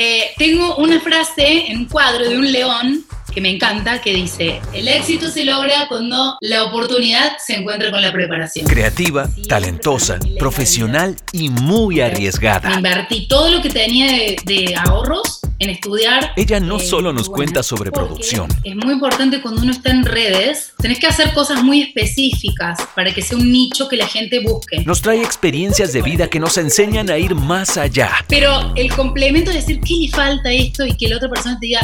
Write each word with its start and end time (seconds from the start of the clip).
Eh, 0.00 0.30
tengo 0.38 0.76
una 0.76 1.00
frase 1.00 1.72
en 1.72 1.78
un 1.78 1.84
cuadro 1.86 2.28
de 2.30 2.38
un 2.38 2.52
león 2.52 3.04
que 3.34 3.40
me 3.40 3.50
encanta, 3.50 4.00
que 4.00 4.14
dice, 4.14 4.60
el 4.72 4.86
éxito 4.86 5.28
se 5.28 5.44
logra 5.44 5.88
cuando 5.88 6.36
la 6.40 6.62
oportunidad 6.62 7.36
se 7.44 7.56
encuentra 7.56 7.90
con 7.90 8.00
la 8.00 8.12
preparación. 8.12 8.64
Creativa, 8.64 9.28
talentosa, 9.48 10.20
profesional 10.38 11.16
y 11.32 11.50
muy 11.50 12.00
arriesgada. 12.00 12.74
Invertí 12.74 13.26
todo 13.26 13.50
lo 13.50 13.60
que 13.60 13.70
tenía 13.70 14.06
de, 14.44 14.74
ahorros 14.76 15.37
en 15.58 15.70
estudiar. 15.70 16.32
Ella 16.36 16.60
no 16.60 16.76
eh, 16.76 16.86
solo 16.86 17.12
nos 17.12 17.28
cuenta 17.28 17.62
sobre 17.62 17.90
producción. 17.90 18.48
Es 18.64 18.76
muy 18.76 18.94
importante 18.94 19.40
cuando 19.40 19.62
uno 19.62 19.72
está 19.72 19.90
en 19.90 20.04
redes, 20.04 20.72
tenés 20.78 20.98
que 20.98 21.06
hacer 21.06 21.32
cosas 21.34 21.62
muy 21.62 21.82
específicas 21.82 22.78
para 22.94 23.12
que 23.12 23.22
sea 23.22 23.38
un 23.38 23.50
nicho 23.50 23.88
que 23.88 23.96
la 23.96 24.06
gente 24.06 24.40
busque. 24.40 24.84
Nos 24.84 25.02
trae 25.02 25.22
experiencias 25.22 25.92
de 25.92 26.02
vida 26.02 26.28
que 26.28 26.40
nos 26.40 26.56
enseñan 26.58 27.10
a 27.10 27.18
ir 27.18 27.34
más 27.34 27.76
allá. 27.76 28.24
Pero 28.28 28.72
el 28.76 28.92
complemento 28.92 29.50
de 29.50 29.56
decir, 29.56 29.80
¿qué 29.80 29.94
le 29.94 30.08
falta 30.08 30.52
esto? 30.52 30.86
Y 30.86 30.96
que 30.96 31.08
la 31.08 31.16
otra 31.16 31.28
persona 31.28 31.58
te 31.58 31.66
diga, 31.66 31.80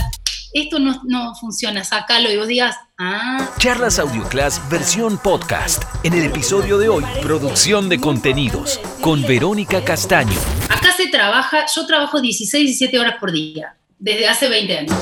esto 0.52 0.78
no, 0.78 1.02
no 1.04 1.34
funciona, 1.34 1.82
sácalo 1.82 2.30
y 2.30 2.36
vos 2.36 2.46
digas, 2.46 2.76
ah. 2.98 3.54
Charlas 3.58 3.98
Audio 3.98 4.22
Class 4.28 4.60
versión 4.70 5.18
podcast. 5.18 5.82
En 6.04 6.14
el 6.14 6.24
episodio 6.24 6.78
de 6.78 6.88
hoy, 6.88 7.04
producción 7.22 7.88
de 7.88 8.00
contenidos 8.00 8.80
con 9.00 9.22
Verónica 9.22 9.84
Castaño. 9.84 10.38
Acá 10.70 10.92
se 10.96 11.08
trabaja, 11.08 11.66
yo 11.74 11.86
trabajo 11.86 12.20
16, 12.20 12.64
17 12.64 12.98
horas 12.98 13.16
por 13.18 13.32
día, 13.32 13.76
desde 13.98 14.28
hace 14.28 14.48
20 14.48 14.78
años. 14.78 14.94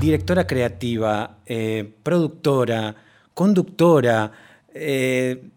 Directora 0.00 0.46
creativa, 0.46 1.38
eh, 1.46 1.90
productora, 2.02 2.94
conductora, 3.34 4.32
eh, 4.74 5.50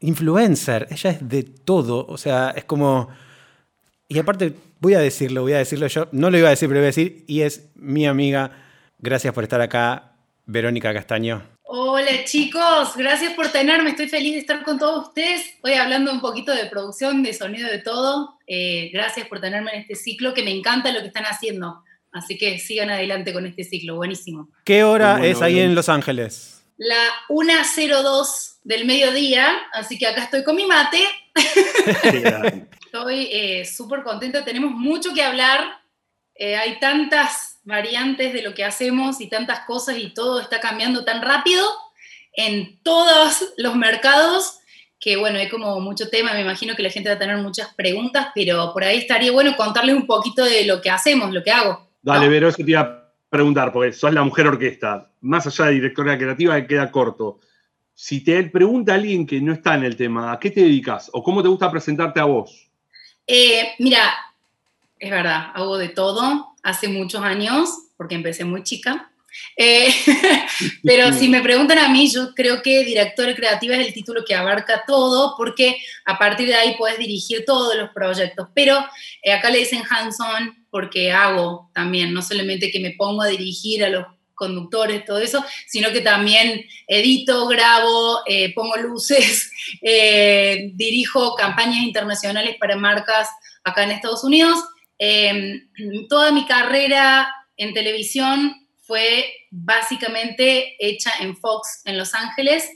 influencer, 0.00 0.88
ella 0.90 1.10
es 1.10 1.28
de 1.28 1.42
todo, 1.42 2.06
o 2.06 2.16
sea, 2.16 2.50
es 2.50 2.64
como... 2.64 3.08
Y 4.08 4.18
aparte 4.18 4.54
Voy 4.80 4.94
a 4.94 5.00
decirlo, 5.00 5.42
voy 5.42 5.52
a 5.52 5.58
decirlo 5.58 5.86
yo. 5.86 6.08
No 6.10 6.30
lo 6.30 6.38
iba 6.38 6.48
a 6.48 6.50
decir, 6.50 6.66
pero 6.68 6.80
voy 6.80 6.86
a 6.86 6.86
decir. 6.86 7.24
Y 7.26 7.42
es 7.42 7.68
mi 7.74 8.06
amiga. 8.06 8.50
Gracias 9.02 9.32
por 9.32 9.44
estar 9.44 9.62
acá, 9.62 10.12
Verónica 10.44 10.92
Castaño. 10.92 11.42
Hola 11.62 12.24
chicos, 12.26 12.94
gracias 12.96 13.32
por 13.32 13.48
tenerme. 13.48 13.90
Estoy 13.90 14.08
feliz 14.08 14.34
de 14.34 14.40
estar 14.40 14.62
con 14.62 14.78
todos 14.78 15.08
ustedes. 15.08 15.54
Voy 15.62 15.72
hablando 15.72 16.12
un 16.12 16.20
poquito 16.20 16.54
de 16.54 16.66
producción, 16.66 17.22
de 17.22 17.32
sonido, 17.32 17.66
de 17.70 17.78
todo. 17.78 18.38
Eh, 18.46 18.90
gracias 18.92 19.26
por 19.26 19.40
tenerme 19.40 19.70
en 19.72 19.80
este 19.80 19.94
ciclo, 19.94 20.34
que 20.34 20.42
me 20.42 20.50
encanta 20.50 20.92
lo 20.92 21.00
que 21.00 21.06
están 21.06 21.24
haciendo. 21.24 21.82
Así 22.12 22.36
que 22.36 22.58
sigan 22.58 22.90
adelante 22.90 23.32
con 23.32 23.46
este 23.46 23.64
ciclo, 23.64 23.96
buenísimo. 23.96 24.50
¿Qué 24.64 24.84
hora 24.84 25.24
es 25.24 25.40
ahí 25.40 25.60
en 25.60 25.74
Los 25.74 25.88
Ángeles? 25.88 26.62
La 26.76 27.02
1.02 27.30 28.58
del 28.64 28.84
mediodía, 28.84 29.46
así 29.72 29.96
que 29.96 30.08
acá 30.08 30.24
estoy 30.24 30.44
con 30.44 30.56
mi 30.56 30.66
mate. 30.66 31.02
Estoy 32.84 33.28
eh, 33.30 33.64
súper 33.64 34.02
contenta, 34.02 34.44
tenemos 34.44 34.72
mucho 34.72 35.14
que 35.14 35.22
hablar. 35.22 35.80
Eh, 36.34 36.56
hay 36.56 36.80
tantas 36.80 37.49
variantes 37.62 38.32
de 38.32 38.42
lo 38.42 38.54
que 38.54 38.64
hacemos 38.64 39.20
y 39.20 39.28
tantas 39.28 39.60
cosas 39.60 39.98
y 39.98 40.14
todo 40.14 40.40
está 40.40 40.60
cambiando 40.60 41.04
tan 41.04 41.22
rápido 41.22 41.64
en 42.32 42.80
todos 42.82 43.52
los 43.56 43.76
mercados 43.76 44.60
que 45.00 45.16
bueno, 45.16 45.38
hay 45.38 45.48
como 45.48 45.80
mucho 45.80 46.10
tema, 46.10 46.34
me 46.34 46.42
imagino 46.42 46.76
que 46.76 46.82
la 46.82 46.90
gente 46.90 47.08
va 47.08 47.16
a 47.16 47.18
tener 47.18 47.38
muchas 47.38 47.74
preguntas, 47.74 48.28
pero 48.34 48.70
por 48.74 48.84
ahí 48.84 48.98
estaría 48.98 49.32
bueno 49.32 49.56
contarles 49.56 49.96
un 49.96 50.06
poquito 50.06 50.44
de 50.44 50.66
lo 50.66 50.82
que 50.82 50.90
hacemos, 50.90 51.32
lo 51.32 51.42
que 51.42 51.50
hago. 51.50 51.88
Dale, 52.02 52.28
Vero, 52.28 52.48
eso 52.48 52.62
te 52.62 52.70
iba 52.70 52.80
a 52.80 53.12
preguntar, 53.30 53.72
porque 53.72 53.94
sos 53.94 54.12
la 54.12 54.22
mujer 54.22 54.46
orquesta, 54.46 55.10
más 55.22 55.46
allá 55.46 55.66
de 55.66 55.72
directora 55.72 56.18
creativa, 56.18 56.66
queda 56.66 56.90
corto. 56.90 57.40
Si 57.94 58.22
te 58.22 58.42
pregunta 58.44 58.94
alguien 58.94 59.26
que 59.26 59.40
no 59.40 59.54
está 59.54 59.74
en 59.74 59.84
el 59.84 59.96
tema, 59.96 60.32
¿a 60.32 60.38
qué 60.38 60.50
te 60.50 60.60
dedicas? 60.60 61.10
¿O 61.14 61.22
cómo 61.22 61.42
te 61.42 61.48
gusta 61.48 61.70
presentarte 61.70 62.20
a 62.20 62.24
vos? 62.24 62.70
Eh, 63.26 63.72
mira, 63.78 64.02
es 65.00 65.10
verdad, 65.10 65.50
hago 65.54 65.78
de 65.78 65.88
todo 65.88 66.54
hace 66.62 66.88
muchos 66.88 67.22
años, 67.22 67.70
porque 67.96 68.14
empecé 68.14 68.44
muy 68.44 68.62
chica. 68.62 69.10
Eh, 69.56 69.88
pero 70.84 71.12
si 71.12 71.28
me 71.28 71.40
preguntan 71.40 71.78
a 71.78 71.88
mí, 71.88 72.10
yo 72.10 72.34
creo 72.34 72.62
que 72.62 72.84
directora 72.84 73.34
creativa 73.34 73.76
es 73.76 73.86
el 73.86 73.94
título 73.94 74.24
que 74.24 74.34
abarca 74.34 74.84
todo, 74.86 75.34
porque 75.36 75.76
a 76.04 76.18
partir 76.18 76.48
de 76.48 76.54
ahí 76.54 76.74
puedes 76.76 76.98
dirigir 76.98 77.44
todos 77.46 77.74
los 77.76 77.90
proyectos. 77.90 78.48
Pero 78.54 78.78
eh, 79.22 79.32
acá 79.32 79.50
le 79.50 79.60
dicen 79.60 79.82
hands-on 79.88 80.66
porque 80.70 81.10
hago 81.10 81.70
también, 81.74 82.12
no 82.12 82.22
solamente 82.22 82.70
que 82.70 82.80
me 82.80 82.92
pongo 82.92 83.22
a 83.22 83.28
dirigir 83.28 83.84
a 83.84 83.88
los 83.88 84.06
conductores, 84.34 85.04
todo 85.04 85.18
eso, 85.18 85.44
sino 85.66 85.92
que 85.92 86.00
también 86.00 86.64
edito, 86.86 87.46
grabo, 87.46 88.20
eh, 88.26 88.54
pongo 88.54 88.76
luces, 88.76 89.50
eh, 89.82 90.70
dirijo 90.74 91.34
campañas 91.34 91.82
internacionales 91.82 92.56
para 92.58 92.76
marcas 92.76 93.28
acá 93.64 93.84
en 93.84 93.90
Estados 93.90 94.24
Unidos. 94.24 94.58
Em, 95.00 95.68
toda 96.08 96.30
mi 96.30 96.46
carrera 96.46 97.28
en 97.56 97.74
televisión 97.74 98.68
fue 98.82 99.32
básicamente 99.50 100.76
hecha 100.78 101.10
en 101.20 101.36
Fox 101.36 101.82
en 101.86 101.98
Los 101.98 102.14
Ángeles. 102.14 102.68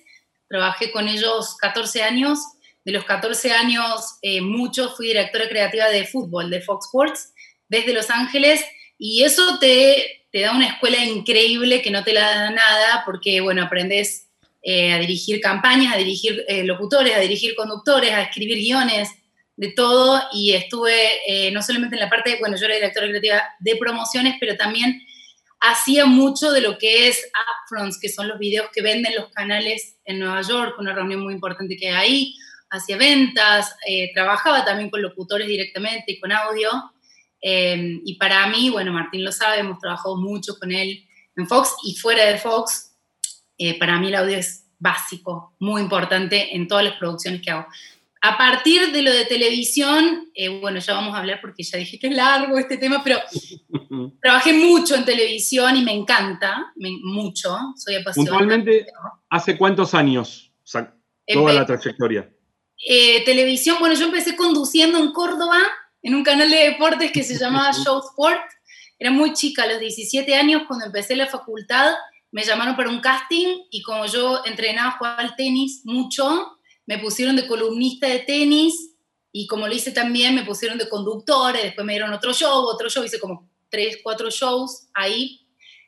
Trabajé 0.48 0.90
con 0.90 1.06
ellos 1.06 1.56
14 1.60 2.02
años. 2.02 2.40
De 2.84 2.90
los 2.90 3.04
14 3.04 3.52
años, 3.52 4.18
eh, 4.22 4.40
mucho 4.40 4.90
fui 4.90 5.06
directora 5.06 5.48
creativa 5.48 5.88
de 5.88 6.06
fútbol 6.06 6.50
de 6.50 6.60
Fox 6.60 6.86
Sports 6.86 7.32
desde 7.68 7.94
Los 7.94 8.10
Ángeles 8.10 8.64
y 8.98 9.22
eso 9.22 9.58
te 9.60 10.24
te 10.34 10.41
da 10.41 10.50
una 10.50 10.66
escuela 10.66 11.04
increíble 11.04 11.80
que 11.80 11.92
no 11.92 12.02
te 12.02 12.12
la 12.12 12.22
da 12.22 12.50
nada 12.50 13.04
porque, 13.06 13.41
bueno, 13.41 13.62
aprendes 13.62 14.26
eh, 14.62 14.92
a 14.92 14.98
dirigir 14.98 15.41
campañas, 15.41 15.94
a 15.94 15.96
dirigir 15.96 16.44
eh, 16.48 16.64
locutores, 16.64 17.14
a 17.14 17.20
dirigir 17.20 17.54
conductores, 17.54 18.10
a 18.10 18.22
escribir 18.22 18.58
guiones, 18.58 19.10
de 19.56 19.72
todo. 19.72 20.20
Y 20.32 20.53
estuve 20.53 20.94
eh, 21.26 21.50
no 21.53 21.62
solamente 21.62 21.97
en 21.97 22.00
la 22.00 22.10
parte, 22.10 22.37
bueno, 22.41 22.56
yo 22.56 22.66
era 22.66 22.75
directora 22.75 23.09
de 23.60 23.76
promociones, 23.76 24.37
pero 24.41 24.56
también 24.56 25.03
hacía 25.60 26.06
mucho 26.06 26.50
de 26.53 26.60
lo 26.60 26.78
que 26.78 27.09
es 27.09 27.31
upfronts, 27.65 27.98
que 27.98 28.09
son 28.09 28.28
los 28.28 28.38
videos 28.38 28.69
que 28.72 28.82
venden 28.82 29.15
los 29.15 29.31
canales 29.31 29.97
en 30.04 30.19
Nueva 30.19 30.42
York, 30.42 30.75
una 30.78 30.92
reunión 30.92 31.22
muy 31.22 31.32
importante 31.32 31.76
que 31.76 31.88
hay 31.88 31.94
ahí, 31.94 32.37
hacía 32.69 32.97
ventas, 32.97 33.75
trabajaba 34.12 34.65
también 34.65 34.91
con 34.91 35.00
locutores 35.00 35.47
directamente 35.47 36.12
y 36.12 36.21
con 36.21 36.32
audio. 36.32 36.71
Em, 37.47 38.00
y 38.06 38.15
para 38.15 38.47
mí, 38.47 38.71
bueno, 38.71 38.91
Martín 38.91 39.22
lo 39.22 39.31
sabe, 39.31 39.60
hemos 39.60 39.78
trabajado 39.78 40.16
mucho 40.16 40.59
con 40.59 40.72
él 40.72 41.06
en 41.36 41.47
Fox 41.47 41.75
y 41.84 41.94
fuera 41.94 42.25
de 42.25 42.38
Fox. 42.38 42.97
Eh, 43.59 43.78
para 43.78 43.98
mí 43.98 44.09
el 44.09 44.15
audio 44.15 44.38
es 44.38 44.65
básico, 44.78 45.54
muy 45.59 45.82
importante 45.82 46.56
en 46.56 46.66
todas 46.66 46.84
las 46.84 46.94
producciones 46.94 47.42
que 47.42 47.50
hago. 47.50 47.66
A 48.26 48.38
partir 48.38 48.90
de 48.90 49.02
lo 49.02 49.12
de 49.12 49.26
televisión, 49.26 50.30
eh, 50.34 50.48
bueno, 50.48 50.78
ya 50.78 50.94
vamos 50.94 51.14
a 51.14 51.18
hablar 51.18 51.40
porque 51.42 51.62
ya 51.62 51.76
dije 51.76 51.98
que 51.98 52.06
es 52.06 52.16
largo 52.16 52.56
este 52.56 52.78
tema, 52.78 53.02
pero 53.04 53.18
trabajé 54.22 54.54
mucho 54.54 54.94
en 54.94 55.04
televisión 55.04 55.76
y 55.76 55.84
me 55.84 55.92
encanta, 55.92 56.72
mucho, 57.02 57.54
soy 57.76 57.96
apasionada. 57.96 58.38
Puntualmente, 58.38 58.86
¿hace 59.28 59.58
cuántos 59.58 59.92
años? 59.92 60.50
toda 61.26 61.52
la 61.52 61.66
trayectoria. 61.66 62.30
Eh, 62.88 63.22
televisión, 63.26 63.76
bueno, 63.78 63.94
yo 63.94 64.06
empecé 64.06 64.34
conduciendo 64.36 64.96
en 64.98 65.12
Córdoba 65.12 65.58
en 66.00 66.14
un 66.14 66.24
canal 66.24 66.50
de 66.50 66.70
deportes 66.70 67.12
que 67.12 67.22
se 67.22 67.36
llamaba 67.36 67.72
Show 67.72 68.00
Sport. 68.08 68.41
Era 68.98 69.10
muy 69.10 69.34
chica, 69.34 69.64
a 69.64 69.66
los 69.66 69.80
17 69.80 70.34
años, 70.34 70.62
cuando 70.66 70.86
empecé 70.86 71.14
la 71.14 71.26
facultad, 71.26 71.92
me 72.30 72.42
llamaron 72.42 72.74
para 72.74 72.88
un 72.88 73.00
casting 73.00 73.58
y 73.70 73.82
como 73.82 74.06
yo 74.06 74.46
entrenaba, 74.46 74.92
jugaba 74.92 75.18
al 75.18 75.36
tenis 75.36 75.82
mucho, 75.84 76.53
me 76.87 76.99
pusieron 76.99 77.37
de 77.37 77.47
columnista 77.47 78.09
de 78.09 78.21
tenis 78.21 78.95
y 79.33 79.47
como 79.47 79.67
lo 79.67 79.75
hice 79.75 79.91
también, 79.91 80.34
me 80.34 80.45
pusieron 80.45 80.78
de 80.78 80.89
conductor, 80.89 81.55
después 81.55 81.84
me 81.84 81.95
dieron 81.95 82.12
otro 82.12 82.33
show, 82.33 82.65
otro 82.67 82.89
show, 82.89 83.03
hice 83.03 83.19
como 83.19 83.50
tres, 83.69 83.99
cuatro 84.03 84.31
shows 84.31 84.89
ahí. 84.95 85.41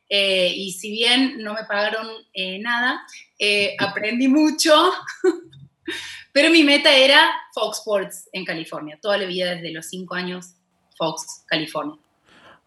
Eh, 0.09 0.53
y 0.55 0.73
si 0.73 0.91
bien 0.91 1.39
no 1.39 1.55
me 1.55 1.65
pagaron 1.65 2.09
eh, 2.33 2.59
nada, 2.59 3.03
eh, 3.39 3.77
aprendí 3.79 4.29
mucho. 4.29 4.93
Pero 6.33 6.51
mi 6.51 6.65
meta 6.65 6.95
era 6.95 7.31
Fox 7.55 7.79
Sports 7.79 8.29
en 8.33 8.45
California, 8.45 8.99
toda 9.01 9.17
la 9.17 9.27
vida 9.27 9.55
desde 9.55 9.71
los 9.73 9.87
cinco 9.87 10.15
años, 10.15 10.57
Fox, 10.99 11.45
California. 11.47 11.99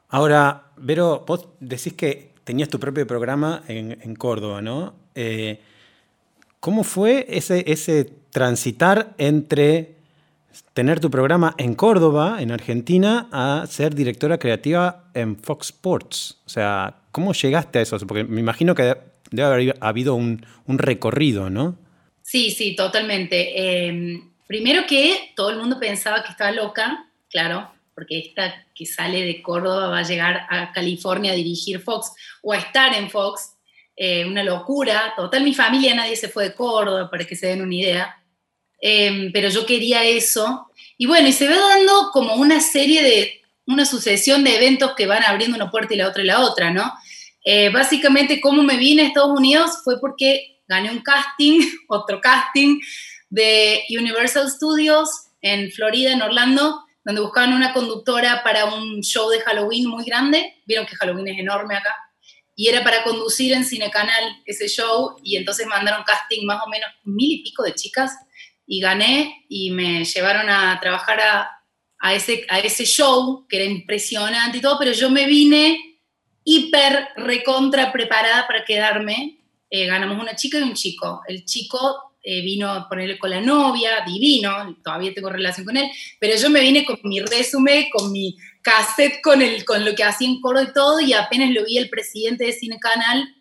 Ahora, 0.07 0.71
Vero, 0.77 1.23
vos 1.27 1.49
decís 1.59 1.93
que 1.93 2.33
tenías 2.43 2.69
tu 2.69 2.79
propio 2.79 3.05
programa 3.05 3.63
en, 3.67 4.15
Córdoba, 4.15 4.61
¿no? 4.61 4.95
Eh, 5.13 5.61
¿Cómo 6.59 6.83
fue 6.83 7.25
ese, 7.29 7.63
ese 7.67 8.05
transitar 8.31 9.15
entre 9.17 9.95
tener 10.73 10.99
tu 10.99 11.09
programa 11.09 11.55
en 11.57 11.75
Córdoba, 11.75 12.37
en 12.41 12.51
Argentina, 12.51 13.29
a 13.31 13.65
ser 13.67 13.95
directora 13.95 14.37
creativa 14.37 15.09
en 15.13 15.37
Fox 15.37 15.67
Sports? 15.67 16.41
O 16.45 16.49
sea, 16.49 17.01
¿cómo 17.11 17.33
llegaste 17.33 17.79
a 17.79 17.81
eso? 17.81 17.97
Porque 17.99 18.23
me 18.23 18.41
imagino 18.41 18.75
que 18.75 18.97
debe 19.31 19.47
haber 19.47 19.77
habido 19.79 20.15
un, 20.15 20.45
un 20.65 20.77
recorrido, 20.79 21.49
¿no? 21.49 21.77
Sí, 22.21 22.51
sí, 22.51 22.75
totalmente. 22.75 23.87
Em, 23.87 24.29
primero 24.47 24.85
que 24.87 25.31
todo 25.35 25.49
el 25.49 25.57
mundo 25.57 25.79
pensaba 25.79 26.23
que 26.23 26.31
estaba 26.31 26.51
loca, 26.51 27.07
claro, 27.29 27.71
porque 27.95 28.19
esta 28.19 28.65
que 28.75 28.85
sale 28.85 29.21
de 29.21 29.41
Córdoba 29.41 29.87
va 29.87 29.99
a 29.99 30.03
llegar 30.03 30.45
a 30.49 30.71
California 30.71 31.31
a 31.31 31.35
dirigir 31.35 31.79
Fox 31.79 32.11
o 32.41 32.53
a 32.53 32.57
estar 32.57 32.95
en 32.95 33.09
Fox. 33.09 33.55
Eh, 34.01 34.23
una 34.25 34.43
locura. 34.45 35.13
Total, 35.17 35.43
mi 35.43 35.53
familia, 35.53 35.93
nadie 35.93 36.15
se 36.15 36.29
fue 36.29 36.45
de 36.45 36.55
Córdoba, 36.55 37.09
para 37.11 37.25
que 37.25 37.35
se 37.35 37.47
den 37.47 37.61
una 37.61 37.75
idea. 37.75 38.15
Em, 38.81 39.29
pero 39.33 39.49
yo 39.49 39.65
quería 39.65 40.05
eso 40.05 40.67
Y 40.97 41.05
bueno, 41.05 41.27
y 41.27 41.33
se 41.33 41.49
ve 41.49 41.55
dando 41.57 42.11
como 42.13 42.35
una 42.35 42.61
serie 42.61 43.03
de, 43.03 43.41
una 43.65 43.85
sucesión 43.85 44.43
de 44.45 44.55
eventos 44.55 44.93
que 44.95 45.05
van 45.05 45.23
abriendo 45.23 45.57
una 45.57 45.69
puerta 45.69 45.93
y 45.93 45.97
la 45.97 46.07
otra 46.07 46.23
y 46.23 46.27
la 46.27 46.39
otra, 46.39 46.71
¿no? 46.71 46.93
Eh, 47.43 47.69
básicamente, 47.71 48.39
cómo 48.39 48.63
me 48.63 48.77
vine 48.77 49.01
a 49.01 49.07
Estados 49.07 49.37
Unidos 49.37 49.81
fue 49.83 49.99
porque 49.99 50.61
gané 50.67 50.91
un 50.91 51.01
casting, 51.01 51.59
otro 51.89 52.21
casting 52.21 52.79
de 53.29 53.83
Universal 53.89 54.49
Studios 54.49 55.09
en 55.41 55.71
Florida, 55.71 56.13
en 56.13 56.21
Orlando, 56.21 56.85
donde 57.03 57.21
buscaban 57.21 57.53
una 57.53 57.73
conductora 57.73 58.43
para 58.43 58.65
un 58.65 59.01
show 59.01 59.29
de 59.29 59.41
Halloween 59.41 59.87
muy 59.87 60.05
grande. 60.05 60.61
Vieron 60.65 60.85
que 60.85 60.95
Halloween 60.95 61.27
es 61.27 61.39
enorme 61.39 61.75
acá. 61.75 62.08
Y 62.59 62.67
era 62.67 62.83
para 62.83 63.03
conducir 63.03 63.53
en 63.53 63.63
Cinecanal 63.63 64.43
ese 64.45 64.67
show. 64.67 65.15
Y 65.23 65.37
entonces 65.37 65.65
mandaron 65.65 66.03
casting 66.03 66.45
más 66.45 66.61
o 66.61 66.69
menos 66.69 66.89
mil 67.05 67.39
y 67.39 67.41
pico 67.41 67.63
de 67.63 67.73
chicas. 67.73 68.11
Y 68.67 68.81
gané 68.81 69.45
y 69.47 69.71
me 69.71 70.03
llevaron 70.03 70.49
a 70.49 70.77
trabajar 70.81 71.21
a, 72.01 72.13
ese, 72.13 72.45
a 72.49 72.59
ese 72.59 72.83
show, 72.83 73.47
que 73.47 73.55
era 73.55 73.65
impresionante 73.65 74.57
y 74.57 74.61
todo. 74.61 74.77
Pero 74.77 74.91
yo 74.91 75.09
me 75.09 75.25
vine 75.25 76.01
hiper 76.43 77.07
recontra 77.15 77.93
preparada 77.93 78.45
para 78.45 78.65
quedarme. 78.65 79.39
Eh, 79.69 79.85
ganamos 79.85 80.21
una 80.21 80.35
chica 80.35 80.59
y 80.59 80.63
un 80.63 80.73
chico. 80.73 81.21
El 81.29 81.45
chico 81.45 82.09
eh, 82.21 82.41
vino 82.41 82.69
a 82.69 82.89
ponerle 82.89 83.17
con 83.17 83.29
la 83.29 83.39
novia, 83.39 84.03
divino, 84.05 84.75
todavía 84.83 85.13
tengo 85.13 85.29
relación 85.29 85.65
con 85.65 85.77
él, 85.77 85.89
pero 86.19 86.35
yo 86.35 86.49
me 86.49 86.59
vine 86.59 86.83
con 86.83 86.99
mi 87.03 87.21
resumen, 87.21 87.85
con 87.89 88.11
mi 88.11 88.35
cassette, 88.61 89.21
con, 89.21 89.41
el, 89.41 89.65
con 89.65 89.85
lo 89.85 89.95
que 89.95 90.03
hacía 90.03 90.27
en 90.27 90.41
coro 90.41 90.61
y 90.61 90.73
todo, 90.73 90.99
y 90.99 91.13
apenas 91.13 91.51
lo 91.51 91.65
vi 91.65 91.77
el 91.77 91.89
presidente 91.89 92.45
de 92.45 92.53
Cine 92.53 92.79
Canal, 92.79 93.35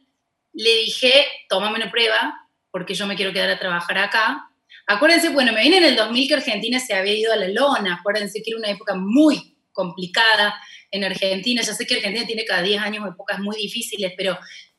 le 0.53 0.75
dije, 0.79 1.13
tómame 1.49 1.77
una 1.77 1.91
prueba, 1.91 2.35
porque 2.71 2.95
yo 2.95 3.07
me 3.07 3.17
quiero 3.17 3.33
quedar 3.33 3.51
a 3.51 3.59
trabajar 3.59 3.99
acá. 3.99 4.51
Acuérdense, 4.87 5.31
bueno, 5.31 5.53
me 5.53 5.63
vine 5.63 5.79
en 5.79 5.85
el 5.85 5.97
2000 5.97 6.29
que 6.29 6.35
Argentina 6.35 6.81
se 6.81 6.95
había 6.95 7.15
ido 7.15 7.33
a 7.33 7.37
la 7.37 7.49
lona, 7.49 7.95
acuérdense 7.95 8.43
que 8.43 8.51
era 8.51 8.59
una 8.59 8.71
época 8.71 8.95
muy 8.95 9.57
complicada 9.73 10.55
en 10.91 11.05
Argentina, 11.05 11.63
ya 11.63 11.75
sé 11.75 11.87
que 11.87 11.97
Argentina 11.97 12.27
tiene 12.27 12.45
cada 12.45 12.63
10 12.63 12.81
años 12.81 13.07
épocas 13.07 13.39
muy 13.39 13.57
difíciles, 13.57 14.13
pero 14.17 14.39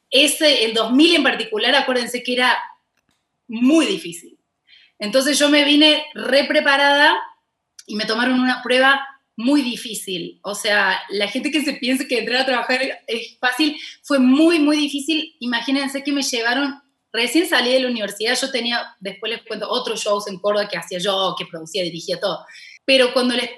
ese, 0.09 0.65
el 0.65 0.73
2000 0.73 1.17
en 1.17 1.23
particular, 1.23 1.75
acuérdense 1.75 2.23
que 2.23 2.33
era 2.33 2.57
muy 3.47 3.85
difícil. 3.85 4.37
Entonces 4.97 5.37
yo 5.39 5.49
me 5.49 5.63
vine 5.63 6.05
re 6.13 6.43
preparada 6.45 7.17
y 7.85 7.95
me 7.95 8.05
tomaron 8.05 8.39
una 8.39 8.61
prueba 8.61 9.05
muy 9.39 9.61
difícil. 9.61 10.39
O 10.43 10.53
sea, 10.53 10.99
la 11.09 11.27
gente 11.27 11.49
que 11.49 11.61
se 11.61 11.73
piensa 11.73 12.05
que 12.05 12.19
entrar 12.19 12.41
a 12.41 12.45
trabajar 12.45 12.81
es 13.07 13.37
fácil, 13.39 13.77
fue 14.03 14.19
muy, 14.19 14.59
muy 14.59 14.75
difícil. 14.77 15.35
Imagínense 15.39 16.03
que 16.03 16.11
me 16.11 16.21
llevaron, 16.21 16.81
recién 17.13 17.47
salí 17.47 17.71
de 17.71 17.79
la 17.79 17.87
universidad, 17.87 18.37
yo 18.39 18.51
tenía, 18.51 18.95
después 18.99 19.31
les 19.31 19.41
cuento, 19.43 19.69
otros 19.69 20.03
shows 20.03 20.27
en 20.27 20.39
Córdoba 20.39 20.67
que 20.67 20.77
hacía 20.77 20.99
yo, 20.99 21.35
que 21.39 21.45
producía, 21.45 21.83
dirigía 21.83 22.19
todo. 22.19 22.45
Pero 22.83 23.13
cuando 23.13 23.33
les, 23.35 23.51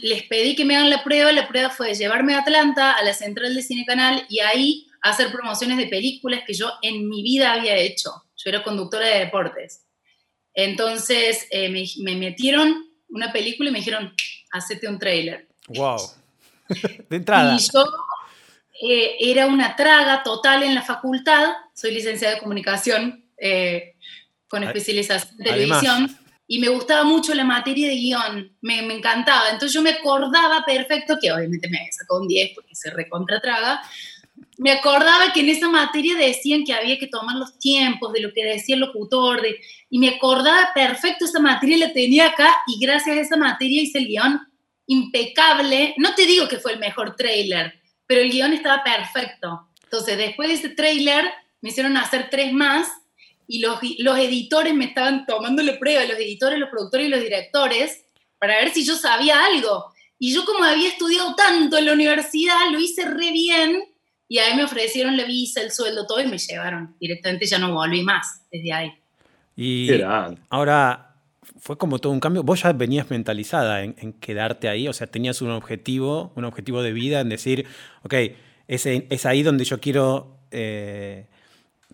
les 0.00 0.22
pedí 0.24 0.54
que 0.54 0.64
me 0.64 0.76
hagan 0.76 0.90
la 0.90 1.02
prueba, 1.02 1.32
la 1.32 1.48
prueba 1.48 1.70
fue 1.70 1.94
llevarme 1.94 2.34
a 2.34 2.40
Atlanta, 2.40 2.92
a 2.92 3.02
la 3.02 3.12
central 3.12 3.54
de 3.54 3.62
Cine 3.62 3.84
Canal, 3.84 4.24
y 4.28 4.38
ahí 4.38 4.86
hacer 5.02 5.32
promociones 5.32 5.78
de 5.78 5.86
películas 5.86 6.42
que 6.46 6.54
yo 6.54 6.70
en 6.80 7.08
mi 7.08 7.22
vida 7.22 7.52
había 7.52 7.76
hecho. 7.76 8.10
Yo 8.36 8.50
era 8.50 8.62
conductora 8.62 9.06
de 9.06 9.18
deportes. 9.20 9.84
Entonces 10.54 11.46
eh, 11.50 11.68
me, 11.68 12.16
metieron 12.16 12.88
una 13.08 13.32
película 13.32 13.70
y 13.70 13.72
me 13.72 13.80
dijeron, 13.80 14.14
hacete 14.54 14.88
un 14.88 14.98
trailer. 14.98 15.48
¡Wow! 15.68 16.00
de 17.10 17.16
entrada. 17.16 17.56
Y 17.56 17.58
yo 17.58 17.84
eh, 18.82 19.16
era 19.20 19.46
una 19.46 19.76
traga 19.76 20.22
total 20.22 20.62
en 20.62 20.74
la 20.74 20.82
facultad. 20.82 21.52
Soy 21.74 21.92
licenciada 21.92 22.34
de 22.34 22.40
comunicación 22.40 23.24
eh, 23.36 23.96
con 24.48 24.62
especialización 24.62 25.34
en 25.38 25.44
televisión. 25.44 26.18
Y 26.46 26.58
me 26.58 26.68
gustaba 26.68 27.04
mucho 27.04 27.34
la 27.34 27.44
materia 27.44 27.88
de 27.88 27.96
guion, 27.96 28.56
me, 28.60 28.82
me, 28.82 28.94
encantaba. 28.94 29.48
Entonces 29.48 29.72
yo 29.72 29.80
me 29.80 29.90
acordaba 29.90 30.62
perfecto, 30.64 31.16
que 31.20 31.32
obviamente 31.32 31.68
me 31.70 31.78
había 31.78 31.92
sacado 31.92 32.20
un 32.20 32.28
10 32.28 32.52
porque 32.54 32.74
se 32.74 32.90
recontra 32.90 33.40
traga, 33.40 33.80
me 34.58 34.70
acordaba 34.70 35.32
que 35.32 35.40
en 35.40 35.48
esa 35.48 35.68
materia 35.68 36.14
decían 36.16 36.64
que 36.64 36.72
había 36.72 36.98
que 36.98 37.06
tomar 37.06 37.36
los 37.36 37.58
tiempos 37.58 38.12
de 38.12 38.20
lo 38.20 38.32
que 38.32 38.44
decía 38.44 38.76
el 38.76 38.82
locutor, 38.82 39.42
de, 39.42 39.60
y 39.90 39.98
me 39.98 40.10
acordaba 40.10 40.70
perfecto 40.74 41.24
esa 41.24 41.40
materia, 41.40 41.76
la 41.78 41.92
tenía 41.92 42.28
acá, 42.28 42.54
y 42.66 42.78
gracias 42.78 43.16
a 43.16 43.20
esa 43.20 43.36
materia 43.36 43.82
hice 43.82 43.98
el 43.98 44.06
guion 44.06 44.40
impecable. 44.86 45.94
No 45.96 46.14
te 46.14 46.26
digo 46.26 46.48
que 46.48 46.58
fue 46.58 46.72
el 46.72 46.78
mejor 46.78 47.16
trailer, 47.16 47.80
pero 48.06 48.20
el 48.20 48.30
guion 48.30 48.52
estaba 48.52 48.82
perfecto. 48.84 49.68
Entonces, 49.82 50.16
después 50.16 50.48
de 50.48 50.54
ese 50.54 50.68
trailer, 50.70 51.24
me 51.60 51.70
hicieron 51.70 51.96
hacer 51.96 52.28
tres 52.30 52.52
más, 52.52 52.88
y 53.46 53.58
los, 53.58 53.78
los 53.98 54.18
editores 54.18 54.74
me 54.74 54.86
estaban 54.86 55.26
tomando 55.26 55.62
la 55.62 55.78
prueba, 55.78 56.04
los 56.04 56.16
editores, 56.16 56.58
los 56.58 56.70
productores 56.70 57.08
y 57.08 57.10
los 57.10 57.20
directores, 57.20 58.04
para 58.38 58.56
ver 58.56 58.72
si 58.72 58.84
yo 58.84 58.94
sabía 58.96 59.44
algo. 59.44 59.92
Y 60.18 60.32
yo 60.32 60.44
como 60.44 60.64
había 60.64 60.88
estudiado 60.88 61.34
tanto 61.34 61.76
en 61.76 61.86
la 61.86 61.92
universidad, 61.92 62.70
lo 62.70 62.78
hice 62.78 63.04
re 63.04 63.32
bien, 63.32 63.84
y 64.28 64.38
ahí 64.38 64.56
me 64.56 64.64
ofrecieron 64.64 65.16
la 65.16 65.24
visa, 65.24 65.60
el 65.60 65.70
sueldo, 65.70 66.06
todo 66.06 66.20
y 66.20 66.26
me 66.26 66.38
llevaron. 66.38 66.96
Directamente 66.98 67.46
ya 67.46 67.58
no 67.58 67.72
volví 67.72 68.02
más 68.02 68.42
desde 68.50 68.72
ahí. 68.72 68.92
Y 69.56 69.90
ahora 70.48 71.14
fue 71.58 71.76
como 71.78 71.98
todo 71.98 72.12
un 72.12 72.20
cambio. 72.20 72.42
Vos 72.42 72.62
ya 72.62 72.72
venías 72.72 73.10
mentalizada 73.10 73.82
en, 73.82 74.12
quedarte 74.14 74.68
ahí, 74.68 74.88
o 74.88 74.92
sea, 74.92 75.06
tenías 75.06 75.42
un 75.42 75.50
objetivo, 75.50 76.32
un 76.36 76.44
objetivo 76.44 76.82
de 76.82 76.92
vida 76.92 77.20
en 77.20 77.28
decir, 77.28 77.66
ok, 78.02 78.14
es, 78.66 78.86
es 78.86 79.26
ahí 79.26 79.42
donde 79.42 79.64
yo 79.64 79.80
quiero 79.80 80.38
eh, 80.50 81.26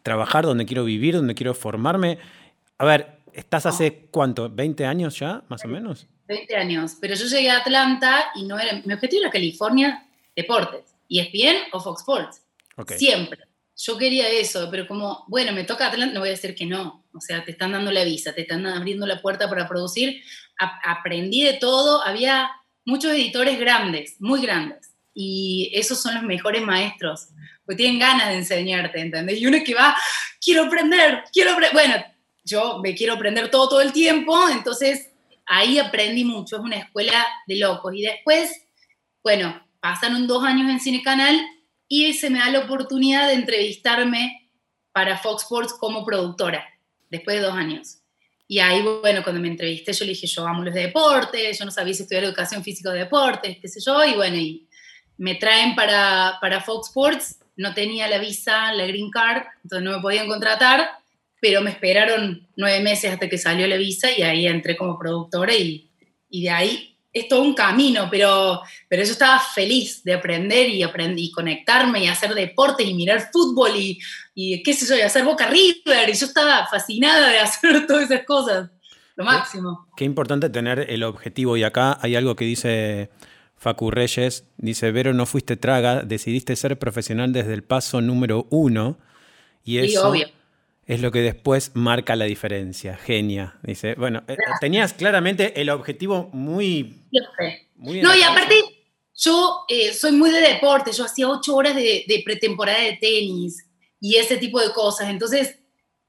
trabajar, 0.03 0.45
donde 0.45 0.67
quiero 0.67 0.85
vivir, 0.85 1.15
donde 1.15 1.35
quiero 1.35 1.55
formarme. 1.55 2.19
A 2.79 2.85
ver, 2.85 3.19
¿estás 3.33 3.67
hace 3.67 4.09
cuánto? 4.11 4.49
¿20 4.51 4.85
años 4.85 5.19
ya, 5.19 5.43
más 5.49 5.65
o 5.65 5.69
menos? 5.69 6.07
20 6.29 6.57
años, 6.57 6.97
pero 7.01 7.15
yo 7.15 7.27
llegué 7.27 7.51
a 7.51 7.59
Atlanta 7.59 8.27
y 8.37 8.45
no 8.45 8.59
era, 8.59 8.81
mi 8.85 8.93
objetivo 8.93 9.23
era 9.23 9.31
California, 9.31 10.07
deportes. 10.37 10.90
¿ESPN 11.11 11.57
o 11.73 11.81
Fox 11.81 12.01
Sports? 12.01 12.43
Siempre. 12.97 13.41
Yo 13.77 13.97
quería 13.97 14.29
eso, 14.29 14.69
pero 14.71 14.87
como, 14.87 15.25
bueno, 15.29 15.53
me 15.53 15.65
toca 15.65 15.87
Atlanta, 15.87 16.13
no 16.15 16.21
voy 16.21 16.29
a 16.29 16.33
decir 16.33 16.55
que 16.55 16.67
no. 16.67 17.05
O 17.15 17.21
sea, 17.21 17.45
te 17.45 17.51
están 17.51 17.73
dando 17.73 17.91
la 17.91 18.05
visa, 18.05 18.35
te 18.35 18.43
están 18.43 18.67
abriendo 18.67 19.07
la 19.07 19.23
puerta 19.23 19.49
para 19.49 19.67
producir. 19.67 20.23
aprendí 20.59 21.43
de 21.43 21.55
todo. 21.55 22.03
Había 22.05 22.51
muchos 22.85 23.13
editores 23.13 23.59
grandes, 23.59 24.17
muy 24.21 24.43
grandes. 24.43 24.91
Y 25.15 25.71
esos 25.75 26.01
son 26.01 26.15
los 26.15 26.23
mejores 26.23 26.63
maestros, 26.63 27.29
porque 27.65 27.83
tienen 27.83 27.99
ganas 27.99 28.29
de 28.29 28.35
enseñarte, 28.35 29.01
¿entendés? 29.01 29.41
Y 29.41 29.47
uno 29.47 29.59
que 29.65 29.75
va, 29.75 29.97
quiero 30.41 30.65
aprender, 30.65 31.25
quiero 31.33 31.53
aprender. 31.53 31.73
Bueno, 31.73 31.95
yo 32.45 32.79
me 32.79 32.95
quiero 32.95 33.15
aprender 33.15 33.51
todo, 33.51 33.69
todo 33.69 33.81
el 33.81 33.93
tiempo, 33.93 34.49
entonces 34.49 35.11
ahí 35.47 35.79
aprendí 35.79 36.25
mucho. 36.25 36.57
Es 36.57 36.63
una 36.63 36.77
escuela 36.77 37.27
de 37.47 37.57
locos. 37.57 37.93
Y 37.95 38.03
después, 38.03 38.63
bueno, 39.23 39.61
pasaron 39.81 40.27
dos 40.27 40.45
años 40.45 40.71
en 40.71 40.81
Cine 40.81 41.03
Canal 41.03 41.41
y 41.89 42.13
se 42.13 42.31
me 42.31 42.39
da 42.39 42.51
la 42.51 42.61
oportunidad 42.61 43.29
de 43.29 43.35
entrevistarme 43.35 44.51
para 44.93 45.19
Fox 45.19 45.43
Sports 45.43 45.75
como 45.79 46.05
productora, 46.05 46.65
después 47.11 47.37
de 47.37 47.43
dos 47.43 47.55
años. 47.55 47.99
Y 48.47 48.59
ahí, 48.59 48.83
bueno, 48.83 49.23
cuando 49.23 49.41
me 49.41 49.49
entrevisté, 49.49 49.93
yo 49.93 50.05
le 50.05 50.13
dije, 50.13 50.27
yo 50.27 50.47
amo 50.47 50.65
los 50.65 50.75
deportes, 50.75 51.59
yo 51.59 51.65
no 51.65 51.71
sabía 51.71 51.95
si 51.95 52.03
estudiar 52.03 52.25
educación 52.25 52.65
física 52.65 52.91
o 52.91 52.93
deportes, 52.93 53.59
qué 53.61 53.69
sé 53.69 53.81
yo, 53.81 54.05
y 54.05 54.15
bueno, 54.15 54.37
y 54.37 54.69
me 55.17 55.37
traen 55.37 55.75
para, 55.77 56.39
para 56.41 56.61
Fox 56.61 56.89
Sports, 56.89 57.39
no 57.57 57.75
tenía 57.75 58.09
la 58.09 58.19
visa, 58.19 58.73
la 58.73 58.87
green 58.87 59.11
card, 59.11 59.45
entonces 59.63 59.85
no 59.85 59.97
me 59.97 60.03
podían 60.03 60.27
contratar, 60.29 60.89
pero 61.41 61.63
me 61.63 61.71
esperaron 61.71 62.49
nueve 62.57 62.81
meses 62.81 63.13
hasta 63.13 63.29
que 63.29 63.39
salió 63.39 63.67
la 63.67 63.77
visa 63.77 64.09
y 64.17 64.23
ahí 64.23 64.47
entré 64.47 64.77
como 64.77 64.99
productora 64.99 65.55
y, 65.55 65.91
y 66.29 66.43
de 66.43 66.51
ahí 66.51 66.90
es 67.13 67.29
todo 67.29 67.43
un 67.43 67.55
camino, 67.55 68.09
pero, 68.11 68.61
pero 68.89 69.03
yo 69.03 69.13
estaba 69.13 69.41
feliz 69.41 70.03
de 70.05 70.15
aprender 70.15 70.69
y, 70.69 70.83
aprender 70.83 71.19
y 71.19 71.31
conectarme 71.31 72.05
y 72.05 72.09
hacer 72.09 72.35
deporte 72.35 72.85
y 72.85 72.95
mirar 72.95 73.31
fútbol 73.33 73.73
y, 73.77 73.99
y, 74.35 74.63
qué 74.63 74.73
sé 74.75 74.87
yo, 74.87 74.97
y 74.97 75.01
hacer 75.01 75.25
Boca 75.25 75.49
River. 75.49 76.09
Y 76.09 76.15
yo 76.15 76.27
estaba 76.27 76.67
fascinada 76.69 77.31
de 77.31 77.39
hacer 77.39 77.87
todas 77.89 78.11
esas 78.11 78.25
cosas. 78.25 78.71
Lo 79.17 79.25
máximo. 79.25 79.89
Qué, 79.97 80.05
importante 80.05 80.49
tener 80.51 80.87
el 80.89 81.03
objetivo. 81.03 81.57
Y 81.57 81.65
acá 81.65 81.99
hay 82.01 82.15
algo 82.15 82.37
que 82.37 82.45
dice 82.45 83.11
Facu 83.57 83.91
Reyes. 83.91 84.47
Dice, 84.57 84.93
Vero, 84.93 85.13
no 85.13 85.27
fuiste 85.27 85.57
traga, 85.57 86.03
decidiste 86.03 86.55
ser 86.57 86.79
profesional 86.79 87.33
desde 87.33 87.55
el 87.55 87.65
paso 87.65 88.01
número 88.01 88.47
uno. 88.51 88.99
Y 89.65 89.79
eso, 89.79 90.09
obvio 90.09 90.29
es 90.91 91.01
lo 91.01 91.13
que 91.13 91.21
después 91.21 91.71
marca 91.75 92.17
la 92.17 92.25
diferencia. 92.25 92.97
Genia. 92.97 93.57
Dice, 93.63 93.95
bueno, 93.95 94.25
eh, 94.27 94.37
tenías 94.61 94.93
claramente 94.93 95.61
el 95.61 95.71
objetivo 95.71 96.31
muy... 96.33 97.05
muy 97.77 98.03
no, 98.03 98.13
y 98.13 98.23
aparte, 98.23 98.57
yo 99.15 99.67
eh, 99.69 99.95
soy 99.95 100.11
muy 100.11 100.31
de 100.31 100.41
deporte, 100.41 100.91
yo 100.91 101.05
hacía 101.05 101.29
ocho 101.29 101.55
horas 101.55 101.77
de, 101.77 102.23
pretemporada 102.25 102.81
de 102.83 102.99
tenis 103.01 103.65
y 104.01 104.17
ese 104.17 104.37
tipo 104.39 104.61
de 104.61 104.73
cosas. 104.73 105.11
Entonces, 105.11 105.61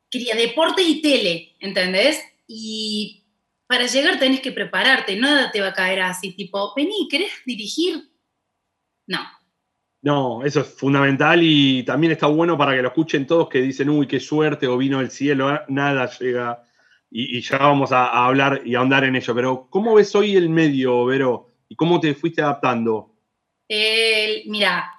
quería 0.10 0.36
deporte 0.36 0.82
y 0.82 1.00
tele, 1.00 1.56
¿entendés? 1.60 2.20
Y 2.48 3.24
para 3.68 3.86
llegar 3.86 4.18
tenés 4.18 4.42
que 4.42 4.52
prepararte, 4.52 5.16
nada 5.16 5.52
te 5.52 5.62
va 5.62 5.68
a 5.68 5.74
caer 5.74 6.02
así, 6.02 6.32
tipo, 6.32 6.74
vení, 6.76 7.08
¿querés 7.08 7.32
dirigir? 7.46 8.10
No, 9.06 9.20
no, 10.04 10.44
eso 10.44 10.62
es 10.62 10.68
fundamental 10.68 11.42
y 11.44 11.84
también 11.84 12.14
está 12.14 12.26
bueno 12.26 12.58
para 12.58 12.76
que 12.76 12.82
lo 12.82 12.88
escuchen 12.88 13.28
todos 13.28 13.50
que 13.50 13.62
dicen, 13.62 13.90
uy, 13.90 14.08
qué 14.08 14.20
suerte 14.20 14.68
o 14.68 14.78
vino 14.78 15.00
el 15.00 15.12
cielo, 15.12 15.62
nada 15.68 16.10
llega 16.18 16.64
y, 17.12 17.42
ya 17.42 17.58
vamos 17.58 17.92
a, 17.92 18.26
hablar 18.26 18.62
y 18.66 18.74
a 18.74 18.80
ahondar 18.80 19.04
en 19.04 19.16
ello, 19.16 19.36
pero 19.36 19.68
¿cómo 19.70 19.96
ves 19.96 20.16
hoy 20.16 20.36
el 20.36 20.50
medio, 20.50 21.06
Vero? 21.06 21.50
¿Y 21.68 21.76
cómo 21.76 22.00
te 22.00 22.16
fuiste 22.16 22.42
adaptando? 22.42 23.10
mira, 24.48 24.92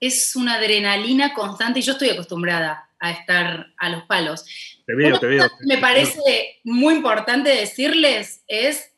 es 0.00 0.34
una 0.34 0.54
adrenalina 0.54 1.32
constante 1.32 1.78
y 1.78 1.82
yo 1.82 1.92
estoy 1.92 2.08
acostumbrada 2.08 2.90
a 2.98 3.12
estar 3.12 3.68
a 3.76 3.88
los 3.88 4.02
palos. 4.04 4.44
Te 4.84 4.94
veo, 4.96 5.20
te 5.20 5.26
veo. 5.26 5.48
Me 5.60 5.78
parece 5.78 6.60
muy 6.64 6.94
importante 6.94 7.50
decirles 7.50 8.42
es, 8.48 8.92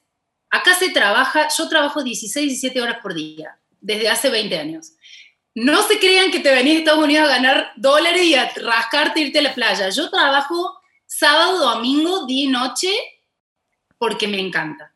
acá 0.49 0.75
se 0.75 0.91
trabaja, 0.91 1.49
yo 1.55 1.69
trabajo 1.69 2.03
16, 2.03 2.47
17 2.47 2.81
horas 2.81 2.99
por 3.03 3.13
día, 3.13 3.59
desde 3.81 4.09
hace 4.09 4.31
20 4.31 4.59
años. 4.59 4.93
No 5.55 5.83
se 5.83 5.99
crean 5.99 6.31
que 6.31 6.41
te 6.41 6.53
venís 6.53 6.77
a 6.77 6.79
Estados 6.79 7.05
Unidos 7.05 7.29
a 7.29 7.35
ganar 7.35 7.73
dólares 7.77 8.25
y 8.25 8.35
a 8.35 8.49
rascarte 8.57 9.21
e 9.21 9.25
irte 9.25 9.41
a 9.41 9.43
la 9.43 9.55
playa. 9.55 9.91
Yo 9.91 10.09
trabajo 10.11 10.79
sábado, 11.07 11.59
domingo, 11.75 12.27
día 12.27 12.45
y 12.45 12.49
noche 12.49 12.91
porque 13.99 14.27
me 14.27 14.41
encanta, 14.41 14.95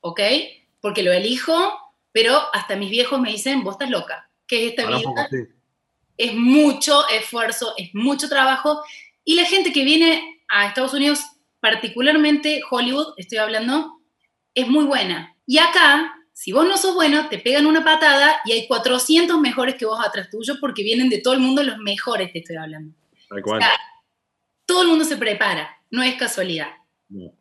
¿ok? 0.00 0.20
Porque 0.80 1.02
lo 1.02 1.12
elijo, 1.12 1.54
pero 2.12 2.40
hasta 2.54 2.76
mis 2.76 2.90
viejos 2.90 3.20
me 3.20 3.30
dicen, 3.30 3.62
vos 3.62 3.74
estás 3.74 3.90
loca, 3.90 4.30
¿qué 4.46 4.64
es 4.64 4.70
esta 4.70 4.86
vida? 4.86 5.28
Es 6.16 6.34
mucho 6.34 7.06
esfuerzo, 7.08 7.74
es 7.76 7.94
mucho 7.94 8.28
trabajo. 8.28 8.82
Y 9.24 9.34
la 9.34 9.44
gente 9.44 9.72
que 9.72 9.84
viene 9.84 10.42
a 10.48 10.66
Estados 10.66 10.94
Unidos, 10.94 11.20
particularmente 11.60 12.62
Hollywood, 12.70 13.14
estoy 13.18 13.38
hablando, 13.38 14.00
es 14.54 14.66
muy 14.66 14.84
buena. 14.84 15.36
Y 15.46 15.58
acá, 15.58 16.17
si 16.38 16.52
vos 16.52 16.64
no 16.68 16.76
sos 16.76 16.94
bueno, 16.94 17.28
te 17.28 17.38
pegan 17.40 17.66
una 17.66 17.82
patada 17.82 18.36
y 18.44 18.52
hay 18.52 18.68
400 18.68 19.40
mejores 19.40 19.74
que 19.74 19.84
vos 19.84 19.98
atrás 19.98 20.30
tuyo 20.30 20.54
porque 20.60 20.84
vienen 20.84 21.08
de 21.08 21.18
todo 21.18 21.34
el 21.34 21.40
mundo 21.40 21.64
los 21.64 21.78
mejores, 21.78 22.32
te 22.32 22.38
estoy 22.38 22.54
hablando. 22.54 22.94
todo 24.64 24.82
el 24.82 24.88
mundo 24.88 25.04
se 25.04 25.16
prepara, 25.16 25.68
no 25.90 26.00
es 26.00 26.14
casualidad. 26.14 26.68
No. 27.08 27.32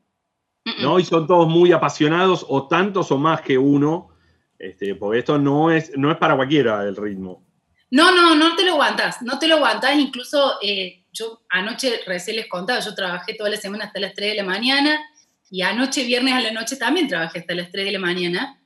no. 0.82 0.98
y 0.98 1.06
son 1.06 1.28
todos 1.28 1.48
muy 1.48 1.72
apasionados, 1.74 2.44
o 2.50 2.68
tantos 2.68 3.12
o 3.12 3.20
más 3.20 3.42
que 3.42 3.56
uno, 3.56 4.10
este, 4.58 4.96
porque 4.96 5.20
esto 5.20 5.38
no 5.38 5.70
es, 5.70 5.96
no 5.96 6.10
es 6.10 6.18
para 6.18 6.36
cualquiera 6.36 6.82
el 6.82 6.96
ritmo. 6.96 7.46
No, 7.92 8.10
no, 8.10 8.34
no 8.34 8.56
te 8.56 8.66
lo 8.66 8.72
aguantas, 8.72 9.22
no 9.22 9.38
te 9.38 9.48
lo 9.48 9.58
aguantas. 9.58 9.96
Incluso 9.96 10.56
eh, 10.64 11.04
yo 11.14 11.44
anoche 11.50 12.00
recién 12.08 12.38
les 12.38 12.48
contaba, 12.48 12.80
yo 12.80 12.96
trabajé 12.96 13.36
toda 13.36 13.52
la 13.52 13.58
semana 13.58 13.86
hasta 13.86 14.00
las 14.00 14.16
3 14.16 14.32
de 14.32 14.38
la 14.38 14.44
mañana 14.44 15.00
y 15.52 15.62
anoche, 15.62 16.04
viernes 16.04 16.34
a 16.34 16.42
la 16.42 16.52
noche 16.52 16.78
también 16.78 17.08
trabajé 17.08 17.42
hasta 17.42 17.54
las 17.54 17.72
3 17.72 17.86
de 17.86 17.92
la 17.92 18.00
mañana 18.00 18.57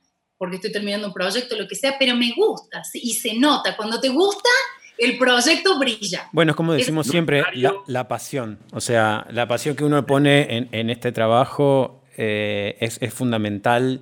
porque 0.42 0.56
estoy 0.56 0.72
terminando 0.72 1.06
un 1.06 1.12
proyecto, 1.12 1.56
lo 1.56 1.68
que 1.68 1.76
sea, 1.76 1.94
pero 2.00 2.16
me 2.16 2.32
gusta 2.36 2.82
y 2.94 3.14
se 3.14 3.34
nota. 3.34 3.76
Cuando 3.76 4.00
te 4.00 4.08
gusta, 4.08 4.48
el 4.98 5.16
proyecto 5.16 5.78
brilla. 5.78 6.28
Bueno, 6.32 6.50
es 6.50 6.56
como 6.56 6.72
decimos 6.72 7.06
siempre, 7.06 7.44
la, 7.86 8.08
pasión. 8.08 8.58
O 8.72 8.80
sea, 8.80 9.24
la 9.30 9.46
pasión 9.46 9.76
que 9.76 9.84
uno 9.84 10.04
pone 10.04 10.68
en, 10.72 10.90
este 10.90 11.12
trabajo 11.12 12.02
eh, 12.16 12.76
es, 12.80 12.98
es 13.00 13.14
fundamental 13.14 14.00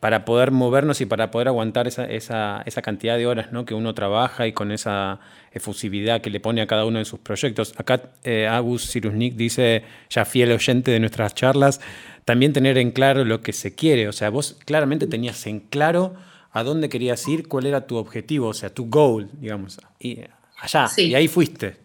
para 0.00 0.24
poder 0.24 0.50
movernos 0.50 1.00
y 1.00 1.06
para 1.06 1.30
poder 1.30 1.48
aguantar 1.48 1.86
esa, 1.86 2.04
esa, 2.04 2.62
esa, 2.64 2.82
cantidad 2.82 3.16
de 3.16 3.26
horas 3.26 3.50
¿no? 3.52 3.64
que 3.64 3.74
uno 3.74 3.92
trabaja 3.94 4.46
y 4.46 4.52
con 4.52 4.70
esa 4.70 5.18
efusividad 5.52 6.20
que 6.20 6.30
le 6.30 6.38
pone 6.38 6.62
a 6.62 6.66
cada 6.66 6.84
uno 6.84 6.98
de 6.98 7.04
sus 7.04 7.18
proyectos. 7.20 7.74
Acá 7.76 8.10
eh, 8.24 8.46
Agus 8.46 8.82
Sirusnik 8.84 9.34
dice, 9.34 9.82
ya 10.10 10.24
fiel 10.24 10.52
oyente 10.52 10.90
de 10.90 11.00
nuestras 11.00 11.34
charlas, 11.34 11.80
también 12.26 12.52
tener 12.52 12.76
en 12.76 12.90
claro 12.90 13.24
lo 13.24 13.40
que 13.40 13.54
se 13.54 13.74
quiere. 13.74 14.08
O 14.08 14.12
sea, 14.12 14.30
vos 14.30 14.56
claramente 14.66 15.06
tenías 15.06 15.46
en 15.46 15.60
claro 15.60 16.14
a 16.50 16.64
dónde 16.64 16.88
querías 16.88 17.26
ir, 17.28 17.46
cuál 17.46 17.66
era 17.66 17.86
tu 17.86 17.96
objetivo, 17.96 18.48
o 18.48 18.54
sea, 18.54 18.74
tu 18.74 18.90
goal, 18.90 19.30
digamos. 19.40 19.78
Y 20.00 20.18
allá, 20.58 20.88
y 20.96 21.14
ahí 21.14 21.28
fuiste. 21.28 21.78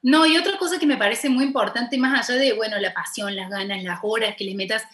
No, 0.00 0.24
y 0.24 0.36
otra 0.36 0.56
cosa 0.56 0.78
que 0.78 0.86
me 0.86 0.96
parece 0.96 1.28
muy 1.28 1.44
importante, 1.44 1.98
más 1.98 2.30
allá 2.30 2.40
de, 2.40 2.52
bueno, 2.52 2.78
la 2.78 2.94
pasión, 2.94 3.34
las 3.34 3.50
ganas, 3.50 3.82
las 3.82 3.98
horas 4.02 4.36
que 4.38 4.44
le 4.44 4.54
metas, 4.54 4.84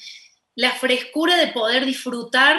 la 0.55 0.73
frescura 0.73 1.37
de 1.37 1.49
poder 1.49 1.85
disfrutar 1.85 2.57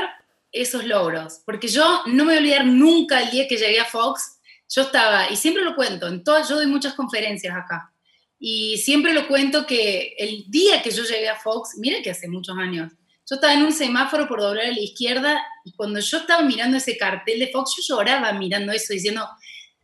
esos 0.51 0.85
logros. 0.85 1.41
Porque 1.45 1.67
yo 1.67 2.03
no 2.05 2.25
me 2.25 2.33
voy 2.33 2.35
a 2.35 2.39
olvidar 2.39 2.65
nunca 2.65 3.23
el 3.23 3.31
día 3.31 3.47
que 3.47 3.57
llegué 3.57 3.79
a 3.79 3.85
Fox, 3.85 4.39
yo 4.69 4.83
estaba, 4.83 5.31
y 5.31 5.35
siempre 5.35 5.63
lo 5.63 5.75
cuento, 5.75 6.07
en 6.07 6.23
todas, 6.23 6.47
yo 6.47 6.57
doy 6.57 6.67
muchas 6.67 6.93
conferencias 6.93 7.55
acá, 7.55 7.91
y 8.39 8.77
siempre 8.77 9.13
lo 9.13 9.27
cuento 9.27 9.65
que 9.65 10.15
el 10.17 10.45
día 10.49 10.81
que 10.81 10.91
yo 10.91 11.03
llegué 11.03 11.27
a 11.27 11.35
Fox, 11.35 11.71
mira 11.77 12.01
que 12.01 12.11
hace 12.11 12.29
muchos 12.29 12.57
años, 12.57 12.93
yo 13.29 13.35
estaba 13.35 13.53
en 13.53 13.63
un 13.63 13.73
semáforo 13.73 14.27
por 14.27 14.41
doblar 14.41 14.65
a 14.67 14.71
la 14.71 14.79
izquierda 14.79 15.43
y 15.65 15.73
cuando 15.73 15.99
yo 15.99 16.17
estaba 16.17 16.41
mirando 16.41 16.77
ese 16.77 16.97
cartel 16.97 17.39
de 17.39 17.49
Fox, 17.49 17.75
yo 17.77 17.95
lloraba 17.95 18.31
mirando 18.33 18.71
eso, 18.71 18.93
diciendo, 18.93 19.27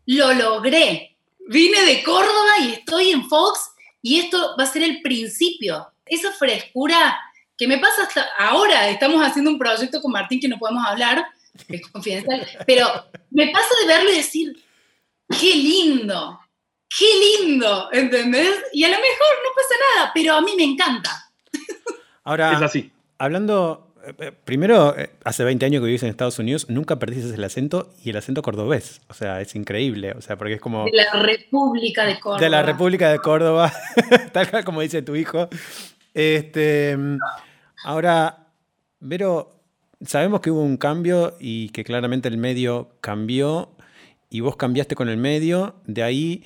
lo 0.06 0.34
logré, 0.34 1.18
vine 1.48 1.82
de 1.84 2.02
Córdoba 2.02 2.52
y 2.62 2.72
estoy 2.72 3.12
en 3.12 3.28
Fox 3.28 3.60
y 4.02 4.20
esto 4.20 4.56
va 4.58 4.64
a 4.64 4.72
ser 4.72 4.84
el 4.84 5.02
principio. 5.02 5.88
Esa 6.06 6.32
frescura 6.32 7.20
que 7.58 7.68
me 7.68 7.78
pasa 7.78 8.04
hasta 8.04 8.26
ahora, 8.38 8.90
estamos 8.90 9.22
haciendo 9.22 9.52
un 9.52 9.60
proyecto 9.60 10.02
con 10.02 10.12
Martín 10.12 10.40
que 10.40 10.48
no 10.48 10.58
podemos 10.58 10.86
hablar, 10.88 11.26
es 11.68 11.88
confidencial, 11.88 12.48
pero 12.66 12.88
me 13.32 13.48
pasa 13.50 13.70
de 13.82 13.88
verlo 13.88 14.12
y 14.12 14.16
decir, 14.16 14.64
qué 15.40 15.56
lindo, 15.56 16.40
qué 16.98 17.06
lindo, 17.44 17.90
¿entendés? 17.92 18.64
Y 18.74 18.84
a 18.84 18.90
lo 18.90 18.96
mejor 18.96 19.36
no 19.44 19.50
pasa 19.56 19.76
nada, 19.96 20.12
pero 20.14 20.36
a 20.36 20.42
mí 20.42 20.52
me 20.56 20.64
encanta. 20.64 21.32
Ahora, 22.24 22.54
es 22.54 22.62
así. 22.62 22.92
hablando, 23.18 23.94
eh, 24.06 24.14
eh, 24.20 24.32
primero, 24.32 24.98
eh, 24.98 25.12
hace 25.24 25.44
20 25.44 25.66
años 25.66 25.82
que 25.82 25.88
vives 25.88 26.04
en 26.04 26.10
Estados 26.10 26.40
Unidos, 26.40 26.70
nunca 26.70 26.98
perdiste 26.98 27.34
el 27.34 27.44
acento 27.44 27.94
y 28.04 28.10
el 28.10 28.18
acento 28.18 28.42
cordobés. 28.42 29.02
O 29.10 29.14
sea, 29.14 29.42
es 29.42 29.56
increíble. 29.56 30.14
O 30.14 30.22
sea, 30.22 30.38
porque 30.38 30.56
es 30.56 30.62
como. 30.62 30.86
De 30.86 30.92
la 30.94 31.22
República 31.22 32.06
de 32.06 32.20
Córdoba. 32.20 32.42
De 32.42 32.50
la 32.50 32.64
República 32.64 33.12
de 33.12 33.20
Córdoba, 33.20 33.74
tal 34.32 34.50
cual 34.50 34.64
como 34.64 34.82
dice 34.82 35.02
tu 35.02 35.16
hijo. 35.16 35.50
Este, 36.14 36.98
ahora, 37.84 38.48
Vero, 39.00 39.56
sabemos 40.06 40.40
que 40.42 40.50
hubo 40.50 40.62
un 40.62 40.78
cambio 40.78 41.36
y 41.40 41.70
que 41.70 41.84
claramente 41.84 42.30
el 42.30 42.38
medio 42.38 42.90
cambió 43.02 43.76
y 44.30 44.40
vos 44.40 44.56
cambiaste 44.56 44.96
con 44.96 45.10
el 45.10 45.18
medio, 45.18 45.76
de 45.86 46.04
ahí 46.04 46.44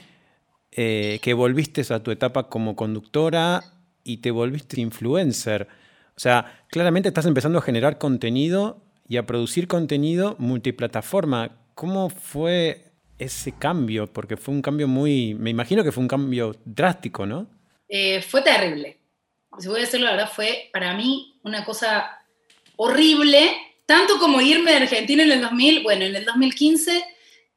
eh, 0.71 1.19
que 1.21 1.33
volviste 1.33 1.81
a 1.93 2.01
tu 2.01 2.11
etapa 2.11 2.49
como 2.49 2.75
conductora 2.75 3.63
y 4.03 4.17
te 4.17 4.31
volviste 4.31 4.81
influencer. 4.81 5.67
O 6.15 6.19
sea, 6.19 6.63
claramente 6.69 7.09
estás 7.09 7.25
empezando 7.25 7.59
a 7.59 7.61
generar 7.61 7.97
contenido 7.97 8.81
y 9.07 9.17
a 9.17 9.25
producir 9.25 9.67
contenido 9.67 10.35
multiplataforma. 10.39 11.57
¿Cómo 11.75 12.09
fue 12.09 12.91
ese 13.17 13.53
cambio? 13.53 14.11
Porque 14.11 14.37
fue 14.37 14.53
un 14.53 14.61
cambio 14.61 14.87
muy, 14.87 15.33
me 15.35 15.49
imagino 15.49 15.83
que 15.83 15.91
fue 15.91 16.01
un 16.01 16.07
cambio 16.07 16.55
drástico, 16.65 17.25
¿no? 17.25 17.47
Eh, 17.87 18.21
fue 18.21 18.41
terrible 18.41 18.99
si 19.59 19.67
voy 19.67 19.79
a 19.79 19.81
decirlo, 19.81 20.05
la 20.05 20.11
verdad 20.13 20.31
fue 20.33 20.69
para 20.71 20.93
mí 20.93 21.39
una 21.43 21.65
cosa 21.65 22.21
horrible, 22.75 23.51
tanto 23.85 24.19
como 24.19 24.41
irme 24.41 24.71
de 24.71 24.77
Argentina 24.77 25.23
en 25.23 25.31
el 25.31 25.41
2000, 25.41 25.83
bueno, 25.83 26.05
en 26.05 26.15
el 26.15 26.25
2015 26.25 27.03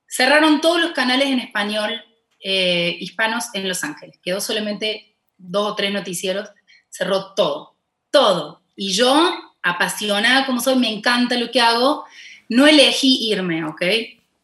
cerraron 0.07 0.61
todos 0.61 0.81
los 0.81 0.92
canales 0.92 1.28
en 1.28 1.38
español 1.38 2.02
eh, 2.43 2.97
hispanos 3.01 3.47
en 3.55 3.69
Los 3.69 3.85
Ángeles, 3.85 4.19
quedó 4.23 4.41
solamente 4.41 5.15
dos 5.39 5.73
o 5.73 5.75
tres 5.75 5.93
noticieros, 5.93 6.49
cerró 6.91 7.35
todo, 7.35 7.77
todo. 8.11 8.63
Y 8.77 8.93
yo, 8.93 9.35
apasionada 9.63 10.47
como 10.47 10.61
soy, 10.61 10.77
me 10.77 10.93
encanta 10.93 11.37
lo 11.37 11.51
que 11.51 11.61
hago, 11.61 12.05
no 12.49 12.67
elegí 12.67 13.31
irme, 13.31 13.65
¿ok? 13.65 13.83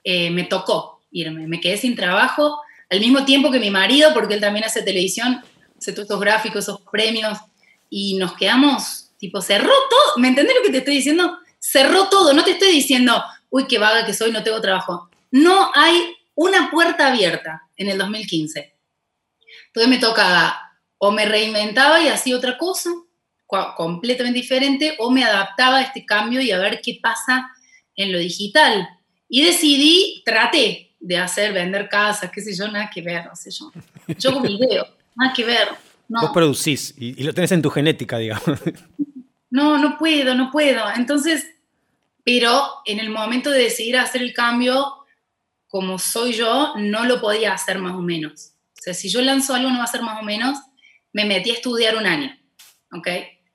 Eh, 0.04 0.30
me 0.30 0.44
tocó 0.44 1.00
irme, 1.10 1.46
me 1.46 1.60
quedé 1.60 1.76
sin 1.76 1.96
trabajo, 1.96 2.60
al 2.90 3.00
mismo 3.00 3.24
tiempo 3.24 3.50
que 3.50 3.60
mi 3.60 3.70
marido, 3.70 4.14
porque 4.14 4.34
él 4.34 4.40
también 4.40 4.64
hace 4.64 4.82
televisión, 4.82 5.42
hace 5.76 5.92
todos 5.92 6.06
esos 6.06 6.20
gráficos, 6.20 6.64
esos 6.64 6.80
premios, 6.90 7.38
y 7.90 8.16
nos 8.16 8.34
quedamos, 8.34 9.10
tipo, 9.18 9.40
cerró 9.40 9.72
todo, 9.90 10.18
¿me 10.18 10.28
entendés 10.28 10.54
lo 10.56 10.62
que 10.62 10.70
te 10.70 10.78
estoy 10.78 10.96
diciendo? 10.96 11.38
Cerró 11.58 12.08
todo, 12.08 12.32
no 12.32 12.44
te 12.44 12.52
estoy 12.52 12.70
diciendo, 12.70 13.22
uy, 13.50 13.66
qué 13.66 13.78
vaga 13.78 14.06
que 14.06 14.14
soy, 14.14 14.30
no 14.30 14.42
tengo 14.42 14.60
trabajo. 14.60 15.10
No 15.30 15.70
hay 15.74 16.14
una 16.34 16.70
puerta 16.70 17.08
abierta 17.08 17.67
en 17.78 17.88
el 17.88 17.96
2015. 17.96 18.74
Entonces 19.68 19.88
me 19.88 19.98
toca, 19.98 20.72
o 20.98 21.10
me 21.10 21.24
reinventaba 21.24 22.02
y 22.02 22.08
hacía 22.08 22.36
otra 22.36 22.58
cosa, 22.58 22.90
completamente 23.76 24.40
diferente, 24.40 24.94
o 24.98 25.10
me 25.10 25.24
adaptaba 25.24 25.78
a 25.78 25.82
este 25.82 26.04
cambio 26.04 26.42
y 26.42 26.50
a 26.50 26.58
ver 26.58 26.80
qué 26.82 26.98
pasa 27.02 27.50
en 27.96 28.12
lo 28.12 28.18
digital. 28.18 28.86
Y 29.28 29.42
decidí, 29.42 30.22
traté 30.24 30.94
de 31.00 31.16
hacer, 31.16 31.52
vender 31.52 31.88
casas, 31.88 32.30
qué 32.30 32.40
sé 32.40 32.54
yo, 32.54 32.68
nada 32.68 32.90
que 32.92 33.00
ver, 33.00 33.24
no 33.26 33.36
sé 33.36 33.50
yo. 33.50 33.70
Yo 34.18 34.32
con 34.32 34.42
video, 34.42 34.86
nada 35.16 35.32
que 35.32 35.44
ver. 35.44 35.68
Vos 36.08 36.30
producís 36.32 36.94
y, 36.96 37.22
lo 37.22 37.32
tenés 37.32 37.52
en 37.52 37.62
tu 37.62 37.70
genética, 37.70 38.18
digamos. 38.18 38.60
No, 39.50 39.78
no 39.78 39.96
puedo, 39.96 40.34
no 40.34 40.50
puedo. 40.50 40.84
Entonces, 40.94 41.46
pero 42.22 42.66
en 42.84 43.00
el 43.00 43.08
momento 43.08 43.50
de 43.50 43.60
decidir 43.60 43.96
hacer 43.96 44.20
el 44.20 44.34
cambio, 44.34 44.97
como 45.68 45.98
soy 45.98 46.32
yo, 46.32 46.72
no 46.76 47.04
lo 47.04 47.20
podía 47.20 47.52
hacer 47.52 47.78
más 47.78 47.94
o 47.94 48.00
menos. 48.00 48.54
O 48.78 48.82
sea, 48.82 48.94
si 48.94 49.08
yo 49.08 49.20
lanzo 49.20 49.54
algo 49.54 49.70
no 49.70 49.78
va 49.78 49.84
a 49.84 49.88
ser 49.88 50.02
más 50.02 50.20
o 50.20 50.24
menos, 50.24 50.58
me 51.12 51.24
metí 51.24 51.50
a 51.50 51.54
estudiar 51.54 51.96
un 51.96 52.06
año, 52.06 52.36
¿ok? 52.92 53.08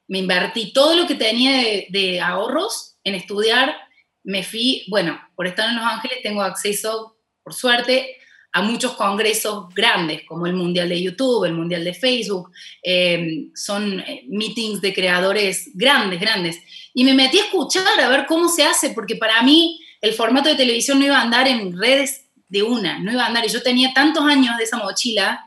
Me 0.08 0.20
invertí 0.20 0.74
todo 0.74 0.96
lo 0.96 1.08
que 1.08 1.15
tenía 1.15 1.86
de, 1.89 2.22
ahorros 2.22 2.98
en 3.03 3.15
estudiar, 3.15 3.75
me 4.24 4.43
fui, 4.43 4.86
bueno, 4.89 5.20
por 5.36 5.48
estar 5.48 5.70
en 5.70 5.75
Los 5.75 5.86
Ángeles 5.86 6.20
tengo 6.22 6.41
acceso, 6.41 7.17
por 7.43 7.53
suerte, 7.53 8.17
a 8.55 8.62
muchos 8.62 8.93
congresos 8.93 9.74
grandes, 9.74 10.22
como 10.27 10.46
el 10.46 10.53
Mundial 10.53 10.89
de 10.89 11.01
YouTube, 11.01 11.46
el 11.46 11.53
Mundial 11.53 11.84
de 11.84 11.93
Facebook, 11.93 12.51
eh, 12.84 13.48
son 13.55 14.00
eh, 14.01 14.25
meetings 14.29 14.79
de 14.79 14.93
creadores 14.93 15.72
grandes, 15.74 16.20
grandes. 16.20 16.60
Y 16.93 17.03
me 17.03 17.15
metí 17.15 17.39
a 17.39 17.46
escuchar 17.46 18.00
a 18.00 18.10
ver 18.10 18.27
cómo 18.27 18.50
se 18.50 18.63
hace, 18.63 18.91
porque 18.91 19.15
para 19.15 19.41
mí 19.41 19.83
el 20.04 20.14
formato 20.14 20.50
de 20.50 20.56
televisión 20.56 21.00
no 21.00 21.06
iba 21.06 21.18
a 21.18 21.22
andar 21.22 21.48
en 21.48 21.80
redes 21.80 22.26
de 22.50 22.62
una, 22.62 23.00
no 23.00 23.14
iba 23.14 23.24
a 23.24 23.28
andar. 23.28 23.46
Y 23.46 23.50
yo 23.50 23.64
tenía 23.64 23.94
tantos 23.94 24.26
años 24.26 24.58
de 24.58 24.66
esa 24.66 24.76
mochila 24.76 25.46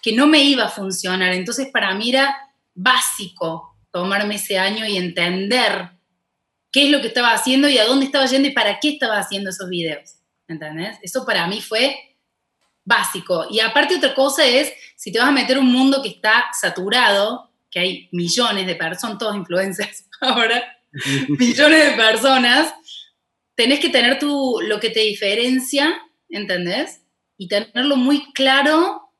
que 0.00 0.12
no 0.12 0.28
me 0.28 0.44
iba 0.44 0.66
a 0.66 0.68
funcionar. 0.68 1.32
Entonces 1.32 1.68
para 1.72 1.92
mí 1.92 2.10
era 2.10 2.36
básico 2.72 3.76
tomarme 3.90 4.36
ese 4.36 4.60
año 4.60 4.86
y 4.86 4.96
entender 4.96 5.90
qué 6.70 6.84
es 6.84 6.90
lo 6.90 7.00
que 7.00 7.08
estaba 7.08 7.32
haciendo 7.32 7.68
y 7.68 7.78
a 7.78 7.84
dónde 7.84 8.06
estaba 8.06 8.26
yendo 8.26 8.46
y 8.46 8.52
para 8.52 8.78
qué 8.78 8.90
estaba 8.90 9.18
haciendo 9.18 9.50
esos 9.50 9.68
videos. 9.68 10.14
¿Entendés? 10.46 10.98
Eso 11.02 11.26
para 11.26 11.48
mí 11.48 11.60
fue 11.60 11.96
básico. 12.84 13.48
Y 13.50 13.58
aparte 13.58 13.96
otra 13.96 14.14
cosa 14.14 14.44
es, 14.44 14.72
si 14.94 15.10
te 15.10 15.18
vas 15.18 15.28
a 15.28 15.32
meter 15.32 15.58
un 15.58 15.72
mundo 15.72 16.00
que 16.00 16.10
está 16.10 16.44
saturado, 16.52 17.50
que 17.72 17.80
hay 17.80 18.08
millones 18.12 18.68
de 18.68 18.76
personas, 18.76 19.18
todos 19.18 19.34
influencers 19.34 20.04
ahora, 20.20 20.62
millones 21.28 21.90
de 21.90 21.96
personas, 21.96 22.72
tenés 23.56 23.80
que 23.80 23.88
tener 23.88 24.18
tu, 24.18 24.60
lo 24.60 24.78
que 24.78 24.90
te 24.90 25.00
diferencia, 25.00 26.00
¿entendés? 26.28 27.02
Y 27.36 27.48
tenerlo 27.48 27.96
muy 27.96 28.32
claro 28.32 29.10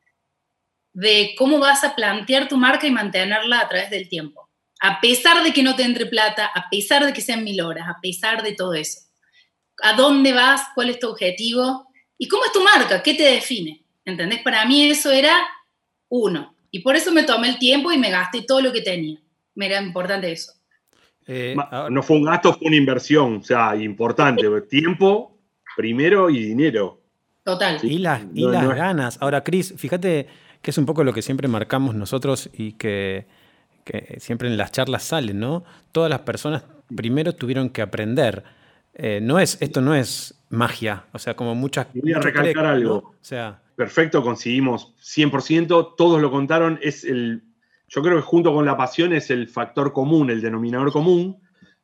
de 0.92 1.34
cómo 1.36 1.58
vas 1.58 1.84
a 1.84 1.94
plantear 1.94 2.48
tu 2.48 2.56
marca 2.56 2.86
y 2.86 2.90
mantenerla 2.90 3.60
a 3.60 3.68
través 3.68 3.90
del 3.90 4.08
tiempo. 4.08 4.48
A 4.80 5.00
pesar 5.00 5.42
de 5.42 5.52
que 5.52 5.62
no 5.62 5.74
te 5.74 5.82
entre 5.82 6.06
plata, 6.06 6.46
a 6.46 6.68
pesar 6.70 7.04
de 7.04 7.12
que 7.12 7.20
sean 7.20 7.44
mil 7.44 7.60
horas, 7.60 7.88
a 7.88 7.98
pesar 8.00 8.42
de 8.42 8.52
todo 8.52 8.74
eso. 8.74 9.00
¿A 9.82 9.94
dónde 9.94 10.32
vas? 10.32 10.62
¿Cuál 10.74 10.90
es 10.90 10.98
tu 10.98 11.08
objetivo? 11.08 11.88
¿Y 12.18 12.28
cómo 12.28 12.44
es 12.44 12.52
tu 12.52 12.62
marca? 12.62 13.02
¿Qué 13.02 13.14
te 13.14 13.24
define? 13.24 13.84
¿Entendés? 14.04 14.42
Para 14.42 14.64
mí 14.64 14.88
eso 14.88 15.10
era 15.10 15.36
uno. 16.08 16.54
Y 16.70 16.80
por 16.80 16.96
eso 16.96 17.10
me 17.12 17.24
tomé 17.24 17.48
el 17.48 17.58
tiempo 17.58 17.90
y 17.90 17.98
me 17.98 18.10
gasté 18.10 18.42
todo 18.42 18.60
lo 18.60 18.72
que 18.72 18.82
tenía. 18.82 19.18
Me 19.54 19.66
era 19.66 19.80
importante 19.80 20.30
eso. 20.30 20.52
Eh, 21.26 21.56
no 21.90 22.02
fue 22.02 22.16
un 22.16 22.24
gasto, 22.24 22.52
fue 22.54 22.68
una 22.68 22.76
inversión. 22.76 23.36
O 23.36 23.42
sea, 23.42 23.76
importante. 23.76 24.48
tiempo 24.62 25.36
primero 25.76 26.30
y 26.30 26.40
dinero. 26.40 27.00
Total. 27.44 27.78
Y 27.82 27.98
las, 27.98 28.22
y 28.34 28.46
las 28.46 28.68
ganas. 28.74 29.18
Ahora, 29.20 29.44
Cris, 29.44 29.74
fíjate 29.76 30.26
que 30.62 30.70
es 30.70 30.78
un 30.78 30.86
poco 30.86 31.04
lo 31.04 31.12
que 31.12 31.22
siempre 31.22 31.46
marcamos 31.46 31.94
nosotros 31.94 32.50
y 32.52 32.72
que, 32.72 33.26
que 33.84 34.16
siempre 34.18 34.48
en 34.48 34.56
las 34.56 34.72
charlas 34.72 35.04
salen, 35.04 35.38
¿no? 35.38 35.64
Todas 35.92 36.10
las 36.10 36.20
personas 36.20 36.64
primero 36.94 37.34
tuvieron 37.34 37.70
que 37.70 37.82
aprender. 37.82 38.42
Eh, 38.94 39.20
no 39.22 39.38
es, 39.38 39.58
esto 39.60 39.80
no 39.80 39.94
es 39.94 40.34
magia. 40.48 41.04
O 41.12 41.18
sea, 41.18 41.34
como 41.34 41.54
muchas. 41.54 41.86
Voy 41.94 42.12
a 42.12 42.18
recalcar 42.18 42.66
algo. 42.66 42.96
O 42.96 43.14
sea. 43.20 43.60
Perfecto, 43.76 44.22
conseguimos 44.22 44.94
100%, 45.02 45.94
todos 45.96 46.20
lo 46.20 46.30
contaron. 46.30 46.78
Es 46.82 47.04
el. 47.04 47.42
Yo 47.88 48.02
creo 48.02 48.16
que 48.16 48.22
junto 48.22 48.52
con 48.52 48.66
la 48.66 48.76
pasión 48.76 49.12
es 49.12 49.30
el 49.30 49.48
factor 49.48 49.92
común, 49.92 50.30
el 50.30 50.40
denominador 50.40 50.92
común. 50.92 51.40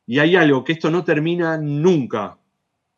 Y 0.06 0.18
hay 0.18 0.36
algo 0.36 0.64
que 0.64 0.72
esto 0.72 0.90
no 0.90 1.04
termina 1.04 1.56
nunca. 1.58 2.38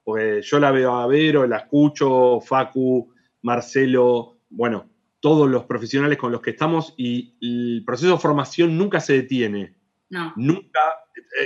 Porque 0.03 0.41
yo 0.43 0.59
la 0.59 0.71
veo 0.71 0.97
a 0.97 1.07
Vero, 1.07 1.47
la 1.47 1.59
escucho, 1.59 2.41
Facu, 2.41 3.13
Marcelo, 3.43 4.39
bueno, 4.51 4.89
todos 5.21 5.49
los 5.49 5.65
profesionales 5.65 6.19
con 6.19 6.33
los 6.33 6.41
que 6.41 6.51
estamos 6.51 6.95
y 6.97 7.35
el 7.41 7.83
proceso 7.87 8.13
de 8.13 8.19
formación 8.19 8.77
nunca 8.77 9.01
se 9.01 9.15
detiene. 9.15 9.75
No. 10.11 10.33
Nunca. 10.37 10.81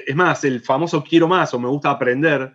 Es 0.07 0.15
más, 0.15 0.45
el 0.45 0.61
famoso 0.61 1.03
quiero 1.03 1.29
más 1.29 1.55
o 1.55 1.61
me 1.61 1.69
gusta 1.69 1.91
aprender. 1.91 2.53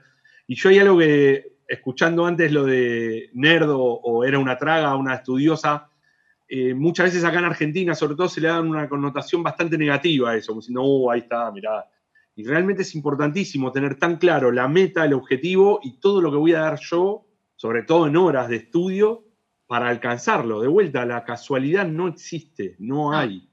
Y 0.48 0.56
yo 0.56 0.70
hay 0.70 0.80
algo 0.80 1.00
que 1.00 1.54
escuchando 1.68 2.26
antes 2.26 2.52
lo 2.52 2.66
de 2.66 3.30
nerdo 3.34 3.82
o 3.82 4.24
era 4.24 4.38
una 4.38 4.58
traga, 4.58 4.96
una 4.96 5.16
estudiosa, 5.16 5.90
eh, 6.48 6.74
muchas 6.74 7.08
veces 7.08 7.24
acá 7.24 7.40
en 7.40 7.46
Argentina, 7.46 7.96
sobre 7.96 8.16
todo, 8.16 8.30
se 8.30 8.42
le 8.42 8.48
da 8.48 8.62
una 8.62 8.88
connotación 8.90 9.44
bastante 9.44 9.78
negativa 9.78 10.32
a 10.32 10.36
eso, 10.36 10.48
como 10.52 10.62
diciendo, 10.62 10.84
oh, 10.84 11.12
ahí 11.12 11.20
está, 11.20 11.52
mirá. 11.52 11.86
Y 12.36 12.44
realmente 12.46 12.82
es 12.82 12.96
importantísimo 12.96 13.72
tener 13.72 13.98
tan 13.98 14.18
claro 14.18 14.52
la 14.52 14.68
meta, 14.68 15.06
el 15.06 15.14
objetivo 15.14 15.80
y 15.84 16.00
todo 16.00 16.22
lo 16.22 16.32
que 16.32 16.38
voy 16.38 16.54
a 16.54 16.62
dar 16.62 16.80
yo, 16.80 17.28
sobre 17.56 17.84
todo 17.84 18.08
en 18.08 18.18
horas 18.18 18.50
de 18.50 18.58
estudio, 18.58 19.26
para 19.68 19.90
alcanzarlo. 19.90 20.62
De 20.62 20.68
vuelta, 20.68 21.06
la 21.06 21.24
casualidad 21.24 21.88
no 21.88 22.08
existe, 22.08 22.76
no 22.80 23.14
hay. 23.14 23.50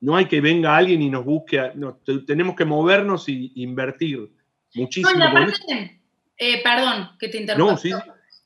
No 0.00 0.16
hay 0.16 0.26
que 0.26 0.40
venga 0.40 0.76
alguien 0.76 1.02
y 1.02 1.10
nos 1.10 1.24
busque. 1.24 1.60
tenemos 2.26 2.56
que 2.56 2.64
movernos 2.64 3.28
e 3.28 3.52
invertir 3.56 4.32
muchísimo. 4.74 5.24
Eh, 6.36 6.62
perdón 6.62 7.10
que 7.18 7.28
te 7.28 7.38
interrumpa. 7.38 7.78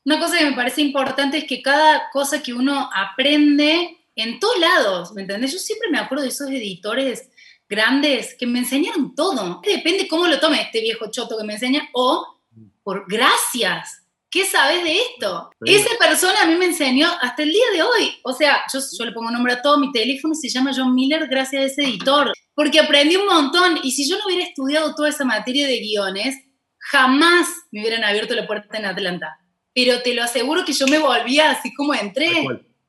Una 0.05 0.19
cosa 0.19 0.37
que 0.37 0.45
me 0.45 0.55
parece 0.55 0.81
importante 0.81 1.39
es 1.39 1.45
que 1.45 1.63
cada 1.63 2.09
cosa 2.11 2.43
que 2.43 2.53
uno 2.53 2.89
aprende 2.93 3.97
en 4.15 4.39
todos 4.39 4.59
lados, 4.59 5.13
¿me 5.13 5.23
entendés? 5.23 5.51
Yo 5.51 5.59
siempre 5.59 5.89
me 5.89 5.97
acuerdo 5.97 6.23
de 6.23 6.29
esos 6.29 6.47
editores 6.49 7.29
grandes 7.67 8.35
que 8.37 8.45
me 8.45 8.59
enseñaron 8.59 9.15
todo. 9.15 9.61
Depende 9.65 10.07
cómo 10.07 10.27
lo 10.27 10.39
tome 10.39 10.61
este 10.61 10.81
viejo 10.81 11.09
choto 11.09 11.37
que 11.37 11.43
me 11.43 11.53
enseña 11.53 11.89
o 11.93 12.39
por 12.83 13.05
gracias. 13.07 14.03
¿Qué 14.29 14.45
sabes 14.45 14.83
de 14.83 14.97
esto? 14.97 15.49
Esa 15.65 15.97
persona 15.97 16.41
a 16.43 16.45
mí 16.45 16.55
me 16.55 16.65
enseñó 16.65 17.09
hasta 17.21 17.41
el 17.41 17.51
día 17.51 17.65
de 17.73 17.81
hoy. 17.81 18.15
O 18.23 18.33
sea, 18.33 18.63
yo, 18.71 18.79
yo 18.99 19.05
le 19.05 19.11
pongo 19.11 19.31
nombre 19.31 19.53
a 19.53 19.61
todo 19.61 19.79
mi 19.79 19.91
teléfono, 19.91 20.35
se 20.35 20.49
llama 20.49 20.71
John 20.75 20.93
Miller 20.93 21.27
gracias 21.27 21.61
a 21.61 21.65
ese 21.65 21.83
editor. 21.83 22.33
Porque 22.53 22.79
aprendí 22.79 23.15
un 23.15 23.25
montón 23.25 23.79
y 23.81 23.91
si 23.91 24.07
yo 24.07 24.17
no 24.17 24.25
hubiera 24.25 24.43
estudiado 24.43 24.93
toda 24.93 25.09
esa 25.09 25.25
materia 25.25 25.65
de 25.65 25.79
guiones, 25.79 26.35
jamás 26.77 27.47
me 27.71 27.81
hubieran 27.81 28.03
abierto 28.03 28.35
la 28.35 28.45
puerta 28.45 28.77
en 28.77 28.85
Atlanta. 28.85 29.39
Pero 29.75 30.01
te 30.01 30.15
lo 30.15 30.23
aseguro 30.23 30.65
que 30.65 30.73
yo 30.73 30.87
me 30.87 30.97
volvía 30.97 31.51
así 31.51 31.73
como 31.73 31.93
entré. 31.93 32.31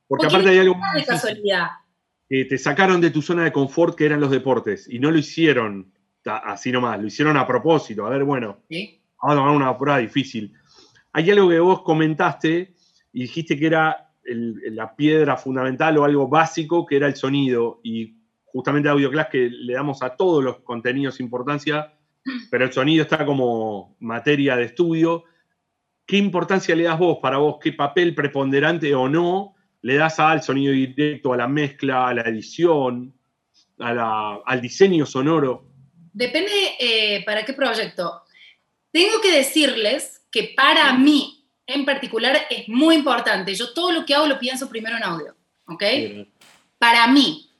Porque, 0.09 0.27
aparte 0.27 0.49
hay 0.49 0.59
algo 0.59 0.77
de 0.94 1.05
casualidad. 1.05 1.66
te 2.29 2.57
sacaron 2.57 3.01
de 3.01 3.11
tu 3.11 3.20
zona 3.20 3.44
de 3.44 3.53
confort 3.53 3.96
que 3.96 4.07
eran 4.07 4.20
los 4.20 4.31
deportes 4.31 4.88
y 4.88 4.99
no 4.99 5.11
lo 5.11 5.18
hicieron 5.18 5.92
así 6.25 6.72
nomás, 6.72 7.01
lo 7.01 7.07
hicieron 7.07 7.37
a 7.37 7.46
propósito. 7.46 8.07
A 8.07 8.11
ver, 8.11 8.25
bueno, 8.25 8.59
vamos 8.70 8.99
a 9.20 9.35
tomar 9.35 9.55
una 9.55 9.79
prueba 9.79 9.99
difícil. 9.99 10.53
Hay 11.12 11.31
algo 11.31 11.49
que 11.49 11.59
vos 11.59 11.83
comentaste 11.83 12.75
y 13.12 13.22
dijiste 13.22 13.59
que 13.59 13.66
era 13.66 14.11
la 14.25 14.94
piedra 14.94 15.37
fundamental 15.37 15.96
o 15.99 16.05
algo 16.05 16.29
básico, 16.29 16.85
que 16.85 16.96
era 16.96 17.07
el 17.07 17.16
sonido. 17.16 17.81
Y 17.83 18.16
justamente 18.44 18.88
AudioClass 18.88 19.29
que 19.29 19.49
le 19.51 19.75
damos 19.75 20.03
a 20.03 20.16
todos 20.16 20.42
los 20.42 20.59
contenidos 20.59 21.20
importancia, 21.20 21.92
pero 22.51 22.64
el 22.64 22.72
sonido 22.72 23.03
está 23.03 23.25
como 23.25 23.96
materia 24.01 24.57
de 24.57 24.64
estudio. 24.64 25.25
¿Qué 26.06 26.16
importancia 26.16 26.76
le 26.76 26.84
das 26.84 26.98
vos 26.98 27.18
para 27.20 27.38
vos? 27.38 27.56
¿Qué 27.60 27.72
papel 27.72 28.14
preponderante 28.14 28.94
o 28.94 29.08
no 29.08 29.56
le 29.82 29.96
das 29.96 30.20
al 30.20 30.42
sonido 30.42 30.72
directo, 30.72 31.32
a 31.32 31.36
la 31.36 31.48
mezcla, 31.48 32.08
a 32.08 32.14
la 32.14 32.22
edición, 32.22 33.12
al 33.78 34.60
diseño 34.60 35.04
sonoro? 35.04 35.68
Depende 36.12 36.50
eh, 36.78 37.24
para 37.24 37.44
qué 37.44 37.52
proyecto. 37.52 38.22
Tengo 38.92 39.20
que 39.20 39.32
decirles 39.32 40.26
que 40.30 40.54
para 40.56 40.92
mí, 40.92 41.44
en 41.66 41.84
particular, 41.84 42.46
es 42.48 42.68
muy 42.68 42.94
importante. 42.94 43.54
Yo 43.54 43.74
todo 43.74 43.90
lo 43.90 44.06
que 44.06 44.14
hago 44.14 44.26
lo 44.26 44.38
pienso 44.38 44.68
primero 44.68 44.96
en 44.96 45.02
audio, 45.02 45.36
¿ok? 45.66 45.82
Para 46.78 47.08
mí, 47.08 47.50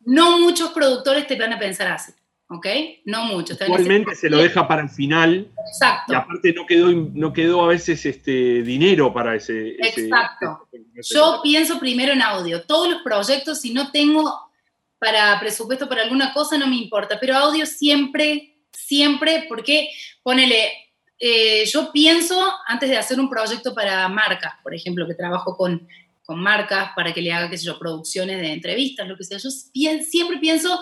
no 0.00 0.38
muchos 0.38 0.70
productores 0.70 1.26
te 1.26 1.36
van 1.36 1.52
a 1.52 1.58
pensar 1.58 1.88
así. 1.88 2.12
¿Ok? 2.50 2.66
No 3.04 3.26
mucho. 3.26 3.54
Actualmente 3.54 4.14
se 4.16 4.28
lo 4.28 4.38
deja 4.38 4.66
para 4.66 4.82
el 4.82 4.90
final. 4.90 5.48
Exacto. 5.68 6.12
Y 6.12 6.16
aparte 6.16 6.52
no 6.52 6.66
quedó, 6.66 6.90
no 6.90 7.32
quedó 7.32 7.64
a 7.64 7.68
veces 7.68 8.04
este, 8.04 8.62
dinero 8.62 9.14
para 9.14 9.36
ese... 9.36 9.76
Exacto. 9.78 10.68
Yo 11.10 11.40
pienso 11.42 11.78
primero 11.78 12.12
en 12.12 12.22
audio. 12.22 12.62
Todos 12.62 12.90
los 12.90 13.02
proyectos, 13.02 13.60
si 13.60 13.72
no 13.72 13.92
tengo 13.92 14.50
para 14.98 15.38
presupuesto 15.38 15.88
para 15.88 16.02
alguna 16.02 16.34
cosa, 16.34 16.58
no 16.58 16.66
me 16.66 16.76
importa. 16.76 17.18
Pero 17.20 17.36
audio 17.36 17.64
siempre, 17.66 18.56
siempre, 18.72 19.46
porque 19.48 19.88
ponele, 20.24 20.72
eh, 21.20 21.64
yo 21.66 21.92
pienso 21.92 22.36
antes 22.66 22.90
de 22.90 22.98
hacer 22.98 23.20
un 23.20 23.30
proyecto 23.30 23.72
para 23.72 24.08
marcas, 24.08 24.54
por 24.64 24.74
ejemplo, 24.74 25.06
que 25.06 25.14
trabajo 25.14 25.56
con, 25.56 25.86
con 26.24 26.40
marcas 26.42 26.90
para 26.96 27.14
que 27.14 27.22
le 27.22 27.32
haga, 27.32 27.48
qué 27.48 27.56
sé 27.56 27.66
yo, 27.66 27.78
producciones 27.78 28.40
de 28.40 28.52
entrevistas, 28.52 29.06
lo 29.06 29.16
que 29.16 29.22
sea. 29.22 29.38
Yo 29.38 29.50
siempre 29.50 30.38
pienso 30.38 30.80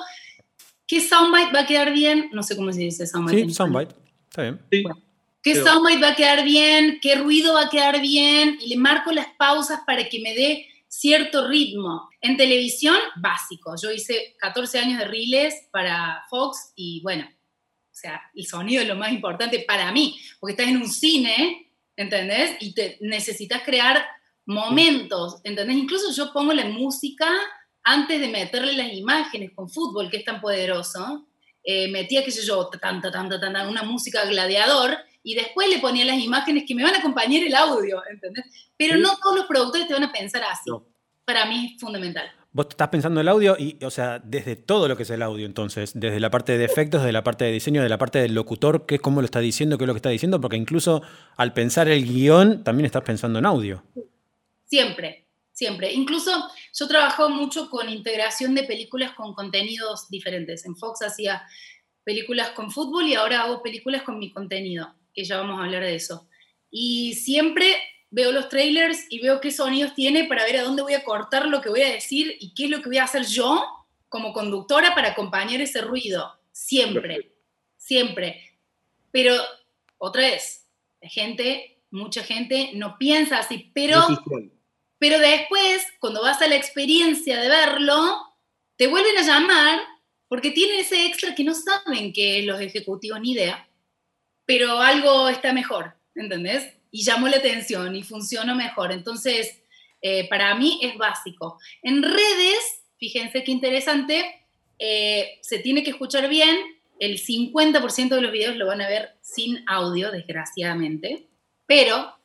¿Qué 0.88 1.02
soundbite 1.02 1.52
va 1.52 1.60
a 1.60 1.66
quedar 1.66 1.92
bien? 1.92 2.30
No 2.32 2.42
sé 2.42 2.56
cómo 2.56 2.72
se 2.72 2.80
dice 2.80 3.06
soundbite. 3.06 3.44
Sí, 3.44 3.54
soundbite. 3.54 3.94
Está 4.30 4.42
bien. 4.42 4.58
¿Qué 5.42 5.54
soundbite 5.54 6.00
va 6.00 6.08
a 6.08 6.16
quedar 6.16 6.44
bien? 6.44 6.98
¿Qué 7.02 7.14
ruido 7.14 7.54
va 7.54 7.66
a 7.66 7.68
quedar 7.68 8.00
bien? 8.00 8.58
Y 8.58 8.68
le 8.68 8.76
marco 8.78 9.12
las 9.12 9.26
pausas 9.38 9.80
para 9.86 10.08
que 10.08 10.18
me 10.20 10.34
dé 10.34 10.66
cierto 10.88 11.46
ritmo. 11.46 12.08
En 12.22 12.38
televisión, 12.38 12.96
básico. 13.16 13.74
Yo 13.80 13.90
hice 13.90 14.34
14 14.38 14.78
años 14.78 14.98
de 14.98 15.04
reels 15.04 15.54
para 15.70 16.24
Fox 16.30 16.72
y 16.74 17.02
bueno, 17.02 17.26
o 17.26 17.94
sea, 17.94 18.22
el 18.34 18.46
sonido 18.46 18.80
es 18.80 18.88
lo 18.88 18.96
más 18.96 19.12
importante 19.12 19.60
para 19.68 19.92
mí, 19.92 20.18
porque 20.40 20.52
estás 20.52 20.68
en 20.68 20.78
un 20.78 20.88
cine, 20.88 21.70
¿entendés? 21.96 22.56
Y 22.60 22.72
te 22.72 22.96
necesitas 23.02 23.60
crear 23.62 24.02
momentos, 24.46 25.42
¿entendés? 25.44 25.76
Incluso 25.76 26.12
yo 26.12 26.32
pongo 26.32 26.54
la 26.54 26.64
música 26.64 27.28
antes 27.88 28.20
de 28.20 28.28
meterle 28.28 28.74
las 28.74 28.92
imágenes 28.92 29.52
con 29.54 29.70
fútbol, 29.70 30.10
que 30.10 30.18
es 30.18 30.24
tan 30.24 30.42
poderoso, 30.42 31.26
eh, 31.64 31.88
metía, 31.88 32.22
qué 32.22 32.30
sé 32.30 32.44
yo, 32.44 32.68
tanta, 32.68 33.10
tanta, 33.10 33.40
tanta, 33.40 33.66
una 33.66 33.82
música 33.82 34.26
gladiador 34.26 34.96
y 35.22 35.34
después 35.34 35.68
le 35.68 35.78
ponía 35.78 36.04
las 36.04 36.18
imágenes 36.18 36.64
que 36.68 36.74
me 36.74 36.82
van 36.82 36.94
a 36.94 36.98
acompañar 36.98 37.42
el 37.42 37.54
audio, 37.54 38.02
¿entendés? 38.10 38.44
Pero 38.76 38.98
no 38.98 39.16
todos 39.16 39.36
los 39.36 39.46
productores 39.46 39.88
te 39.88 39.94
van 39.94 40.04
a 40.04 40.12
pensar 40.12 40.42
así. 40.44 40.70
Para 41.24 41.46
mí 41.46 41.72
es 41.74 41.80
fundamental. 41.80 42.30
Vos 42.52 42.66
estás 42.70 42.88
pensando 42.88 43.20
en 43.20 43.26
el 43.26 43.28
audio 43.28 43.56
y, 43.58 43.82
o 43.82 43.90
sea, 43.90 44.18
desde 44.18 44.56
todo 44.56 44.86
lo 44.86 44.96
que 44.96 45.04
es 45.04 45.10
el 45.10 45.22
audio, 45.22 45.46
entonces, 45.46 45.92
desde 45.94 46.20
la 46.20 46.30
parte 46.30 46.58
de 46.58 46.64
efectos, 46.66 47.00
desde 47.00 47.12
la 47.12 47.24
parte 47.24 47.46
de 47.46 47.52
diseño, 47.52 47.82
de 47.82 47.88
la 47.88 47.98
parte 47.98 48.18
del 48.18 48.34
locutor, 48.34 48.84
qué 48.84 48.96
es 48.96 49.00
cómo 49.00 49.22
lo 49.22 49.24
está 49.24 49.40
diciendo, 49.40 49.78
qué 49.78 49.84
es 49.84 49.88
lo 49.88 49.94
que 49.94 49.98
está 49.98 50.10
diciendo, 50.10 50.40
porque 50.40 50.56
incluso 50.56 51.02
al 51.36 51.54
pensar 51.54 51.88
el 51.88 52.04
guion 52.04 52.64
también 52.64 52.84
estás 52.84 53.02
pensando 53.02 53.38
en 53.38 53.46
audio. 53.46 53.82
Siempre, 54.66 55.27
siempre. 55.58 55.92
Incluso 55.92 56.30
yo 56.72 56.86
trabajo 56.86 57.28
mucho 57.28 57.68
con 57.68 57.88
integración 57.88 58.54
de 58.54 58.62
películas 58.62 59.12
con 59.14 59.34
contenidos 59.34 60.08
diferentes. 60.08 60.64
En 60.64 60.76
Fox 60.76 61.02
hacía 61.02 61.42
películas 62.04 62.50
con 62.50 62.70
fútbol 62.70 63.08
y 63.08 63.14
ahora 63.14 63.42
hago 63.42 63.60
películas 63.60 64.02
con 64.02 64.20
mi 64.20 64.32
contenido, 64.32 64.94
que 65.12 65.24
ya 65.24 65.38
vamos 65.38 65.58
a 65.58 65.64
hablar 65.64 65.82
de 65.82 65.96
eso. 65.96 66.28
Y 66.70 67.14
siempre 67.14 67.74
veo 68.08 68.30
los 68.30 68.48
trailers 68.48 69.06
y 69.10 69.18
veo 69.18 69.40
qué 69.40 69.50
sonidos 69.50 69.94
tiene 69.94 70.24
para 70.24 70.44
ver 70.44 70.58
a 70.58 70.62
dónde 70.62 70.82
voy 70.82 70.94
a 70.94 71.02
cortar 71.02 71.46
lo 71.48 71.60
que 71.60 71.70
voy 71.70 71.82
a 71.82 71.92
decir 71.92 72.36
y 72.38 72.54
qué 72.54 72.66
es 72.66 72.70
lo 72.70 72.80
que 72.80 72.90
voy 72.90 72.98
a 72.98 73.04
hacer 73.04 73.26
yo 73.26 73.60
como 74.08 74.32
conductora 74.32 74.94
para 74.94 75.08
acompañar 75.08 75.60
ese 75.60 75.80
ruido. 75.80 76.38
Siempre, 76.52 77.32
siempre. 77.76 78.42
Pero, 79.10 79.34
otra 79.98 80.22
vez, 80.22 80.68
la 81.02 81.08
gente, 81.08 81.82
mucha 81.90 82.22
gente 82.22 82.70
no 82.74 82.96
piensa 82.96 83.40
así, 83.40 83.72
pero, 83.74 84.06
pero 84.98 85.18
después, 85.18 85.86
cuando 86.00 86.22
vas 86.22 86.40
a 86.42 86.48
la 86.48 86.56
experiencia 86.56 87.40
de 87.40 87.48
verlo, 87.48 88.22
te 88.76 88.86
vuelven 88.86 89.18
a 89.18 89.22
llamar 89.22 89.80
porque 90.28 90.50
tienen 90.50 90.80
ese 90.80 91.06
extra 91.06 91.34
que 91.34 91.44
no 91.44 91.54
saben 91.54 92.12
que 92.12 92.42
los 92.42 92.60
ejecutivos 92.60 93.20
ni 93.20 93.32
idea, 93.32 93.68
pero 94.44 94.80
algo 94.80 95.28
está 95.28 95.52
mejor, 95.52 95.94
¿entendés? 96.14 96.78
y 96.90 97.02
llamó 97.02 97.28
la 97.28 97.38
atención 97.38 97.94
y 97.96 98.02
funcionó 98.02 98.54
mejor. 98.54 98.92
Entonces, 98.92 99.60
eh, 100.00 100.28
para 100.28 100.54
mí 100.54 100.78
es 100.82 100.96
básico. 100.96 101.58
En 101.82 102.02
redes, 102.02 102.82
fíjense 102.98 103.44
qué 103.44 103.52
interesante, 103.52 104.46
eh, 104.78 105.38
se 105.42 105.58
tiene 105.58 105.82
que 105.82 105.90
escuchar 105.90 106.28
bien. 106.28 106.56
El 106.98 107.18
50% 107.18 108.16
de 108.16 108.22
los 108.22 108.32
videos 108.32 108.56
lo 108.56 108.66
van 108.66 108.80
a 108.80 108.88
ver 108.88 109.16
sin 109.20 109.62
audio, 109.66 110.10
desgraciadamente. 110.10 111.28
Pero 111.66 112.17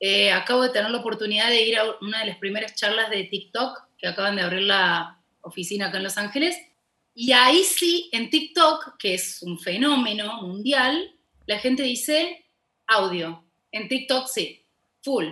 eh, 0.00 0.30
acabo 0.30 0.62
de 0.62 0.70
tener 0.70 0.90
la 0.90 0.98
oportunidad 0.98 1.48
de 1.48 1.62
ir 1.62 1.76
a 1.76 1.84
una 2.00 2.20
de 2.20 2.26
las 2.26 2.38
primeras 2.38 2.74
charlas 2.74 3.10
de 3.10 3.24
TikTok 3.24 3.88
que 3.98 4.06
acaban 4.06 4.36
de 4.36 4.42
abrir 4.42 4.62
la 4.62 5.20
oficina 5.40 5.88
acá 5.88 5.98
en 5.98 6.04
Los 6.04 6.18
Ángeles. 6.18 6.56
Y 7.14 7.32
ahí 7.32 7.64
sí, 7.64 8.08
en 8.12 8.30
TikTok, 8.30 8.96
que 8.98 9.14
es 9.14 9.42
un 9.42 9.58
fenómeno 9.58 10.40
mundial, 10.42 11.14
la 11.46 11.58
gente 11.58 11.82
dice 11.82 12.44
audio. 12.86 13.44
En 13.72 13.88
TikTok 13.88 14.28
sí, 14.28 14.64
full. 15.02 15.26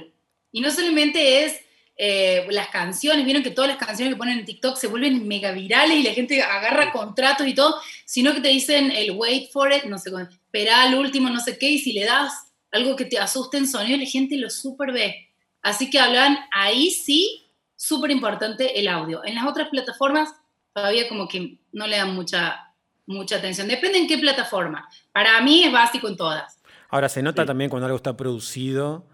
Y 0.50 0.60
no 0.60 0.70
solamente 0.70 1.44
es 1.44 1.60
eh, 1.98 2.46
las 2.50 2.68
canciones, 2.68 3.24
vieron 3.24 3.42
que 3.42 3.50
todas 3.50 3.68
las 3.68 3.78
canciones 3.78 4.14
que 4.14 4.18
ponen 4.18 4.40
en 4.40 4.44
TikTok 4.44 4.76
se 4.76 4.88
vuelven 4.88 5.26
mega 5.26 5.52
virales 5.52 5.96
y 5.96 6.02
la 6.02 6.12
gente 6.12 6.42
agarra 6.42 6.92
contratos 6.92 7.46
y 7.46 7.54
todo, 7.54 7.80
sino 8.04 8.34
que 8.34 8.40
te 8.40 8.48
dicen 8.48 8.90
el 8.90 9.12
wait 9.12 9.50
for 9.50 9.72
it, 9.72 9.84
no 9.84 9.98
sé, 9.98 10.10
espera 10.30 10.82
al 10.82 10.94
último, 10.96 11.30
no 11.30 11.40
sé 11.40 11.56
qué, 11.56 11.70
y 11.70 11.78
si 11.78 11.92
le 11.92 12.04
das 12.04 12.45
algo 12.76 12.96
que 12.96 13.04
te 13.04 13.18
asuste 13.18 13.58
en 13.58 13.66
sonido, 13.66 13.98
la 13.98 14.06
gente 14.06 14.36
lo 14.36 14.50
super 14.50 14.92
ve. 14.92 15.28
Así 15.62 15.90
que 15.90 15.98
hablan 15.98 16.38
ahí 16.52 16.90
sí, 16.90 17.46
súper 17.74 18.10
importante 18.10 18.78
el 18.78 18.88
audio. 18.88 19.22
En 19.24 19.34
las 19.34 19.46
otras 19.46 19.68
plataformas 19.68 20.32
todavía 20.76 21.08
como 21.08 21.26
que 21.26 21.58
no 21.72 21.86
le 21.86 21.96
dan 21.96 22.14
mucha, 22.14 22.74
mucha 23.06 23.36
atención. 23.36 23.66
Depende 23.66 23.98
en 23.98 24.06
qué 24.06 24.18
plataforma. 24.18 24.88
Para 25.10 25.40
mí 25.40 25.64
es 25.64 25.72
básico 25.72 26.06
en 26.06 26.16
todas. 26.16 26.60
Ahora, 26.90 27.08
se 27.08 27.22
nota 27.22 27.46
también 27.46 27.70
cuando 27.70 27.86
algo 27.86 27.96
está 27.96 28.16
producido, 28.16 29.06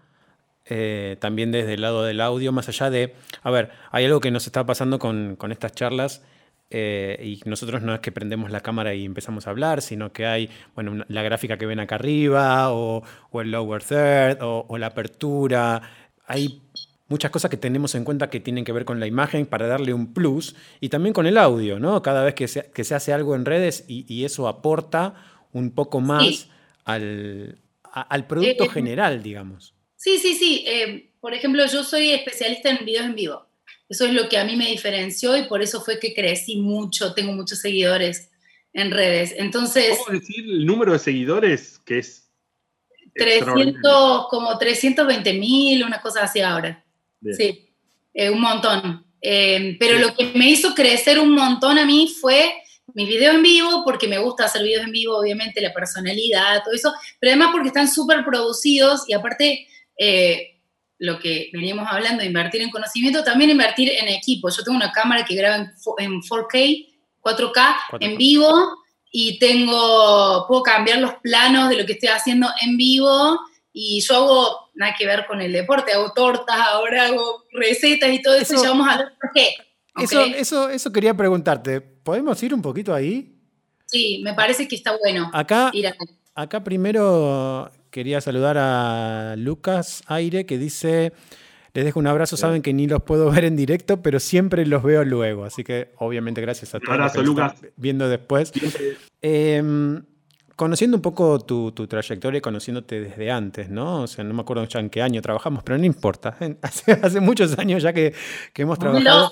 eh, 0.65 1.17
también 1.19 1.51
desde 1.51 1.73
el 1.73 1.81
lado 1.81 2.03
del 2.03 2.21
audio, 2.21 2.51
más 2.51 2.69
allá 2.69 2.89
de, 2.89 3.15
a 3.41 3.49
ver, 3.49 3.71
hay 3.91 4.05
algo 4.05 4.19
que 4.19 4.29
nos 4.29 4.45
está 4.45 4.65
pasando 4.65 4.99
con, 4.99 5.37
estas 5.49 5.73
charlas. 5.73 6.21
Eh, 6.75 7.19
y 7.23 7.47
nosotros 7.47 7.83
no 7.83 7.93
es 7.93 7.99
que 7.99 8.11
prendemos 8.11 8.49
la 8.49 8.61
cámara 8.61 8.95
y 8.95 9.05
empezamos 9.05 9.45
a 9.45 9.51
hablar, 9.51 9.83
sino 9.83 10.11
que 10.11 10.25
hay 10.25 10.49
bueno, 10.73 11.05
la 11.07 11.21
gráfica 11.21 11.59
que 11.59 11.67
ven 11.67 11.79
acá 11.79 11.95
arriba, 11.95 12.73
o, 12.73 13.03
el 13.35 13.51
lower 13.51 13.83
third, 13.83 14.39
o, 14.41 14.77
la 14.79 14.87
apertura. 14.87 15.83
Hay 16.25 16.63
muchas 17.07 17.29
cosas 17.29 17.51
que 17.51 17.57
tenemos 17.57 17.93
en 17.93 18.03
cuenta 18.03 18.31
que 18.31 18.39
tienen 18.39 18.65
que 18.65 18.71
ver 18.71 18.85
con 18.85 18.99
la 18.99 19.05
imagen 19.05 19.45
para 19.45 19.67
darle 19.67 19.93
un 19.93 20.15
plus, 20.15 20.55
y 20.81 20.89
también 20.89 21.13
con 21.13 21.27
el 21.27 21.37
audio, 21.37 21.77
¿no? 21.77 22.01
Cada 22.01 22.23
vez 22.23 22.33
que 22.33 22.47
se, 22.47 22.71
que 22.71 22.83
se 22.83 22.95
hace 22.95 23.13
algo 23.13 23.35
en 23.35 23.45
redes 23.45 23.85
y, 23.87 24.25
eso 24.25 24.47
aporta 24.47 25.13
un 25.51 25.69
poco 25.75 26.01
más 26.01 26.49
al, 26.85 27.59
al 27.83 28.25
producto 28.25 28.63
eh, 28.63 28.69
general, 28.69 29.21
digamos. 29.21 29.75
Sí, 29.95 30.17
sí, 30.17 30.33
sí. 30.33 30.65
Eh, 30.65 31.11
por 31.21 31.35
ejemplo, 31.35 31.63
yo 31.67 31.83
soy 31.83 32.09
especialista 32.09 32.71
en 32.71 32.83
videos 32.83 33.05
en 33.05 33.15
vivo. 33.15 33.52
Eso 33.89 34.05
es 34.05 34.13
lo 34.13 34.29
que 34.29 34.37
a 34.37 34.45
mí 34.45 34.55
me 34.55 34.69
diferenció 34.69 35.37
y 35.37 35.43
por 35.43 35.61
eso 35.61 35.81
fue 35.81 35.99
que 35.99 36.13
crecí 36.13 36.57
mucho, 36.57 37.13
tengo 37.13 37.33
muchos 37.33 37.59
seguidores 37.59 38.31
en 38.73 38.91
redes. 38.91 39.33
Entonces... 39.37 39.97
¿Cómo 40.05 40.19
decir 40.19 40.45
el 40.45 40.65
número 40.65 40.93
de 40.93 40.99
seguidores 40.99 41.79
que 41.85 41.99
es? 41.99 42.31
300, 43.15 44.27
como 44.29 44.57
320 44.57 45.33
mil, 45.33 45.83
una 45.83 46.01
cosa 46.01 46.23
así 46.23 46.41
ahora. 46.41 46.83
Sí, 47.37 47.69
eh, 48.13 48.29
un 48.29 48.41
montón. 48.41 49.05
pero 49.21 49.99
lo 49.99 50.15
que 50.15 50.31
me 50.35 50.49
hizo 50.49 50.73
crecer 50.73 51.19
un 51.19 51.31
montón 51.31 51.77
a 51.77 51.85
mí 51.85 52.13
fue 52.19 52.53
mis 52.93 53.07
videos 53.07 53.35
en 53.35 53.43
vivo, 53.43 53.83
porque 53.83 54.07
me 54.07 54.19
gusta 54.19 54.45
hacer 54.45 54.63
videos 54.63 54.85
en 54.85 54.91
vivo, 54.91 55.17
obviamente, 55.17 55.61
la 55.61 55.73
personalidad, 55.73 56.63
todo 56.63 56.73
eso, 56.73 56.93
pero 57.19 57.31
además 57.31 57.49
porque 57.51 57.69
están 57.69 57.87
súper 57.87 58.23
producidos 58.25 59.03
y 59.07 59.13
aparte, 59.13 59.67
eh, 59.97 60.52
lo 60.99 61.19
que 61.19 61.49
veníamos 61.53 61.87
hablando, 61.89 62.23
invertir 62.23 62.61
en 62.61 62.69
conocimiento, 62.69 63.23
también 63.23 63.49
invertir 63.49 63.91
en 63.91 64.07
equipo. 64.07 64.49
Yo 64.49 64.63
tengo 64.63 64.77
una 64.77 64.91
cámara 64.91 65.25
que 65.25 65.35
graba 65.35 65.55
en 65.55 65.71
4K, 66.21 66.87
4K, 67.21 67.75
en 67.99 68.17
vivo 68.17 68.77
y 69.11 69.37
tengo, 69.39 70.45
puedo 70.47 70.63
cambiar 70.63 70.99
los 70.99 71.15
planos 71.15 71.69
de 71.69 71.77
lo 71.77 71.85
que 71.85 71.93
estoy 71.93 72.09
haciendo 72.09 72.47
en 72.61 72.77
vivo 72.77 73.39
y 73.71 74.01
yo 74.01 74.15
hago 74.15 74.69
nada 74.75 74.95
que 74.97 75.05
ver 75.05 75.25
con 75.25 75.41
el 75.41 75.51
deporte, 75.51 75.93
hago 75.93 76.13
tortas, 76.13 76.55
ahora 76.55 77.07
hago 77.07 77.43
recetas 77.51 78.11
y 78.11 78.21
todo 78.21 78.35
eso, 78.35 78.53
y 78.53 78.61
ya 78.61 78.69
vamos 78.69 78.87
a 78.87 78.97
ver 78.97 79.07
por 79.19 79.31
qué. 79.33 79.55
Eso, 79.95 80.23
eso, 80.23 80.69
eso 80.69 80.91
quería 80.91 81.15
preguntarte. 81.15 81.81
¿Podemos 81.81 82.41
ir 82.41 82.53
un 82.53 82.61
poquito 82.61 82.93
ahí? 82.93 83.35
Sí, 83.85 84.21
me 84.23 84.33
parece 84.33 84.67
que 84.67 84.75
está 84.75 84.97
bueno. 84.97 85.29
Acá, 85.33 85.71
acá 86.33 86.63
primero 86.63 87.71
quería 87.93 88.19
saludar 88.21 88.57
a 88.57 89.35
Lucas 89.37 90.01
Aire 90.07 90.47
que 90.47 90.57
dice, 90.57 91.13
les 91.75 91.85
dejo 91.85 91.99
un 91.99 92.07
abrazo, 92.07 92.35
saben 92.37 92.63
que 92.63 92.73
ni 92.73 92.87
los 92.87 93.03
puedo 93.03 93.29
ver 93.31 93.45
en 93.45 93.55
directo, 93.55 94.01
pero 94.01 94.19
siempre 94.19 94.65
los 94.65 94.81
veo 94.83 95.05
luego. 95.05 95.45
Así 95.45 95.63
que 95.63 95.91
obviamente 95.99 96.41
gracias 96.41 96.73
a 96.73 96.79
todos. 96.79 96.89
Un 96.89 96.95
abrazo, 96.95 97.21
Lucas. 97.21 97.55
Viendo 97.77 98.09
después. 98.09 98.51
Eh, 99.21 100.01
conociendo 100.55 100.97
un 100.97 101.01
poco 101.01 101.39
tu, 101.39 101.71
trayectoria 101.71 102.39
y 102.39 102.41
conociéndote 102.41 102.99
desde 102.99 103.31
antes, 103.31 103.69
¿no? 103.69 104.01
O 104.01 104.07
sea, 104.07 104.23
no 104.23 104.33
me 104.33 104.41
acuerdo 104.41 104.65
ya 104.65 104.79
en 104.79 104.89
qué 104.89 105.01
año 105.01 105.21
trabajamos, 105.21 105.63
pero 105.63 105.77
no 105.77 105.85
importa. 105.85 106.35
Hace, 106.61 107.19
muchos 107.19 107.57
años 107.59 107.83
ya 107.83 107.93
que, 107.93 108.13
hemos 108.55 108.79
trabajado 108.79 109.31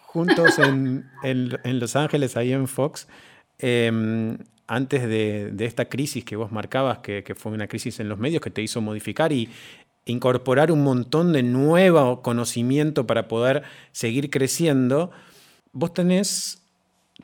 juntos 0.00 0.58
en, 0.58 1.78
Los 1.78 1.94
Ángeles, 1.96 2.36
ahí 2.36 2.52
en 2.52 2.68
Fox. 2.68 3.06
Em, 3.58 4.38
antes 4.72 5.06
de, 5.06 5.54
esta 5.58 5.90
crisis 5.90 6.24
que 6.24 6.34
vos 6.34 6.50
marcabas, 6.50 7.00
que, 7.00 7.22
que, 7.22 7.34
fue 7.34 7.52
una 7.52 7.68
crisis 7.68 8.00
en 8.00 8.08
los 8.08 8.18
medios 8.18 8.40
que 8.40 8.48
te 8.48 8.62
hizo 8.62 8.80
modificar 8.80 9.30
y 9.30 9.50
incorporar 10.06 10.72
un 10.72 10.82
montón 10.82 11.34
de 11.34 11.42
nuevo 11.42 12.22
conocimiento 12.22 13.06
para 13.06 13.28
poder 13.28 13.64
seguir 13.92 14.30
creciendo, 14.30 15.10
vos 15.72 15.92
tenés 15.92 16.62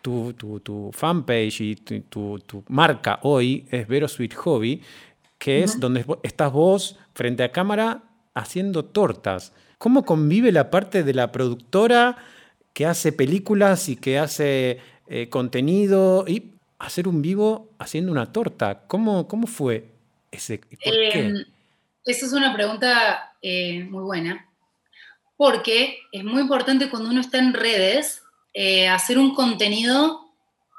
tu, 0.03 0.35
tu, 0.35 0.91
fanpage 0.93 1.63
y 1.63 1.77
tu, 1.77 2.39
marca 2.69 3.19
hoy 3.23 3.67
es 3.71 3.89
Vero 3.89 4.09
Sweet 4.09 4.35
Hobby, 4.35 4.83
que 5.39 5.63
es 5.63 5.81
donde 5.81 6.05
estás 6.25 6.53
vos 6.53 6.99
frente 7.15 7.45
a 7.45 7.51
cámara 7.51 8.03
haciendo 8.35 8.85
tortas. 8.85 9.55
¿Cómo 9.79 10.05
convive 10.05 10.53
la 10.53 10.69
parte 10.69 11.03
de 11.03 11.15
la 11.15 11.33
productora 11.33 12.19
que 12.75 12.85
hace 12.85 13.11
películas 13.11 13.89
y 13.89 13.97
que 13.97 14.19
hace 14.19 14.81
eh, 15.07 15.31
contenido 15.31 16.27
y 16.29 16.58
hacer 16.79 17.09
un 17.09 17.23
vivo 17.23 17.71
haciendo 17.79 18.13
una 18.13 18.33
torta? 18.33 18.87
¿Cómo, 18.87 19.29
cómo 19.29 19.47
fue 19.47 19.93
ese? 20.31 20.59
¿por 20.59 20.95
em, 20.95 21.45
Esa 22.05 22.27
es 22.27 22.33
una 22.33 22.55
pregunta 22.55 23.35
eh, 23.43 23.85
muy 23.85 24.03
buena, 24.03 24.49
porque 25.37 25.99
es 26.13 26.25
muy 26.25 26.43
importante 26.43 26.91
cuando 26.91 27.11
uno 27.11 27.21
está 27.21 27.39
en 27.39 27.55
redes 27.55 28.23
eh, 28.55 28.89
hacer 28.89 29.19
un 29.19 29.35
contenido 29.35 30.29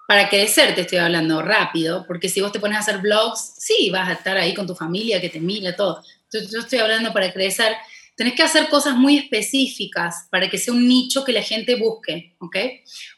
para 0.07 0.27
crecer, 0.27 0.73
te 0.73 0.81
estoy 0.81 0.97
hablando 0.97 1.41
rápido, 1.41 2.03
porque 2.07 2.29
si 2.29 2.41
vos 2.41 2.51
te 2.51 2.59
pones 2.59 2.77
a 2.77 2.79
hacer 2.79 2.97
blogs, 2.97 3.53
sí, 3.57 3.91
vas 3.91 4.09
a 4.09 4.13
estar 4.13 4.37
ahí 4.37 4.55
con 4.55 4.65
tu 4.65 4.73
familia 4.73 5.21
que 5.21 5.29
te 5.29 5.39
mira, 5.39 5.75
todo. 5.75 6.03
yo 6.31 6.59
estoy 6.59 6.79
hablando 6.79 7.13
para 7.13 7.31
crecer. 7.31 7.75
Tenés 8.19 8.33
que 8.33 8.43
hacer 8.43 8.67
cosas 8.67 8.97
muy 8.97 9.17
específicas 9.17 10.27
para 10.29 10.49
que 10.49 10.57
sea 10.57 10.73
un 10.73 10.85
nicho 10.85 11.23
que 11.23 11.31
la 11.31 11.41
gente 11.41 11.77
busque, 11.77 12.35
¿ok? 12.39 12.57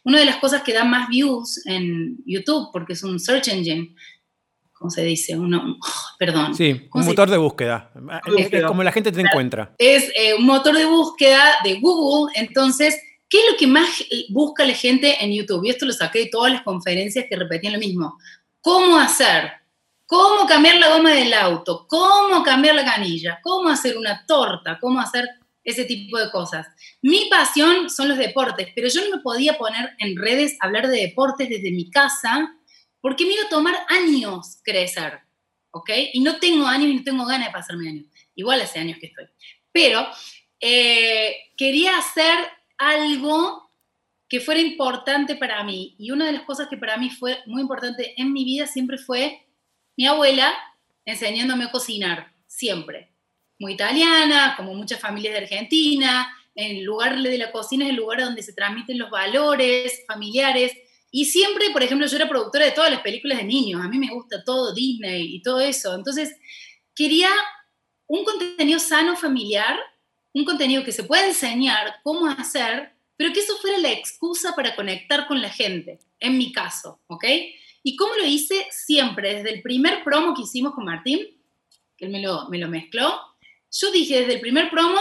Una 0.03 0.19
de 0.19 0.25
las 0.25 0.35
cosas 0.35 0.61
que 0.61 0.73
da 0.73 0.83
más 0.83 1.09
views 1.09 1.65
en 1.65 2.17
YouTube, 2.23 2.69
porque 2.71 2.93
es 2.93 3.01
un 3.01 3.19
search 3.19 3.47
engine, 3.47 3.95
¿cómo 4.71 4.91
se 4.91 5.03
dice? 5.03 5.35
Uno, 5.35 5.79
oh, 5.83 6.17
perdón. 6.19 6.53
Sí, 6.53 6.87
un 6.93 7.03
motor 7.03 7.31
de 7.31 7.37
búsqueda. 7.37 7.91
Es, 8.27 8.63
como 8.63 8.83
la 8.83 8.91
gente 8.91 9.11
te 9.11 9.21
encuentra. 9.21 9.73
Es 9.79 10.07
eh, 10.15 10.35
un 10.35 10.45
motor 10.45 10.77
de 10.77 10.85
búsqueda 10.85 11.55
de 11.63 11.79
Google. 11.79 12.31
Entonces, 12.35 12.95
¿qué 13.27 13.39
es 13.39 13.51
lo 13.53 13.57
que 13.57 13.65
más 13.65 13.89
busca 14.29 14.63
la 14.63 14.75
gente 14.75 15.17
en 15.19 15.33
YouTube? 15.33 15.65
Y 15.65 15.71
esto 15.71 15.87
lo 15.87 15.93
saqué 15.93 16.19
de 16.19 16.25
todas 16.27 16.53
las 16.53 16.61
conferencias 16.61 17.25
que 17.27 17.37
repetían 17.37 17.73
lo 17.73 17.79
mismo. 17.79 18.19
¿Cómo 18.59 18.99
hacer? 18.99 19.60
¿Cómo 20.11 20.45
cambiar 20.45 20.75
la 20.75 20.89
goma 20.89 21.13
del 21.13 21.33
auto? 21.33 21.85
¿Cómo 21.87 22.43
cambiar 22.43 22.75
la 22.75 22.83
canilla? 22.83 23.39
¿Cómo 23.41 23.69
hacer 23.69 23.97
una 23.97 24.25
torta? 24.25 24.77
¿Cómo 24.77 24.99
hacer 24.99 25.25
ese 25.63 25.85
tipo 25.85 26.17
de 26.17 26.29
cosas? 26.29 26.67
Mi 27.01 27.29
pasión 27.29 27.89
son 27.89 28.09
los 28.09 28.17
deportes, 28.17 28.67
pero 28.75 28.89
yo 28.89 29.05
no 29.05 29.15
me 29.15 29.21
podía 29.23 29.57
poner 29.57 29.91
en 29.99 30.17
redes 30.17 30.57
a 30.59 30.65
hablar 30.65 30.89
de 30.89 30.99
deportes 30.99 31.47
desde 31.47 31.71
mi 31.71 31.89
casa 31.89 32.53
porque 32.99 33.25
me 33.25 33.35
iba 33.35 33.45
a 33.45 33.49
tomar 33.49 33.73
años 33.87 34.57
crecer, 34.65 35.21
¿ok? 35.71 35.89
Y 36.11 36.19
no 36.19 36.39
tengo 36.39 36.67
años 36.67 36.89
y 36.89 36.95
no 36.95 37.03
tengo 37.05 37.25
ganas 37.25 37.47
de 37.47 37.53
pasarme 37.53 37.87
años. 37.87 38.07
Igual 38.35 38.59
hace 38.59 38.79
años 38.79 38.97
que 38.99 39.07
estoy. 39.07 39.27
Pero 39.71 40.05
eh, 40.59 41.37
quería 41.55 41.97
hacer 41.97 42.37
algo 42.77 43.71
que 44.27 44.41
fuera 44.41 44.59
importante 44.59 45.37
para 45.37 45.63
mí. 45.63 45.95
Y 45.97 46.11
una 46.11 46.25
de 46.25 46.33
las 46.33 46.43
cosas 46.43 46.67
que 46.67 46.75
para 46.75 46.97
mí 46.97 47.09
fue 47.09 47.39
muy 47.45 47.61
importante 47.61 48.13
en 48.21 48.33
mi 48.33 48.43
vida 48.43 48.67
siempre 48.67 48.97
fue 48.97 49.47
mi 49.97 50.05
abuela 50.07 50.53
enseñándome 51.05 51.65
a 51.65 51.71
cocinar, 51.71 52.33
siempre. 52.47 53.11
Muy 53.59 53.73
italiana, 53.73 54.55
como 54.57 54.73
muchas 54.73 54.99
familias 54.99 55.33
de 55.33 55.41
Argentina. 55.41 56.35
En 56.55 56.77
el 56.77 56.83
lugar 56.83 57.21
de 57.21 57.37
la 57.37 57.51
cocina 57.51 57.85
es 57.85 57.91
el 57.91 57.97
lugar 57.97 58.21
donde 58.21 58.43
se 58.43 58.53
transmiten 58.53 58.97
los 58.97 59.09
valores 59.09 60.03
familiares. 60.07 60.73
Y 61.11 61.25
siempre, 61.25 61.69
por 61.71 61.83
ejemplo, 61.83 62.07
yo 62.07 62.15
era 62.15 62.27
productora 62.27 62.65
de 62.65 62.71
todas 62.71 62.89
las 62.89 63.01
películas 63.01 63.37
de 63.37 63.43
niños, 63.43 63.81
a 63.83 63.89
mí 63.89 63.99
me 63.99 64.09
gusta 64.09 64.43
todo 64.43 64.73
Disney 64.73 65.35
y 65.35 65.41
todo 65.41 65.59
eso. 65.59 65.93
Entonces, 65.93 66.35
quería 66.95 67.29
un 68.07 68.23
contenido 68.23 68.79
sano 68.79 69.15
familiar, 69.15 69.77
un 70.33 70.45
contenido 70.45 70.83
que 70.83 70.91
se 70.91 71.03
pueda 71.03 71.27
enseñar 71.27 71.95
cómo 72.03 72.27
hacer, 72.27 72.93
pero 73.17 73.33
que 73.33 73.41
eso 73.41 73.57
fuera 73.57 73.77
la 73.77 73.91
excusa 73.91 74.55
para 74.55 74.75
conectar 74.75 75.27
con 75.27 75.41
la 75.41 75.49
gente, 75.49 75.99
en 76.19 76.37
mi 76.37 76.51
caso, 76.51 76.99
¿ok? 77.07 77.25
¿Y 77.83 77.95
cómo 77.95 78.15
lo 78.15 78.25
hice? 78.25 78.67
Siempre, 78.71 79.35
desde 79.35 79.53
el 79.53 79.61
primer 79.61 80.03
promo 80.03 80.35
que 80.35 80.43
hicimos 80.43 80.73
con 80.73 80.85
Martín, 80.85 81.19
que 81.97 82.05
él 82.05 82.11
me 82.11 82.21
lo, 82.21 82.49
me 82.49 82.57
lo 82.57 82.67
mezcló, 82.67 83.19
yo 83.71 83.91
dije 83.91 84.19
desde 84.19 84.35
el 84.35 84.41
primer 84.41 84.69
promo, 84.69 84.99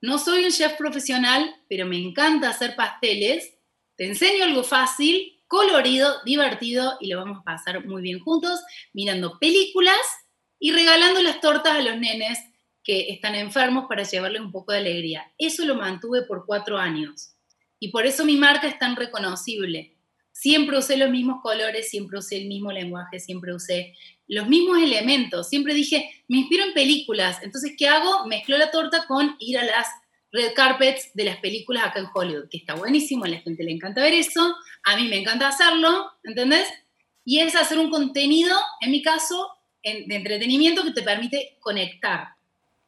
no 0.00 0.18
soy 0.18 0.44
un 0.44 0.50
chef 0.50 0.74
profesional, 0.74 1.54
pero 1.68 1.86
me 1.86 1.98
encanta 1.98 2.50
hacer 2.50 2.76
pasteles, 2.76 3.54
te 3.96 4.06
enseño 4.06 4.44
algo 4.44 4.62
fácil 4.62 5.40
colorido, 5.50 6.22
divertido 6.24 6.96
y 7.00 7.08
lo 7.08 7.18
vamos 7.18 7.40
a 7.40 7.42
pasar 7.42 7.84
muy 7.84 8.02
bien 8.02 8.20
juntos, 8.20 8.60
mirando 8.92 9.36
películas 9.40 9.98
y 10.60 10.70
regalando 10.70 11.20
las 11.22 11.40
tortas 11.40 11.72
a 11.72 11.82
los 11.82 11.98
nenes 11.98 12.38
que 12.84 13.10
están 13.10 13.34
enfermos 13.34 13.86
para 13.88 14.04
llevarles 14.04 14.42
un 14.42 14.52
poco 14.52 14.72
de 14.72 14.78
alegría. 14.78 15.32
Eso 15.38 15.64
lo 15.64 15.74
mantuve 15.74 16.22
por 16.22 16.46
cuatro 16.46 16.78
años 16.78 17.34
y 17.80 17.88
por 17.88 18.06
eso 18.06 18.24
mi 18.24 18.36
marca 18.36 18.68
es 18.68 18.78
tan 18.78 18.94
reconocible. 18.94 19.96
Siempre 20.40 20.78
usé 20.78 20.96
los 20.96 21.10
mismos 21.10 21.42
colores, 21.42 21.90
siempre 21.90 22.18
usé 22.18 22.38
el 22.38 22.48
mismo 22.48 22.72
lenguaje, 22.72 23.20
siempre 23.20 23.54
usé 23.54 23.92
los 24.26 24.48
mismos 24.48 24.78
elementos. 24.78 25.50
Siempre 25.50 25.74
dije, 25.74 26.10
me 26.28 26.38
inspiro 26.38 26.64
en 26.64 26.72
películas. 26.72 27.42
Entonces, 27.42 27.74
¿qué 27.76 27.88
hago? 27.88 28.24
Mezclo 28.26 28.56
la 28.56 28.70
torta 28.70 29.04
con 29.06 29.36
ir 29.38 29.58
a 29.58 29.64
las 29.64 29.86
red 30.32 30.54
carpets 30.56 31.10
de 31.12 31.24
las 31.24 31.36
películas 31.40 31.84
acá 31.84 32.00
en 32.00 32.06
Hollywood, 32.14 32.48
que 32.48 32.56
está 32.56 32.74
buenísimo, 32.74 33.26
a 33.26 33.28
la 33.28 33.40
gente 33.40 33.62
le 33.62 33.72
encanta 33.72 34.00
ver 34.00 34.14
eso, 34.14 34.56
a 34.84 34.96
mí 34.96 35.08
me 35.08 35.18
encanta 35.18 35.46
hacerlo, 35.48 36.10
¿entendés? 36.24 36.66
Y 37.22 37.40
es 37.40 37.54
hacer 37.54 37.78
un 37.78 37.90
contenido, 37.90 38.56
en 38.80 38.92
mi 38.92 39.02
caso, 39.02 39.46
de 39.82 40.06
entretenimiento 40.08 40.84
que 40.84 40.92
te 40.92 41.02
permite 41.02 41.58
conectar. 41.60 42.28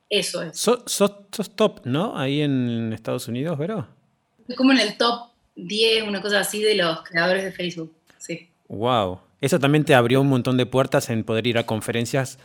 Eso 0.08 0.40
es. 0.40 0.58
Sos, 0.58 1.54
top, 1.54 1.84
¿no? 1.84 2.16
Ahí 2.16 2.40
en 2.40 2.94
Estados 2.94 3.28
Unidos, 3.28 3.58
¿verdad? 3.58 3.88
Estoy 4.38 4.56
como 4.56 4.72
en 4.72 4.78
el 4.78 4.96
top 4.96 5.31
10, 5.56 6.04
una 6.08 6.20
cosa 6.20 6.40
así, 6.40 6.62
de 6.62 6.74
los 6.74 7.02
creadores 7.02 7.44
de 7.44 7.52
Facebook. 7.52 7.94
Sí. 8.18 8.48
Wow. 8.68 9.20
Eso 9.40 9.58
también 9.58 9.84
te 9.84 9.94
abrió 9.94 10.20
un 10.20 10.28
montón 10.28 10.56
de 10.56 10.66
puertas 10.66 11.10
en 11.10 11.24
poder 11.24 11.46
ir 11.46 11.58
a 11.58 11.66
conferencias 11.66 12.38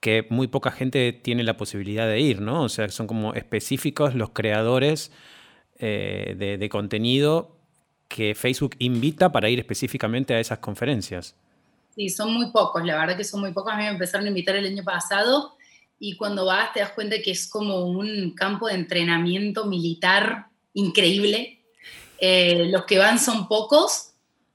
que 0.00 0.26
muy 0.30 0.46
poca 0.46 0.70
gente 0.70 1.12
tiene 1.12 1.42
la 1.42 1.56
posibilidad 1.56 2.06
de 2.06 2.20
ir, 2.20 2.40
¿no? 2.40 2.62
O 2.62 2.68
sea, 2.68 2.88
son 2.88 3.06
como 3.06 3.34
específicos 3.34 4.14
los 4.14 4.30
creadores 4.30 5.10
eh, 5.78 6.34
de, 6.38 6.68
contenido 6.68 7.56
que 8.08 8.34
Facebook 8.34 8.76
invita 8.78 9.32
para 9.32 9.48
ir 9.48 9.58
específicamente 9.58 10.34
a 10.34 10.40
esas 10.40 10.58
conferencias. 10.58 11.34
Sí, 11.94 12.08
son 12.08 12.32
muy 12.32 12.50
pocos, 12.52 12.84
la 12.84 12.96
verdad 12.96 13.16
que 13.16 13.24
son 13.24 13.40
muy 13.40 13.52
pocos. 13.52 13.72
A 13.72 13.76
mí 13.76 13.82
me 13.82 13.90
empezaron 13.90 14.26
a 14.26 14.28
invitar 14.28 14.54
el 14.54 14.66
año 14.66 14.84
pasado 14.84 15.56
y 15.98 16.16
cuando 16.16 16.44
vas 16.44 16.72
te 16.72 16.80
das 16.80 16.92
cuenta 16.92 17.16
que 17.22 17.32
es 17.32 17.48
como 17.48 17.86
un 17.86 18.32
campo 18.34 18.68
de 18.68 18.74
entrenamiento 18.74 19.66
militar 19.66 20.46
increíble. 20.74 21.64
Eh, 22.18 22.66
los 22.70 22.84
que 22.84 22.98
van 22.98 23.18
son 23.18 23.48
pocos, 23.48 24.12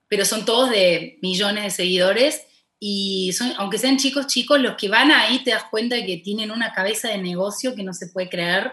pero 0.08 0.26
son 0.26 0.46
todos 0.46 0.70
de 0.70 1.18
millones 1.22 1.64
de 1.64 1.70
seguidores 1.70 2.42
y 2.80 3.32
son, 3.34 3.54
aunque 3.58 3.78
sean 3.78 3.98
chicos, 3.98 4.28
chicos, 4.28 4.60
los 4.60 4.76
que 4.76 4.90
van 4.90 5.12
ahí 5.12 5.44
te 5.44 5.52
das 5.52 5.66
cuenta 5.66 5.96
de 5.96 6.06
que 6.06 6.18
tienen 6.18 6.52
una 6.52 6.74
cabeza 6.74 7.10
de 7.10 7.20
negocio 7.20 7.76
que 7.76 7.84
no 7.84 7.94
se 7.94 8.08
puede 8.08 8.28
creer. 8.28 8.72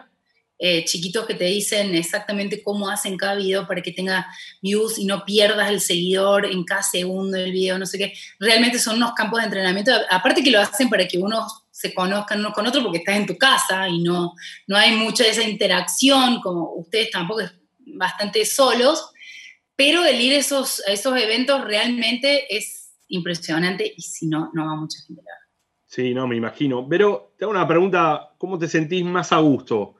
Eh, 0.60 0.84
chiquitos 0.84 1.24
que 1.24 1.34
te 1.34 1.44
dicen 1.44 1.94
exactamente 1.94 2.64
cómo 2.64 2.88
hacen 2.90 3.16
cada 3.16 3.36
video 3.36 3.68
para 3.68 3.80
que 3.80 3.92
tenga 3.92 4.26
views 4.60 4.98
y 4.98 5.04
no 5.04 5.24
pierdas 5.24 5.68
el 5.68 5.80
seguidor 5.80 6.46
en 6.46 6.64
cada 6.64 6.82
segundo 6.82 7.36
del 7.36 7.52
video, 7.52 7.78
no 7.78 7.86
sé 7.86 7.98
qué. 7.98 8.14
Realmente 8.40 8.80
son 8.80 8.96
unos 8.96 9.12
campos 9.12 9.38
de 9.38 9.44
entrenamiento. 9.44 9.92
Aparte 10.10 10.42
que 10.42 10.50
lo 10.50 10.60
hacen 10.60 10.88
para 10.88 11.06
que 11.06 11.18
uno 11.18 11.46
se 11.70 11.94
conozcan 11.94 12.40
uno 12.40 12.52
con 12.52 12.66
otro 12.66 12.82
porque 12.82 12.98
estás 12.98 13.16
en 13.16 13.26
tu 13.26 13.38
casa 13.38 13.88
y 13.88 14.00
no, 14.00 14.34
no 14.66 14.76
hay 14.76 14.96
mucha 14.96 15.24
esa 15.24 15.44
interacción, 15.44 16.40
como 16.40 16.72
ustedes 16.72 17.12
tampoco 17.12 17.42
bastante 17.98 18.44
solos, 18.46 19.12
pero 19.76 20.04
el 20.04 20.20
ir 20.20 20.32
esos, 20.32 20.82
a 20.88 20.92
esos 20.92 21.16
eventos 21.20 21.64
realmente 21.64 22.56
es 22.56 22.94
impresionante 23.08 23.92
y 23.96 24.02
si 24.02 24.26
no, 24.26 24.50
no 24.54 24.66
va 24.66 24.76
mucha 24.76 24.98
gente 25.06 25.22
Sí, 25.86 26.12
no, 26.12 26.26
me 26.26 26.36
imagino. 26.36 26.86
Pero 26.86 27.32
te 27.38 27.44
hago 27.44 27.52
una 27.52 27.66
pregunta, 27.66 28.34
¿cómo 28.36 28.58
te 28.58 28.68
sentís 28.68 29.04
más 29.04 29.32
a 29.32 29.38
gusto? 29.38 29.94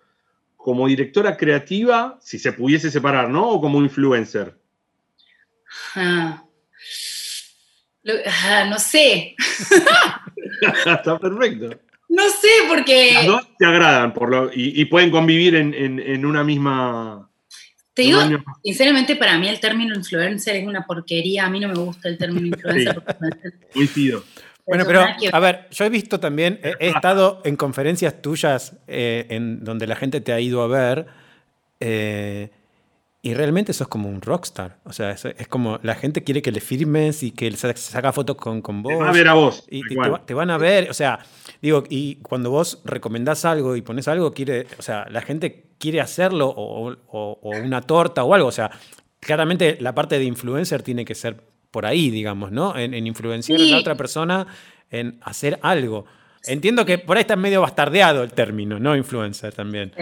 ¿Como 0.56 0.86
directora 0.86 1.36
creativa, 1.36 2.18
si 2.20 2.38
se 2.38 2.52
pudiese 2.52 2.90
separar, 2.90 3.30
¿no? 3.30 3.48
¿O 3.48 3.60
como 3.60 3.80
influencer? 3.80 4.54
Ah, 5.94 6.44
ah, 8.26 8.64
no 8.68 8.78
sé. 8.78 9.34
Está 10.86 11.18
perfecto. 11.18 11.80
No 12.10 12.28
sé, 12.28 12.48
porque... 12.68 13.12
Las 13.14 13.26
dos 13.26 13.56
te 13.58 13.64
agradan 13.64 14.12
por 14.12 14.28
lo, 14.28 14.50
y, 14.52 14.84
pueden 14.86 15.10
convivir 15.10 15.54
en 15.54 16.26
una 16.26 16.44
misma 16.44 17.27
te 17.98 18.02
digo, 18.02 18.20
sinceramente, 18.62 19.16
para 19.16 19.36
mí 19.38 19.48
el 19.48 19.58
término 19.58 19.92
influencer 19.92 20.54
es 20.54 20.64
una 20.64 20.86
porquería. 20.86 21.46
A 21.46 21.50
mí 21.50 21.58
no 21.58 21.66
me 21.66 21.74
gusta 21.74 22.08
el 22.08 22.16
término 22.16 22.46
influencer. 22.46 23.02
Coincido. 23.74 24.22
Bueno, 24.64 24.84
pero 24.86 25.04
a 25.32 25.40
ver, 25.40 25.66
yo 25.72 25.84
he 25.84 25.88
visto 25.88 26.20
también, 26.20 26.60
he, 26.62 26.90
estado 26.90 27.42
en 27.44 27.56
conferencias 27.56 28.22
tuyas 28.22 28.76
eh, 28.86 29.26
en 29.30 29.64
donde 29.64 29.88
la 29.88 29.96
gente 29.96 30.20
te 30.20 30.32
ha 30.32 30.38
ido 30.38 30.62
a 30.62 30.68
ver 30.68 31.06
eh, 31.80 32.50
y 33.20 33.34
realmente 33.34 33.72
sos 33.72 33.88
como 33.88 34.08
un 34.08 34.20
rockstar. 34.20 34.78
O 34.84 34.92
sea, 34.92 35.10
es, 35.10 35.48
como 35.48 35.80
la 35.82 35.96
gente 35.96 36.22
quiere 36.22 36.40
que 36.40 36.52
le 36.52 36.60
firmes 36.60 37.22
y 37.22 37.32
que 37.32 37.50
se 37.50 37.74
saca 37.74 38.12
fotos 38.12 38.36
con, 38.36 38.62
con 38.62 38.82
vos. 38.82 38.92
Te 38.92 38.98
van 38.98 39.08
a 39.08 39.12
ver 39.12 39.28
a 39.28 39.34
vos. 39.34 39.64
Y 39.68 39.82
te, 40.24 40.34
van 40.34 40.50
a 40.50 40.58
ver, 40.58 40.88
o 40.88 40.94
sea, 40.94 41.18
digo, 41.60 41.82
y 41.88 42.16
cuando 42.16 42.50
vos 42.50 42.80
recomendás 42.84 43.44
algo 43.44 43.74
y 43.74 43.82
pones 43.82 44.06
algo, 44.06 44.32
quiere, 44.32 44.66
o 44.78 44.82
sea, 44.82 45.06
la 45.10 45.20
gente 45.20 45.66
quiere 45.78 46.00
hacerlo 46.00 46.52
o, 46.56 46.94
una 47.42 47.80
torta 47.82 48.22
o 48.22 48.34
algo. 48.34 48.48
O 48.48 48.52
sea, 48.52 48.70
claramente 49.18 49.78
la 49.80 49.94
parte 49.94 50.18
de 50.18 50.24
influencer 50.24 50.82
tiene 50.82 51.04
que 51.04 51.16
ser 51.16 51.42
por 51.72 51.86
ahí, 51.86 52.10
digamos, 52.10 52.52
¿no? 52.52 52.78
En, 52.78 52.94
influenciar 53.06 53.60
a 53.60 53.64
la 53.64 53.78
otra 53.78 53.96
persona 53.96 54.46
en 54.90 55.18
hacer 55.22 55.58
algo. 55.62 56.06
Entiendo 56.44 56.86
que 56.86 56.98
por 56.98 57.16
ahí 57.16 57.22
está 57.22 57.34
medio 57.34 57.60
bastardeado 57.60 58.22
el 58.22 58.30
término, 58.30 58.78
¿no? 58.78 58.96
Influencer 58.96 59.52
también. 59.52 59.92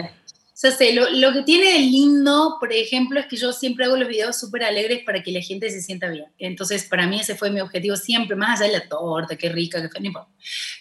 O 0.63 0.71
sé, 0.71 0.93
lo, 0.93 1.07
lo, 1.11 1.33
que 1.33 1.43
tiene 1.43 1.73
de 1.73 1.79
lindo, 1.79 2.57
por 2.59 2.73
ejemplo, 2.73 3.19
es 3.19 3.27
que 3.27 3.35
yo 3.35 3.53
siempre 3.53 3.85
hago 3.85 3.95
los 3.95 4.07
videos 4.07 4.39
súper 4.39 4.63
alegres 4.63 5.03
para 5.05 5.21
que 5.21 5.31
la 5.31 5.39
gente 5.39 5.69
se 5.69 5.83
sienta 5.83 6.09
bien. 6.09 6.25
Entonces, 6.39 6.85
para 6.85 7.05
mí 7.05 7.19
ese 7.19 7.35
fue 7.35 7.51
mi 7.51 7.61
objetivo 7.61 7.95
siempre, 7.95 8.35
más 8.35 8.59
allá 8.59 8.71
de 8.71 8.79
la 8.79 8.89
torta, 8.89 9.35
qué 9.35 9.49
rica, 9.49 9.79
qué 9.79 9.87
fue, 9.87 9.99
no 9.99 10.07
importa. 10.07 10.31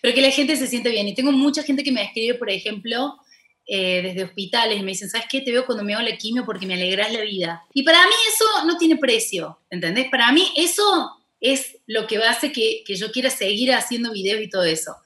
Pero 0.01 0.15
que 0.15 0.23
la 0.23 0.31
gente 0.31 0.57
se 0.57 0.67
sienta 0.67 0.89
bien. 0.89 1.07
Y 1.09 1.15
tengo 1.15 1.31
mucha 1.31 1.63
gente 1.63 1.85
que 1.85 1.93
me 1.93 2.03
escribe, 2.03 2.39
por 2.39 2.49
ejemplo, 2.49 3.19
eh, 3.67 4.01
desde 4.03 4.25
hospitales 4.25 4.79
y 4.79 4.83
me 4.83 4.93
dicen, 4.93 5.11
¿sabes 5.11 5.27
qué? 5.29 5.43
Te 5.43 5.53
veo 5.53 5.67
cuando 5.67 5.85
me 5.85 5.93
hago 5.93 6.09
la 6.09 6.17
quimio 6.17 6.47
porque 6.47 6.67
me 6.67 6.73
alegras 6.73 7.13
la 7.13 7.21
vida. 7.21 7.63
Y 7.75 7.83
para 7.83 8.03
mí 8.07 8.15
eso 8.33 8.65
no 8.65 8.79
tiene 8.79 8.97
precio, 8.97 9.59
¿entendés? 9.69 10.09
Para 10.11 10.33
mí 10.33 10.53
eso 10.57 11.11
es 11.39 11.77
lo 11.87 12.07
que 12.07 12.17
hace 12.17 12.51
que, 12.51 12.83
que 12.87 12.97
yo 12.97 13.13
quiera 13.13 13.29
seguir 13.29 13.75
haciendo 13.75 14.13
videos 14.13 14.41
y 14.41 14.49
todo 14.49 14.65
eso. 14.65 14.97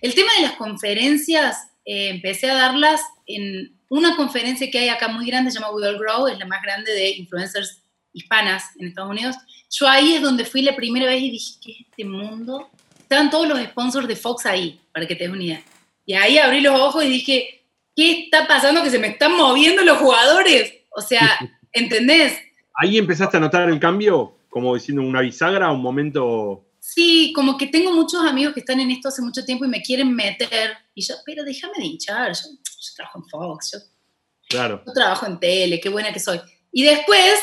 El 0.00 0.14
tema 0.14 0.32
de 0.36 0.42
las 0.42 0.52
conferencias, 0.52 1.58
eh, 1.84 2.08
empecé 2.08 2.50
a 2.50 2.54
darlas 2.54 3.02
en 3.26 3.76
una 3.94 4.16
conferencia 4.16 4.70
que 4.70 4.78
hay 4.78 4.88
acá 4.88 5.08
muy 5.08 5.26
grande, 5.26 5.50
se 5.50 5.58
llama 5.58 5.72
We 5.72 5.86
All 5.86 5.98
Grow, 5.98 6.26
es 6.26 6.38
la 6.38 6.46
más 6.46 6.62
grande 6.62 6.92
de 6.92 7.10
influencers 7.10 7.82
hispanas 8.12 8.64
en 8.78 8.88
Estados 8.88 9.10
Unidos. 9.10 9.36
Yo 9.70 9.88
ahí 9.88 10.14
es 10.14 10.22
donde 10.22 10.44
fui 10.44 10.62
la 10.62 10.74
primera 10.74 11.06
vez 11.06 11.22
y 11.22 11.30
dije, 11.30 11.54
¿qué 11.62 11.72
es 11.72 11.80
este 11.88 12.04
mundo? 12.04 12.70
estaban 13.04 13.30
todos 13.30 13.48
los 13.48 13.60
sponsors 13.60 14.08
de 14.08 14.16
Fox 14.16 14.46
ahí, 14.46 14.80
para 14.92 15.06
que 15.06 15.14
te 15.14 15.24
des 15.24 15.32
una 15.32 15.42
idea. 15.42 15.62
Y 16.04 16.14
ahí 16.14 16.38
abrí 16.38 16.60
los 16.60 16.78
ojos 16.78 17.04
y 17.04 17.08
dije, 17.08 17.62
¿qué 17.94 18.24
está 18.24 18.46
pasando 18.46 18.82
que 18.82 18.90
se 18.90 18.98
me 18.98 19.08
están 19.08 19.36
moviendo 19.36 19.82
los 19.82 19.98
jugadores? 19.98 20.74
O 20.90 21.00
sea, 21.00 21.38
¿entendés? 21.72 22.38
Ahí 22.74 22.98
empezaste 22.98 23.36
a 23.36 23.40
notar 23.40 23.68
el 23.68 23.78
cambio, 23.78 24.38
como 24.48 24.74
diciendo 24.74 25.02
una 25.02 25.20
bisagra, 25.20 25.70
un 25.70 25.82
momento... 25.82 26.63
Sí, 26.86 27.32
como 27.34 27.56
que 27.56 27.68
tengo 27.68 27.92
muchos 27.92 28.20
amigos 28.26 28.52
que 28.52 28.60
están 28.60 28.78
en 28.78 28.90
esto 28.90 29.08
hace 29.08 29.22
mucho 29.22 29.42
tiempo 29.42 29.64
y 29.64 29.68
me 29.68 29.80
quieren 29.80 30.14
meter. 30.14 30.76
Y 30.94 31.00
yo, 31.00 31.14
pero 31.24 31.42
déjame 31.42 31.72
de 31.78 31.86
hinchar, 31.86 32.34
yo, 32.34 32.42
trabajo 32.94 33.20
en 33.20 33.24
Fox, 33.30 33.70
yo, 33.72 33.78
claro. 34.50 34.82
yo 34.86 34.92
trabajo 34.92 35.24
en 35.24 35.40
tele, 35.40 35.80
qué 35.80 35.88
buena 35.88 36.12
que 36.12 36.20
soy. 36.20 36.38
Y 36.70 36.82
después 36.82 37.40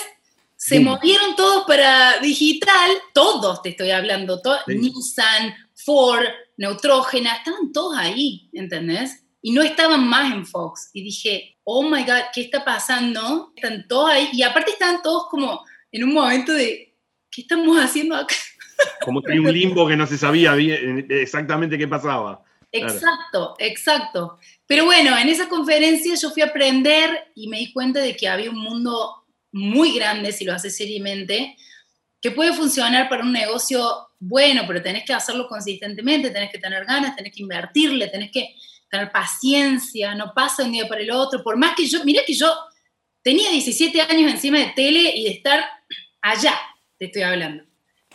se 0.56 0.80
movieron 0.80 1.36
todos 1.36 1.66
para 1.66 2.20
digital, 2.20 2.92
todos 3.16 3.64
te 3.64 3.70
estoy 3.70 3.90
hablando, 3.90 4.40
Nissan, 4.68 5.56
Ford, 5.74 6.28
Neutrógena, 6.58 7.38
estaban 7.38 7.74
todos 7.74 7.98
ahí, 7.98 8.48
¿entendés? 8.54 9.24
Y 9.42 9.54
no 9.54 9.64
estaban 9.64 10.08
más 10.08 10.32
en 10.32 10.46
Fox. 10.46 10.92
Y 10.94 11.04
dije, 11.04 11.58
oh 11.64 11.82
my 11.82 12.04
God, 12.04 12.30
¿qué 12.32 12.42
está 12.42 12.64
pasando? 12.64 13.54
Están 13.56 13.88
todos 13.88 14.12
ahí. 14.12 14.30
Y 14.34 14.44
aparte 14.44 14.74
estaban 14.74 15.02
todos 15.02 15.26
como 15.32 15.66
en 15.92 16.04
un 16.04 16.14
momento 16.14 16.54
de, 16.54 16.96
¿qué 17.32 17.42
estamos 17.42 17.76
haciendo 17.80 18.16
acá? 18.16 18.36
Como 19.04 19.22
que 19.22 19.34
hay 19.34 19.40
un 19.40 19.52
limbo 19.52 19.88
que 19.88 19.96
no 19.96 20.06
se 20.06 20.18
sabía 20.18 20.54
bien, 20.56 21.08
exactamente 21.10 21.78
qué 21.78 21.88
pasaba. 21.88 22.44
Exacto, 22.72 23.56
exacto. 23.60 24.38
Pero 24.66 24.86
bueno, 24.86 25.18
en 25.18 25.28
esa 25.28 25.50
conferencia 25.50 26.16
yo 26.16 26.30
fui 26.32 26.42
a 26.42 26.48
aprender 26.48 27.32
y 27.36 27.48
me 27.48 27.58
di 27.58 27.74
cuenta 27.74 28.00
de 28.00 28.16
que 28.16 28.30
había 28.30 28.50
un 28.50 28.60
mundo 28.60 29.26
muy 29.52 29.94
grande 29.94 30.32
si 30.32 30.46
lo 30.46 30.54
haces 30.54 30.76
seriamente, 30.78 31.58
que 32.22 32.32
puede 32.32 32.54
funcionar 32.54 33.10
para 33.10 33.24
un 33.24 33.34
negocio 33.34 34.08
bueno, 34.20 34.64
pero 34.68 34.82
tenés 34.82 35.04
que 35.04 35.14
hacerlo 35.14 35.48
consistentemente, 35.48 36.30
tenés 36.30 36.52
que 36.52 36.60
tener 36.60 36.86
ganas, 36.86 37.16
tenés 37.16 37.34
que 37.34 37.42
invertirle, 37.42 38.08
tenés 38.08 38.32
que 38.32 38.56
tener 38.90 39.12
paciencia, 39.12 40.14
no 40.16 40.34
pasa 40.34 40.64
un 40.64 40.72
día 40.72 40.88
para 40.88 41.02
el 41.02 41.12
otro, 41.12 41.44
por 41.44 41.58
más 41.58 41.76
que 41.76 41.88
yo, 41.88 42.04
mira 42.06 42.22
que 42.26 42.34
yo 42.34 42.54
tenía 43.24 43.50
17 43.50 44.02
años 44.02 44.32
encima 44.32 44.60
de 44.60 44.74
tele 44.76 45.12
y 45.16 45.24
de 45.24 45.32
estar 45.32 45.66
allá, 46.22 46.58
te 46.98 47.06
estoy 47.06 47.24
hablando. 47.24 47.64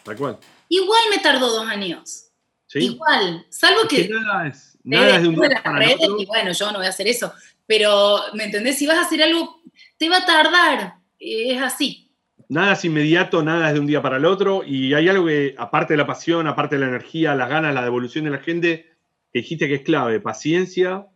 Tal 0.05 0.17
cual. 0.17 0.39
Igual 0.69 1.01
me 1.11 1.19
tardó 1.19 1.51
dos 1.51 1.67
años. 1.67 2.31
Igual, 2.75 3.47
salvo 3.49 3.89
que... 3.89 4.09
nada 4.09 4.49
es, 4.49 4.79
nada 4.83 5.17
es 5.17 5.23
de 5.23 5.29
un 5.29 5.37
día 5.37 5.63
para 5.63 5.95
otro. 5.95 6.21
Y 6.21 6.27
bueno, 6.27 6.53
yo 6.53 6.73
no 6.73 6.79
voy 6.79 6.87
a 6.87 6.91
hacer 6.91 7.07
eso, 7.09 7.33
pero, 7.67 8.19
¿me 8.35 8.45
entendés? 8.45 8.79
Si 8.79 8.87
vas 8.87 8.99
a 8.99 9.03
hacer 9.03 9.23
algo, 9.23 9.63
te 9.97 10.09
va 10.09 10.19
a 10.19 10.27
tardar, 10.27 10.97
es 11.19 11.61
así. 11.63 12.11
Nada 12.49 12.75
es 12.75 12.85
inmediato, 12.85 13.43
nada 13.43 13.69
es 13.69 13.75
de 13.75 13.81
un 13.81 13.87
día 13.87 14.03
para 14.03 14.19
el 14.19 14.25
otro, 14.25 14.63
y 14.65 14.95
hay 14.95 15.09
algo 15.09 15.27
que, 15.27 15.55
aparte 15.59 15.95
de 15.95 15.99
la 15.99 16.07
pasión, 16.07 16.47
aparte 16.47 16.77
de 16.77 16.83
la 16.83 16.89
energía, 16.89 17.35
las 17.35 17.49
ganas, 17.49 17.75
la 17.75 17.83
devolución 17.83 18.25
de 18.25 18.31
la 18.31 18.39
gente, 18.39 18.87
que 19.33 19.41
dijiste 19.41 19.67
que 19.67 19.77
es 19.77 19.83
clave, 19.83 20.21
paciencia, 20.21 21.07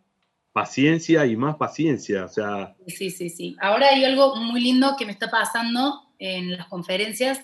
paciencia 0.53 1.27
y 1.27 1.37
más 1.37 1.57
paciencia, 1.57 2.25
o 2.25 2.29
sea... 2.29 2.75
Sí, 2.89 3.11
sí, 3.11 3.31
sí. 3.31 3.57
Ahora 3.61 3.91
hay 3.91 4.05
algo 4.05 4.35
muy 4.37 4.61
lindo 4.61 4.97
que 4.99 5.07
me 5.07 5.13
está 5.13 5.31
pasando 5.31 6.13
en 6.19 6.57
las 6.57 6.67
conferencias, 6.67 7.41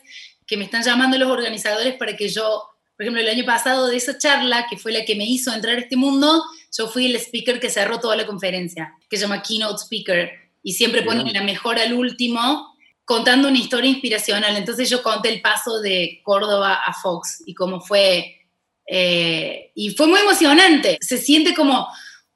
que 0.46 0.56
me 0.56 0.64
están 0.64 0.82
llamando 0.82 1.18
los 1.18 1.30
organizadores 1.30 1.94
para 1.96 2.16
que 2.16 2.28
yo, 2.28 2.62
por 2.96 3.04
ejemplo, 3.04 3.20
el 3.20 3.28
año 3.28 3.44
pasado 3.44 3.88
de 3.88 3.96
esa 3.96 4.16
charla, 4.18 4.66
que 4.68 4.78
fue 4.78 4.92
la 4.92 5.04
que 5.04 5.16
me 5.16 5.26
hizo 5.26 5.52
entrar 5.52 5.76
a 5.76 5.80
este 5.80 5.96
mundo, 5.96 6.42
yo 6.76 6.88
fui 6.88 7.06
el 7.06 7.16
speaker 7.16 7.59
que 7.59 7.70
cerró 7.70 7.98
toda 8.00 8.16
la 8.16 8.26
conferencia, 8.26 8.94
que 9.09 9.16
se 9.16 9.22
llama 9.22 9.42
Keynote 9.42 9.82
Speaker 9.82 10.30
y 10.62 10.72
siempre 10.72 11.02
ponen 11.02 11.32
la 11.32 11.42
mejor 11.42 11.78
al 11.78 11.92
último, 11.92 12.74
contando 13.04 13.48
una 13.48 13.59
historia 13.59 13.90
inspiracional. 13.90 14.56
Entonces 14.56 14.90
yo 14.90 15.02
conté 15.02 15.28
el 15.30 15.40
paso 15.40 15.80
de 15.80 16.20
Córdoba 16.24 16.74
a 16.74 16.92
Fox 16.92 17.42
y 17.46 17.54
cómo 17.54 17.80
fue, 17.80 18.46
eh, 18.87 19.70
y 19.74 19.90
fue 19.90 20.06
muy 20.06 20.20
emocionante. 20.20 20.98
Se 21.00 21.18
siente 21.18 21.54
como, 21.54 21.87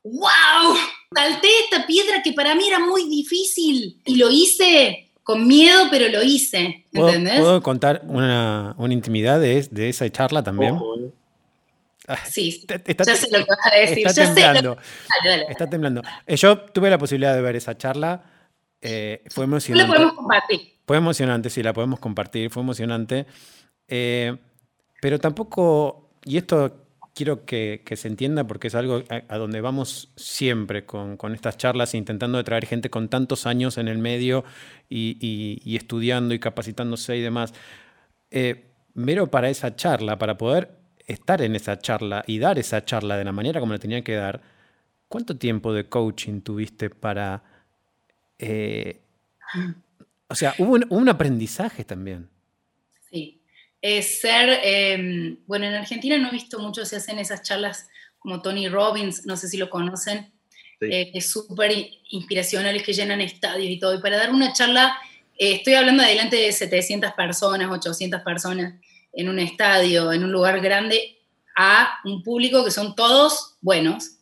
wow, 0.04 0.76
salté 1.14 1.48
esta 1.64 1.86
piedra 1.86 2.22
que 2.22 2.32
para 2.32 2.54
mí 2.54 2.66
era 2.66 2.78
muy 2.78 3.08
difícil 3.08 4.00
y 4.04 4.16
lo 4.16 4.30
hice 4.30 5.09
con 5.30 5.46
miedo, 5.46 5.84
pero 5.92 6.08
lo 6.08 6.24
hice. 6.24 6.86
¿Entendés? 6.92 7.38
¿Puedo, 7.38 7.62
contar 7.62 8.02
una, 8.04 8.74
intimidad 8.88 9.38
de, 9.38 9.62
de, 9.70 9.88
esa 9.88 10.10
charla 10.10 10.42
también? 10.42 10.74
Eh. 10.74 12.14
Sí, 12.28 12.64
está, 12.66 13.04
ya 13.04 13.14
sé 13.14 13.28
lo 13.30 13.44
que 13.44 13.50
vas 13.50 13.58
a 13.72 13.76
decir. 13.76 14.04
Está 14.04 14.34
temblando. 14.34 14.76
Está 15.48 15.70
temblando. 15.70 16.02
Eh, 16.26 16.36
yo 16.36 16.58
tuve 16.58 16.90
la 16.90 16.98
posibilidad 16.98 17.32
de 17.32 17.42
ver 17.42 17.54
esa 17.54 17.78
charla. 17.78 18.24
Eh, 18.80 19.22
fue 19.30 19.44
emocionante. 19.44 19.86
La 19.86 19.94
podemos 19.94 20.14
compartir. 20.16 20.60
Fue 20.84 20.96
emocionante, 20.96 21.50
sí, 21.50 21.62
la 21.62 21.72
podemos 21.72 22.00
compartir. 22.00 22.50
Fue 22.50 22.62
emocionante. 22.64 23.26
Eh, 23.86 24.36
pero 25.00 25.20
tampoco, 25.20 26.10
y 26.24 26.38
esto 26.38 26.79
quiero 27.14 27.44
que, 27.44 27.82
se 27.96 28.08
entienda 28.08 28.46
porque 28.46 28.68
es 28.68 28.74
algo 28.74 29.02
a, 29.08 29.38
donde 29.38 29.60
vamos 29.60 30.12
siempre 30.16 30.84
con, 30.86 31.18
estas 31.34 31.56
charlas, 31.56 31.94
intentando 31.94 32.42
traer 32.44 32.66
gente 32.66 32.90
con 32.90 33.08
tantos 33.08 33.46
años 33.46 33.78
en 33.78 33.88
el 33.88 33.98
medio 33.98 34.44
y, 34.88 35.76
estudiando 35.76 36.34
y 36.34 36.38
capacitándose 36.38 37.16
y 37.16 37.20
demás. 37.20 37.54
mero 38.94 39.30
para 39.30 39.50
esa 39.50 39.76
charla, 39.76 40.18
para 40.18 40.36
poder 40.36 40.80
estar 41.12 41.42
en 41.42 41.56
esa 41.56 41.78
charla 41.78 42.24
y 42.26 42.38
dar 42.38 42.58
esa 42.58 42.84
charla 42.84 43.16
de 43.16 43.24
la 43.24 43.32
manera 43.32 43.60
como 43.60 43.72
la 43.72 43.78
tenía 43.78 44.02
que 44.02 44.14
dar, 44.14 44.40
¿cuánto 45.08 45.36
tiempo 45.36 45.72
de 45.72 45.88
coaching 45.88 46.40
tuviste 46.40 46.90
para... 46.90 47.42
Eh, 48.38 49.00
o 50.28 50.34
sea, 50.34 50.54
hubo 50.58 50.78
un, 50.88 51.08
aprendizaje 51.08 51.84
también. 51.84 52.28
Sí. 53.82 53.88
Es 53.98 54.20
ser, 54.20 54.60
em, 54.62 55.38
bueno, 55.46 55.66
en 55.66 55.74
Argentina 55.74 56.18
no 56.18 56.28
he 56.28 56.32
visto 56.32 56.58
mucho, 56.58 56.84
se 56.84 56.96
hacen 56.96 57.18
esas 57.18 57.42
charlas 57.42 57.88
como 58.18 58.42
Tony 58.42 58.68
Robbins, 58.68 59.24
no 59.26 59.36
sé 59.36 59.48
si 59.48 59.56
lo 59.56 59.70
conocen, 59.70 60.32
eh, 60.80 61.10
es 61.14 61.30
súper 61.30 61.72
inspiracionales 62.10 62.82
que 62.82 62.92
llenan 62.92 63.20
estadios 63.20 63.70
y 63.70 63.78
todo. 63.78 63.94
Y 63.94 64.00
para 64.00 64.16
dar 64.16 64.30
una 64.30 64.52
charla, 64.52 64.96
eh, 65.38 65.54
estoy 65.56 65.74
hablando 65.74 66.02
adelante 66.02 66.36
de 66.36 66.52
700 66.52 67.12
personas, 67.12 67.70
800 67.70 68.22
personas 68.22 68.74
en 69.12 69.28
un 69.28 69.38
estadio, 69.38 70.12
en 70.12 70.24
un 70.24 70.32
lugar 70.32 70.60
grande, 70.60 71.18
a 71.56 71.98
un 72.04 72.22
público 72.22 72.64
que 72.64 72.70
son 72.70 72.94
todos 72.94 73.56
buenos, 73.60 74.18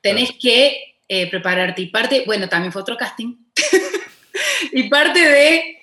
tenés 0.00 0.30
que 0.40 0.96
eh, 1.08 1.28
prepararte. 1.28 1.82
Y 1.82 1.86
parte, 1.86 2.22
bueno, 2.26 2.48
también 2.48 2.72
fue 2.72 2.82
otro 2.82 2.96
casting. 2.96 3.36
y 4.72 4.88
parte 4.88 5.20
de 5.20 5.77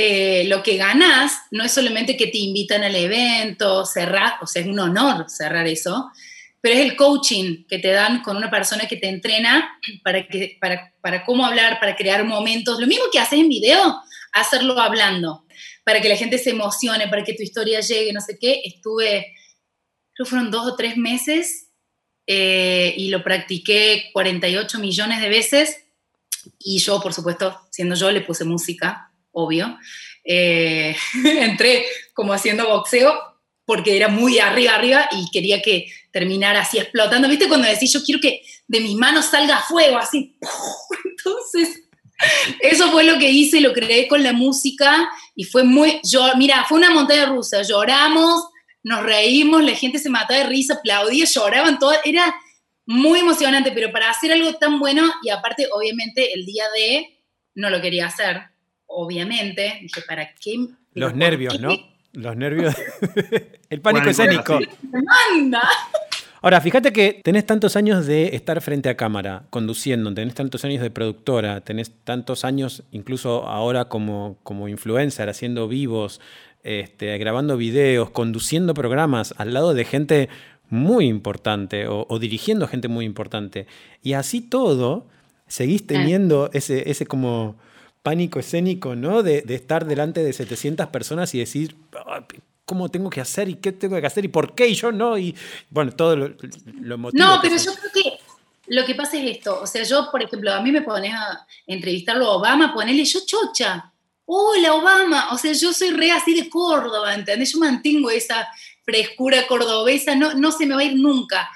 eh, 0.00 0.44
lo 0.44 0.62
que 0.62 0.76
ganás 0.76 1.40
no 1.50 1.64
es 1.64 1.72
solamente 1.72 2.16
que 2.16 2.28
te 2.28 2.38
invitan 2.38 2.84
al 2.84 2.94
evento, 2.94 3.84
cerrar, 3.84 4.34
o 4.40 4.46
sea, 4.46 4.62
es 4.62 4.68
un 4.68 4.78
honor 4.78 5.28
cerrar 5.28 5.66
eso, 5.66 6.12
pero 6.60 6.76
es 6.76 6.82
el 6.82 6.94
coaching 6.94 7.64
que 7.66 7.80
te 7.80 7.88
dan 7.88 8.22
con 8.22 8.36
una 8.36 8.48
persona 8.48 8.86
que 8.86 8.96
te 8.96 9.08
entrena 9.08 9.76
para, 10.04 10.28
que, 10.28 10.56
para, 10.60 10.94
para 11.00 11.24
cómo 11.24 11.44
hablar, 11.44 11.80
para 11.80 11.96
crear 11.96 12.22
momentos. 12.22 12.78
Lo 12.78 12.86
mismo 12.86 13.06
que 13.10 13.18
haces 13.18 13.40
en 13.40 13.48
video, 13.48 14.00
hacerlo 14.34 14.78
hablando 14.78 15.44
para 15.82 16.00
que 16.00 16.08
la 16.08 16.16
gente 16.16 16.38
se 16.38 16.50
emocione, 16.50 17.08
para 17.08 17.24
que 17.24 17.34
tu 17.34 17.42
historia 17.42 17.80
llegue, 17.80 18.12
no 18.12 18.20
sé 18.20 18.38
qué. 18.38 18.60
Estuve, 18.62 19.34
creo 20.14 20.26
fueron 20.26 20.52
dos 20.52 20.64
o 20.64 20.76
tres 20.76 20.96
meses 20.96 21.70
eh, 22.24 22.94
y 22.96 23.08
lo 23.08 23.24
practiqué 23.24 24.10
48 24.12 24.78
millones 24.78 25.20
de 25.20 25.28
veces. 25.28 25.76
Y 26.60 26.78
yo, 26.78 27.00
por 27.00 27.12
supuesto, 27.12 27.62
siendo 27.72 27.96
yo, 27.96 28.12
le 28.12 28.20
puse 28.20 28.44
música, 28.44 29.07
obvio. 29.38 29.78
Eh, 30.24 30.96
entré 31.24 31.86
como 32.12 32.32
haciendo 32.32 32.68
boxeo 32.68 33.18
porque 33.64 33.96
era 33.96 34.08
muy 34.08 34.38
arriba, 34.38 34.74
arriba 34.74 35.08
y 35.12 35.30
quería 35.30 35.60
que 35.60 35.92
terminara 36.10 36.60
así 36.60 36.78
explotando. 36.78 37.28
¿Viste 37.28 37.48
cuando 37.48 37.68
decís, 37.68 37.92
yo 37.92 38.02
quiero 38.02 38.20
que 38.20 38.42
de 38.66 38.80
mis 38.80 38.96
manos 38.96 39.26
salga 39.26 39.60
fuego, 39.60 39.98
así? 39.98 40.38
Entonces 41.04 41.82
eso 42.60 42.90
fue 42.90 43.04
lo 43.04 43.18
que 43.18 43.30
hice, 43.30 43.60
lo 43.60 43.72
creé 43.72 44.08
con 44.08 44.22
la 44.22 44.32
música 44.32 45.08
y 45.36 45.44
fue 45.44 45.62
muy, 45.62 46.00
yo, 46.02 46.26
mira, 46.36 46.64
fue 46.68 46.78
una 46.78 46.90
montaña 46.90 47.26
rusa, 47.26 47.62
lloramos, 47.62 48.48
nos 48.82 49.04
reímos, 49.04 49.62
la 49.62 49.74
gente 49.74 49.98
se 49.98 50.10
mataba 50.10 50.40
de 50.40 50.46
risa, 50.46 50.74
aplaudía, 50.74 51.26
lloraban, 51.26 51.78
todo, 51.78 51.92
era 52.04 52.34
muy 52.86 53.20
emocionante, 53.20 53.70
pero 53.70 53.92
para 53.92 54.10
hacer 54.10 54.32
algo 54.32 54.54
tan 54.54 54.80
bueno 54.80 55.08
y 55.22 55.28
aparte, 55.30 55.68
obviamente, 55.72 56.32
el 56.32 56.44
día 56.44 56.64
de 56.74 57.22
no 57.54 57.70
lo 57.70 57.80
quería 57.80 58.06
hacer, 58.06 58.40
obviamente, 58.88 59.78
dije, 59.80 60.02
¿para 60.06 60.34
qué? 60.34 60.66
Los 60.94 61.14
nervios, 61.14 61.60
¿no? 61.60 61.70
Los 62.12 62.36
nervios, 62.36 62.74
el 63.70 63.80
pánico 63.80 64.10
escénico. 64.10 64.58
¡Manda! 64.90 65.62
Ahora, 66.40 66.60
fíjate 66.60 66.92
que 66.92 67.20
tenés 67.24 67.46
tantos 67.46 67.74
años 67.76 68.06
de 68.06 68.36
estar 68.36 68.60
frente 68.60 68.88
a 68.88 68.96
cámara, 68.96 69.44
conduciendo, 69.50 70.12
tenés 70.14 70.34
tantos 70.34 70.64
años 70.64 70.82
de 70.82 70.90
productora, 70.90 71.60
tenés 71.62 71.92
tantos 72.04 72.44
años 72.44 72.84
incluso 72.92 73.46
ahora 73.48 73.86
como, 73.86 74.38
como 74.44 74.68
influencer, 74.68 75.28
haciendo 75.28 75.66
vivos, 75.66 76.20
este, 76.62 77.16
grabando 77.18 77.56
videos, 77.56 78.10
conduciendo 78.10 78.72
programas 78.74 79.34
al 79.36 79.52
lado 79.52 79.74
de 79.74 79.84
gente 79.84 80.28
muy 80.70 81.06
importante 81.06 81.86
o, 81.88 82.18
dirigiendo 82.20 82.68
gente 82.68 82.88
muy 82.88 83.04
importante. 83.04 83.66
Y 84.02 84.12
así 84.12 84.40
todo, 84.40 85.06
seguís 85.48 85.86
teniendo 85.86 86.50
ese, 86.52 86.90
ese 86.90 87.06
como 87.06 87.56
pánico 88.08 88.38
escénico, 88.38 88.96
¿no? 88.96 89.22
De, 89.22 89.44
estar 89.50 89.84
delante 89.84 90.22
de 90.24 90.32
700 90.32 90.86
personas 90.86 91.34
y 91.34 91.40
decir, 91.40 91.76
cómo 92.64 92.88
tengo 92.88 93.10
que 93.10 93.20
hacer 93.20 93.50
y 93.50 93.56
qué 93.56 93.70
tengo 93.70 94.00
que 94.00 94.06
hacer 94.06 94.24
y 94.24 94.28
por 94.28 94.54
qué 94.54 94.66
y 94.66 94.74
yo 94.74 94.92
no, 94.92 95.18
y 95.18 95.36
bueno, 95.68 95.92
todo 95.92 96.16
lo, 96.16 96.28
lo 96.80 96.96
No, 96.96 97.38
pero 97.42 97.58
yo 97.58 97.74
creo 97.74 97.92
que 97.92 98.18
lo 98.68 98.86
que 98.86 98.94
pasa 98.94 99.18
es 99.18 99.36
esto, 99.36 99.60
o 99.60 99.66
sea, 99.66 99.82
yo, 99.82 100.10
por 100.10 100.22
ejemplo, 100.22 100.54
a 100.54 100.62
mí 100.62 100.72
me 100.72 100.80
pones 100.80 101.12
a 101.12 101.46
entrevistarlo 101.66 102.24
a 102.24 102.36
Obama, 102.36 102.72
ponerle 102.72 103.04
yo 103.04 103.20
chocha, 103.26 103.92
hola 104.24 104.72
Obama, 104.72 105.28
o 105.32 105.36
sea, 105.36 105.52
yo 105.52 105.74
soy 105.74 105.90
re 105.90 106.10
así 106.10 106.32
de 106.32 106.48
Córdoba, 106.48 107.14
¿entendés? 107.14 107.52
Yo 107.52 107.58
mantengo 107.58 108.08
esa 108.08 108.48
frescura 108.86 109.46
cordobesa, 109.46 110.14
no, 110.14 110.32
no 110.32 110.50
se 110.50 110.64
me 110.64 110.74
va 110.74 110.80
a 110.80 110.84
ir 110.84 110.96
nunca. 110.96 111.46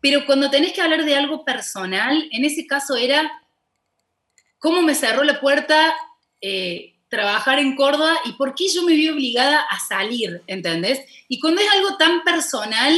Pero 0.00 0.26
cuando 0.26 0.50
tenés 0.50 0.72
que 0.72 0.80
hablar 0.80 1.04
de 1.04 1.14
algo 1.14 1.44
personal, 1.44 2.26
en 2.32 2.44
ese 2.44 2.66
caso 2.66 2.96
era 2.96 3.30
cómo 4.60 4.82
me 4.82 4.94
cerró 4.94 5.24
la 5.24 5.40
puerta 5.40 5.96
eh, 6.40 6.94
trabajar 7.08 7.58
en 7.58 7.74
Córdoba 7.74 8.16
y 8.24 8.34
por 8.34 8.54
qué 8.54 8.68
yo 8.68 8.84
me 8.84 8.94
vi 8.94 9.08
obligada 9.08 9.62
a 9.62 9.80
salir, 9.80 10.42
¿entendés? 10.46 11.00
Y 11.28 11.40
cuando 11.40 11.60
es 11.60 11.68
algo 11.68 11.96
tan 11.96 12.22
personal 12.22 12.94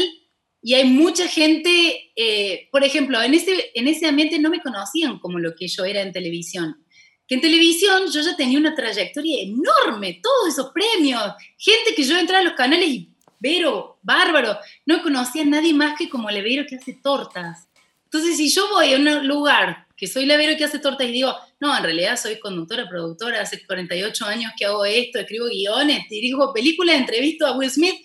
y 0.60 0.74
hay 0.74 0.84
mucha 0.84 1.26
gente, 1.26 2.12
eh, 2.14 2.68
por 2.70 2.84
ejemplo, 2.84 3.22
en 3.22 3.32
ese, 3.32 3.70
en 3.74 3.88
ese 3.88 4.06
ambiente 4.06 4.38
no 4.38 4.50
me 4.50 4.60
conocían 4.60 5.18
como 5.18 5.38
lo 5.38 5.54
que 5.56 5.66
yo 5.66 5.86
era 5.86 6.02
en 6.02 6.12
televisión. 6.12 6.84
Que 7.26 7.36
en 7.36 7.40
televisión 7.40 8.02
yo 8.12 8.20
ya 8.20 8.36
tenía 8.36 8.58
una 8.58 8.74
trayectoria 8.74 9.42
enorme, 9.42 10.20
todos 10.22 10.48
esos 10.48 10.72
premios, 10.72 11.22
gente 11.56 11.94
que 11.96 12.02
yo 12.02 12.18
entraba 12.18 12.42
a 12.42 12.44
los 12.44 12.54
canales 12.54 12.88
y 12.88 13.08
Vero, 13.42 13.98
bárbaro, 14.02 14.56
no 14.86 15.02
conocía 15.02 15.42
a 15.42 15.46
nadie 15.46 15.74
más 15.74 15.98
que 15.98 16.08
como 16.08 16.30
Levero 16.30 16.64
que 16.64 16.76
hace 16.76 17.00
tortas. 17.02 17.66
Entonces, 18.04 18.36
si 18.36 18.48
yo 18.48 18.68
voy 18.68 18.92
a 18.92 18.96
un 18.96 19.26
lugar 19.26 19.88
que 20.02 20.08
soy 20.08 20.26
Levero 20.26 20.56
que 20.56 20.64
hace 20.64 20.80
tortas 20.80 21.06
y 21.06 21.12
digo, 21.12 21.32
no, 21.60 21.76
en 21.76 21.84
realidad 21.84 22.16
soy 22.16 22.40
conductora, 22.40 22.88
productora, 22.88 23.40
hace 23.40 23.64
48 23.64 24.26
años 24.26 24.52
que 24.58 24.64
hago 24.64 24.84
esto, 24.84 25.20
escribo 25.20 25.46
guiones, 25.46 26.08
dirijo 26.10 26.52
películas, 26.52 26.96
entrevisto 26.96 27.46
a 27.46 27.56
Will 27.56 27.70
Smith, 27.70 28.04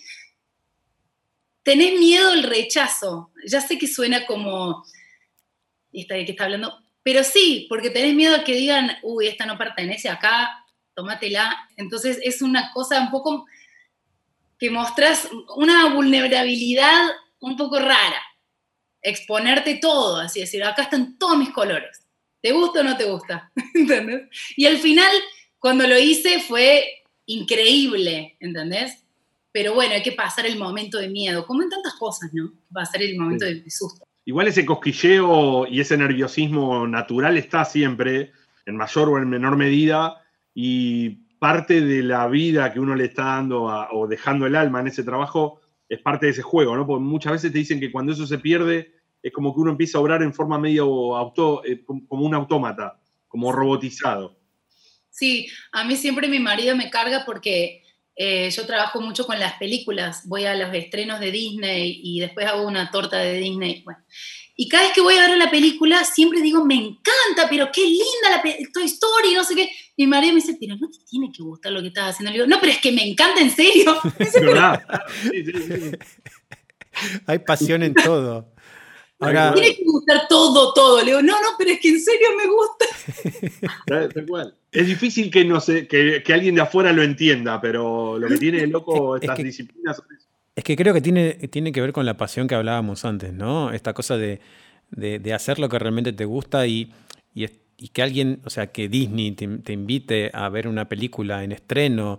tenés 1.64 2.00
miedo 2.00 2.30
al 2.30 2.44
rechazo. 2.44 3.32
Ya 3.48 3.62
sé 3.62 3.80
que 3.80 3.88
suena 3.88 4.28
como, 4.28 4.86
esta 5.92 6.14
de 6.14 6.26
que 6.26 6.34
está 6.34 6.44
hablando, 6.44 6.78
pero 7.02 7.24
sí, 7.24 7.66
porque 7.68 7.90
tenés 7.90 8.14
miedo 8.14 8.36
a 8.36 8.44
que 8.44 8.54
digan, 8.54 8.92
uy, 9.02 9.26
esta 9.26 9.48
no 9.48 9.58
pertenece 9.58 10.08
acá, 10.08 10.68
tómatela. 10.94 11.68
Entonces 11.78 12.20
es 12.22 12.44
una 12.44 12.72
cosa 12.74 13.02
un 13.02 13.10
poco 13.10 13.48
que 14.60 14.70
mostrás 14.70 15.28
una 15.56 15.96
vulnerabilidad 15.96 17.08
un 17.40 17.58
poco 17.58 17.80
rara. 17.80 18.22
Exponerte 19.08 19.76
todo, 19.76 20.18
así 20.18 20.42
decir, 20.42 20.62
acá 20.66 20.84
están 20.84 21.18
todos 21.18 21.38
mis 21.38 21.52
colores. 21.52 22.06
¿Te 22.42 22.52
gusta 22.52 22.82
o 22.82 22.84
no 22.84 22.98
te 22.98 23.06
gusta? 23.06 23.50
¿Entendés? 23.74 24.28
Y 24.58 24.66
al 24.66 24.80
final, 24.80 25.10
cuando 25.60 25.88
lo 25.88 25.98
hice, 25.98 26.42
fue 26.42 26.84
increíble, 27.26 28.36
¿entendés? 28.42 29.06
Pero 29.54 29.74
bueno, 29.74 29.94
hay 29.94 30.04
que 30.04 30.12
pasar 30.12 30.46
el 30.46 30.60
momento 30.60 30.98
de 30.98 31.08
miedo, 31.08 31.46
como 31.46 31.64
en 31.64 31.70
tantas 31.70 31.94
cosas, 31.94 32.32
¿no? 32.34 32.52
Pasar 32.74 33.02
el 33.02 33.18
momento 33.18 33.46
de 33.46 33.64
susto. 33.70 34.06
Igual 34.26 34.50
ese 34.50 34.66
cosquilleo 34.66 35.66
y 35.68 35.80
ese 35.80 35.96
nerviosismo 35.96 36.86
natural 36.86 37.38
está 37.38 37.64
siempre, 37.64 38.34
en 38.66 38.76
mayor 38.76 39.08
o 39.08 39.18
en 39.20 39.30
menor 39.30 39.56
medida, 39.56 40.22
y 40.54 41.12
parte 41.40 41.80
de 41.80 42.04
la 42.04 42.28
vida 42.28 42.74
que 42.74 42.82
uno 42.82 42.94
le 42.94 43.06
está 43.06 43.24
dando 43.24 43.64
o 43.64 44.06
dejando 44.06 44.48
el 44.48 44.56
alma 44.58 44.82
en 44.82 44.88
ese 44.88 45.04
trabajo 45.04 45.62
es 45.88 46.02
parte 46.02 46.26
de 46.26 46.34
ese 46.34 46.42
juego, 46.42 46.76
¿no? 46.76 46.86
Porque 46.86 47.04
muchas 47.04 47.32
veces 47.32 47.54
te 47.54 47.60
dicen 47.60 47.80
que 47.80 47.90
cuando 47.90 48.12
eso 48.12 48.28
se 48.28 48.40
pierde 48.40 48.97
es 49.28 49.34
como 49.34 49.54
que 49.54 49.62
uno 49.62 49.72
empieza 49.72 49.98
a 49.98 50.02
obrar 50.02 50.24
en 50.24 50.34
forma 50.34 50.58
medio 50.58 51.16
auto, 51.16 51.64
eh, 51.66 51.84
como 51.86 52.26
un 52.26 52.34
autómata, 52.34 53.00
como 53.28 53.52
robotizado. 53.52 54.38
Sí, 55.10 55.48
a 55.72 55.84
mí 55.84 55.96
siempre 55.96 56.28
mi 56.28 56.40
marido 56.40 56.76
me 56.76 56.90
carga 56.90 57.24
porque 57.26 57.84
eh, 58.16 58.50
yo 58.50 58.66
trabajo 58.66 59.02
mucho 59.02 59.26
con 59.26 59.40
las 59.40 59.54
películas, 59.54 60.28
voy 60.28 60.46
a 60.46 60.56
los 60.56 60.74
estrenos 60.74 61.20
de 61.20 61.32
Disney 61.32 62.00
y 62.04 62.20
después 62.20 62.48
hago 62.48 62.68
una 62.68 62.90
torta 62.90 63.18
de 63.18 63.40
Disney. 63.40 63.84
Bueno, 63.84 64.00
y 64.56 64.68
cada 64.68 64.86
vez 64.86 64.94
que 64.94 65.02
voy 65.02 65.16
a 65.16 65.28
ver 65.28 65.38
la 65.38 65.52
película, 65.52 66.04
siempre 66.04 66.42
digo, 66.42 66.66
me 66.66 66.74
encanta, 66.74 67.48
pero 67.48 67.70
qué 67.72 67.82
linda 67.82 68.32
la 68.32 68.42
Toy 68.74 68.86
Story, 68.86 69.36
no 69.36 69.44
sé 69.44 69.56
qué. 69.56 69.70
Y 69.96 70.06
mi 70.06 70.10
marido 70.10 70.34
me 70.34 70.42
dice, 70.42 70.58
pero 70.60 70.76
no 70.78 70.90
te 70.90 70.98
tiene 71.08 71.32
que 71.32 71.44
gustar 71.44 71.72
lo 71.72 71.82
que 71.82 71.90
estás 71.90 72.12
haciendo. 72.12 72.32
Le 72.32 72.40
digo, 72.40 72.48
no, 72.48 72.60
pero 72.60 72.72
es 72.72 72.80
que 72.80 72.92
me 72.92 73.08
encanta 73.08 73.40
en 73.40 73.52
serio. 73.52 73.96
Hay 77.28 77.40
pasión 77.40 77.84
en 77.84 77.94
todo. 77.94 78.54
Ahora, 79.20 79.54
tiene 79.54 79.76
que 79.76 79.84
gustar 79.84 80.28
todo, 80.28 80.74
todo. 80.74 81.00
Le 81.00 81.06
digo, 81.06 81.22
no, 81.22 81.34
no, 81.42 81.50
pero 81.58 81.72
es 81.72 81.80
que 81.80 81.90
en 81.90 82.00
serio 82.00 82.28
me 82.38 82.48
gusta. 82.48 82.86
Es 84.70 84.86
difícil 84.86 85.32
que, 85.32 85.44
no 85.44 85.60
sé, 85.60 85.88
que, 85.88 86.22
alguien 86.32 86.54
de 86.54 86.62
afuera 86.62 86.94
lo 86.94 87.02
entienda, 87.02 87.60
pero 87.60 88.20
lo 88.20 88.28
que 88.28 88.38
tiene 88.38 88.60
de 88.60 88.68
loco 88.68 89.16
estas 89.16 89.38
disciplinas 89.38 90.00
es 90.58 90.64
que 90.64 90.76
creo 90.76 90.92
que 90.92 91.02
tiene, 91.02 91.36
tiene 91.52 91.72
que 91.72 91.82
ver 91.82 91.94
con 91.94 92.08
la 92.08 92.18
pasión 92.18 92.48
que 92.48 92.56
hablábamos 92.56 93.06
antes, 93.06 93.32
¿no? 93.32 93.72
Esta 93.72 93.94
cosa 93.94 94.18
de, 94.18 94.42
hacer 95.32 95.60
lo 95.60 95.70
que 95.70 95.78
realmente 95.78 96.14
te 96.14 96.26
gusta 96.26 96.66
y, 96.66 96.92
que 97.94 98.02
alguien, 98.02 98.42
o 98.44 98.50
sea, 98.50 98.72
que 98.72 98.90
Disney 98.90 99.34
te, 99.34 99.72
invite 99.72 100.32
a 100.34 100.50
ver 100.50 100.68
una 100.68 100.90
película 100.90 101.44
en 101.44 101.52
estreno 101.52 102.18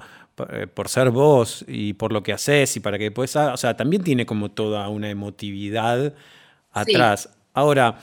eh, 0.50 0.68
por 0.68 0.88
ser 0.88 1.10
vos 1.10 1.64
y 1.66 1.94
por 1.94 2.12
lo 2.12 2.22
que 2.22 2.32
haces 2.32 2.76
y 2.76 2.80
para 2.80 2.96
que 2.96 3.10
puedas, 3.10 3.34
o 3.36 3.56
sea, 3.56 3.76
también 3.76 4.04
tiene 4.04 4.24
como 4.24 4.52
toda 4.52 4.88
una 4.88 5.10
emotividad 5.10 6.14
atrás. 6.72 7.30
Ahora, 7.54 7.98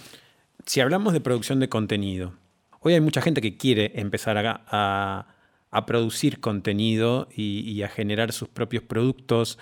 si 0.65 0.81
hablamos 0.81 1.13
de 1.13 1.21
producción 1.21 1.59
de 1.59 1.69
contenido, 1.69 2.33
hoy 2.79 2.93
hay 2.93 3.01
mucha 3.01 3.21
gente 3.21 3.41
que 3.41 3.57
quiere 3.57 3.91
empezar 3.95 4.37
a, 4.37 5.27
a, 5.71 5.85
producir 5.85 6.39
contenido 6.39 7.27
y, 7.35 7.59
y, 7.69 7.83
a 7.83 7.89
generar 7.89 8.31
sus 8.31 8.47
propios 8.47 8.81
productos 8.81 9.57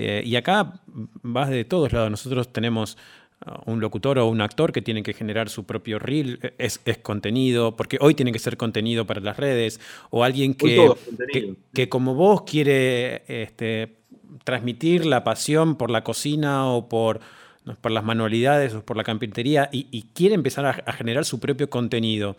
eh, 0.00 0.22
y 0.24 0.36
acá 0.36 0.80
vas 0.86 1.50
de 1.50 1.64
todos 1.64 1.92
lados. 1.92 2.08
Nosotros 2.08 2.52
tenemos 2.52 2.96
uh, 3.44 3.70
un 3.70 3.80
locutor 3.80 4.18
o 4.20 4.28
un 4.28 4.40
actor 4.40 4.70
que 4.70 4.80
tiene 4.80 5.02
que 5.02 5.12
generar 5.12 5.48
su 5.48 5.64
propio 5.64 5.98
reel, 5.98 6.54
es, 6.56 6.78
contenido, 7.02 7.74
porque 7.74 7.98
hoy 8.00 8.14
tiene 8.14 8.30
que 8.30 8.38
ser 8.38 8.56
contenido 8.56 9.06
para 9.06 9.20
las 9.20 9.36
redes, 9.36 9.80
o 10.10 10.22
alguien 10.22 10.54
que, 10.54 10.94
que, 11.74 11.88
como 11.88 12.14
vos 12.14 12.42
quiere 12.42 13.24
este, 13.26 13.96
transmitir 14.44 15.04
la 15.04 15.24
pasión 15.24 15.74
por 15.74 15.90
la 15.90 16.04
cocina 16.04 16.68
o 16.68 16.88
por, 16.88 17.20
por 17.76 17.92
las 17.92 18.04
manualidades 18.04 18.74
o 18.74 18.84
por 18.84 18.96
la 18.96 19.04
carpintería 19.04 19.68
y, 19.72 20.02
quiere 20.14 20.34
empezar 20.34 20.66
a, 20.66 20.92
generar 20.92 21.24
su 21.24 21.38
propio 21.40 21.68
contenido. 21.68 22.36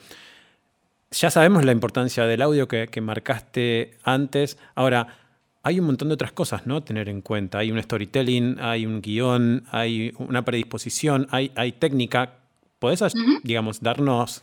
Ya 1.11 1.31
sabemos 1.31 1.65
la 1.65 1.71
importancia 1.71 2.25
del 2.25 2.41
audio 2.41 2.67
que, 2.67 2.87
que 2.87 3.01
marcaste 3.01 3.97
antes. 4.03 4.57
Ahora, 4.75 5.19
hay 5.63 5.79
un 5.79 5.85
montón 5.85 6.07
de 6.07 6.13
otras 6.13 6.31
cosas, 6.31 6.65
¿no? 6.65 6.81
Tener 6.81 7.09
en 7.09 7.21
cuenta. 7.21 7.59
Hay 7.59 7.71
un 7.71 7.81
storytelling, 7.81 8.57
hay 8.59 8.85
un 8.85 9.01
guion, 9.01 9.63
hay 9.71 10.13
una 10.17 10.43
predisposición, 10.43 11.27
hay, 11.31 11.51
hay 11.55 11.73
técnica. 11.73 12.33
¿Podés, 12.79 13.03
digamos, 13.43 13.81
darnos, 13.81 14.41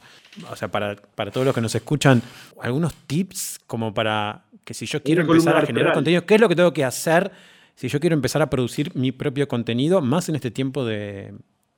o 0.51 0.57
sea, 0.57 0.69
para, 0.69 0.97
todos 1.33 1.47
los 1.47 1.55
que 1.55 1.63
nos 1.63 1.75
escuchan, 1.75 2.21
algunos 2.61 2.93
tips 3.07 3.61
como 3.67 3.95
para 3.95 4.43
que 4.63 4.75
si 4.75 4.85
yo 4.85 5.03
quiero 5.03 5.23
empezar 5.23 5.57
a 5.57 5.65
generar 5.65 5.95
contenido, 5.95 6.27
¿qué 6.27 6.35
es 6.35 6.41
lo 6.41 6.49
que 6.49 6.57
tengo 6.57 6.75
que 6.75 6.85
hacer 6.85 7.33
si 7.77 7.89
yo 7.89 8.01
quiero 8.01 8.15
empezar 8.15 8.43
a 8.43 8.51
producir 8.51 8.95
mi 8.97 9.13
propio 9.13 9.47
contenido, 9.47 10.01
más 10.01 10.29
en 10.29 10.35
este 10.35 10.51
tiempo 10.51 10.85
de, 10.85 11.35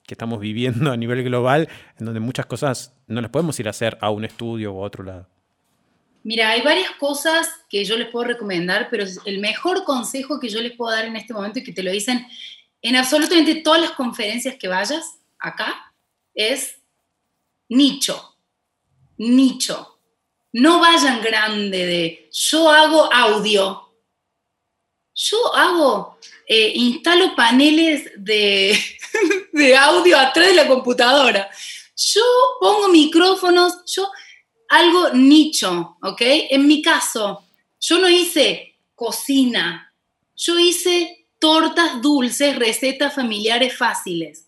que 0.08 0.14
estamos 0.14 0.40
viviendo 0.40 0.90
a 0.90 0.96
nivel 0.96 1.22
global, 1.22 1.68
en 1.98 2.06
donde 2.06 2.20
muchas 2.20 2.46
cosas 2.46 2.94
no 3.06 3.20
las 3.20 3.30
podemos 3.30 3.60
ir 3.60 3.66
a 3.66 3.70
hacer 3.70 3.98
a 4.00 4.08
un 4.10 4.24
estudio 4.24 4.72
o 4.72 4.82
a 4.82 4.86
otro 4.86 5.04
lado? 5.04 5.28
Mira, 6.22 6.50
hay 6.50 6.62
varias 6.62 6.90
cosas 6.92 7.48
que 7.68 7.84
yo 7.84 7.96
les 7.96 8.08
puedo 8.08 8.26
recomendar, 8.26 8.88
pero 8.90 9.04
el 9.24 9.38
mejor 9.38 9.84
consejo 9.84 10.40
que 10.40 10.48
yo 10.48 10.60
les 10.60 10.72
puedo 10.72 10.92
dar 10.92 11.04
en 11.04 11.16
este 11.16 11.34
momento 11.34 11.58
y 11.58 11.64
que 11.64 11.72
te 11.72 11.82
lo 11.82 11.90
dicen 11.90 12.26
en 12.80 12.96
absolutamente 12.96 13.56
todas 13.56 13.80
las 13.80 13.90
conferencias 13.92 14.56
que 14.56 14.68
vayas 14.68 15.18
acá 15.38 15.92
es 16.34 16.80
nicho, 17.68 18.36
nicho. 19.16 20.00
No 20.52 20.80
vayan 20.80 21.20
grande 21.20 21.86
de 21.86 22.30
yo 22.32 22.70
hago 22.70 23.12
audio, 23.12 23.87
yo 25.18 25.54
hago, 25.54 26.16
eh, 26.46 26.72
instalo 26.76 27.34
paneles 27.34 28.10
de, 28.16 28.78
de 29.52 29.76
audio 29.76 30.16
atrás 30.16 30.46
de 30.46 30.54
la 30.54 30.68
computadora, 30.68 31.50
yo 31.96 32.22
pongo 32.60 32.88
micrófonos, 32.88 33.84
yo 33.92 34.08
algo 34.68 35.10
nicho, 35.14 35.96
¿ok? 36.02 36.22
En 36.50 36.68
mi 36.68 36.82
caso, 36.82 37.44
yo 37.80 37.98
no 37.98 38.08
hice 38.08 38.76
cocina, 38.94 39.92
yo 40.36 40.58
hice 40.58 41.26
tortas 41.40 42.00
dulces, 42.00 42.56
recetas 42.56 43.14
familiares 43.14 43.76
fáciles. 43.76 44.46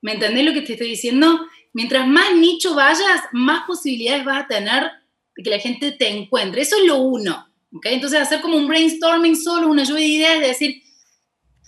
¿Me 0.00 0.12
entendés 0.12 0.44
lo 0.44 0.52
que 0.52 0.62
te 0.62 0.72
estoy 0.72 0.88
diciendo? 0.88 1.46
Mientras 1.72 2.08
más 2.08 2.34
nicho 2.34 2.74
vayas, 2.74 3.22
más 3.32 3.64
posibilidades 3.66 4.24
vas 4.24 4.44
a 4.44 4.48
tener 4.48 4.90
de 5.36 5.42
que 5.42 5.50
la 5.50 5.58
gente 5.60 5.92
te 5.92 6.08
encuentre. 6.08 6.62
Eso 6.62 6.76
es 6.76 6.84
lo 6.84 6.96
uno, 6.96 7.48
¿ok? 7.72 7.86
Entonces 7.86 8.20
hacer 8.20 8.40
como 8.40 8.56
un 8.56 8.68
brainstorming 8.68 9.36
solo, 9.36 9.68
una 9.68 9.84
lluvia 9.84 10.02
de 10.02 10.06
ideas, 10.06 10.40
de 10.40 10.46
decir, 10.48 10.82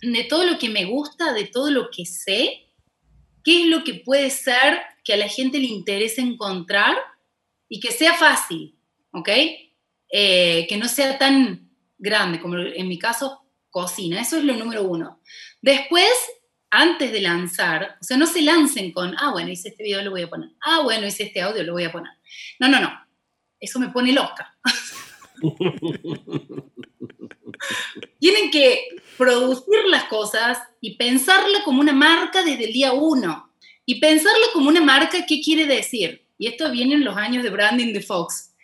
de 0.03 0.25
todo 0.25 0.45
lo 0.45 0.59
que 0.59 0.69
me 0.69 0.85
gusta, 0.85 1.33
de 1.33 1.45
todo 1.45 1.71
lo 1.71 1.91
que 1.91 2.07
sé, 2.07 2.67
¿qué 3.45 3.63
es 3.63 3.67
lo 3.67 3.85
que 3.85 3.95
puede 3.95 4.31
ser 4.31 4.81
que 5.05 5.15
a 5.15 5.17
la 5.17 5.29
gente 5.29 5.59
le 5.59 5.67
interese 5.67 6.21
encontrar 6.21 6.97
y 7.69 7.81
que 7.81 7.93
sea 7.93 8.15
fácil, 8.15 8.77
¿ok? 9.13 9.29
Eh, 10.13 10.67
que 10.69 10.77
no 10.77 10.89
sea 10.89 11.19
tan 11.19 11.71
grande, 11.99 12.41
como 12.41 12.59
en 12.59 12.89
mi 12.89 12.99
caso, 12.99 13.41
cocina, 13.71 14.21
eso 14.21 14.37
es 14.37 14.45
lo 14.45 14.55
número 14.55 14.83
uno. 14.83 15.21
Después, 15.63 16.11
antes 16.71 17.13
de 17.13 17.21
lanzar, 17.21 17.99
o 18.01 18.05
sea, 18.05 18.17
no 18.17 18.27
se 18.27 18.43
lancen 18.43 18.93
con, 18.93 19.15
ah, 19.19 19.31
bueno, 19.33 19.51
hice 19.51 19.69
este 19.69 19.85
video, 19.85 20.03
lo 20.03 20.11
voy 20.11 20.23
a 20.23 20.31
poner. 20.31 20.51
Ah, 20.63 20.81
bueno, 20.83 21.07
hice 21.07 21.25
este 21.25 21.41
audio, 21.41 21.63
lo 21.63 21.73
voy 21.73 21.85
a 21.85 21.93
poner. 21.93 22.13
No, 22.59 22.69
no, 22.69 22.81
no. 22.81 22.91
Eso 23.59 23.79
me 23.79 23.91
pone 23.91 24.13
loca. 24.13 24.57
Tienen 28.19 28.51
que 28.51 28.89
producir 29.17 29.85
las 29.89 30.05
cosas 30.05 30.59
y 30.81 30.97
pensarla 30.97 31.63
como 31.65 31.81
una 31.81 31.93
marca 31.93 32.43
desde 32.43 32.65
el 32.65 32.73
día 32.73 32.93
uno. 32.93 33.53
Y 33.85 34.01
pensarla 34.01 34.47
como 34.53 34.69
una 34.69 34.81
marca, 34.81 35.27
¿qué 35.27 35.41
quiere 35.41 35.67
decir? 35.67 36.27
Y 36.39 36.47
esto 36.47 36.71
viene 36.71 36.95
en 36.95 37.05
los 37.05 37.17
años 37.17 37.43
de 37.43 37.51
branding 37.51 37.93
de 37.93 38.01
Fox. 38.01 38.55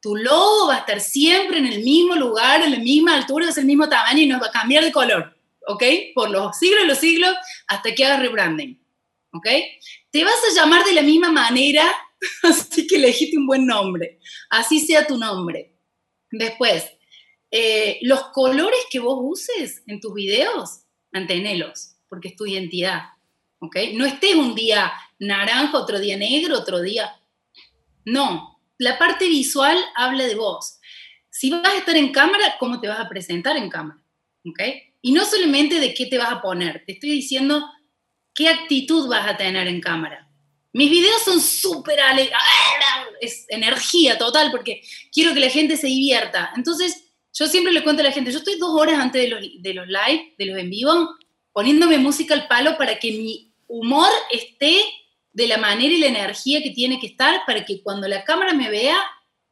Tu 0.00 0.16
logo 0.16 0.66
va 0.68 0.76
a 0.76 0.78
estar 0.78 1.00
siempre 1.00 1.58
en 1.58 1.66
el 1.66 1.84
mismo 1.84 2.16
lugar, 2.16 2.62
en 2.62 2.72
la 2.72 2.78
misma 2.78 3.14
altura, 3.14 3.48
es 3.48 3.58
el 3.58 3.66
mismo 3.66 3.88
tamaño 3.88 4.22
y 4.22 4.26
no 4.26 4.40
va 4.40 4.48
a 4.48 4.50
cambiar 4.50 4.82
de 4.82 4.90
color, 4.90 5.38
¿ok? 5.68 5.84
Por 6.14 6.30
los 6.30 6.58
siglos 6.58 6.80
y 6.82 6.86
los 6.88 6.98
siglos 6.98 7.36
hasta 7.68 7.94
que 7.94 8.04
hagas 8.04 8.18
rebranding, 8.18 8.82
¿ok? 9.32 9.46
Te 10.10 10.24
vas 10.24 10.34
a 10.50 10.54
llamar 10.56 10.84
de 10.84 10.94
la 10.94 11.02
misma 11.02 11.30
manera, 11.30 11.84
así 12.42 12.86
que 12.88 12.96
elegiste 12.96 13.38
un 13.38 13.46
buen 13.46 13.64
nombre, 13.64 14.18
así 14.50 14.80
sea 14.80 15.06
tu 15.06 15.16
nombre. 15.16 15.71
Después, 16.32 16.90
eh, 17.50 17.98
los 18.02 18.24
colores 18.32 18.80
que 18.90 18.98
vos 18.98 19.18
uses 19.20 19.82
en 19.86 20.00
tus 20.00 20.14
videos, 20.14 20.80
mantenelos, 21.12 21.94
porque 22.08 22.28
es 22.28 22.36
tu 22.36 22.46
identidad. 22.46 23.02
¿ok? 23.60 23.76
No 23.94 24.04
estés 24.04 24.34
un 24.34 24.54
día 24.54 24.92
naranja, 25.18 25.78
otro 25.78 26.00
día 26.00 26.16
negro, 26.16 26.58
otro 26.58 26.80
día... 26.80 27.16
No, 28.04 28.58
la 28.78 28.98
parte 28.98 29.28
visual 29.28 29.78
habla 29.94 30.24
de 30.24 30.34
vos. 30.34 30.80
Si 31.30 31.50
vas 31.50 31.68
a 31.68 31.76
estar 31.76 31.96
en 31.96 32.10
cámara, 32.10 32.56
¿cómo 32.58 32.80
te 32.80 32.88
vas 32.88 32.98
a 32.98 33.08
presentar 33.08 33.56
en 33.56 33.70
cámara? 33.70 34.02
¿ok? 34.44 34.60
Y 35.02 35.12
no 35.12 35.24
solamente 35.24 35.80
de 35.80 35.94
qué 35.94 36.06
te 36.06 36.18
vas 36.18 36.32
a 36.32 36.42
poner, 36.42 36.84
te 36.84 36.92
estoy 36.92 37.10
diciendo 37.10 37.64
qué 38.34 38.48
actitud 38.48 39.08
vas 39.08 39.28
a 39.28 39.36
tener 39.36 39.68
en 39.68 39.80
cámara. 39.80 40.28
Mis 40.72 40.90
videos 40.90 41.22
son 41.22 41.40
súper 41.40 42.00
alegres, 42.00 42.34
es 43.20 43.46
energía 43.48 44.16
total, 44.16 44.50
porque 44.50 44.82
quiero 45.12 45.34
que 45.34 45.40
la 45.40 45.50
gente 45.50 45.76
se 45.76 45.86
divierta. 45.86 46.52
Entonces, 46.56 47.12
yo 47.34 47.46
siempre 47.46 47.72
le 47.72 47.82
cuento 47.82 48.00
a 48.02 48.04
la 48.04 48.12
gente, 48.12 48.32
yo 48.32 48.38
estoy 48.38 48.58
dos 48.58 48.70
horas 48.70 48.98
antes 48.98 49.22
de 49.22 49.28
los, 49.28 49.40
de 49.58 49.74
los 49.74 49.86
live, 49.86 50.34
de 50.38 50.46
los 50.46 50.58
en 50.58 50.70
vivo, 50.70 51.16
poniéndome 51.52 51.98
música 51.98 52.34
al 52.34 52.48
palo 52.48 52.76
para 52.78 52.98
que 52.98 53.12
mi 53.12 53.52
humor 53.66 54.10
esté 54.30 54.80
de 55.32 55.46
la 55.46 55.56
manera 55.56 55.94
y 55.94 55.98
la 55.98 56.06
energía 56.06 56.62
que 56.62 56.70
tiene 56.70 57.00
que 57.00 57.06
estar 57.06 57.42
para 57.46 57.64
que 57.64 57.82
cuando 57.82 58.08
la 58.08 58.24
cámara 58.24 58.52
me 58.52 58.70
vea, 58.70 58.98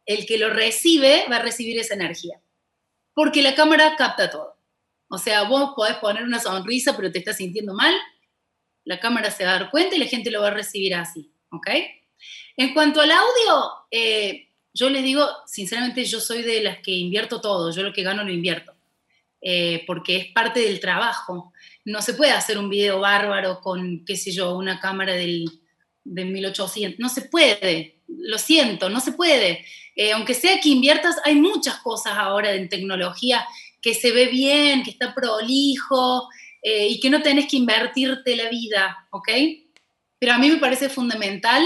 el 0.06 0.26
que 0.26 0.38
lo 0.38 0.50
recibe 0.50 1.24
va 1.30 1.36
a 1.36 1.42
recibir 1.42 1.78
esa 1.78 1.94
energía. 1.94 2.40
Porque 3.14 3.42
la 3.42 3.54
cámara 3.54 3.96
capta 3.96 4.30
todo. 4.30 4.56
O 5.08 5.18
sea, 5.18 5.44
vos 5.44 5.72
podés 5.74 5.96
poner 5.96 6.22
una 6.22 6.40
sonrisa, 6.40 6.96
pero 6.96 7.10
te 7.10 7.18
estás 7.18 7.38
sintiendo 7.38 7.74
mal, 7.74 7.94
la 8.84 9.00
cámara 9.00 9.30
se 9.30 9.44
va 9.44 9.50
a 9.50 9.58
dar 9.60 9.70
cuenta 9.70 9.96
y 9.96 9.98
la 9.98 10.06
gente 10.06 10.30
lo 10.30 10.40
va 10.40 10.48
a 10.48 10.54
recibir 10.54 10.94
así. 10.94 11.30
¿Ok? 11.50 11.68
En 12.56 12.74
cuanto 12.74 13.00
al 13.00 13.10
audio, 13.10 13.70
eh, 13.90 14.48
yo 14.72 14.90
les 14.90 15.02
digo, 15.02 15.26
sinceramente, 15.46 16.04
yo 16.04 16.20
soy 16.20 16.42
de 16.42 16.62
las 16.62 16.78
que 16.78 16.92
invierto 16.92 17.40
todo, 17.40 17.72
yo 17.72 17.82
lo 17.82 17.92
que 17.92 18.02
gano 18.02 18.22
lo 18.22 18.32
invierto, 18.32 18.74
eh, 19.40 19.84
porque 19.86 20.16
es 20.16 20.26
parte 20.32 20.60
del 20.60 20.80
trabajo. 20.80 21.52
No 21.84 22.02
se 22.02 22.14
puede 22.14 22.32
hacer 22.32 22.58
un 22.58 22.68
video 22.68 23.00
bárbaro 23.00 23.60
con, 23.60 24.04
qué 24.04 24.16
sé 24.16 24.30
yo, 24.32 24.56
una 24.56 24.78
cámara 24.78 25.14
del, 25.14 25.46
de 26.04 26.24
1800, 26.24 27.00
no 27.00 27.08
se 27.08 27.22
puede, 27.22 28.02
lo 28.08 28.38
siento, 28.38 28.88
no 28.88 29.00
se 29.00 29.12
puede. 29.12 29.64
Eh, 29.96 30.12
aunque 30.12 30.34
sea 30.34 30.60
que 30.60 30.68
inviertas, 30.68 31.16
hay 31.24 31.36
muchas 31.36 31.78
cosas 31.78 32.14
ahora 32.16 32.52
en 32.52 32.68
tecnología 32.68 33.44
que 33.80 33.94
se 33.94 34.12
ve 34.12 34.26
bien, 34.26 34.82
que 34.82 34.90
está 34.90 35.14
prolijo 35.14 36.28
eh, 36.62 36.88
y 36.88 37.00
que 37.00 37.10
no 37.10 37.22
tenés 37.22 37.46
que 37.48 37.56
invertirte 37.56 38.36
la 38.36 38.48
vida, 38.48 39.08
¿ok? 39.10 39.28
Pero 40.18 40.32
a 40.32 40.38
mí 40.38 40.50
me 40.50 40.58
parece 40.58 40.88
fundamental 40.88 41.62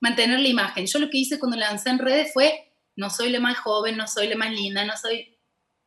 mantener 0.00 0.40
la 0.40 0.48
imagen. 0.48 0.86
Yo 0.86 0.98
lo 0.98 1.10
que 1.10 1.18
hice 1.18 1.38
cuando 1.38 1.56
lancé 1.56 1.90
en 1.90 1.98
redes 1.98 2.32
fue, 2.32 2.72
no 2.96 3.10
soy 3.10 3.30
la 3.30 3.40
más 3.40 3.58
joven, 3.58 3.96
no 3.96 4.06
soy 4.06 4.28
la 4.28 4.36
más 4.36 4.52
linda, 4.52 4.84
no 4.84 4.96
soy 4.96 5.38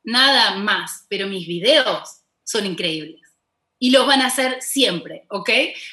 nada 0.03 0.55
más, 0.55 1.05
pero 1.09 1.27
mis 1.27 1.47
videos 1.47 2.21
son 2.43 2.65
increíbles. 2.65 3.21
Y 3.79 3.91
los 3.91 4.07
van 4.07 4.21
a 4.21 4.27
hacer 4.27 4.61
siempre, 4.61 5.25
¿ok? 5.29 5.49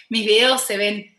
Mis 0.09 0.25
videos 0.25 0.63
se 0.63 0.79
ven 0.79 1.15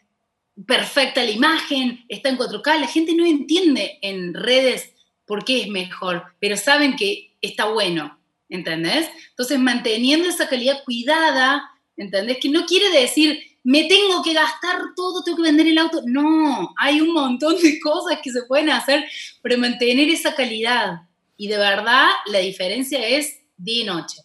perfecta 0.65 1.23
la 1.23 1.31
imagen, 1.31 2.05
está 2.07 2.29
en 2.29 2.37
4K, 2.37 2.79
la 2.79 2.87
gente 2.87 3.13
no 3.13 3.25
entiende 3.25 3.99
en 4.01 4.33
redes 4.33 4.93
por 5.25 5.43
qué 5.43 5.61
es 5.61 5.67
mejor, 5.67 6.23
pero 6.39 6.55
saben 6.55 6.95
que 6.95 7.35
está 7.41 7.65
bueno, 7.65 8.17
¿entendés? 8.49 9.09
Entonces, 9.29 9.59
manteniendo 9.59 10.27
esa 10.29 10.47
calidad 10.47 10.83
cuidada, 10.83 11.63
¿entendés? 11.97 12.37
Que 12.41 12.49
no 12.49 12.65
quiere 12.65 12.89
decir 12.89 13.39
me 13.65 13.85
tengo 13.85 14.21
que 14.23 14.33
gastar 14.33 14.77
todo, 14.95 15.23
tengo 15.23 15.37
que 15.37 15.43
vender 15.43 15.65
el 15.67 15.79
auto. 15.79 16.03
No, 16.05 16.71
hay 16.77 17.01
un 17.01 17.11
montón 17.13 17.55
de 17.61 17.79
cosas 17.79 18.19
que 18.23 18.31
se 18.31 18.43
pueden 18.43 18.69
hacer 18.69 19.03
para 19.41 19.57
mantener 19.57 20.07
esa 20.09 20.35
calidad. 20.35 21.01
Y 21.35 21.47
de 21.47 21.57
verdad 21.57 22.09
la 22.27 22.39
diferencia 22.39 23.05
es 23.05 23.39
día 23.57 23.81
y 23.81 23.85
noche. 23.85 24.21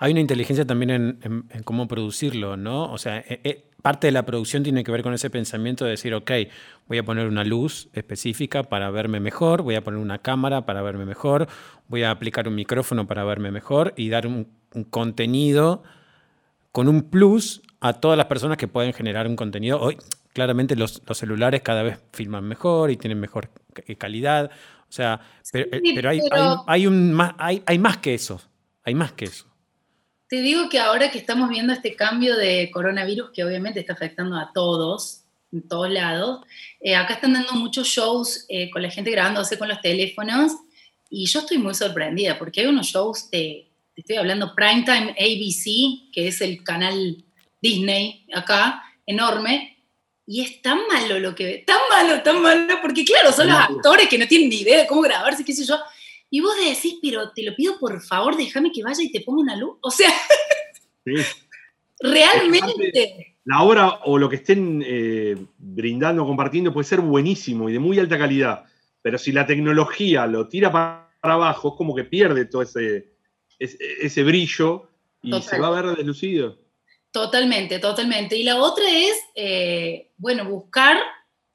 Hay 0.00 0.10
una 0.10 0.20
inteligencia 0.20 0.66
también 0.66 0.90
en, 1.22 1.62
cómo 1.62 1.86
producirlo, 1.86 2.56
¿no? 2.56 2.92
O 2.92 2.98
sea, 2.98 3.18
eh, 3.18 3.40
eh, 3.44 3.64
parte 3.82 4.08
de 4.08 4.12
la 4.12 4.26
producción 4.26 4.64
tiene 4.64 4.82
que 4.82 4.90
ver 4.90 5.04
con 5.04 5.14
ese 5.14 5.30
pensamiento 5.30 5.84
de 5.84 5.92
decir, 5.92 6.12
ok, 6.14 6.30
voy 6.92 6.98
a 6.98 7.04
poner 7.04 7.26
una 7.26 7.42
luz 7.42 7.88
específica 7.94 8.64
para 8.64 8.90
verme 8.90 9.18
mejor, 9.18 9.62
voy 9.62 9.76
a 9.76 9.82
poner 9.82 9.98
una 9.98 10.18
cámara 10.18 10.66
para 10.66 10.82
verme 10.82 11.06
mejor, 11.06 11.48
voy 11.88 12.02
a 12.02 12.10
aplicar 12.10 12.46
un 12.48 12.54
micrófono 12.54 13.06
para 13.06 13.24
verme 13.24 13.50
mejor 13.50 13.94
y 13.96 14.10
dar 14.10 14.26
un, 14.26 14.46
un 14.74 14.84
contenido 14.84 15.82
con 16.70 16.88
un 16.88 17.08
plus 17.08 17.62
a 17.80 17.94
todas 17.94 18.18
las 18.18 18.26
personas 18.26 18.58
que 18.58 18.68
pueden 18.68 18.92
generar 18.92 19.26
un 19.26 19.36
contenido. 19.36 19.80
Hoy, 19.80 19.96
claramente, 20.34 20.76
los, 20.76 21.00
celulares 21.14 21.62
cada 21.62 21.82
vez 21.82 21.98
filman 22.12 22.44
mejor 22.44 22.90
y 22.90 22.98
tienen 22.98 23.18
mejor 23.18 23.48
calidad. 23.96 24.50
O 24.82 24.92
sea, 24.92 25.22
pero, 25.50 25.68
eh, 25.72 26.20
hay, 26.66 26.86
un, 26.86 27.18
hay, 27.38 27.62
hay 27.64 27.78
más 27.78 27.96
que 27.96 28.12
eso. 28.12 28.38
Hay 28.84 28.94
más 28.94 29.12
que 29.12 29.24
eso. 29.24 29.46
Te 30.28 30.42
digo 30.42 30.68
que 30.68 30.78
ahora 30.78 31.10
que 31.10 31.16
estamos 31.16 31.48
viendo 31.48 31.72
este 31.72 31.96
cambio 31.96 32.36
de 32.36 32.70
coronavirus, 32.70 33.30
que 33.30 33.44
obviamente 33.44 33.80
está 33.80 33.94
afectando 33.94 34.36
a 34.36 34.50
todos, 34.52 35.21
en 35.52 35.68
todos 35.68 35.90
lados, 35.90 36.44
eh, 36.80 36.94
acá 36.94 37.14
están 37.14 37.34
dando 37.34 37.52
muchos 37.52 37.86
shows 37.86 38.46
eh, 38.48 38.70
con 38.70 38.82
la 38.82 38.90
gente 38.90 39.10
grabándose 39.10 39.58
con 39.58 39.68
los 39.68 39.80
teléfonos 39.80 40.52
y 41.10 41.26
yo 41.26 41.40
estoy 41.40 41.58
muy 41.58 41.74
sorprendida 41.74 42.38
porque 42.38 42.62
hay 42.62 42.66
unos 42.66 42.86
shows 42.86 43.30
de, 43.30 43.68
estoy 43.94 44.16
hablando 44.16 44.54
Primetime 44.54 45.14
ABC, 45.18 46.10
que 46.12 46.28
es 46.28 46.40
el 46.40 46.64
canal 46.64 47.22
Disney 47.60 48.26
acá, 48.32 48.82
enorme, 49.06 49.78
y 50.26 50.40
es 50.40 50.62
tan 50.62 50.86
malo 50.86 51.18
lo 51.18 51.34
que 51.34 51.44
ve, 51.44 51.64
tan 51.66 51.80
malo, 51.90 52.22
tan 52.22 52.40
malo, 52.40 52.78
porque 52.80 53.04
claro, 53.04 53.30
son 53.32 53.48
los 53.48 53.56
actores 53.56 54.08
que 54.08 54.16
no 54.16 54.26
tienen 54.26 54.48
ni 54.48 54.60
idea 54.60 54.78
de 54.78 54.86
cómo 54.86 55.02
grabarse, 55.02 55.44
qué 55.44 55.52
sé 55.52 55.66
yo, 55.66 55.78
y 56.30 56.40
vos 56.40 56.54
decís, 56.56 56.96
pero 57.02 57.30
te 57.32 57.42
lo 57.42 57.54
pido 57.54 57.78
por 57.78 58.00
favor, 58.00 58.36
déjame 58.36 58.72
que 58.72 58.82
vaya 58.82 59.02
y 59.02 59.12
te 59.12 59.20
ponga 59.20 59.42
una 59.42 59.56
luz, 59.56 59.76
o 59.82 59.90
sea, 59.90 60.10
realmente... 62.00 63.31
La 63.44 63.62
obra 63.62 64.00
o 64.04 64.18
lo 64.18 64.28
que 64.28 64.36
estén 64.36 64.82
eh, 64.86 65.36
brindando, 65.58 66.24
compartiendo 66.24 66.72
puede 66.72 66.86
ser 66.86 67.00
buenísimo 67.00 67.68
y 67.68 67.72
de 67.72 67.78
muy 67.78 67.98
alta 67.98 68.16
calidad, 68.16 68.64
pero 69.00 69.18
si 69.18 69.32
la 69.32 69.46
tecnología 69.46 70.26
lo 70.26 70.48
tira 70.48 70.70
para 70.70 71.08
abajo, 71.22 71.70
es 71.70 71.74
como 71.76 71.94
que 71.94 72.04
pierde 72.04 72.44
todo 72.44 72.62
ese, 72.62 73.14
ese, 73.58 74.22
brillo 74.22 74.88
y 75.22 75.42
se 75.42 75.58
va 75.58 75.68
a 75.68 75.82
ver 75.82 75.96
deslucido. 75.96 76.58
Totalmente, 77.10 77.78
totalmente. 77.78 78.36
Y 78.36 78.44
la 78.44 78.56
otra 78.56 78.84
es, 78.88 79.18
eh, 79.34 80.12
bueno, 80.16 80.44
buscar 80.44 80.98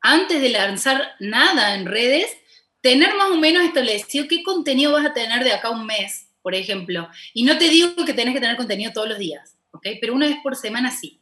antes 0.02 0.42
de 0.42 0.50
lanzar 0.50 1.16
nada 1.20 1.76
en 1.76 1.86
redes, 1.86 2.38
tener 2.82 3.16
más 3.16 3.32
o 3.32 3.38
menos 3.38 3.64
establecido 3.64 4.28
qué 4.30 4.44
contenido 4.44 4.92
vas 4.92 5.06
a 5.06 5.14
tener 5.14 5.44
de 5.44 5.54
acá 5.54 5.70
a 5.70 5.72
un 5.72 5.86
mes, 5.86 6.30
por 6.42 6.54
ejemplo. 6.54 7.10
Y 7.34 7.44
no 7.44 7.58
te 7.58 7.70
digo 7.70 7.90
que 8.06 8.14
tenés 8.14 8.34
que 8.34 8.40
tener 8.40 8.56
contenido 8.56 8.94
todos 8.94 9.10
los 9.10 9.18
días, 9.18 9.58
¿ok? 9.72 9.88
Pero 10.00 10.14
una 10.14 10.28
vez 10.28 10.38
por 10.44 10.56
semana 10.56 10.92
sí. 10.92 11.20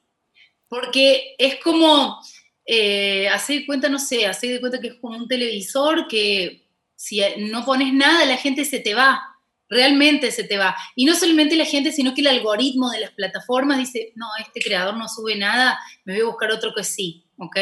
Porque 0.67 1.35
es 1.37 1.55
como, 1.63 2.19
eh, 2.65 3.27
hacer 3.29 3.65
cuenta, 3.65 3.89
no 3.89 3.99
sé, 3.99 4.25
hacer 4.25 4.51
de 4.51 4.59
cuenta 4.59 4.79
que 4.79 4.87
es 4.87 4.95
como 4.95 5.17
un 5.17 5.27
televisor 5.27 6.07
que 6.07 6.67
si 6.95 7.21
no 7.37 7.65
pones 7.65 7.93
nada, 7.93 8.25
la 8.25 8.37
gente 8.37 8.65
se 8.65 8.79
te 8.79 8.93
va 8.93 9.35
realmente 9.69 10.31
se 10.31 10.43
te 10.43 10.57
va. 10.57 10.75
Y 10.95 11.05
no 11.05 11.15
solamente 11.15 11.55
la 11.55 11.65
gente, 11.65 11.91
sino 11.91 12.13
que 12.13 12.21
el 12.21 12.27
algoritmo 12.27 12.89
de 12.89 13.01
las 13.01 13.11
plataformas 13.11 13.77
dice, 13.77 14.11
no, 14.15 14.27
este 14.39 14.61
creador 14.61 14.95
no 14.97 15.07
sube 15.07 15.35
nada, 15.35 15.77
me 16.03 16.13
voy 16.13 16.21
a 16.21 16.25
buscar 16.25 16.51
otro 16.51 16.73
que 16.73 16.83
sí, 16.83 17.25
¿ok? 17.37 17.57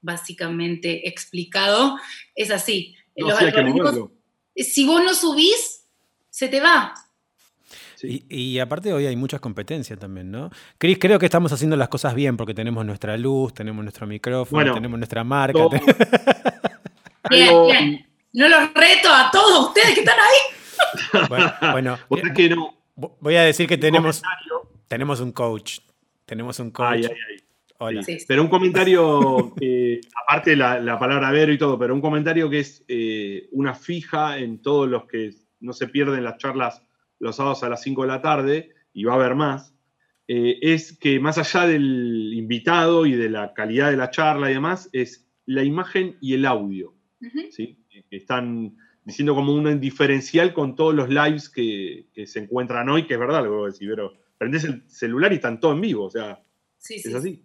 Básicamente 0.00 1.08
explicado, 1.08 1.98
es 2.34 2.50
así. 2.50 2.94
si 4.56 4.86
vos 4.86 5.02
no 5.02 5.14
subís, 5.14 5.84
se 6.30 6.48
te 6.48 6.60
va. 6.60 6.94
Y, 8.06 8.58
aparte 8.58 8.92
hoy 8.92 9.06
hay 9.06 9.16
muchas 9.16 9.40
competencias 9.40 9.98
también, 9.98 10.30
¿no? 10.30 10.50
Cris, 10.78 10.98
creo 10.98 11.18
que 11.18 11.26
estamos 11.26 11.52
haciendo 11.52 11.76
las 11.76 11.88
cosas 11.88 12.14
bien 12.14 12.36
porque 12.36 12.54
tenemos 12.54 12.84
nuestra 12.84 13.16
luz, 13.16 13.54
tenemos 13.54 13.82
nuestro 13.82 14.06
micrófono, 14.06 14.74
tenemos 14.74 14.98
nuestra 14.98 15.24
marca. 15.24 15.58
Bien, 17.28 17.50
bien. 17.66 18.06
No 18.32 18.48
los 18.48 18.74
reto 18.74 19.08
a 19.10 19.30
todos 19.32 19.68
ustedes 19.68 19.94
que 19.94 20.00
están 20.00 20.18
ahí 20.18 20.56
bueno, 21.28 21.98
bueno 22.08 22.22
que 22.34 22.48
no, 22.48 22.74
Voy 22.96 23.36
a 23.36 23.42
decir 23.42 23.68
que 23.68 23.76
tenemos, 23.76 24.22
tenemos 24.88 25.20
un 25.20 25.32
coach. 25.32 25.80
Tenemos 26.24 26.58
un 26.60 26.70
coach. 26.70 26.88
Ay, 26.88 27.04
ay, 27.04 27.16
ay. 27.30 27.42
Hola. 27.78 28.02
Pero 28.26 28.42
un 28.42 28.48
comentario, 28.48 29.52
aparte 30.24 30.50
de 30.50 30.56
la, 30.56 30.98
palabra 30.98 31.30
ver 31.30 31.50
y 31.50 31.58
todo, 31.58 31.78
pero 31.78 31.92
un 31.92 32.00
comentario 32.00 32.48
que 32.48 32.60
es 32.60 32.82
eh, 32.88 33.48
una 33.52 33.74
fija 33.74 34.38
en 34.38 34.62
todos 34.62 34.88
los 34.88 35.04
que 35.04 35.34
no 35.60 35.74
se 35.74 35.88
pierden 35.88 36.24
las 36.24 36.38
charlas 36.38 36.82
los 37.18 37.36
sábados 37.36 37.62
a 37.62 37.68
las 37.68 37.82
5 37.82 38.02
de 38.02 38.08
la 38.08 38.22
tarde, 38.22 38.74
y 38.92 39.04
va 39.04 39.12
a 39.12 39.16
haber 39.16 39.34
más, 39.34 39.74
eh, 40.28 40.58
es 40.60 40.96
que 40.98 41.20
más 41.20 41.38
allá 41.38 41.66
del 41.66 42.32
invitado 42.34 43.06
y 43.06 43.12
de 43.12 43.30
la 43.30 43.54
calidad 43.54 43.90
de 43.90 43.96
la 43.96 44.10
charla 44.10 44.50
y 44.50 44.54
demás, 44.54 44.88
es 44.92 45.26
la 45.44 45.62
imagen 45.62 46.16
y 46.20 46.34
el 46.34 46.46
audio. 46.46 46.94
¿sí? 47.50 47.78
Están 48.10 48.76
diciendo 49.04 49.34
como 49.34 49.54
un 49.54 49.80
diferencial 49.80 50.52
con 50.52 50.74
todos 50.74 50.94
los 50.94 51.08
lives 51.08 51.48
que, 51.48 52.06
se 52.26 52.38
encuentran 52.40 52.88
hoy, 52.88 53.06
que 53.06 53.14
es 53.14 53.20
verdad 53.20 53.44
lo 53.44 53.50
que 53.50 53.56
voy 53.56 53.68
a 53.68 53.72
decir, 53.72 53.88
pero 53.90 54.14
prendes 54.36 54.64
el 54.64 54.82
celular 54.90 55.32
y 55.32 55.36
están 55.36 55.60
todos 55.60 55.76
en 55.76 55.80
vivo, 55.80 56.06
o 56.06 56.10
sea, 56.10 56.42
es 56.88 57.14
así. 57.14 57.44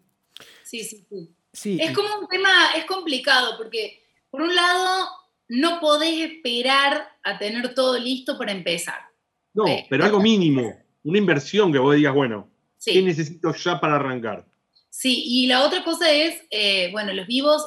Sí, 0.64 0.84
sí, 0.84 1.06
sí. 1.54 1.78
Es 1.80 1.92
como 1.92 2.08
un 2.20 2.28
tema, 2.28 2.50
es 2.76 2.86
complicado, 2.86 3.58
porque 3.58 4.02
por 4.32 4.42
un 4.42 4.56
lado 4.56 5.08
no 5.50 5.80
podés 5.80 6.32
esperar 6.32 7.10
a 7.24 7.38
tener 7.38 7.76
todo 7.76 8.00
listo 8.00 8.38
para 8.38 8.52
empezar. 8.52 9.11
No, 9.54 9.66
pero 9.89 10.06
algo 10.06 10.20
mínimo, 10.20 10.74
una 11.04 11.18
inversión 11.18 11.72
que 11.72 11.80
vos 11.80 11.95
digas, 11.95 12.14
bueno, 12.14 12.49
¿qué 12.84 13.02
necesito 13.02 13.54
ya 13.54 13.80
para 13.80 13.95
arrancar? 13.95 14.45
Sí, 14.89 15.24
y 15.26 15.47
la 15.47 15.64
otra 15.64 15.84
cosa 15.84 16.12
es, 16.12 16.41
eh, 16.52 16.89
bueno, 16.91 17.14
los 17.14 17.28
vivos 17.28 17.66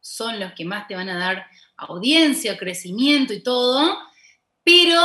son 0.00 0.40
los 0.40 0.52
que 0.52 0.64
más 0.64 0.88
te 0.88 0.94
van 0.94 1.08
a 1.08 1.18
dar 1.18 1.46
audiencia, 1.76 2.58
crecimiento 2.58 3.32
y 3.32 3.42
todo, 3.42 3.96
pero 4.64 5.00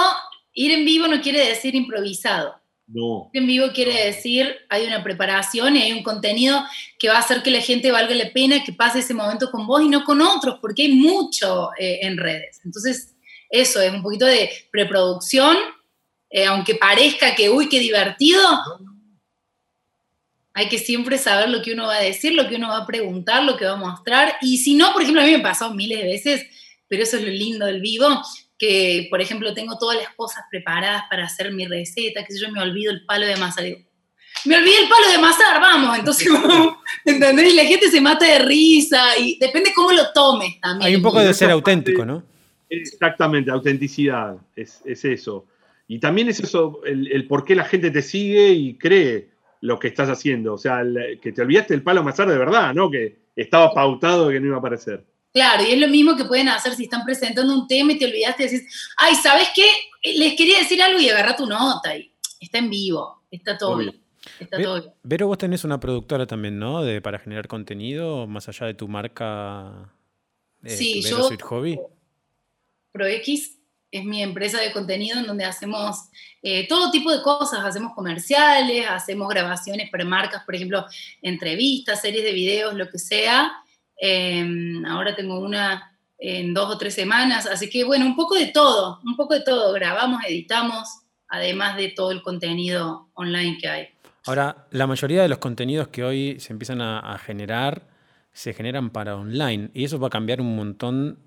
ir 0.53 0.71
en 0.71 0.85
vivo 0.85 1.07
no 1.07 1.21
quiere 1.21 1.47
decir 1.47 1.75
improvisado. 1.75 2.55
No. 2.87 3.31
Ir 3.33 3.41
en 3.41 3.47
vivo 3.47 3.67
quiere 3.73 4.05
decir 4.05 4.55
hay 4.69 4.85
una 4.85 5.03
preparación 5.03 5.75
y 5.75 5.81
hay 5.81 5.91
un 5.91 6.03
contenido 6.03 6.63
que 6.99 7.09
va 7.09 7.15
a 7.15 7.19
hacer 7.19 7.41
que 7.41 7.49
la 7.49 7.61
gente 7.61 7.91
valga 7.91 8.13
la 8.13 8.31
pena 8.31 8.63
que 8.63 8.73
pase 8.73 8.99
ese 8.99 9.13
momento 9.13 9.49
con 9.49 9.65
vos 9.65 9.81
y 9.81 9.89
no 9.89 10.03
con 10.03 10.21
otros, 10.21 10.59
porque 10.61 10.83
hay 10.83 10.93
mucho 10.93 11.71
eh, 11.79 11.99
en 12.01 12.17
redes. 12.17 12.61
Entonces, 12.63 13.15
eso 13.49 13.81
es 13.81 13.91
un 13.91 14.03
poquito 14.03 14.25
de 14.25 14.49
preproducción, 14.71 15.57
eh, 16.29 16.45
aunque 16.45 16.75
parezca 16.75 17.35
que, 17.35 17.49
uy, 17.49 17.69
qué 17.69 17.79
divertido, 17.79 18.41
hay 20.53 20.69
que 20.69 20.79
siempre 20.79 21.17
saber 21.17 21.49
lo 21.49 21.61
que 21.61 21.73
uno 21.73 21.87
va 21.87 21.95
a 21.95 22.01
decir, 22.01 22.33
lo 22.33 22.47
que 22.47 22.55
uno 22.55 22.69
va 22.69 22.77
a 22.77 22.87
preguntar, 22.87 23.43
lo 23.43 23.57
que 23.57 23.65
va 23.65 23.73
a 23.73 23.77
mostrar. 23.77 24.37
Y 24.41 24.57
si 24.57 24.75
no, 24.75 24.93
por 24.93 25.01
ejemplo, 25.01 25.21
a 25.21 25.25
mí 25.25 25.31
me 25.31 25.37
ha 25.37 25.43
pasado 25.43 25.73
miles 25.73 25.99
de 25.99 26.07
veces 26.07 26.45
pero 26.87 27.03
eso 27.03 27.17
es 27.17 27.23
lo 27.23 27.29
lindo 27.29 27.65
del 27.65 27.81
vivo, 27.81 28.07
que 28.57 29.07
por 29.09 29.21
ejemplo 29.21 29.53
tengo 29.53 29.77
todas 29.77 29.97
las 29.97 30.13
cosas 30.15 30.43
preparadas 30.49 31.03
para 31.09 31.25
hacer 31.25 31.51
mi 31.51 31.65
receta, 31.65 32.23
que 32.23 32.33
si 32.33 32.39
yo 32.39 32.51
me 32.51 32.61
olvido 32.61 32.91
el 32.91 33.05
palo 33.05 33.25
de 33.25 33.33
amasar, 33.33 33.65
me 34.45 34.57
olvidé 34.57 34.83
el 34.83 34.89
palo 34.89 35.07
de 35.07 35.15
amasar, 35.15 35.59
vamos, 35.59 35.97
entonces, 35.97 36.27
¿entendés? 37.05 37.53
Y 37.53 37.55
la 37.55 37.65
gente 37.65 37.89
se 37.89 38.01
mata 38.01 38.25
de 38.25 38.39
risa 38.39 39.17
y 39.17 39.37
depende 39.39 39.71
cómo 39.75 39.91
lo 39.91 40.11
tomes 40.13 40.59
también. 40.61 40.87
Hay 40.87 40.95
un 40.95 41.01
poco 41.01 41.19
de 41.19 41.33
ser 41.33 41.51
auténtico, 41.51 42.05
¿no? 42.05 42.23
Exactamente, 42.69 43.51
autenticidad, 43.51 44.37
es, 44.55 44.81
eso. 44.85 45.45
Y 45.87 45.99
también 45.99 46.29
es 46.29 46.39
eso, 46.39 46.81
el, 46.85 47.27
por 47.27 47.45
qué 47.45 47.55
la 47.55 47.65
gente 47.65 47.91
te 47.91 48.01
sigue 48.01 48.49
y 48.49 48.77
cree 48.77 49.29
lo 49.61 49.79
que 49.79 49.87
estás 49.87 50.09
haciendo. 50.09 50.53
O 50.53 50.57
sea, 50.57 50.81
que 51.21 51.31
te 51.31 51.41
olvidaste 51.41 51.73
el 51.73 51.83
palo 51.83 51.99
de 51.99 52.07
amasar 52.07 52.27
de 52.27 52.37
verdad, 52.37 52.73
¿no? 52.73 52.89
Que 52.89 53.17
estaba 53.35 53.73
pautado 53.73 54.29
que 54.29 54.39
no 54.39 54.47
iba 54.47 54.55
a 54.55 54.59
aparecer. 54.59 55.05
Claro, 55.33 55.63
y 55.63 55.73
es 55.73 55.79
lo 55.79 55.87
mismo 55.89 56.15
que 56.15 56.25
pueden 56.25 56.47
hacer 56.47 56.73
si 56.75 56.83
están 56.85 57.03
presentando 57.03 57.53
un 57.53 57.67
tema 57.67 57.91
y 57.91 57.97
te 57.97 58.05
olvidaste 58.05 58.43
y 58.43 58.47
decís, 58.47 58.93
ay, 58.97 59.15
¿sabes 59.15 59.49
qué? 59.53 59.65
Les 60.17 60.35
quería 60.35 60.59
decir 60.59 60.81
algo 60.81 60.99
y 60.99 61.09
agarra 61.09 61.35
tu 61.35 61.45
nota 61.45 61.95
y 61.95 62.11
está 62.39 62.59
en 62.59 62.69
vivo, 62.69 63.21
está 63.29 63.57
todo 63.57 63.77
bien. 63.77 64.01
Está 64.39 64.61
todo 64.61 64.81
bien. 64.81 64.93
Vero, 65.03 65.27
vos 65.27 65.37
tenés 65.37 65.65
una 65.65 65.79
productora 65.79 66.25
también, 66.25 66.57
¿no? 66.57 66.83
De, 66.83 67.01
para 67.01 67.19
generar 67.19 67.47
contenido, 67.47 68.27
más 68.27 68.47
allá 68.47 68.67
de 68.67 68.75
tu 68.75 68.87
marca 68.87 69.93
eh, 70.63 70.69
sí, 70.69 71.01
yo, 71.01 71.29
Hobby. 71.43 71.79
ProX 72.91 73.54
es 73.97 74.05
mi 74.05 74.21
empresa 74.21 74.59
de 74.59 74.71
contenido 74.71 75.19
en 75.19 75.27
donde 75.27 75.45
hacemos 75.45 76.09
eh, 76.41 76.67
todo 76.67 76.91
tipo 76.91 77.11
de 77.11 77.21
cosas, 77.21 77.63
hacemos 77.63 77.93
comerciales, 77.93 78.85
hacemos 78.89 79.27
grabaciones 79.29 79.89
para 79.89 80.05
marcas, 80.05 80.43
por 80.43 80.55
ejemplo, 80.55 80.85
entrevistas, 81.21 82.01
series 82.01 82.23
de 82.23 82.33
videos, 82.33 82.73
lo 82.75 82.89
que 82.89 82.99
sea. 82.99 83.51
Em, 83.97 84.85
ahora 84.85 85.15
tengo 85.15 85.39
una 85.39 85.91
en 86.17 86.53
dos 86.53 86.69
o 86.69 86.77
tres 86.77 86.93
semanas, 86.93 87.45
así 87.45 87.69
que 87.69 87.83
bueno, 87.83 88.05
un 88.05 88.15
poco 88.15 88.35
de 88.35 88.47
todo, 88.47 88.99
un 89.03 89.15
poco 89.15 89.33
de 89.33 89.41
todo. 89.41 89.73
Grabamos, 89.73 90.21
editamos, 90.27 91.01
además 91.27 91.77
de 91.77 91.89
todo 91.89 92.11
el 92.11 92.21
contenido 92.21 93.09
online 93.13 93.57
que 93.59 93.67
hay. 93.67 93.87
Ahora, 94.25 94.67
la 94.71 94.87
mayoría 94.87 95.21
de 95.21 95.29
los 95.29 95.37
contenidos 95.37 95.89
que 95.89 96.03
hoy 96.03 96.39
se 96.39 96.51
empiezan 96.51 96.81
a, 96.81 97.17
generar 97.19 97.87
se 98.33 98.53
generan 98.53 98.89
para 98.89 99.15
online 99.15 99.69
y 99.73 99.85
eso 99.85 99.97
va 99.97 100.07
a 100.07 100.09
cambiar 100.09 100.41
un 100.41 100.55
montón 100.55 101.19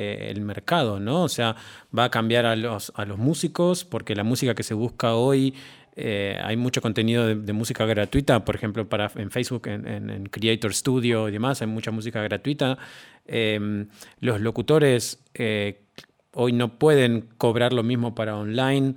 eh, 0.00 0.30
el 0.30 0.40
mercado, 0.40 0.98
¿no? 0.98 1.24
O 1.24 1.28
sea, 1.28 1.56
va 1.96 2.04
a 2.04 2.10
cambiar 2.10 2.46
a 2.46 2.56
los, 2.56 2.90
a 2.96 3.04
los 3.04 3.18
músicos 3.18 3.84
porque 3.84 4.14
la 4.14 4.24
música 4.24 4.54
que 4.54 4.62
se 4.62 4.72
busca 4.72 5.14
hoy 5.14 5.54
eh, 5.94 6.40
hay 6.42 6.56
mucho 6.56 6.80
contenido 6.80 7.26
de, 7.26 7.52
música 7.52 7.84
gratuita, 7.84 8.42
por 8.42 8.54
ejemplo, 8.54 8.88
para, 8.88 9.12
en 9.16 9.30
Facebook, 9.30 9.66
en, 9.66 10.26
Creator 10.30 10.72
Studio 10.72 11.28
y 11.28 11.32
demás, 11.32 11.60
hay 11.60 11.68
mucha 11.68 11.90
música 11.90 12.22
gratuita. 12.22 12.78
Em, 13.26 13.88
los 14.20 14.40
locutores 14.40 15.22
eh, 15.34 15.82
hoy 16.32 16.52
no 16.52 16.78
pueden 16.78 17.28
cobrar 17.36 17.74
lo 17.74 17.82
mismo 17.82 18.14
para 18.14 18.36
online 18.36 18.94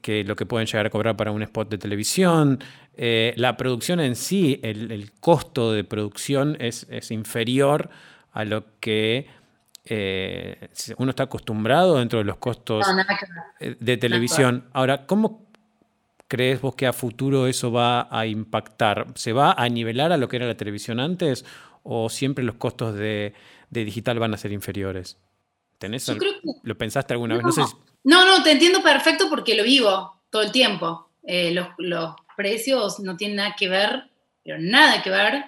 que 0.00 0.24
lo 0.24 0.34
que 0.34 0.44
pueden 0.44 0.66
llegar 0.66 0.86
a 0.86 0.90
cobrar 0.90 1.16
para 1.16 1.30
un 1.30 1.42
spot 1.42 1.70
de 1.70 1.78
televisión. 1.78 2.58
La 2.96 3.56
producción 3.56 4.00
en 4.00 4.16
sí, 4.16 4.58
el, 4.64 5.12
costo 5.20 5.72
de 5.72 5.84
producción 5.84 6.56
es, 6.58 7.10
inferior 7.12 7.90
a 8.32 8.44
lo 8.44 8.64
que 8.80 9.26
uno 9.88 11.10
está 11.10 11.24
acostumbrado 11.24 11.98
dentro 11.98 12.18
de 12.18 12.24
los 12.24 12.36
costos 12.36 12.86
de 13.60 13.96
televisión. 13.96 14.68
Ahora, 14.72 15.06
¿cómo, 15.06 15.52
crees 16.32 16.62
vos 16.62 16.74
que 16.74 16.86
a 16.86 16.94
futuro 16.94 17.46
eso 17.46 17.70
va 17.70 18.08
a 18.10 18.24
impactar? 18.24 19.08
¿Se 19.16 19.34
va 19.34 19.52
a 19.52 19.68
nivelar 19.68 20.12
a 20.12 20.16
lo 20.16 20.28
que 20.28 20.36
era 20.36 20.46
la 20.46 20.56
televisión 20.56 20.98
antes 20.98 21.44
o 21.82 22.08
siempre 22.08 22.42
los 22.42 22.54
costos 22.54 22.94
de, 22.94 23.34
digital 23.68 24.18
van 24.18 24.32
a 24.32 24.38
ser 24.38 24.50
inferiores? 24.50 25.18
¿Tenés 25.76 26.10
¿Lo 26.62 26.78
pensaste 26.78 27.12
alguna 27.12 27.36
vez? 27.36 27.44
No, 28.04 28.24
no, 28.24 28.42
te 28.42 28.50
entiendo 28.50 28.82
perfecto 28.82 29.28
porque 29.28 29.54
lo 29.54 29.62
vivo 29.62 30.22
todo 30.30 30.40
el 30.40 30.52
tiempo. 30.52 31.10
Eh, 31.22 31.54
los, 31.76 32.14
precios 32.34 32.98
no 33.00 33.18
tienen 33.18 33.36
nada 33.36 33.54
que 33.54 33.68
ver, 33.68 34.04
pero 34.42 34.56
nada 34.58 35.02
que 35.02 35.10
ver 35.10 35.44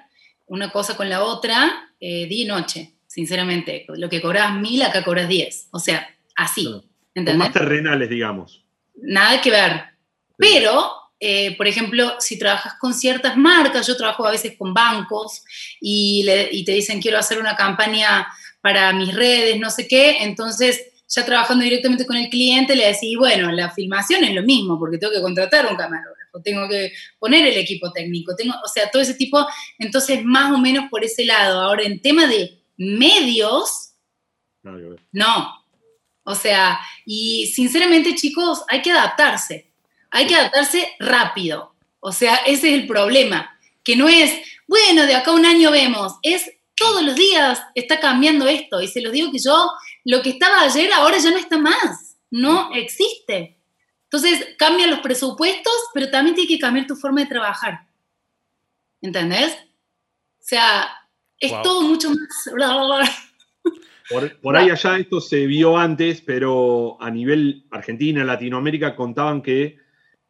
una 0.49 0.71
cosa 0.71 0.99
con 0.99 1.09
la 1.09 1.23
otra 1.25 1.95
eh, 1.99 2.27
día 2.27 2.45
y 2.45 2.47
noche, 2.47 2.94
sinceramente. 3.15 3.87
Lo 3.97 4.09
que 4.09 4.21
cobras 4.21 4.57
mil, 4.57 4.83
acá 4.83 5.05
cobras 5.05 5.29
diez. 5.29 5.69
O 5.71 5.79
sea, 5.79 6.09
así. 6.35 6.69
más 7.15 7.53
terrenales, 7.53 8.11
digamos. 8.11 8.65
Nada 8.97 9.41
que 9.41 9.53
ver. 9.53 9.85
Pero, 10.37 10.91
eh, 11.21 11.57
por 11.57 11.69
ejemplo, 11.69 12.17
si 12.19 12.37
trabajas 12.37 12.75
con 12.81 12.93
ciertas 12.93 13.37
marcas, 13.37 13.87
yo 13.87 13.97
trabajo 13.97 14.27
a 14.27 14.33
veces 14.33 14.57
con 14.59 14.75
bancos 14.75 15.45
y, 15.81 16.25
te 16.67 16.73
dicen 16.73 17.01
quiero 17.01 17.19
hacer 17.19 17.39
una 17.39 17.55
campaña 17.55 18.27
para 18.61 18.93
mis 18.93 19.15
redes, 19.15 19.61
no 19.61 19.71
sé 19.71 19.87
qué, 19.87 20.25
entonces 20.25 20.85
ya 21.07 21.25
trabajando 21.25 21.63
directamente 21.63 22.07
con 22.07 22.17
el 22.17 22.31
cliente 22.31 22.75
le 22.75 22.87
decís, 22.87 23.17
bueno, 23.17 23.53
la 23.53 23.71
filmación 23.71 24.25
es 24.25 24.35
lo 24.35 24.43
mismo, 24.43 24.77
porque 24.79 24.99
tengo 24.99 25.13
que 25.13 25.21
contratar 25.21 25.67
un 25.67 25.77
camarógrafo, 25.77 26.41
tengo 26.43 26.67
que 26.69 26.93
poner 27.21 27.47
el 27.47 27.59
equipo 27.59 27.93
técnico, 27.93 28.35
tengo, 28.35 28.55
o 28.65 28.69
sea, 28.69 28.91
todo 28.91 29.03
ese 29.03 29.15
tipo, 29.15 29.47
entonces 29.79 30.25
más 30.25 30.51
o 30.51 30.59
menos 30.59 30.87
por 30.91 31.05
ese 31.05 31.25
lado. 31.25 31.61
Ahora, 31.61 31.85
en 31.85 32.01
tema 32.01 32.27
de 32.27 32.64
medios, 32.77 33.93
no. 35.13 35.65
O 36.25 36.35
sea, 36.35 36.81
y 37.05 37.47
sinceramente 37.55 38.15
chicos, 38.15 38.63
hay 38.69 38.81
que 38.81 38.93
adaptarse 38.93 39.75
hay 40.15 40.29
que 40.29 40.37
adaptarse 40.37 40.95
rápido. 41.01 41.75
O 41.99 42.13
sea, 42.13 42.37
ese 42.47 42.69
es 42.69 42.75
el 42.81 42.87
problema, 42.87 43.59
que 43.83 43.97
no 43.97 44.09
es, 44.09 44.33
bueno, 44.69 45.07
de 45.07 45.17
acá 45.17 45.33
a 45.33 45.35
un 45.35 45.45
año 45.45 45.73
vemos, 45.73 46.15
es 46.23 46.53
todos 46.77 47.03
los 47.03 47.17
días 47.17 47.61
está 47.75 47.99
cambiando 47.99 48.47
esto. 48.47 48.81
Y 48.81 48.87
se 48.87 49.01
los 49.01 49.13
digo 49.13 49.33
que 49.33 49.41
yo, 49.41 49.69
lo 50.05 50.23
que 50.23 50.31
estaba 50.31 50.61
ayer, 50.61 50.93
ahora 50.93 51.19
ya 51.19 51.31
no 51.31 51.37
está 51.37 51.59
más, 51.59 52.17
no 52.31 52.73
existe. 52.75 53.59
Entonces, 54.05 54.55
cambian 54.57 54.91
los 54.91 55.01
presupuestos, 55.01 55.75
pero 55.93 56.09
también 56.13 56.37
tiene 56.37 56.49
que 56.49 56.61
cambiar 56.61 56.87
tu 56.87 56.95
forma 56.95 57.23
de 57.23 57.27
trabajar. 57.27 57.89
¿Entendés? 59.03 59.53
O 59.53 60.47
sea, 60.47 61.04
es 61.45 61.63
todo 61.63 61.83
mucho 61.83 62.11
más... 62.11 62.51
Por, 64.11 64.39
por, 64.41 64.57
ahí 64.57 64.69
allá 64.69 64.99
esto 64.99 65.19
se 65.21 65.47
vio 65.47 65.79
antes, 65.79 66.21
pero 66.21 67.01
a 67.01 67.11
nivel 67.11 67.65
Argentina, 67.71 68.23
Latinoamérica, 68.23 68.95
contaban 68.95 69.41
que 69.41 69.79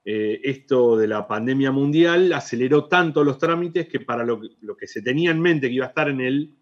eh, 0.06 0.40
esto 0.44 0.98
de 0.98 1.06
la 1.06 1.26
pandemia 1.26 1.72
mundial 1.72 2.34
aceleró 2.34 2.84
tanto 2.88 3.24
los 3.24 3.38
trámites 3.38 3.88
que 3.88 4.00
para 4.00 4.22
lo, 4.22 4.38
que 4.76 4.86
se 4.86 5.00
tenía 5.00 5.30
en 5.30 5.40
mente 5.40 5.68
que 5.68 5.76
iba 5.76 5.86
a 5.86 5.88
estar 5.88 6.10
en 6.10 6.20
el 6.20 6.54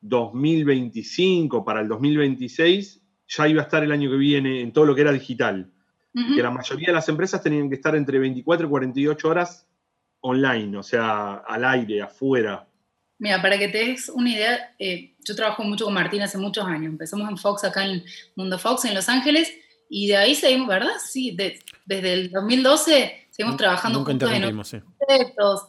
2025, 0.00 1.64
para 1.64 1.82
el 1.82 1.88
2026, 1.88 3.00
ya 3.28 3.48
iba 3.48 3.60
a 3.62 3.64
estar 3.64 3.84
el 3.84 3.92
año 3.92 4.10
que 4.10 4.16
viene 4.16 4.60
en 4.60 4.72
todo 4.72 4.86
lo 4.86 4.94
que 4.94 5.02
era 5.02 5.12
digital. 5.12 5.70
que 6.12 6.42
la 6.42 6.50
mayoría 6.50 6.88
de 6.88 6.94
las 6.94 7.08
empresas 7.08 7.40
tenían 7.40 7.68
que 7.68 7.76
estar 7.76 7.94
entre 7.94 8.18
24 8.18 8.66
y 8.66 8.70
48 8.70 9.28
horas 9.28 9.68
online, 10.22 10.76
o 10.76 10.82
sea, 10.82 11.34
al 11.46 11.64
aire, 11.64 12.02
afuera. 12.02 12.66
Mira, 13.20 13.40
para 13.42 13.58
que 13.58 13.68
te 13.68 13.84
des 13.84 14.08
una 14.08 14.30
idea, 14.30 14.74
eh, 14.78 15.14
yo 15.22 15.36
trabajo 15.36 15.62
mucho 15.62 15.84
con 15.84 15.92
Martín 15.92 16.22
hace 16.22 16.38
muchos 16.38 16.64
años. 16.64 16.86
Empezamos 16.86 17.28
en 17.28 17.36
Fox, 17.36 17.62
acá 17.64 17.84
en 17.84 18.02
Mundo 18.34 18.58
Fox, 18.58 18.86
en 18.86 18.94
Los 18.94 19.10
Ángeles, 19.10 19.52
y 19.90 20.08
de 20.08 20.16
ahí 20.16 20.34
seguimos, 20.34 20.68
¿verdad? 20.68 20.94
Sí, 21.06 21.36
desde 21.84 22.12
el 22.12 22.30
2012 22.30 23.28
seguimos 23.30 23.58
trabajando 23.58 24.04
juntos 24.04 24.32
en 24.32 24.64
sí. 24.64 24.78
proyectos. 24.98 25.64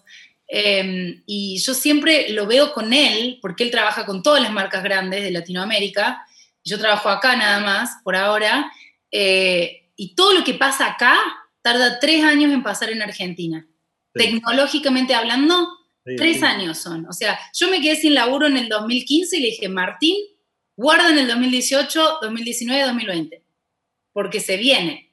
Em, 0.47 1.22
y 1.26 1.60
yo 1.60 1.74
siempre 1.74 2.30
lo 2.30 2.47
veo 2.47 2.74
con 2.74 2.93
él, 2.93 3.38
porque 3.41 3.66
él 3.66 3.72
trabaja 3.72 4.06
con 4.06 4.24
todas 4.24 4.41
las 4.41 4.54
marcas 4.54 4.82
grandes 4.82 5.22
de 5.22 5.32
Latinoamérica. 5.32 6.26
Yo 6.64 6.80
trabajo 6.80 7.10
acá 7.10 7.36
nada 7.36 7.60
más, 7.60 7.97
por 8.04 8.16
ahora. 8.16 8.72
Eh, 9.12 9.89
y 9.97 10.16
todo 10.16 10.34
lo 10.34 10.45
que 10.45 10.54
pasa 10.54 10.88
acá 10.88 11.18
tarda 11.62 11.99
tres 11.99 12.24
años 12.24 12.54
en 12.54 12.64
pasar 12.64 12.91
en 12.91 13.02
Argentina. 13.02 13.68
Tecnológicamente 14.14 15.16
hablando, 15.16 15.68
tres 16.04 16.43
años 16.43 16.78
son. 16.78 17.06
O 17.08 17.14
sea, 17.14 17.39
yo 17.54 17.70
me 17.70 17.82
quedé 17.82 17.95
sin 17.95 18.14
laburo 18.14 18.47
en 18.47 18.58
el 18.58 18.70
2015 18.70 19.38
y 19.38 19.41
le 19.41 19.47
dije, 19.47 19.70
Martín, 19.70 20.16
guarda 20.76 21.10
en 21.10 21.20
el 21.20 21.28
2018, 21.28 22.20
2019, 22.22 22.84
2020, 22.84 23.43
porque 24.14 24.39
se 24.39 24.58
viene. 24.58 25.10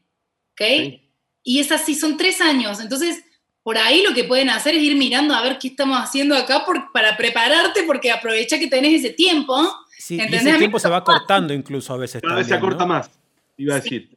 ¿Ok? 0.53 1.01
Y 1.43 1.61
es 1.61 1.70
así, 1.72 1.95
son 1.95 2.16
tres 2.16 2.41
años. 2.41 2.80
Entonces, 2.80 3.22
por 3.62 3.78
ahí 3.78 4.03
lo 4.03 4.14
que 4.14 4.24
pueden 4.24 4.51
hacer 4.51 4.74
es 4.74 4.82
ir 4.82 4.97
mirando 4.97 5.34
a 5.34 5.43
ver 5.43 5.59
qué 5.59 5.68
estamos 5.68 5.99
haciendo 5.99 6.34
acá 6.34 6.64
para 6.93 7.16
prepararte, 7.16 7.82
porque 7.84 8.11
aprovecha 8.11 8.59
que 8.59 8.66
tenés 8.66 9.05
ese 9.05 9.14
tiempo. 9.14 9.55
Sí, 9.99 10.16
y 10.16 10.34
ese 10.34 10.55
tiempo 10.59 10.78
se 10.78 10.89
va 10.89 11.05
cortando 11.05 11.53
incluso 11.53 11.93
a 11.93 11.99
veces. 11.99 12.22
Cada 12.22 12.36
vez 12.36 12.47
se 12.47 12.55
acorta 12.55 12.86
más, 12.86 13.11
iba 13.57 13.74
a 13.74 13.80
decir. 13.80 14.16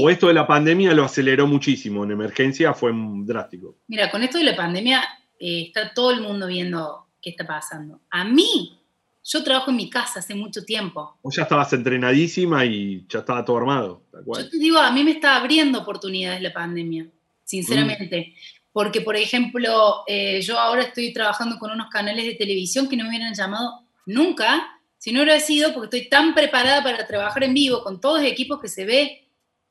O 0.00 0.08
esto 0.08 0.28
de 0.28 0.34
la 0.34 0.46
pandemia 0.46 0.94
lo 0.94 1.04
aceleró 1.04 1.46
muchísimo, 1.46 2.04
en 2.04 2.12
emergencia 2.12 2.72
fue 2.72 2.90
drástico. 2.94 3.76
Mira, 3.86 4.10
con 4.10 4.22
esto 4.22 4.38
de 4.38 4.44
la 4.44 4.56
pandemia 4.56 5.04
eh, 5.38 5.64
está 5.66 5.92
todo 5.94 6.10
el 6.12 6.20
mundo 6.20 6.46
viendo 6.46 7.06
qué 7.20 7.30
está 7.30 7.46
pasando. 7.46 8.00
A 8.10 8.24
mí, 8.24 8.78
yo 9.24 9.44
trabajo 9.44 9.70
en 9.70 9.76
mi 9.76 9.90
casa 9.90 10.20
hace 10.20 10.34
mucho 10.34 10.64
tiempo. 10.64 11.16
Vos 11.22 11.36
ya 11.36 11.42
estabas 11.42 11.72
entrenadísima 11.72 12.64
y 12.64 13.06
ya 13.08 13.20
estaba 13.20 13.44
todo 13.44 13.58
armado. 13.58 14.02
Yo 14.26 14.48
te 14.48 14.58
digo, 14.58 14.78
a 14.78 14.90
mí 14.90 15.04
me 15.04 15.12
está 15.12 15.36
abriendo 15.36 15.80
oportunidades 15.80 16.40
la 16.40 16.52
pandemia, 16.52 17.06
sinceramente. 17.44 18.32
Mm. 18.34 18.58
Porque, 18.72 19.00
por 19.00 19.16
ejemplo, 19.16 20.04
eh, 20.06 20.40
yo 20.42 20.58
ahora 20.58 20.82
estoy 20.82 21.12
trabajando 21.12 21.58
con 21.58 21.70
unos 21.70 21.88
canales 21.90 22.24
de 22.24 22.34
televisión 22.34 22.88
que 22.88 22.96
no 22.96 23.04
me 23.04 23.10
hubieran 23.10 23.34
llamado 23.34 23.82
nunca 24.06 24.78
si 24.98 25.12
no 25.12 25.22
hubiera 25.22 25.40
sido 25.40 25.72
porque 25.72 25.96
estoy 25.96 26.10
tan 26.10 26.34
preparada 26.34 26.82
para 26.82 27.06
trabajar 27.06 27.44
en 27.44 27.54
vivo 27.54 27.82
con 27.82 28.00
todos 28.00 28.20
los 28.20 28.30
equipos 28.30 28.60
que 28.60 28.68
se 28.68 28.84
ve 28.84 29.28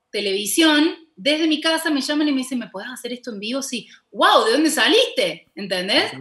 televisión, 0.10 0.96
desde 1.18 1.48
mi 1.48 1.60
casa 1.60 1.90
me 1.90 2.00
llaman 2.00 2.28
y 2.28 2.32
me 2.32 2.38
dicen, 2.38 2.60
¿me 2.60 2.70
puedes 2.70 2.90
hacer 2.90 3.12
esto 3.12 3.32
en 3.32 3.40
vivo? 3.40 3.62
Sí, 3.62 3.88
wow, 4.12 4.46
¿de 4.46 4.52
dónde 4.54 4.70
saliste? 4.70 5.48
¿Entendés? 5.56 6.14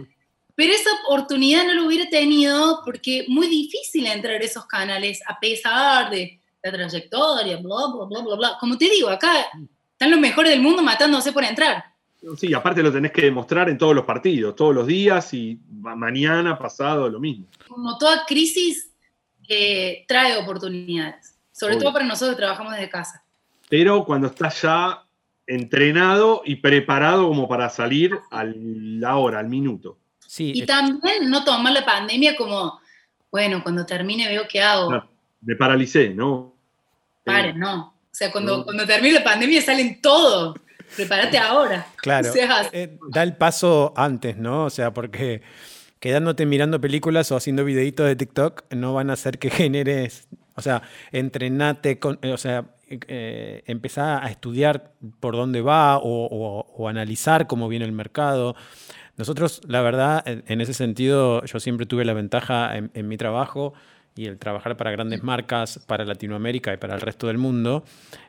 Pero 0.55 0.73
esa 0.73 0.89
oportunidad 1.05 1.67
no 1.67 1.75
lo 1.75 1.85
hubiera 1.85 2.09
tenido 2.09 2.81
porque 2.83 3.25
muy 3.27 3.47
difícil 3.47 4.07
entrar 4.07 4.41
a 4.41 4.43
esos 4.43 4.65
canales 4.65 5.21
a 5.27 5.39
pesar 5.39 6.09
de 6.09 6.41
la 6.63 6.71
trayectoria, 6.71 7.57
bla, 7.57 7.75
bla, 7.93 8.05
bla, 8.05 8.21
bla, 8.21 8.35
bla. 8.35 8.57
Como 8.59 8.75
te 8.75 8.89
digo, 8.89 9.07
acá 9.07 9.45
están 9.91 10.09
los 10.09 10.19
mejores 10.19 10.51
del 10.51 10.61
mundo 10.61 10.81
matándose 10.81 11.31
por 11.31 11.43
entrar. 11.43 11.85
Sí, 12.35 12.51
aparte 12.55 12.81
lo 12.81 12.91
tenés 12.91 13.11
que 13.11 13.21
demostrar 13.21 13.69
en 13.69 13.77
todos 13.77 13.93
los 13.93 14.03
partidos, 14.03 14.55
todos 14.55 14.73
los 14.73 14.87
días 14.87 15.31
y 15.35 15.59
mañana, 15.69 16.57
pasado, 16.57 17.07
lo 17.07 17.19
mismo. 17.19 17.45
Como 17.67 17.95
toda 17.99 18.25
crisis 18.25 18.91
eh, 19.47 20.05
trae 20.07 20.35
oportunidades, 20.37 21.35
sobre 21.51 21.77
todo 21.77 21.93
para 21.93 22.05
nosotros 22.05 22.35
que 22.35 22.41
trabajamos 22.41 22.73
desde 22.73 22.89
casa 22.89 23.23
pero 23.69 24.05
cuando 24.05 24.27
estás 24.27 24.61
ya 24.61 25.03
entrenado 25.45 26.41
y 26.45 26.57
preparado 26.57 27.27
como 27.27 27.47
para 27.47 27.69
salir 27.69 28.17
a 28.31 28.43
la 28.45 29.15
hora, 29.17 29.39
al 29.39 29.47
minuto. 29.47 29.97
Sí, 30.25 30.51
y 30.53 30.65
también 30.65 31.29
no 31.29 31.43
tomar 31.43 31.73
la 31.73 31.85
pandemia 31.85 32.35
como, 32.35 32.79
bueno, 33.31 33.63
cuando 33.63 33.85
termine 33.85 34.27
veo 34.27 34.43
qué 34.49 34.61
hago. 34.61 35.03
me 35.41 35.55
paralicé, 35.55 36.09
¿no? 36.09 36.53
Pare, 37.23 37.53
no. 37.53 37.93
O 38.11 38.15
sea, 38.17 38.31
cuando, 38.31 38.63
cuando 38.63 38.85
termine 38.85 39.15
la 39.15 39.23
pandemia 39.23 39.61
salen 39.61 40.01
todo. 40.01 40.55
Prepárate 40.95 41.37
ahora. 41.37 41.87
Claro. 41.97 42.29
Eh, 42.71 42.97
da 43.09 43.23
el 43.23 43.35
paso 43.35 43.93
antes, 43.97 44.37
¿no? 44.37 44.65
O 44.65 44.69
sea, 44.69 44.93
porque 44.93 45.41
quedándote 45.99 46.45
mirando 46.45 46.79
películas 46.79 47.31
o 47.31 47.35
haciendo 47.35 47.65
videitos 47.65 48.05
de 48.05 48.15
TikTok 48.15 48.63
no 48.73 48.93
van 48.93 49.09
a 49.09 49.13
hacer 49.13 49.39
que 49.39 49.49
generes, 49.51 50.27
o 50.55 50.61
sea, 50.61 50.83
entrenate, 51.11 51.99
con, 51.99 52.19
o 52.23 52.37
sea, 52.37 52.65
eh, 52.89 53.63
empezar 53.65 54.23
a 54.23 54.29
estudiar 54.29 54.93
por 55.19 55.35
dónde 55.35 55.59
va 55.61 55.99
o, 56.01 56.87
analizar 56.87 57.45
cómo 57.45 57.67
viene 57.67 57.83
el 57.83 57.91
mercado. 57.91 58.55
Nosotros, 59.17 59.61
la 59.67 59.81
verdad, 59.81 60.23
en, 60.25 60.61
ese 60.61 60.73
sentido, 60.73 61.43
yo 61.43 61.59
siempre 61.59 61.85
tuve 61.85 62.05
la 62.05 62.13
ventaja 62.13 62.77
en, 62.77 63.07
mi 63.07 63.17
trabajo 63.17 63.73
y 64.15 64.25
el 64.25 64.37
trabajar 64.37 64.77
para 64.77 64.91
grandes 64.91 65.21
marcas, 65.21 65.79
para 65.85 66.05
Latinoamérica 66.05 66.73
y 66.73 66.77
para 66.77 66.95
el 66.95 67.01
resto 67.01 67.27
del 67.27 67.37
mundo, 67.37 67.83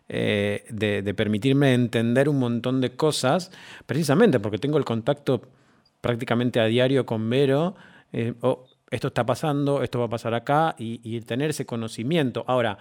eh, 0.08 0.64
de, 0.70 1.14
permitirme 1.14 1.74
entender 1.74 2.28
un 2.28 2.40
montón 2.40 2.80
de 2.80 2.96
cosas, 2.96 3.52
precisamente 3.86 4.40
porque 4.40 4.58
tengo 4.58 4.78
el 4.78 4.84
contacto 4.84 5.42
prácticamente 6.00 6.58
a 6.58 6.64
diario 6.64 7.06
con 7.06 7.30
Vero. 7.30 7.76
Eh, 8.12 8.34
oh, 8.40 8.66
esto 8.90 9.08
está 9.08 9.24
pasando, 9.24 9.82
esto 9.84 10.00
va 10.00 10.06
a 10.06 10.10
pasar 10.10 10.34
acá, 10.34 10.74
y, 10.78 11.00
y 11.04 11.20
tener 11.20 11.50
ese 11.50 11.66
conocimiento. 11.66 12.44
Ahora, 12.48 12.78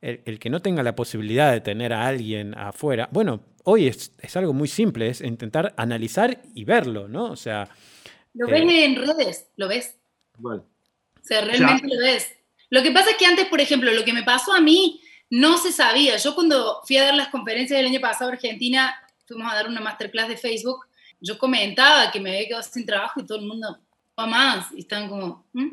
el, 0.00 0.38
que 0.38 0.50
no 0.50 0.60
tenga 0.60 0.82
la 0.82 0.94
posibilidad 0.94 1.52
de 1.52 1.60
tener 1.60 1.92
a 1.92 2.06
alguien 2.06 2.56
afuera, 2.56 3.08
bueno, 3.12 3.44
hoy 3.64 3.86
es, 3.86 4.12
algo 4.34 4.52
muy 4.52 4.68
simple, 4.68 5.08
es 5.08 5.20
intentar 5.20 5.74
analizar 5.76 6.42
y 6.54 6.64
verlo, 6.64 7.08
¿no? 7.08 7.30
O 7.30 7.36
sea... 7.36 7.68
Lo 8.34 8.46
ves 8.46 8.62
eh, 8.62 8.84
en 8.84 8.96
redes, 8.96 9.48
lo 9.56 9.68
ves. 9.68 9.96
O 10.42 10.64
sea, 11.22 11.42
realmente 11.42 11.86
lo 11.88 12.00
ves. 12.00 12.32
Lo 12.70 12.82
que 12.82 12.92
pasa 12.92 13.10
es 13.10 13.16
que 13.16 13.26
antes, 13.26 13.46
por 13.46 13.60
ejemplo, 13.60 13.92
lo 13.92 14.04
que 14.04 14.12
me 14.12 14.22
pasó 14.22 14.52
a 14.54 14.60
mí 14.60 15.00
no 15.28 15.58
se 15.58 15.72
sabía. 15.72 16.16
Yo 16.16 16.34
cuando 16.34 16.80
fui 16.84 16.96
a 16.96 17.04
dar 17.04 17.14
las 17.14 17.28
conferencias 17.28 17.78
del 17.78 17.86
año 17.86 18.00
pasado 18.00 18.30
a 18.30 18.34
Argentina, 18.34 18.94
fuimos 19.26 19.52
a 19.52 19.56
dar 19.56 19.68
una 19.68 19.80
masterclass 19.80 20.28
de 20.28 20.36
Facebook, 20.36 20.86
yo 21.20 21.38
comentaba 21.38 22.10
que 22.10 22.20
me 22.20 22.30
había 22.30 22.48
quedado 22.48 22.62
sin 22.62 22.86
trabajo 22.86 23.20
y 23.20 23.26
todo 23.26 23.38
el 23.38 23.46
mundo, 23.46 23.78
no 24.16 24.26
más, 24.26 24.72
y 24.72 24.80
están 24.80 25.08
como, 25.08 25.46
¿Mm? 25.52 25.68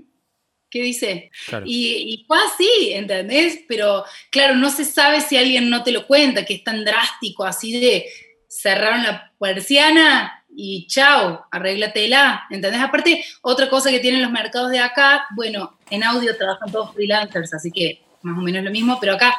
¿Qué 0.70 0.82
dice? 0.82 1.32
Y, 1.66 2.26
fue 2.28 2.38
así, 2.40 2.92
¿entendés? 2.94 3.62
Pero 3.68 4.04
claro, 4.30 4.56
no 4.56 4.70
se 4.70 4.84
sabe 4.84 5.22
si 5.22 5.38
alguien 5.38 5.70
no 5.70 5.84
te 5.84 5.92
lo 5.92 6.06
cuenta, 6.06 6.46
que 6.46 6.56
es 6.56 6.64
tan 6.64 6.84
drástico, 6.84 7.46
así 7.46 7.80
de 7.80 8.06
cerraron 8.50 9.04
la 9.04 9.32
persiana 9.40 10.46
y 10.54 10.88
chao, 10.88 11.46
arréglatela, 11.52 12.48
¿entendés? 12.50 12.82
Aparte, 12.82 13.24
otra 13.42 13.70
cosa 13.70 13.92
que 13.92 14.00
tienen 14.00 14.22
los 14.22 14.32
mercados 14.32 14.72
de 14.72 14.80
acá, 14.80 15.26
bueno, 15.36 15.78
en 15.90 16.04
audio 16.04 16.36
trabajan 16.36 16.72
todos 16.72 16.94
freelancers, 16.94 17.54
así 17.54 17.72
que 17.72 18.02
más 18.24 18.38
o 18.38 18.42
menos 18.42 18.64
lo 18.64 18.72
mismo, 18.72 18.98
pero 19.00 19.14
acá, 19.14 19.36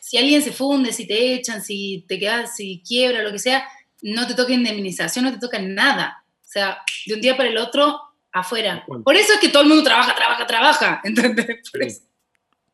si 0.00 0.16
alguien 0.16 0.40
se 0.40 0.52
funde, 0.52 0.92
si 0.92 1.06
te 1.06 1.34
echan, 1.34 1.62
si 1.62 2.04
te 2.08 2.18
quedas, 2.18 2.56
si 2.56 2.82
quiebra, 2.86 3.22
lo 3.22 3.32
que 3.32 3.38
sea, 3.38 3.68
no 4.00 4.26
te 4.26 4.34
toca 4.34 4.52
indemnización, 4.52 5.24
no 5.24 5.32
te 5.32 5.38
toca 5.38 5.58
nada. 5.58 6.24
O 6.40 6.50
sea, 6.50 6.78
de 7.04 7.14
un 7.14 7.20
día 7.20 7.36
para 7.36 7.50
el 7.50 7.58
otro 7.58 8.00
afuera. 8.32 8.84
Por 9.04 9.16
eso 9.16 9.34
es 9.34 9.40
que 9.40 9.48
todo 9.48 9.62
el 9.62 9.68
mundo 9.68 9.84
trabaja, 9.84 10.14
trabaja, 10.14 10.46
trabaja. 10.46 11.00
¿Entendés? 11.04 12.06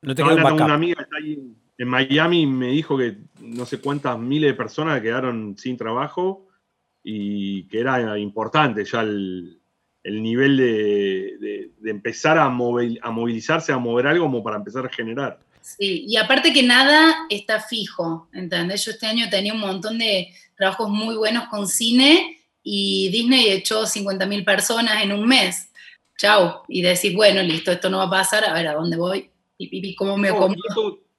No 0.03 0.15
tengo 0.15 0.35
una 0.35 0.75
amiga 0.75 1.03
está 1.03 1.17
ahí 1.17 1.57
en 1.79 1.89
Miami 1.89 2.47
me 2.47 2.69
dijo 2.69 2.97
que 2.97 3.17
no 3.41 3.67
sé 3.67 3.81
cuántas 3.81 4.19
miles 4.19 4.51
de 4.51 4.55
personas 4.55 5.01
quedaron 5.01 5.57
sin 5.59 5.77
trabajo 5.77 6.47
y 7.03 7.65
que 7.65 7.81
era 7.81 8.19
importante 8.19 8.85
ya 8.85 9.01
el, 9.01 9.61
nivel 10.05 10.57
de, 10.57 11.71
empezar 11.85 12.39
a, 12.39 12.45
a 12.45 12.51
movilizarse, 12.51 13.73
a 13.73 13.79
mover 13.79 14.07
algo 14.07 14.27
como 14.27 14.43
para 14.43 14.57
empezar 14.57 14.87
a 14.87 14.91
generar. 14.91 15.39
Sí, 15.61 16.05
y 16.07 16.17
aparte 16.17 16.53
que 16.53 16.63
nada 16.63 17.27
está 17.31 17.61
fijo, 17.61 18.29
¿entendés? 18.33 18.85
Yo 18.85 18.93
este 18.93 19.07
año 19.07 19.29
tenía 19.31 19.55
un 19.55 19.61
montón 19.61 19.99
de 19.99 20.29
trabajos 20.57 20.91
muy 20.91 21.17
buenos 21.17 21.49
con 21.49 21.67
cine 21.67 22.39
y 22.65 23.11
Disney 23.11 23.51
echó 23.51 23.83
50.000 23.83 24.45
personas 24.45 25.05
en 25.05 25.13
un 25.13 25.29
mes. 25.29 25.71
Chao. 26.19 26.65
Y 26.67 26.83
decir, 26.83 27.15
bueno, 27.15 27.43
listo, 27.43 27.71
esto 27.71 27.89
no 27.89 27.99
va 27.99 28.05
a 28.05 28.11
pasar, 28.11 28.45
a 28.45 28.55
ver 28.55 28.67
a 28.67 28.75
dónde 28.75 28.97
voy 28.97 29.31
y, 29.59 29.95
cómo 29.95 30.17
me 30.17 30.31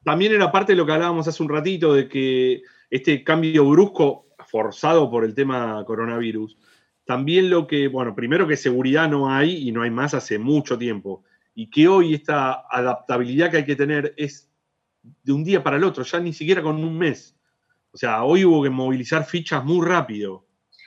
También 0.04 0.34
era 0.34 0.52
parte 0.52 0.74
de 0.74 0.78
lo 0.78 0.86
que 0.86 0.92
hablábamos 0.92 1.28
hace 1.28 1.42
un 1.42 1.50
ratito, 1.50 1.94
de 1.94 2.08
que 2.08 2.62
este 2.90 3.24
cambio 3.24 3.66
brusco, 3.70 4.28
forzado 4.48 5.10
por 5.10 5.24
el 5.24 5.34
tema 5.34 5.84
coronavirus, 5.86 6.58
también 7.06 7.50
lo 7.50 7.68
que, 7.68 7.88
bueno, 7.88 8.16
primero 8.16 8.48
que 8.48 8.58
seguridad 8.58 9.10
no 9.10 9.32
hay 9.32 9.68
y 9.68 9.72
no 9.72 9.84
hay 9.84 9.92
más 9.92 10.14
hace 10.14 10.40
mucho 10.40 10.78
tiempo, 10.78 11.24
y 11.54 11.70
que 11.70 11.88
hoy 11.88 12.14
esta 12.14 12.66
adaptabilidad 12.70 13.52
que 13.52 13.58
hay 13.58 13.66
que 13.66 13.76
tener 13.76 14.14
es 14.18 14.50
de 15.24 15.34
un 15.34 15.44
día 15.44 15.64
para 15.64 15.78
el 15.78 15.84
otro, 15.84 16.04
ya 16.04 16.20
ni 16.20 16.34
siquiera 16.34 16.62
con 16.62 16.84
un 16.84 16.98
mes. 16.98 17.36
O 17.92 17.98
sea, 17.98 18.24
hoy 18.24 18.44
hubo 18.44 18.64
que 18.64 18.70
movilizar 18.70 19.26
fichas 19.26 19.64
muy 19.64 19.86
rápido. 19.86 20.45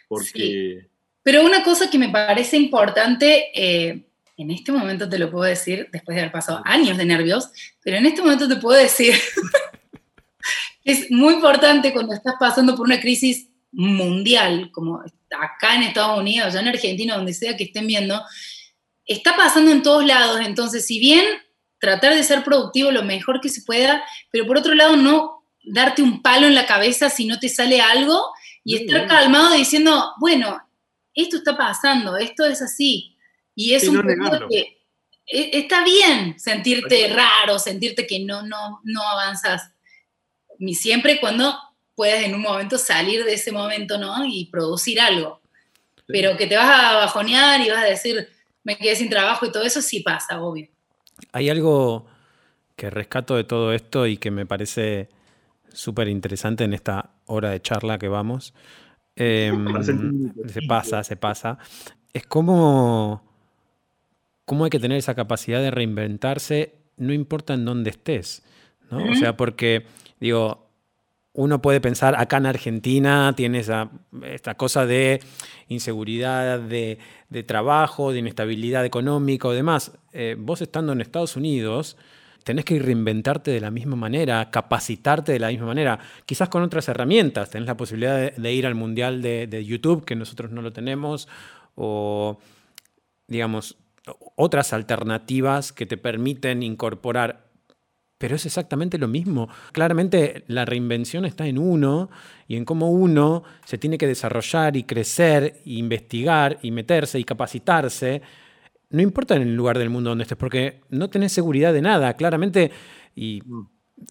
Porque... 0.08 0.88
Pero 1.22 1.44
una 1.44 1.62
cosa 1.62 1.90
que 1.90 1.98
me 1.98 2.08
parece 2.08 2.56
importante, 2.56 3.50
eh, 3.54 4.06
en 4.36 4.50
este 4.50 4.72
momento 4.72 5.08
te 5.08 5.18
lo 5.18 5.30
puedo 5.30 5.44
decir, 5.44 5.88
después 5.92 6.14
de 6.14 6.22
haber 6.22 6.32
pasado 6.32 6.62
años 6.64 6.96
de 6.96 7.04
nervios, 7.04 7.50
pero 7.82 7.98
en 7.98 8.06
este 8.06 8.22
momento 8.22 8.48
te 8.48 8.56
puedo 8.56 8.80
decir 8.80 9.14
es 10.84 11.10
muy 11.10 11.34
importante 11.34 11.92
cuando 11.92 12.14
estás 12.14 12.36
pasando 12.40 12.74
por 12.74 12.86
una 12.86 12.98
crisis 12.98 13.48
mundial, 13.72 14.70
como 14.72 15.02
acá 15.38 15.74
en 15.74 15.82
Estados 15.82 16.18
Unidos, 16.18 16.48
allá 16.48 16.60
en 16.60 16.68
Argentina, 16.68 17.16
donde 17.16 17.34
sea 17.34 17.58
que 17.58 17.64
estén 17.64 17.86
viendo, 17.86 18.22
está 19.04 19.36
pasando 19.36 19.70
en 19.70 19.82
todos 19.82 20.06
lados. 20.06 20.40
Entonces, 20.40 20.86
si 20.86 20.98
bien 20.98 21.26
tratar 21.78 22.14
de 22.14 22.22
ser 22.22 22.42
productivo 22.42 22.90
lo 22.90 23.02
mejor 23.02 23.40
que 23.42 23.50
se 23.50 23.62
pueda, 23.62 24.02
pero 24.30 24.46
por 24.46 24.56
otro 24.56 24.74
lado, 24.74 24.96
no 24.96 25.44
darte 25.62 26.02
un 26.02 26.22
palo 26.22 26.46
en 26.46 26.54
la 26.54 26.64
cabeza 26.64 27.10
si 27.10 27.26
no 27.26 27.38
te 27.38 27.50
sale 27.50 27.82
algo 27.82 28.32
y 28.68 28.76
estar 28.76 29.06
calmado 29.06 29.54
diciendo, 29.54 30.12
bueno, 30.18 30.60
esto 31.14 31.38
está 31.38 31.56
pasando, 31.56 32.18
esto 32.18 32.44
es 32.44 32.60
así. 32.60 33.16
Y 33.54 33.72
es 33.72 33.88
un 33.88 34.02
que 34.50 34.82
e, 35.26 35.58
está 35.58 35.82
bien 35.82 36.38
sentirte 36.38 37.08
raro, 37.08 37.58
sentirte 37.58 38.06
que 38.06 38.20
no, 38.20 38.42
no, 38.42 38.80
no 38.84 39.08
avanzas. 39.08 39.72
Ni 40.58 40.74
siempre 40.74 41.18
cuando 41.18 41.58
puedes 41.94 42.22
en 42.26 42.34
un 42.34 42.42
momento 42.42 42.76
salir 42.76 43.24
de 43.24 43.32
ese 43.32 43.52
momento, 43.52 43.96
¿no? 43.96 44.26
Y 44.26 44.50
producir 44.52 45.00
algo. 45.00 45.40
Pero 46.06 46.36
que 46.36 46.46
te 46.46 46.58
vas 46.58 46.68
a 46.68 46.94
bajonear 46.96 47.62
y 47.62 47.70
vas 47.70 47.84
a 47.84 47.88
decir, 47.88 48.28
me 48.64 48.76
quedé 48.76 48.96
sin 48.96 49.08
trabajo 49.08 49.46
y 49.46 49.50
todo 49.50 49.62
eso 49.62 49.80
sí 49.80 50.00
pasa, 50.00 50.42
obvio. 50.42 50.68
Hay 51.32 51.48
algo 51.48 52.06
que 52.76 52.90
rescato 52.90 53.34
de 53.34 53.44
todo 53.44 53.72
esto 53.72 54.06
y 54.06 54.18
que 54.18 54.30
me 54.30 54.44
parece 54.44 55.08
súper 55.78 56.08
interesante 56.08 56.64
en 56.64 56.74
esta 56.74 57.10
hora 57.26 57.50
de 57.50 57.62
charla 57.62 57.98
que 57.98 58.08
vamos. 58.08 58.52
Em, 59.14 59.64
se 60.48 60.62
pasa, 60.62 61.04
se 61.04 61.16
pasa. 61.16 61.58
Es 62.12 62.26
como 62.26 63.22
cómo 64.44 64.64
hay 64.64 64.70
que 64.70 64.80
tener 64.80 64.98
esa 64.98 65.14
capacidad 65.14 65.60
de 65.60 65.70
reinventarse, 65.70 66.74
no 66.96 67.12
importa 67.12 67.54
en 67.54 67.64
dónde 67.64 67.90
estés. 67.90 68.42
¿no? 68.90 69.12
O 69.12 69.14
sea, 69.14 69.36
porque, 69.36 69.84
digo, 70.18 70.66
uno 71.32 71.62
puede 71.62 71.80
pensar, 71.80 72.18
acá 72.18 72.38
en 72.38 72.46
Argentina 72.46 73.32
tiene 73.36 73.58
esta 73.60 74.54
cosa 74.56 74.84
de 74.84 75.20
inseguridad, 75.68 76.58
de, 76.58 76.98
trabajo, 77.46 78.10
de 78.10 78.18
inestabilidad 78.18 78.84
económica 78.84 79.46
o 79.46 79.52
demás. 79.52 79.92
Eh, 80.12 80.34
vos 80.36 80.60
estando 80.60 80.92
en 80.92 81.02
Estados 81.02 81.36
Unidos, 81.36 81.96
tenés 82.48 82.64
que 82.64 82.78
reinventarte 82.78 83.50
de 83.50 83.60
la 83.60 83.70
misma 83.70 83.94
manera, 83.94 84.50
capacitarte 84.50 85.32
de 85.32 85.38
la 85.38 85.48
misma 85.48 85.66
manera, 85.66 85.98
quizás 86.24 86.48
con 86.48 86.62
otras 86.62 86.88
herramientas. 86.88 87.50
Tenés 87.50 87.66
la 87.66 87.76
posibilidad 87.76 88.32
de, 88.32 88.52
ir 88.54 88.66
al 88.66 88.74
Mundial 88.74 89.20
de, 89.20 89.64
YouTube, 89.66 90.06
que 90.06 90.16
nosotros 90.16 90.50
no 90.50 90.62
lo 90.62 90.72
tenemos, 90.72 91.28
o, 91.74 92.38
digamos, 93.26 93.76
otras 94.34 94.72
alternativas 94.72 95.74
que 95.74 95.84
te 95.84 95.98
permiten 95.98 96.62
incorporar. 96.62 97.50
Pero 98.16 98.36
es 98.36 98.46
exactamente 98.46 98.96
lo 98.96 99.08
mismo. 99.08 99.50
Claramente 99.72 100.44
la 100.46 100.64
reinvención 100.64 101.26
está 101.26 101.46
en 101.46 101.58
uno 101.58 102.08
y 102.46 102.56
en 102.56 102.64
cómo 102.64 102.90
uno 102.90 103.42
se 103.66 103.76
tiene 103.76 103.98
que 103.98 104.06
desarrollar 104.06 104.74
y 104.74 104.84
crecer, 104.84 105.60
e 105.66 105.72
investigar 105.72 106.58
y 106.62 106.70
meterse 106.70 107.18
y 107.18 107.24
capacitarse. 107.24 108.22
No 108.90 109.02
importa 109.02 109.36
en 109.36 109.42
el 109.42 109.54
lugar 109.54 109.78
del 109.78 109.90
mundo 109.90 110.10
donde 110.10 110.22
estés, 110.22 110.38
porque 110.38 110.80
no 110.88 111.10
tenés 111.10 111.32
seguridad 111.32 111.72
de 111.72 111.82
nada. 111.82 112.14
Claramente, 112.14 112.70
y 113.14 113.42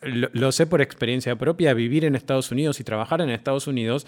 lo, 0.01 0.29
lo 0.31 0.51
sé 0.51 0.67
por 0.67 0.81
experiencia 0.81 1.35
propia, 1.35 1.73
vivir 1.73 2.05
en 2.05 2.15
Estados 2.15 2.51
Unidos 2.51 2.79
y 2.79 2.83
trabajar 2.83 3.21
en 3.21 3.29
Estados 3.29 3.67
Unidos 3.67 4.05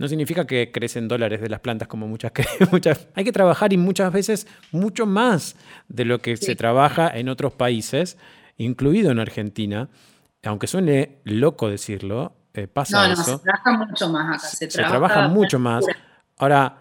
no 0.00 0.08
significa 0.08 0.46
que 0.46 0.72
crecen 0.72 1.08
dólares 1.08 1.42
de 1.42 1.50
las 1.50 1.60
plantas 1.60 1.86
como 1.86 2.08
muchas 2.08 2.32
que 2.32 2.42
muchas. 2.72 3.06
Hay 3.14 3.22
que 3.22 3.32
trabajar 3.32 3.70
y 3.74 3.76
muchas 3.76 4.10
veces 4.10 4.46
mucho 4.72 5.04
más 5.04 5.56
de 5.88 6.06
lo 6.06 6.20
que 6.20 6.38
se 6.38 6.56
trabaja 6.56 7.08
en 7.08 7.28
otros 7.28 7.52
países, 7.52 8.16
incluido 8.56 9.10
en 9.10 9.18
Argentina. 9.20 9.90
Aunque 10.42 10.68
suene 10.68 11.20
loco 11.24 11.68
decirlo, 11.68 12.32
eh, 12.54 12.66
pasa 12.66 13.08
no, 13.08 13.14
no, 13.14 13.22
se 13.22 13.38
trabaja 13.40 13.72
mucho 13.72 14.08
más 14.08 14.38
acá. 14.38 14.48
Se, 14.56 14.68
trabaja, 14.68 15.28
mucho 15.28 15.58
más. 15.58 15.84
Ahora, 16.38 16.78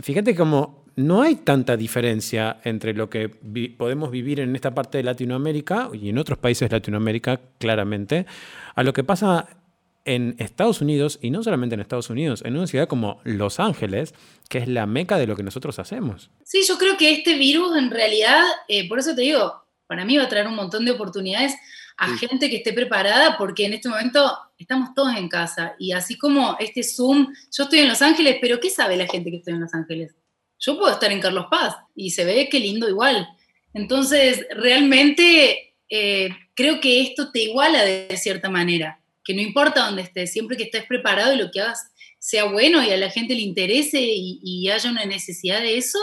fíjate 0.00 0.34
cómo 0.34 0.81
no 0.96 1.22
hay 1.22 1.36
tanta 1.36 1.76
diferencia 1.76 2.60
entre 2.64 2.94
lo 2.94 3.08
que 3.10 3.28
podemos 3.28 4.10
vivir 4.10 4.40
en 4.40 4.54
esta 4.54 4.74
parte 4.74 4.98
de 4.98 5.04
Latinoamérica 5.04 5.88
y 5.92 6.08
en 6.08 6.18
otros 6.18 6.38
países 6.38 6.68
de 6.68 6.76
Latinoamérica, 6.76 7.40
claramente, 7.58 8.26
a 8.74 8.82
lo 8.82 8.92
que 8.92 9.04
pasa 9.04 9.48
en 10.04 10.34
Estados 10.38 10.80
Unidos, 10.80 11.18
y 11.22 11.30
no 11.30 11.42
solamente 11.42 11.74
en 11.74 11.80
Estados 11.80 12.10
Unidos, 12.10 12.42
en 12.44 12.56
una 12.56 12.66
ciudad 12.66 12.88
como 12.88 13.20
Los 13.24 13.60
Ángeles, 13.60 14.14
que 14.48 14.58
es 14.58 14.68
la 14.68 14.86
meca 14.86 15.16
de 15.16 15.26
lo 15.26 15.36
que 15.36 15.42
nosotros 15.42 15.78
hacemos. 15.78 16.30
Sí, 16.44 16.62
yo 16.66 16.76
creo 16.76 16.96
que 16.96 17.12
este 17.12 17.36
virus 17.36 17.76
en 17.76 17.90
realidad, 17.90 18.42
eh, 18.68 18.88
por 18.88 18.98
eso 18.98 19.14
te 19.14 19.22
digo, 19.22 19.62
para 19.86 20.04
mí 20.04 20.16
va 20.16 20.24
a 20.24 20.28
traer 20.28 20.48
un 20.48 20.56
montón 20.56 20.84
de 20.84 20.90
oportunidades 20.90 21.54
a 21.98 22.08
gente 22.16 22.50
que 22.50 22.56
esté 22.56 22.72
preparada, 22.72 23.36
porque 23.38 23.66
en 23.66 23.74
este 23.74 23.88
momento 23.88 24.36
estamos 24.58 24.94
todos 24.94 25.14
en 25.16 25.28
casa, 25.28 25.74
y 25.78 25.92
así 25.92 26.18
como 26.18 26.56
este 26.58 26.82
Zoom, 26.82 27.32
yo 27.56 27.64
estoy 27.64 27.80
en 27.80 27.88
Los 27.88 28.02
Ángeles, 28.02 28.38
pero 28.40 28.58
¿qué 28.58 28.70
sabe 28.70 28.96
la 28.96 29.06
gente 29.06 29.30
que 29.30 29.36
estoy 29.36 29.54
en 29.54 29.60
Los 29.60 29.74
Ángeles? 29.74 30.16
Yo 30.62 30.78
puedo 30.78 30.92
estar 30.92 31.12
en 31.12 31.20
Carlos 31.20 31.46
Paz, 31.50 31.76
y 31.94 32.10
se 32.10 32.24
ve 32.24 32.48
que 32.48 32.60
lindo 32.60 32.88
igual. 32.88 33.28
Entonces, 33.74 34.46
realmente 34.54 35.74
eh, 35.90 36.30
creo 36.54 36.80
que 36.80 37.02
esto 37.02 37.30
te 37.30 37.42
iguala 37.42 37.84
de 37.84 38.16
cierta 38.16 38.48
manera 38.48 39.02
que 39.24 39.34
no 39.34 39.40
importa 39.40 39.86
dónde 39.86 40.02
estés, 40.02 40.32
siempre 40.32 40.56
que 40.56 40.64
estés 40.64 40.84
preparado 40.86 41.34
y 41.34 41.38
lo 41.38 41.50
que 41.50 41.60
hagas 41.60 41.92
sea 42.18 42.44
bueno 42.44 42.82
y 42.82 42.90
a 42.90 42.96
la 42.96 43.10
gente 43.10 43.34
le 43.34 43.40
interese 43.40 44.00
y, 44.00 44.68
haya 44.68 44.90
una 44.90 45.04
necesidad 45.04 45.60
de 45.60 45.76
eso, 45.76 45.98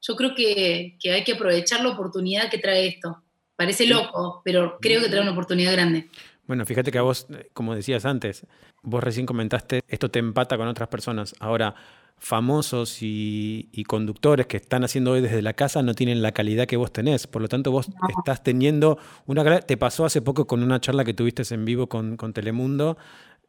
yo 0.00 0.16
creo 0.16 0.34
que, 0.34 0.98
hay 1.04 1.24
que 1.24 1.32
aprovechar 1.32 1.82
la 1.82 1.90
oportunidad 1.90 2.50
que 2.50 2.58
trae 2.58 2.86
esto. 2.86 3.22
Parece 3.54 3.86
loco, 3.86 4.42
pero 4.44 4.78
creo 4.80 5.00
que 5.00 5.08
trae 5.08 5.22
una 5.22 5.32
oportunidad 5.32 5.72
grande. 5.72 6.08
Bueno, 6.46 6.66
fíjate 6.66 6.92
que 6.92 6.98
a 6.98 7.02
vos, 7.02 7.26
como 7.52 7.74
decías 7.74 8.04
antes, 8.04 8.46
vos 8.82 9.02
recién 9.02 9.26
comentaste, 9.26 9.82
esto 9.88 10.10
te 10.10 10.18
empata 10.18 10.56
con 10.56 10.68
otras 10.68 10.88
personas. 10.88 11.34
Ahora, 11.40 11.74
famosos 12.18 12.98
y, 13.00 13.84
conductores 13.86 14.46
que 14.46 14.56
están 14.56 14.84
haciendo 14.84 15.12
hoy 15.12 15.20
desde 15.20 15.42
la 15.42 15.52
casa 15.52 15.82
no 15.82 15.94
tienen 15.94 16.22
la 16.22 16.32
calidad 16.32 16.66
que 16.66 16.76
vos 16.76 16.92
tenés. 16.92 17.26
Por 17.26 17.42
lo 17.42 17.48
tanto, 17.48 17.70
vos 17.70 17.88
estás 18.18 18.42
teniendo 18.42 18.98
una 19.26 19.44
calidad. 19.44 19.64
Te 19.64 19.76
pasó 19.76 20.04
hace 20.04 20.22
poco 20.22 20.46
con 20.46 20.62
una 20.62 20.80
charla 20.80 21.04
que 21.04 21.14
tuviste 21.14 21.42
en 21.54 21.64
vivo 21.64 21.88
con, 21.88 22.16
Telemundo. 22.32 22.96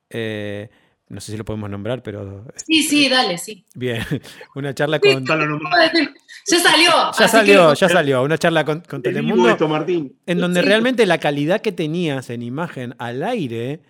Eh, 0.10 0.70
no 1.10 1.22
sé 1.22 1.32
si 1.32 1.38
lo 1.38 1.46
podemos 1.46 1.70
nombrar, 1.70 2.04
pero. 2.04 2.46
Sí, 2.56 2.84
sí, 2.84 3.08
dale, 3.10 3.38
sí. 3.38 3.66
Bien. 3.76 4.04
Una 4.56 4.74
charla 4.74 5.00
con. 5.00 5.26
Ya 5.26 6.60
salió. 6.60 6.92
Ya 7.20 7.28
salió, 7.28 7.74
ya 7.74 7.90
salió. 7.90 8.24
Una 8.24 8.38
charla 8.38 8.66
con, 8.66 9.02
Telemundo. 9.02 9.68
Martín. 9.68 10.18
En 10.26 10.40
donde 10.40 10.62
realmente 10.62 11.06
la 11.06 11.18
calidad 11.18 11.62
que 11.62 11.72
tenías 11.72 12.30
en 12.30 12.42
imagen 12.42 12.96
al 13.00 13.24
aire 13.24 13.82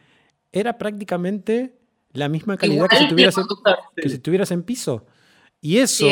era 0.51 0.78
prácticamente 0.78 1.76
la 2.18 2.30
misma 2.30 2.57
calidad 2.57 2.88
que 2.88 2.97
si, 2.97 3.07
tuvieras 3.07 3.38
en, 3.38 3.45
que 3.95 4.09
si 4.09 4.15
estuvieras 4.15 4.51
en 4.51 4.63
piso. 4.63 5.05
Y 5.59 5.78
eso 5.78 6.07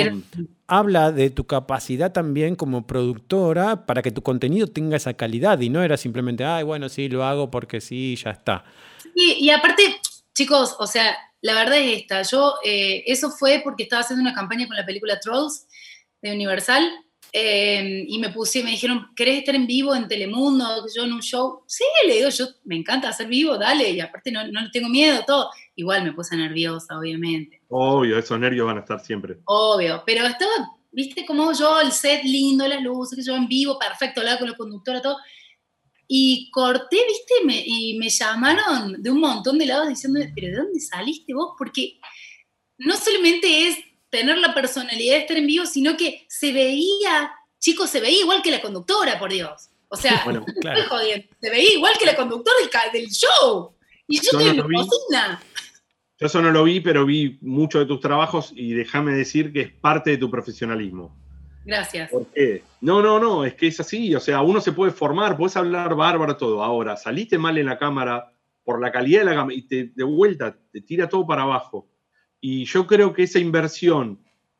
habla 0.67 1.11
de 1.11 1.29
tu 1.29 1.45
capacidad 1.45 2.11
también 2.11 2.55
como 2.55 2.87
productora 2.87 3.85
para 3.85 4.01
que 4.01 4.11
tu 4.11 4.23
contenido 4.23 4.67
tenga 4.67 4.97
esa 4.97 5.13
calidad 5.13 5.59
y 5.59 5.69
no 5.69 5.83
era 5.83 5.97
simplemente, 5.97 6.43
ay, 6.43 6.63
bueno, 6.63 6.89
sí, 6.89 7.09
lo 7.09 7.23
hago 7.23 7.51
porque 7.51 7.79
sí, 7.79 8.15
ya 8.15 8.31
está. 8.31 8.65
y 9.13 9.49
aparte, 9.51 9.99
chicos, 10.33 10.75
o 10.79 10.87
sea, 10.87 11.15
la 11.41 11.53
verdad 11.53 11.77
es 11.77 12.01
esta, 12.01 12.23
yo, 12.23 12.55
eh, 12.63 13.03
eso 13.05 13.29
fue 13.29 13.61
porque 13.63 13.83
estaba 13.83 14.01
haciendo 14.01 14.21
una 14.21 14.33
campaña 14.33 14.65
con 14.65 14.75
la 14.75 14.85
película 14.85 15.19
Trolls 15.19 15.67
de 16.23 16.31
Universal 16.31 16.83
Em, 17.37 18.05
y 18.07 18.17
me 18.17 18.29
puse, 18.29 18.63
me 18.63 18.71
dijeron, 18.71 19.09
¿querés 19.13 19.39
estar 19.39 19.53
en 19.55 19.67
vivo 19.67 19.93
en 19.93 20.07
Telemundo? 20.07 20.85
Yo 20.95 21.03
en 21.03 21.11
un 21.11 21.21
show. 21.21 21.63
Sí, 21.67 21.83
le 22.07 22.15
digo, 22.15 22.29
yo 22.29 22.47
me 22.63 22.77
encanta 22.77 23.09
hacer 23.09 23.27
vivo, 23.27 23.57
dale. 23.57 23.89
Y 23.89 23.99
aparte 23.99 24.31
no, 24.31 24.47
no 24.47 24.71
tengo 24.71 24.87
miedo, 24.87 25.21
todo. 25.27 25.49
Igual 25.75 26.05
me 26.05 26.13
puse 26.13 26.37
nerviosa, 26.37 26.97
obviamente. 26.97 27.61
Obvio, 27.67 28.17
esos 28.17 28.39
nervios 28.39 28.65
van 28.65 28.77
a 28.77 28.79
estar 28.79 29.01
siempre. 29.01 29.39
Obvio, 29.43 30.01
pero 30.05 30.25
estaba, 30.25 30.49
viste, 30.93 31.25
como 31.25 31.51
yo, 31.51 31.81
el 31.81 31.91
set 31.91 32.23
lindo, 32.23 32.65
las 32.69 32.81
luces, 32.81 33.25
yo 33.25 33.35
en 33.35 33.49
vivo, 33.49 33.77
perfecto, 33.77 34.21
hablaba 34.21 34.39
con 34.39 34.49
la 34.51 34.55
conductora, 34.55 35.01
todo. 35.01 35.17
Y 36.07 36.49
corté, 36.51 36.99
viste, 37.05 37.63
y 37.65 37.97
me 37.97 38.07
llamaron 38.07 39.03
de 39.03 39.11
un 39.11 39.19
montón 39.19 39.57
de 39.57 39.65
lados 39.65 39.89
diciendo, 39.89 40.21
pero 40.33 40.47
¿de 40.47 40.53
dónde 40.63 40.79
saliste 40.79 41.33
vos? 41.33 41.53
Porque 41.57 41.99
no 42.77 42.95
solamente 42.95 43.67
es 43.67 43.77
tener 44.15 44.37
la 44.37 44.53
personalidad 44.53 45.15
de 45.15 45.21
estar 45.21 45.37
en 45.37 45.47
vivo, 45.47 45.65
sino 45.65 45.97
que 45.97 46.25
se 46.29 46.53
veía, 46.53 47.33
chicos, 47.59 47.89
se 47.89 47.99
veía 47.99 48.21
igual 48.21 48.41
que 48.41 48.51
la 48.51 48.61
conductora, 48.61 49.19
por 49.19 49.31
Dios. 49.31 49.69
O 49.89 49.97
sea, 49.97 50.21
bueno, 50.25 50.45
se 51.41 51.49
veía 51.49 51.73
igual 51.73 51.93
que 51.99 52.05
la 52.05 52.15
conductora 52.15 52.57
del, 52.93 53.07
show. 53.07 53.73
Y 54.07 54.17
yo, 54.17 54.21
estoy 54.23 54.47
en 54.47 54.57
la 54.57 54.63
cocina. 54.63 55.43
Yo 56.17 56.27
eso 56.27 56.41
no 56.41 56.51
lo 56.51 56.63
vi, 56.63 56.79
pero 56.79 57.05
vi 57.05 57.37
mucho 57.41 57.79
de 57.79 57.85
tus 57.85 57.99
trabajos 57.99 58.53
y 58.55 58.73
déjame 58.73 59.13
decir 59.13 59.51
que 59.51 59.61
es 59.61 59.71
parte 59.71 60.11
de 60.11 60.17
tu 60.17 60.31
profesionalismo. 60.31 61.13
Gracias. 61.65 62.09
¿Por 62.09 62.27
qué? 62.27 62.63
No, 62.79 63.01
no, 63.01 63.19
no, 63.19 63.43
es 63.43 63.55
que 63.55 63.67
es 63.67 63.79
así. 63.81 64.15
O 64.15 64.21
sea, 64.21 64.41
uno 64.41 64.61
se 64.61 64.71
puede 64.71 64.93
formar, 64.93 65.35
puedes 65.35 65.57
hablar 65.57 65.95
bárbaro 65.95 66.37
todo. 66.37 66.63
Ahora, 66.63 66.95
saliste 66.95 67.37
mal 67.37 67.57
en 67.57 67.65
la 67.65 67.77
cámara 67.77 68.31
por 68.63 68.79
la 68.79 68.91
calidad 68.91 69.21
de 69.21 69.25
la 69.25 69.35
cámara 69.35 69.55
y 69.55 69.63
te, 69.63 69.91
de 69.93 70.03
vuelta 70.03 70.55
te 70.71 70.79
tira 70.79 71.09
todo 71.09 71.27
para 71.27 71.41
abajo. 71.41 71.89
Y 72.47 72.63
yo 72.65 72.85
creo 72.85 73.11
que 73.11 73.23
esa 73.23 73.39
inversión 73.39 74.19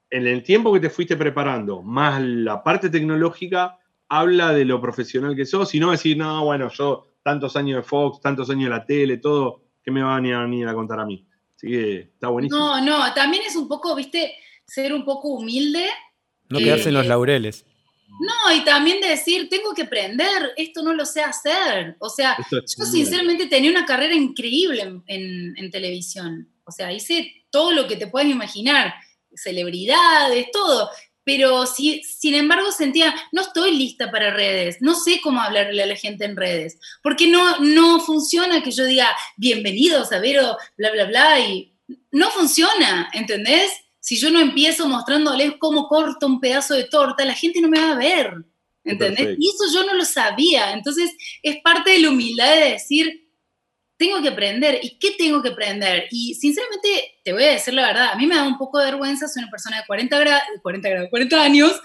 en 0.10 0.26
el 0.26 0.42
tiempo 0.42 0.74
que 0.74 0.80
te 0.80 0.90
fuiste 0.90 1.16
preparando, 1.16 1.84
más 1.84 2.20
la 2.20 2.64
parte 2.64 2.90
tecnológica, 2.90 3.78
habla 4.10 4.54
de 4.54 4.66
lo 4.66 4.82
profesional 4.82 5.36
que 5.36 5.46
sos, 5.46 5.76
y 5.76 5.80
no 5.80 5.92
decir, 5.92 6.18
no, 6.18 6.46
bueno, 6.46 6.68
yo 6.72 7.14
tantos 7.22 7.56
años 7.56 7.78
de 7.78 7.84
Fox, 7.84 8.22
tantos 8.22 8.50
años 8.50 8.64
de 8.64 8.70
la 8.72 8.84
tele, 8.88 9.18
todo, 9.18 9.62
¿Qué 9.84 9.92
me 9.92 10.02
van 10.02 10.26
a 10.26 10.42
venir 10.42 10.68
a 10.68 10.74
contar 10.74 11.00
a 11.00 11.06
mí? 11.06 11.28
Así 11.56 11.68
que 11.68 12.00
está 12.00 12.30
buenísimo. 12.30 12.58
No, 12.60 12.82
no, 12.84 13.14
también 13.14 13.44
es 13.48 13.56
un 13.56 13.68
poco, 13.68 13.94
viste, 13.94 14.34
ser 14.66 14.92
un 14.92 15.06
poco 15.06 15.28
humilde. 15.28 15.86
No 16.50 16.58
quedarse 16.58 16.90
en 16.90 16.96
los 16.96 17.06
laureles. 17.06 17.66
No, 18.08 18.52
y 18.52 18.64
también 18.64 19.00
decir, 19.00 19.48
tengo 19.48 19.76
que 19.76 19.84
aprender, 19.84 20.54
esto 20.58 20.82
no 20.82 20.94
lo 20.96 21.06
sé 21.06 21.22
hacer. 21.22 21.98
O 22.00 22.10
sea, 22.10 22.36
yo 22.52 22.86
sinceramente 22.86 23.46
tenía 23.46 23.70
una 23.70 23.86
carrera 23.86 24.16
increíble 24.16 25.02
en, 25.06 25.70
televisión. 25.70 26.50
O 26.64 26.72
sea, 26.72 26.92
hice 26.92 27.45
todo 27.56 27.72
lo 27.72 27.88
que 27.88 27.96
te 27.96 28.08
puedas 28.08 28.30
imaginar, 28.30 28.94
celebridades, 29.34 30.52
todo. 30.52 30.90
Pero 31.24 31.66
si, 31.66 32.04
sin 32.04 32.34
embargo 32.34 32.70
sentía, 32.74 33.16
no 33.32 33.44
estoy 33.44 33.72
lista 33.72 34.12
para 34.12 34.34
redes, 34.34 34.82
no 34.82 34.94
sé 34.94 35.22
cómo 35.24 35.40
hablarle 35.40 35.82
a 35.82 35.86
la 35.86 35.96
gente 35.96 36.26
en 36.26 36.36
redes, 36.36 36.78
porque 37.02 37.28
no, 37.28 37.60
no 37.60 38.02
funciona 38.02 38.62
que 38.62 38.72
yo 38.72 38.84
diga, 38.84 39.08
bienvenidos 39.38 40.12
a 40.12 40.20
Vero, 40.20 40.58
bla, 40.76 40.92
bla, 40.92 41.06
bla, 41.06 41.40
y 41.40 41.74
no 42.12 42.30
funciona, 42.30 43.10
¿entendés? 43.14 43.72
si 44.02 44.18
yo 44.18 44.32
no 44.32 44.42
empiezo 44.42 44.90
mostrándoles 44.90 45.54
cómo 45.58 45.88
corto 45.88 46.28
un 46.28 46.42
pedazo 46.42 46.74
de 46.74 46.84
torta, 46.84 47.24
la 47.24 47.36
gente 47.36 47.62
no 47.62 47.70
me 47.70 47.80
va 47.80 47.94
a 47.94 47.98
ver. 47.98 48.34
¿Entendés? 48.84 49.36
Y 49.40 49.50
eso 49.50 49.64
yo 49.74 49.84
no 49.84 49.96
lo 49.96 50.06
sabía. 50.06 50.74
Entonces, 50.74 51.10
es 51.42 51.56
parte 51.64 51.92
de 51.92 52.00
la 52.00 52.10
humildad 52.10 52.54
de 52.54 52.72
decir, 52.74 53.25
tengo 53.98 54.22
que 54.22 54.30
aprender. 54.30 54.80
¿Y 54.82 54.98
qué 54.98 55.12
tengo 55.18 55.42
que 55.42 55.50
aprender? 55.50 56.08
Y 56.12 56.36
sinceramente, 56.36 57.16
te 57.24 57.34
voy 57.34 57.44
a 57.44 57.52
decir 57.52 57.74
la 57.74 57.88
verdad, 57.88 58.12
a 58.14 58.16
mí 58.16 58.28
me 58.28 58.36
da 58.36 58.44
un 58.44 58.58
poco 58.58 58.80
de 58.80 58.86
vergüenza, 58.86 59.28
soy 59.28 59.44
una 59.44 59.52
persona 59.52 59.78
de 59.78 59.86
40, 59.88 60.44
40, 60.62 61.10
40 61.10 61.42
años, 61.42 61.82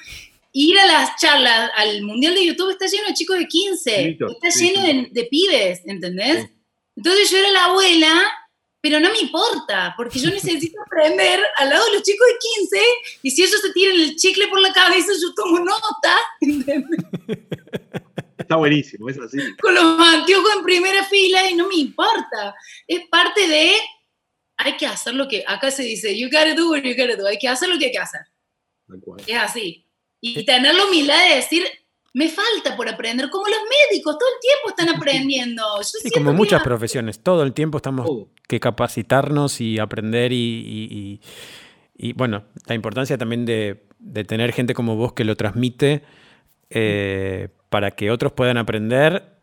ir 0.52 0.78
a 0.78 0.86
las 0.86 1.16
charlas 1.20 1.70
al 1.76 2.02
Mundial 2.02 2.34
de 2.34 2.46
YouTube 2.46 2.70
está 2.70 2.86
lleno 2.86 3.06
de 3.06 3.14
chicos 3.14 3.38
de 3.38 3.46
15, 3.46 4.18
está 4.18 4.48
lleno 4.58 4.82
de, 4.82 5.08
de, 5.10 5.24
pibes, 5.24 5.82
¿entendés? 5.86 6.50
Entonces 6.96 7.30
yo 7.30 7.38
era 7.38 7.50
la 7.50 7.64
abuela 7.66 8.30
pero 8.82 8.98
no 8.98 9.10
me 9.10 9.18
importa, 9.20 9.92
porque 9.96 10.18
yo 10.18 10.30
necesito 10.30 10.80
aprender 10.86 11.40
al 11.58 11.68
lado 11.68 11.84
de 11.86 11.92
los 11.94 12.02
chicos 12.02 12.26
de 12.26 12.34
15 12.68 12.84
y 13.22 13.30
si 13.30 13.42
ellos 13.42 13.60
se 13.60 13.72
tiran 13.72 13.94
el 13.94 14.16
chicle 14.16 14.48
por 14.48 14.60
la 14.60 14.72
cabeza, 14.72 15.12
yo 15.20 15.34
tomo 15.34 15.58
nota. 15.60 16.16
Está 18.50 18.58
buenísimo, 18.58 19.08
es 19.08 19.16
así. 19.16 19.38
Con 19.62 19.72
los 19.72 19.84
anteojos 20.00 20.50
en 20.56 20.64
primera 20.64 21.04
fila 21.04 21.48
y 21.48 21.54
no 21.54 21.68
me 21.68 21.76
importa. 21.76 22.52
Es 22.84 23.02
parte 23.08 23.46
de, 23.46 23.74
hay 24.56 24.76
que 24.76 24.88
hacer 24.88 25.14
lo 25.14 25.28
que, 25.28 25.44
acá 25.46 25.70
se 25.70 25.84
dice, 25.84 26.18
you 26.18 26.26
gotta 26.26 26.56
do 26.56 26.68
what 26.68 26.82
you 26.82 26.96
gotta 26.98 27.14
do, 27.14 27.28
hay 27.28 27.38
que 27.38 27.46
hacer 27.46 27.68
lo 27.68 27.78
que 27.78 27.84
hay 27.84 27.92
que 27.92 27.98
hacer. 27.98 28.22
Es 29.24 29.36
así. 29.36 29.86
Y 30.20 30.44
tener 30.44 30.74
la 30.74 30.84
humildad 30.84 31.28
de 31.28 31.36
decir, 31.36 31.62
me 32.12 32.28
falta 32.28 32.76
por 32.76 32.88
aprender, 32.88 33.30
como 33.30 33.46
los 33.46 33.60
médicos, 33.88 34.18
todo 34.18 34.28
el 34.28 34.40
tiempo 34.40 34.68
están 34.70 34.96
aprendiendo. 34.96 35.62
sí, 35.84 36.10
como 36.10 36.32
muchas 36.32 36.60
profesiones, 36.64 37.22
todo 37.22 37.44
el 37.44 37.52
tiempo 37.52 37.76
estamos 37.76 38.26
que 38.48 38.58
capacitarnos 38.58 39.60
y 39.60 39.78
aprender 39.78 40.32
y, 40.32 41.20
bueno, 42.16 42.46
la 42.66 42.74
importancia 42.74 43.16
también 43.16 43.46
de, 43.46 43.80
tener 44.26 44.52
gente 44.52 44.74
como 44.74 44.96
vos 44.96 45.12
que 45.12 45.22
lo 45.22 45.36
transmite 45.36 46.02
eh, 46.68 47.50
para 47.70 47.92
que 47.92 48.10
otros 48.10 48.32
puedan 48.32 48.58
aprender, 48.58 49.36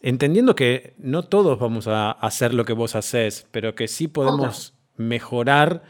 entendiendo 0.00 0.56
que 0.56 0.94
no 0.98 1.22
todos 1.22 1.58
vamos 1.58 1.86
a 1.86 2.10
hacer 2.10 2.54
lo 2.54 2.64
que 2.64 2.72
vos 2.72 2.96
haces, 2.96 3.46
pero 3.50 3.74
que 3.74 3.86
sí 3.86 4.08
podemos 4.08 4.74
mejorar 4.96 5.84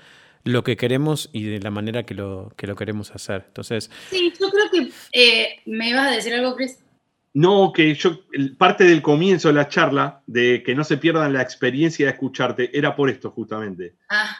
lo 0.45 0.65
que 0.65 0.77
queremos 0.77 1.31
y 1.33 1.45
de 1.45 1.61
la 1.61 1.71
manera 1.71 2.05
que 2.05 2.15
lo, 2.15 2.53
que 2.57 2.67
lo 2.67 2.75
queremos 2.75 3.13
hacer. 3.13 3.45
Entonces, 3.47 3.91
sí, 4.11 4.33
yo 4.39 4.51
creo 4.51 4.71
que 4.71 4.91
eh, 5.13 5.61
me 5.67 5.91
ibas 5.91 6.09
a 6.09 6.11
decir 6.11 6.35
algo, 6.35 6.57
Chris. 6.57 6.79
No, 7.35 7.73
que 7.73 7.95
yo, 7.95 8.21
parte 8.57 8.85
del 8.85 9.03
comienzo 9.03 9.49
de 9.49 9.55
la 9.55 9.69
charla, 9.69 10.23
de 10.27 10.63
que 10.65 10.75
no 10.75 10.83
se 10.83 10.97
pierdan 10.97 11.33
la 11.33 11.43
experiencia 11.43 12.07
de 12.07 12.13
escucharte, 12.13 12.77
era 12.77 12.97
por 12.97 13.11
esto 13.11 13.31
justamente. 13.31 13.95
Ah. 14.09 14.39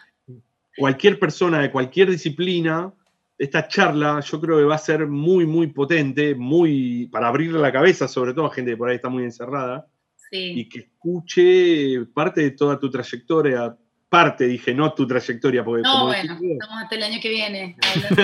Cualquier 0.77 1.19
persona 1.19 1.61
de 1.61 1.71
cualquier 1.71 2.11
disciplina, 2.11 2.93
esta 3.39 3.69
charla 3.69 4.21
yo 4.21 4.41
creo 4.41 4.59
que 4.59 4.65
va 4.65 4.75
a 4.75 4.79
ser 4.79 5.07
muy, 5.07 5.47
muy 5.47 5.69
potente, 5.69 6.35
muy 6.35 7.07
para 7.07 7.29
abrirle 7.29 7.61
la 7.61 7.73
cabeza, 7.73 8.09
sobre 8.09 8.35
todo 8.35 8.47
a 8.47 8.55
gente 8.55 8.73
que 8.73 8.77
por 8.77 8.91
ahí 8.91 8.97
está 8.97 9.09
muy 9.09 9.23
encerrada, 9.23 9.87
y 10.31 10.69
que 10.69 10.81
escuche 10.81 12.05
parte 12.13 12.43
de 12.43 12.51
toda 12.51 12.79
tu 12.79 12.91
trayectoria, 12.91 13.75
parte, 14.09 14.47
dije, 14.47 14.75
no 14.75 14.93
tu 14.93 15.07
trayectoria. 15.07 15.65
Porque 15.65 15.83
no, 15.83 16.07
bueno, 16.07 16.35
estamos 16.35 16.83
hasta 16.83 16.97
el 16.97 17.03
año 17.03 17.19
que 17.21 17.29
viene. 17.31 17.77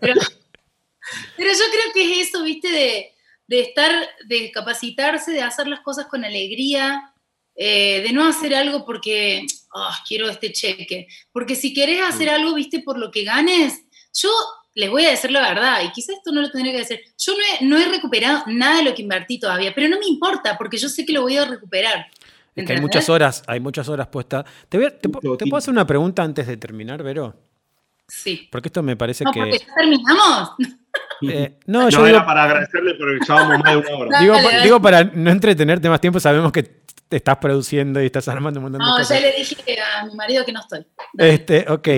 pero, 0.00 0.20
pero, 1.36 1.52
yo 1.52 1.64
creo 1.72 1.92
que 1.92 2.20
es 2.20 2.28
eso, 2.28 2.42
viste, 2.42 2.68
de, 2.68 3.12
de, 3.46 3.60
estar, 3.60 3.92
de 4.26 4.50
capacitarse, 4.50 5.32
de 5.32 5.42
hacer 5.42 5.68
las 5.68 5.80
cosas 5.80 6.06
con 6.06 6.24
alegría, 6.24 7.12
eh, 7.54 8.02
de 8.02 8.12
no 8.12 8.26
hacer 8.26 8.52
algo 8.54 8.84
porque 8.84 9.46
ah, 9.74 9.96
quiero 10.08 10.28
este 10.28 10.52
cheque. 10.52 11.06
Porque 11.30 11.54
si 11.54 11.72
querés 11.72 12.02
hacer 12.02 12.28
algo, 12.28 12.54
viste, 12.54 12.80
por 12.80 12.98
lo 12.98 13.12
que 13.12 13.22
ganes, 13.22 13.84
yo 14.14 14.30
les 14.74 14.90
voy 14.90 15.04
a 15.04 15.10
decir 15.10 15.30
la 15.30 15.40
verdad, 15.40 15.82
y 15.84 15.92
quizás 15.92 16.16
esto 16.16 16.32
no 16.32 16.40
lo 16.40 16.50
tendría 16.50 16.72
que 16.72 16.80
decir, 16.80 17.00
yo 17.18 17.32
no 17.32 17.38
he, 17.38 17.64
no 17.64 17.76
he 17.78 17.88
recuperado 17.88 18.44
nada 18.46 18.78
de 18.78 18.84
lo 18.84 18.94
que 18.94 19.02
invertí 19.02 19.38
todavía, 19.38 19.72
pero 19.74 19.88
no 19.88 19.98
me 19.98 20.06
importa, 20.06 20.56
porque 20.58 20.78
yo 20.78 20.88
sé 20.88 21.04
que 21.04 21.12
lo 21.12 21.22
voy 21.22 21.36
a 21.36 21.44
recuperar 21.44 22.06
hay 22.56 22.80
muchas 22.80 23.08
horas, 23.08 23.42
hay 23.46 23.60
muchas 23.60 23.88
horas 23.88 24.06
puestas. 24.08 24.44
¿Te, 24.68 24.90
te, 24.90 25.08
puedo 25.08 25.56
hacer 25.56 25.72
una 25.72 25.86
pregunta 25.86 26.22
antes 26.22 26.46
de 26.46 26.56
terminar, 26.56 27.02
Vero? 27.02 27.34
Sí. 28.06 28.48
Porque 28.50 28.68
esto 28.68 28.82
me 28.82 28.96
parece 28.96 29.24
que. 29.24 29.40
Porque 29.40 29.58
ya 29.58 29.74
terminamos. 29.74 30.50
Eh, 31.28 31.58
no, 31.66 31.88
yo 31.88 32.06
era 32.06 32.24
para 32.24 32.44
agradecerle 32.44 32.94
porque 32.94 33.18
llevamos 33.26 33.58
más 33.58 33.72
de 33.72 33.76
una 33.78 33.96
hora. 33.96 34.20
digo, 34.62 34.80
para 34.80 35.04
no 35.04 35.30
entretenerte 35.30 35.88
más 35.88 36.00
tiempo, 36.00 36.20
sabemos 36.20 36.52
que 36.52 36.62
te 36.62 37.16
estás 37.16 37.38
produciendo 37.38 38.00
y 38.00 38.06
estás 38.06 38.28
armando 38.28 38.60
un 38.60 38.64
montón 38.64 38.80
de 38.80 38.86
cosas. 38.86 39.10
No, 39.10 39.16
ya 39.16 39.20
le 39.20 39.36
dije 39.36 39.56
a 39.80 40.06
mi 40.06 40.14
marido 40.14 40.44
que 40.44 40.52
no 40.52 40.60
estoy. 40.60 40.86
Este, 41.18 41.66
ok. 41.68 41.88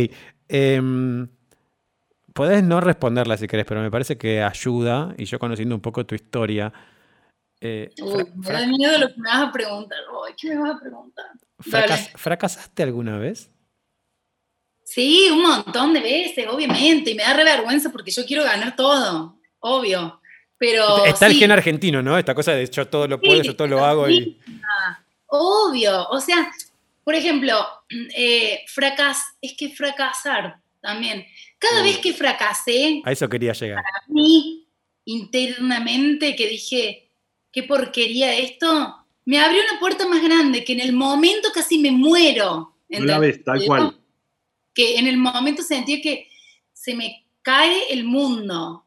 Eh, 0.48 1.26
podés 2.37 2.62
no 2.62 2.80
responderla 2.80 3.39
si 3.39 3.49
querés, 3.49 3.64
pero 3.66 3.80
me 3.80 3.91
parece 3.91 4.18
que 4.18 4.43
ayuda, 4.43 5.14
y 5.16 5.24
yo 5.24 5.39
conociendo 5.39 5.74
un 5.74 5.80
poco 5.80 6.05
tu 6.05 6.14
historia, 6.14 6.70
eh, 7.61 7.91
me 8.37 8.53
da 8.53 8.66
miedo 8.66 8.99
lo 8.99 9.09
que 9.09 9.14
me 9.16 9.28
vas 9.28 9.49
a 9.49 9.51
preguntar. 9.53 9.99
¿Qué 10.39 10.51
me 10.51 10.61
vas 10.61 10.76
a 10.76 10.80
preguntar? 10.80 11.24
¿Fracasaste 12.14 12.82
alguna 12.82 13.16
vez? 13.18 13.51
Sí, 14.84 15.28
un 15.32 15.43
montón 15.43 15.95
de 15.95 16.01
veces, 16.01 16.47
obviamente. 16.49 17.11
Y 17.11 17.14
me 17.14 17.22
da 17.22 17.32
re 17.32 17.45
vergüenza 17.45 17.91
porque 17.91 18.11
yo 18.11 18.24
quiero 18.26 18.45
ganar 18.45 18.76
todo, 18.76 19.39
obvio. 19.61 20.20
Pero. 20.59 21.07
Está 21.07 21.26
el 21.26 21.34
gen 21.34 21.51
argentino, 21.51 22.03
¿no? 22.03 22.18
Esta 22.18 22.34
cosa 22.34 22.53
de 22.53 22.66
yo 22.66 22.87
todo 22.87 23.09
lo 23.09 23.18
puedo, 23.18 23.43
yo 23.43 23.57
todo 23.57 23.66
lo 23.66 23.82
hago. 23.82 24.09
Y... 24.11 24.39
Obvio. 25.26 26.07
O 26.11 26.20
sea, 26.20 26.53
por 27.03 27.14
ejemplo, 27.14 27.66
eh, 28.14 28.61
fracas, 28.68 29.24
es 29.41 29.55
que 29.57 29.70
fracasar 29.70 30.61
también. 30.87 31.26
Cada 31.59 31.82
vez 31.82 31.99
que 31.99 32.14
fracasé. 32.14 33.03
A 33.05 33.12
eso 33.12 33.28
quería 33.28 33.53
llegar. 33.53 33.82
Para 33.82 34.05
mí, 34.09 34.66
internamente, 35.05 36.34
que 36.37 36.49
dije, 36.49 37.11
qué 37.53 37.62
porquería 37.64 38.34
esto, 38.34 38.97
me 39.24 39.39
abrió 39.39 39.61
una 39.68 39.80
puerta 39.80 40.07
más 40.07 40.22
grande 40.22 40.64
que 40.64 40.72
en 40.72 40.80
el 40.80 40.93
momento 40.93 41.49
casi 41.53 41.78
me 41.78 41.91
muero. 41.91 42.76
Una 42.89 43.18
vez, 43.18 43.43
tal 43.43 43.64
cual. 43.66 43.99
Que 44.72 44.99
en 44.99 45.07
el 45.07 45.16
momento 45.16 45.62
sentía 45.62 46.01
que 46.01 46.28
se 46.72 46.95
me 46.95 47.26
cae 47.43 47.93
el 47.93 48.05
mundo. 48.05 48.84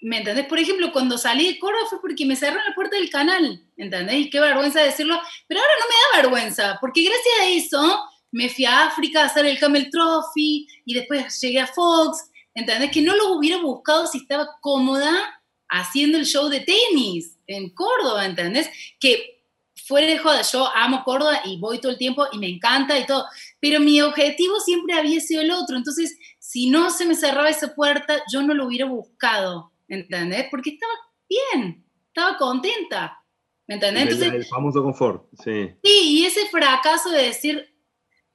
¿Me 0.00 0.18
entendés? 0.18 0.46
Por 0.46 0.58
ejemplo, 0.58 0.92
cuando 0.92 1.18
salí 1.18 1.46
de 1.46 1.58
Córdoba 1.58 1.86
fue 1.88 2.00
porque 2.00 2.26
me 2.26 2.34
cerraron 2.34 2.64
la 2.66 2.74
puerta 2.74 2.96
del 2.96 3.10
canal, 3.10 3.62
¿entendés? 3.76 4.16
Y 4.16 4.30
qué 4.30 4.40
vergüenza 4.40 4.82
decirlo, 4.82 5.20
pero 5.46 5.60
ahora 5.60 5.72
no 5.78 5.86
me 5.86 5.94
da 5.94 6.22
vergüenza, 6.22 6.78
porque 6.80 7.02
gracias 7.02 7.34
a 7.40 7.48
eso 7.48 8.04
me 8.32 8.48
fui 8.48 8.64
a 8.64 8.86
África 8.86 9.22
a 9.22 9.26
hacer 9.26 9.46
el 9.46 9.58
Camel 9.58 9.90
Trophy 9.90 10.66
y 10.84 10.94
después 10.94 11.40
llegué 11.40 11.60
a 11.60 11.66
Fox, 11.66 12.30
¿entendés? 12.54 12.90
Que 12.90 13.02
no 13.02 13.14
lo 13.14 13.34
hubiera 13.34 13.58
buscado 13.58 14.06
si 14.06 14.18
estaba 14.18 14.48
cómoda 14.60 15.40
haciendo 15.68 16.18
el 16.18 16.26
show 16.26 16.48
de 16.48 16.60
tenis 16.60 17.38
en 17.46 17.70
Córdoba, 17.70 18.26
¿entendés? 18.26 18.68
Que 18.98 19.42
fuera 19.86 20.06
de 20.06 20.18
joda, 20.18 20.42
yo 20.42 20.66
amo 20.74 21.02
Córdoba 21.04 21.40
y 21.44 21.58
voy 21.58 21.78
todo 21.78 21.92
el 21.92 21.98
tiempo 21.98 22.26
y 22.32 22.38
me 22.38 22.48
encanta 22.48 22.98
y 22.98 23.06
todo, 23.06 23.26
pero 23.60 23.80
mi 23.80 24.00
objetivo 24.00 24.60
siempre 24.60 24.94
había 24.94 25.20
sido 25.20 25.42
el 25.42 25.50
otro, 25.50 25.76
entonces 25.76 26.18
si 26.38 26.70
no 26.70 26.90
se 26.90 27.04
me 27.06 27.14
cerraba 27.14 27.48
esa 27.48 27.74
puerta, 27.74 28.22
yo 28.32 28.42
no 28.42 28.54
lo 28.54 28.66
hubiera 28.66 28.86
buscado, 28.86 29.72
¿entendés? 29.88 30.46
Porque 30.50 30.70
estaba 30.70 30.92
bien, 31.28 31.84
estaba 32.08 32.36
contenta, 32.36 33.22
¿me 33.66 33.74
entendés? 33.74 34.02
Entonces, 34.04 34.32
el, 34.32 34.44
famoso 34.44 34.82
confort, 34.82 35.24
sí. 35.42 35.70
Sí, 35.82 36.18
y 36.18 36.26
ese 36.26 36.46
fracaso 36.48 37.10
de 37.10 37.22
decir, 37.24 37.71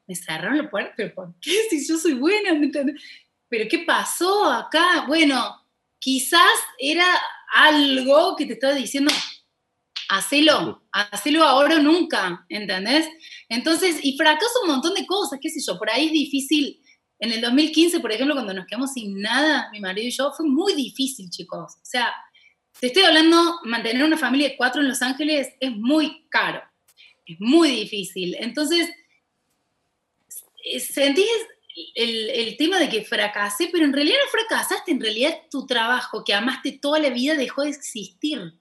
me 0.07 0.15
cerraron 0.15 0.57
la 0.57 0.69
puerta, 0.69 0.93
pero 0.95 1.13
¿por 1.13 1.35
qué? 1.39 1.51
Si 1.69 1.87
yo 1.87 1.97
soy 1.97 2.13
buena, 2.13 2.53
¿me? 2.53 2.69
Pero 3.49 3.69
¿qué 3.69 3.79
pasó 3.79 4.45
acá? 4.51 5.05
Bueno, 5.07 5.55
quizás 5.99 6.41
era 6.79 7.05
algo 7.53 8.35
que 8.35 8.45
te 8.45 8.53
estaba 8.53 8.73
diciendo, 8.73 9.11
hacelo, 10.09 10.83
hacelo 10.91 11.43
ahora 11.43 11.75
o 11.77 11.79
nunca, 11.79 12.45
¿entendés? 12.49 13.07
Entonces, 13.49 13.99
y 14.03 14.17
fracaso 14.17 14.61
un 14.63 14.71
montón 14.71 14.93
de 14.93 15.05
cosas, 15.05 15.39
qué 15.41 15.49
sé 15.49 15.59
yo, 15.65 15.77
por 15.77 15.89
ahí 15.89 16.07
es 16.07 16.11
difícil. 16.11 16.81
En 17.19 17.31
el 17.31 17.41
2015, 17.41 17.99
por 17.99 18.11
ejemplo, 18.11 18.35
cuando 18.35 18.53
nos 18.53 18.67
quedamos 18.67 18.93
sin 18.93 19.19
nada, 19.21 19.69
mi 19.71 19.79
marido 19.79 20.07
y 20.07 20.11
yo, 20.11 20.31
fue 20.33 20.45
muy 20.47 20.73
difícil, 20.75 21.29
chicos. 21.29 21.73
O 21.75 21.85
sea, 21.85 22.13
te 22.79 22.87
estoy 22.87 23.03
hablando, 23.03 23.59
mantener 23.63 24.03
una 24.03 24.17
familia 24.17 24.49
de 24.49 24.57
cuatro 24.57 24.81
en 24.81 24.89
Los 24.89 25.01
Ángeles 25.01 25.49
es 25.59 25.71
muy 25.71 26.27
caro. 26.29 26.61
es 27.25 27.37
muy 27.39 27.69
difícil. 27.71 28.35
Entonces, 28.39 28.87
sentís 30.79 31.27
el, 31.95 32.29
el, 32.29 32.57
tema 32.57 32.79
de 32.79 32.89
que 32.89 33.03
fracasé, 33.03 33.69
pero 33.71 33.85
en 33.85 33.93
realidad 33.93 34.17
no 34.23 34.31
fracasaste, 34.31 34.91
en 34.91 35.01
realidad 35.01 35.41
tu 35.49 35.65
trabajo 35.65 36.23
que 36.23 36.33
amaste 36.33 36.71
toda 36.71 36.99
la 36.99 37.09
vida 37.09 37.35
dejó 37.35 37.63
de 37.63 37.69
existir, 37.69 38.59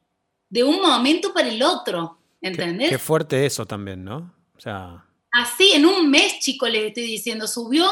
de 0.49 0.65
un 0.65 0.81
momento 0.81 1.33
para 1.33 1.49
el 1.49 1.63
otro, 1.63 2.19
¿entendés? 2.41 2.91
Qué, 2.91 2.99
fuerte 2.99 3.47
eso 3.47 3.67
también, 3.67 4.05
¿no? 4.05 4.35
O 4.57 4.61
sea... 4.61 5.05
Así, 5.33 5.73
en 5.73 5.85
un 5.87 6.11
mes, 6.11 6.39
chico, 6.41 6.67
les 6.67 6.85
estoy 6.85 7.05
diciendo, 7.05 7.47
subió 7.47 7.87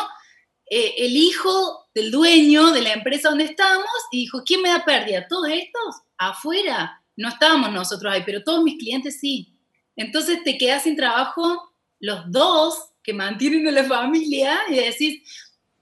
eh, 0.71 0.95
el 0.99 1.17
hijo 1.17 1.89
del 1.95 2.11
dueño 2.11 2.73
de 2.73 2.81
la 2.81 2.95
empresa 2.95 3.29
donde 3.29 3.45
estábamos 3.45 3.91
y 4.11 4.21
dijo, 4.21 4.43
¿quién 4.45 4.63
me 4.63 4.71
da 4.71 4.85
pérdida? 4.85 5.27
¿Todos 5.29 5.49
estos? 5.49 6.03
Afuera. 6.17 7.03
No 7.17 7.29
estábamos 7.29 7.71
nosotros 7.71 8.13
ahí, 8.13 8.23
pero 8.25 8.43
todos 8.43 8.65
mis 8.65 8.79
clientes 8.79 9.21
sí. 9.21 9.55
Entonces 9.95 10.43
te 10.43 10.59
quedas 10.59 10.85
sin 10.85 10.97
trabajo 10.97 11.75
los 12.01 12.31
dos 12.31 12.94
que 13.05 13.13
mantienen 13.13 13.69
a 13.69 13.71
la 13.71 13.85
familia 13.85 14.61
y 14.69 14.77
decís, 14.77 15.23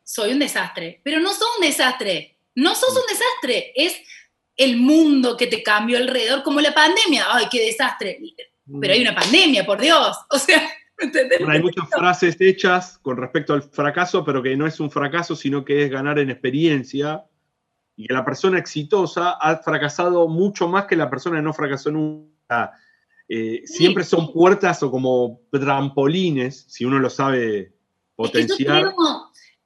soy 0.02 0.32
un 0.32 0.40
desastre. 0.40 1.00
Pero 1.04 1.20
no 1.20 1.32
sos 1.32 1.48
un 1.56 1.64
desastre. 1.64 2.36
No 2.56 2.74
sos 2.74 2.90
un 2.90 3.06
desastre. 3.08 3.72
Es 3.76 3.96
el 4.56 4.76
mundo 4.76 5.36
que 5.36 5.46
te 5.46 5.62
cambió 5.62 5.96
alrededor, 5.96 6.42
como 6.42 6.60
la 6.60 6.74
pandemia. 6.74 7.26
¡Ay, 7.30 7.46
qué 7.50 7.64
desastre! 7.64 8.18
Pero 8.80 8.92
hay 8.92 9.02
una 9.02 9.14
pandemia, 9.14 9.64
por 9.64 9.80
Dios. 9.80 10.18
O 10.30 10.38
sea, 10.38 10.68
hay 11.48 11.62
muchas 11.62 11.88
frases 11.88 12.36
hechas 12.40 12.98
con 12.98 13.16
respecto 13.16 13.54
al 13.54 13.62
fracaso, 13.62 14.24
pero 14.24 14.42
que 14.42 14.56
no 14.56 14.66
es 14.66 14.80
un 14.80 14.90
fracaso, 14.90 15.36
sino 15.36 15.64
que 15.64 15.84
es 15.84 15.90
ganar 15.90 16.18
en 16.18 16.30
experiencia. 16.30 17.24
Y 17.94 18.08
que 18.08 18.14
la 18.14 18.24
persona 18.24 18.58
exitosa 18.58 19.32
ha 19.32 19.58
fracasado 19.58 20.26
mucho 20.26 20.66
más 20.66 20.86
que 20.86 20.96
la 20.96 21.08
persona 21.08 21.36
que 21.36 21.42
no 21.42 21.52
fracasó 21.52 21.92
nunca. 21.92 22.72
Eh, 23.34 23.62
siempre 23.64 24.04
son 24.04 24.30
puertas 24.30 24.82
o 24.82 24.90
como 24.90 25.40
trampolines, 25.50 26.66
si 26.68 26.84
uno 26.84 26.98
lo 26.98 27.08
sabe 27.08 27.72
potenciar. 28.14 28.88
Es 28.88 28.92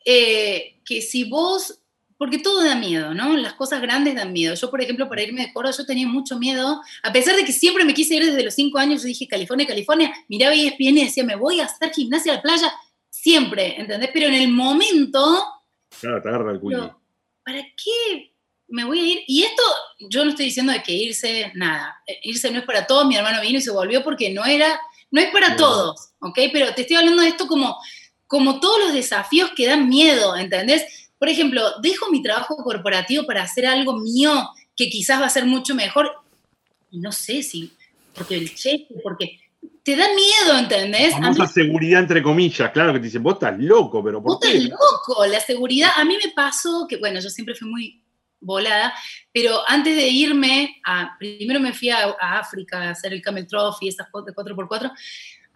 que, 0.04 0.58
eh, 0.68 0.80
que 0.84 1.02
si 1.02 1.28
vos 1.28 1.82
porque 2.16 2.38
todo 2.38 2.62
da 2.62 2.76
miedo, 2.76 3.12
¿no? 3.12 3.36
Las 3.36 3.54
cosas 3.54 3.82
grandes 3.82 4.14
dan 4.14 4.32
miedo. 4.32 4.54
Yo, 4.54 4.70
por 4.70 4.80
ejemplo, 4.80 5.08
para 5.08 5.24
irme 5.24 5.46
de 5.46 5.52
Córdoba, 5.52 5.74
yo 5.76 5.84
tenía 5.84 6.06
mucho 6.06 6.38
miedo, 6.38 6.80
a 7.02 7.12
pesar 7.12 7.34
de 7.34 7.44
que 7.44 7.52
siempre 7.52 7.84
me 7.84 7.92
quise 7.92 8.14
ir 8.14 8.24
desde 8.24 8.44
los 8.44 8.54
cinco 8.54 8.78
años, 8.78 9.02
yo 9.02 9.08
dije 9.08 9.26
California, 9.26 9.66
California, 9.66 10.14
miraba 10.28 10.54
ESPN 10.54 10.98
y 10.98 11.04
decía, 11.04 11.24
me 11.24 11.34
voy 11.34 11.58
a 11.58 11.64
hacer 11.64 11.92
gimnasia 11.92 12.32
a 12.32 12.36
la 12.36 12.42
playa, 12.42 12.72
siempre, 13.10 13.80
¿entendés? 13.80 14.10
Pero 14.14 14.28
en 14.28 14.34
el 14.34 14.48
momento... 14.48 15.42
Claro, 16.00 16.22
te 16.22 16.28
agarra 16.28 16.52
el 16.52 16.60
culo. 16.60 17.00
¿Para 17.44 17.62
qué 17.62 18.35
me 18.68 18.84
voy 18.84 18.98
a 18.98 19.02
ir? 19.02 19.24
Y 19.26 19.42
esto, 19.44 19.62
yo 20.10 20.24
no 20.24 20.30
estoy 20.30 20.46
diciendo 20.46 20.72
de 20.72 20.82
que 20.82 20.92
irse, 20.92 21.52
nada, 21.54 22.02
irse 22.22 22.50
no 22.50 22.58
es 22.58 22.64
para 22.64 22.86
todos, 22.86 23.06
mi 23.06 23.16
hermano 23.16 23.40
vino 23.40 23.58
y 23.58 23.62
se 23.62 23.70
volvió 23.70 24.02
porque 24.02 24.30
no 24.30 24.44
era, 24.44 24.80
no 25.10 25.20
es 25.20 25.30
para 25.30 25.56
todos, 25.56 26.10
¿ok? 26.20 26.38
Pero 26.52 26.74
te 26.74 26.82
estoy 26.82 26.96
hablando 26.96 27.22
de 27.22 27.28
esto 27.28 27.46
como, 27.46 27.76
como 28.26 28.60
todos 28.60 28.78
los 28.84 28.92
desafíos 28.92 29.50
que 29.56 29.66
dan 29.66 29.88
miedo, 29.88 30.36
¿entendés? 30.36 31.10
Por 31.18 31.28
ejemplo, 31.28 31.62
dejo 31.80 32.10
mi 32.10 32.22
trabajo 32.22 32.56
corporativo 32.56 33.24
para 33.24 33.42
hacer 33.42 33.66
algo 33.66 33.98
mío 33.98 34.48
que 34.76 34.90
quizás 34.90 35.20
va 35.20 35.26
a 35.26 35.30
ser 35.30 35.46
mucho 35.46 35.74
mejor. 35.74 36.10
Y 36.90 36.98
no 36.98 37.12
sé 37.12 37.42
si, 37.42 37.72
porque 38.14 38.34
el 38.34 38.54
cheque, 38.54 38.94
porque 39.02 39.40
te 39.82 39.96
da 39.96 40.06
miedo, 40.08 40.58
¿entendés? 40.58 41.12
Famosa 41.12 41.46
seguridad 41.46 42.00
entre 42.00 42.22
comillas, 42.22 42.70
claro 42.72 42.92
que 42.92 42.98
te 42.98 43.06
dicen, 43.06 43.22
vos 43.22 43.34
estás 43.34 43.58
loco, 43.58 44.02
pero 44.02 44.22
¿por 44.22 44.34
vos 44.34 44.44
estás 44.44 44.62
loco, 44.64 45.24
la 45.26 45.40
seguridad. 45.40 45.90
A 45.96 46.04
mí 46.04 46.18
me 46.22 46.32
pasó 46.32 46.86
que, 46.88 46.96
bueno, 46.96 47.20
yo 47.20 47.30
siempre 47.30 47.54
fui 47.54 47.68
muy 47.68 48.02
volada, 48.46 48.94
pero 49.32 49.60
antes 49.68 49.94
de 49.96 50.08
irme, 50.08 50.80
a, 50.86 51.16
primero 51.18 51.60
me 51.60 51.72
fui 51.72 51.90
a, 51.90 52.16
África 52.20 52.80
a 52.80 52.90
hacer 52.90 53.12
el 53.12 53.20
Camel 53.20 53.46
Trophy, 53.46 53.88
esas 53.88 54.06
de 54.06 54.32
4x4, 54.32 54.92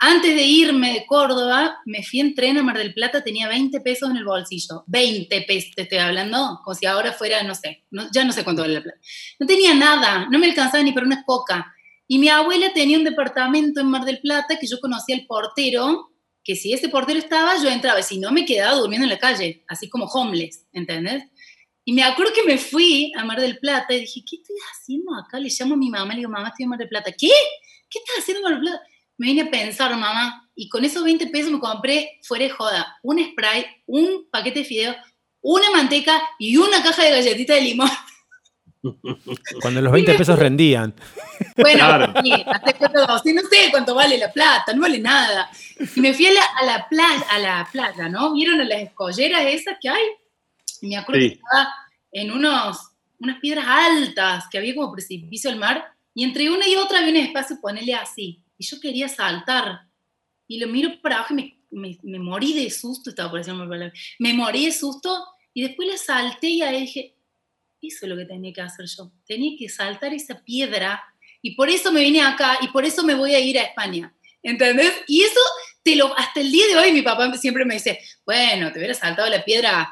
antes 0.03 0.34
de 0.34 0.43
irme 0.45 0.95
de 0.95 1.05
Córdoba, 1.05 1.78
me 1.84 2.03
fui 2.03 2.20
en 2.20 2.34
tren 2.34 2.57
a 2.57 2.62
Mar 2.62 2.78
del 2.78 2.95
Plata, 2.95 3.22
tenía 3.22 3.49
20 3.49 3.82
pesos 3.82 4.09
en 4.09 4.16
el 4.16 4.24
bolsillo. 4.24 4.82
20 4.86 5.43
pesos, 5.43 5.72
te 5.76 5.82
estoy 5.82 5.99
hablando, 5.99 6.59
como 6.64 6.74
si 6.74 6.86
ahora 6.86 7.12
fuera, 7.12 7.43
no 7.43 7.55
sé, 7.55 7.84
ya 8.11 8.24
no 8.24 8.32
sé 8.32 8.43
cuánto 8.43 8.62
vale 8.62 8.74
la 8.74 8.82
plata. 8.82 8.99
No 9.38 9.47
tenía 9.47 9.74
nada, 9.74 10.26
no 10.30 10.38
me 10.38 10.47
alcanzaba 10.47 10.82
ni 10.82 10.93
para 10.93 11.05
una 11.05 11.22
coca. 11.22 11.74
Y 12.09 12.18
mi 12.18 12.30
abuela 12.30 12.72
tenía 12.72 12.97
un 12.97 13.05
departamento 13.05 13.80
en 13.80 13.88
Mar 13.88 14.07
del 14.07 14.20
Plata 14.20 14.59
que 14.59 14.66
yo 14.66 14.80
conocía 14.80 15.16
al 15.16 15.26
portero, 15.26 16.11
que 16.43 16.57
si 16.57 16.72
ese 16.72 16.88
portero 16.88 17.18
estaba, 17.18 17.62
yo 17.62 17.68
entraba, 17.68 18.01
y 18.01 18.03
si 18.03 18.18
no, 18.18 18.32
me 18.32 18.47
quedaba 18.47 18.76
durmiendo 18.76 19.05
en 19.05 19.11
la 19.11 19.18
calle, 19.18 19.64
así 19.68 19.91
como 19.91 20.07
homeless, 20.07 20.66
¿entendés? 20.72 21.24
Y 21.85 21.93
me 21.93 22.03
acuerdo 22.03 22.33
que 22.35 22.45
me 22.45 22.59
fui 22.59 23.12
a 23.16 23.24
Mar 23.24 23.41
del 23.41 23.59
Plata 23.59 23.95
y 23.95 24.01
dije, 24.01 24.22
¿qué 24.28 24.37
estoy 24.37 24.57
haciendo 24.72 25.14
acá? 25.14 25.39
Le 25.39 25.49
llamo 25.49 25.74
a 25.74 25.78
mi 25.78 25.91
mamá, 25.91 26.12
le 26.12 26.18
digo, 26.18 26.31
mamá, 26.31 26.49
estoy 26.49 26.64
en 26.64 26.70
Mar 26.70 26.78
del 26.78 26.89
Plata. 26.89 27.11
¿Qué? 27.12 27.31
¿Qué 27.89 27.99
estás 27.99 28.18
haciendo 28.18 28.41
en 28.41 28.45
Mar 28.45 28.61
del 28.61 28.70
Plata? 28.70 28.91
me 29.20 29.26
vine 29.26 29.43
a 29.43 29.51
pensar, 29.51 29.91
mamá, 29.91 30.49
y 30.55 30.70
con 30.70 30.83
esos 30.83 31.05
20 31.05 31.26
pesos 31.26 31.53
me 31.53 31.61
compré, 31.61 32.18
fuera 32.22 32.45
de 32.45 32.51
joda, 32.51 32.97
un 33.03 33.22
spray, 33.22 33.66
un 33.85 34.26
paquete 34.31 34.61
de 34.61 34.64
fideos, 34.64 34.97
una 35.43 35.70
manteca 35.70 36.18
y 36.39 36.57
una 36.57 36.83
caja 36.83 37.05
de 37.05 37.11
galletitas 37.11 37.57
de 37.57 37.62
limón. 37.62 37.91
Cuando 39.61 39.83
los 39.83 39.93
20 39.93 40.14
pesos 40.14 40.39
rendían. 40.39 40.95
Bueno, 41.55 42.14
sí, 42.22 43.33
no 43.35 43.43
sé 43.43 43.68
cuánto 43.70 43.95
vale 43.95 44.16
la 44.16 44.33
plata, 44.33 44.72
no 44.72 44.81
vale 44.81 44.99
nada. 44.99 45.51
Y 45.95 46.01
me 46.01 46.14
fui 46.14 46.24
a 46.24 46.33
la, 46.33 46.43
a 46.59 46.64
la, 46.64 46.89
playa, 46.89 47.26
a 47.28 47.39
la 47.39 47.68
playa, 47.70 48.09
¿no? 48.09 48.33
¿Vieron 48.33 48.59
a 48.59 48.64
las 48.64 48.81
escolleras 48.81 49.43
esas 49.49 49.76
que 49.83 49.91
hay? 49.91 50.05
Y 50.81 50.89
me 50.89 50.97
acuerdo 50.97 51.20
que 51.20 51.35
estaba 51.35 51.68
en 52.12 52.31
unos, 52.31 52.78
unas 53.18 53.39
piedras 53.41 53.66
altas 53.66 54.45
que 54.51 54.59
había 54.59 54.74
como 54.74 54.93
precipicio 54.93 55.51
al 55.51 55.57
mar, 55.57 55.85
y 56.14 56.24
entre 56.24 56.51
una 56.51 56.66
y 56.68 56.76
otra 56.76 56.99
había 56.99 57.11
un 57.11 57.16
espacio, 57.16 57.61
ponele 57.61 57.95
así, 57.95 58.43
y 58.59 58.64
yo 58.64 58.81
quería 58.81 59.09
saltar. 59.09 59.83
Y 60.47 60.59
lo 60.59 60.66
miro 60.66 61.01
para 61.01 61.18
abajo 61.18 61.35
y 61.35 61.57
me, 61.70 61.99
me, 62.03 62.18
morí 62.18 62.53
de 62.53 62.70
susto, 62.70 63.11
estaba 63.11 63.31
por 63.31 63.39
decirme 63.39 63.93
me 64.18 64.35
morí 64.35 64.66
de 64.66 64.72
susto 64.72 65.24
y 65.55 65.62
después 65.62 65.89
le 65.89 65.99
salté 65.99 66.49
y 66.49 66.62
ahí 66.62 66.81
dije, 66.81 67.14
eso 67.81 68.07
es 68.07 68.09
lo 68.09 68.16
que 68.16 68.24
tenía 68.24 68.53
que 68.53 68.61
hacer 68.61 68.87
yo, 68.87 69.12
tenía 69.26 69.57
que 69.59 69.68
saltar 69.68 70.12
esa 70.12 70.43
piedra 70.43 71.03
y 71.43 71.55
por 71.55 71.70
eso 71.70 71.93
me 71.93 72.01
vine 72.01 72.22
acá 72.22 72.59
y 72.61 72.68
por 72.68 72.85
eso 72.85 73.05
me 73.05 73.14
voy 73.14 73.35
a 73.35 73.41
ir 73.41 73.59
a 73.59 73.62
España, 73.62 74.12
¿entendés? 74.43 74.93
Y 75.07 75.22
eso 75.22 75.41
te 75.83 75.97
lo, 75.97 76.16
hasta 76.16 76.41
el 76.41 76.51
día 76.51 76.66
de 76.66 76.76
hoy 76.76 76.93
mi 76.93 77.03
papá 77.03 77.33
siempre 77.37 77.64
me 77.64 77.74
dice, 77.74 77.99
bueno, 78.26 78.70
te 78.72 78.78
hubiera 78.78 78.95
saltado 78.95 79.28
la 79.28 79.45
piedra 79.45 79.89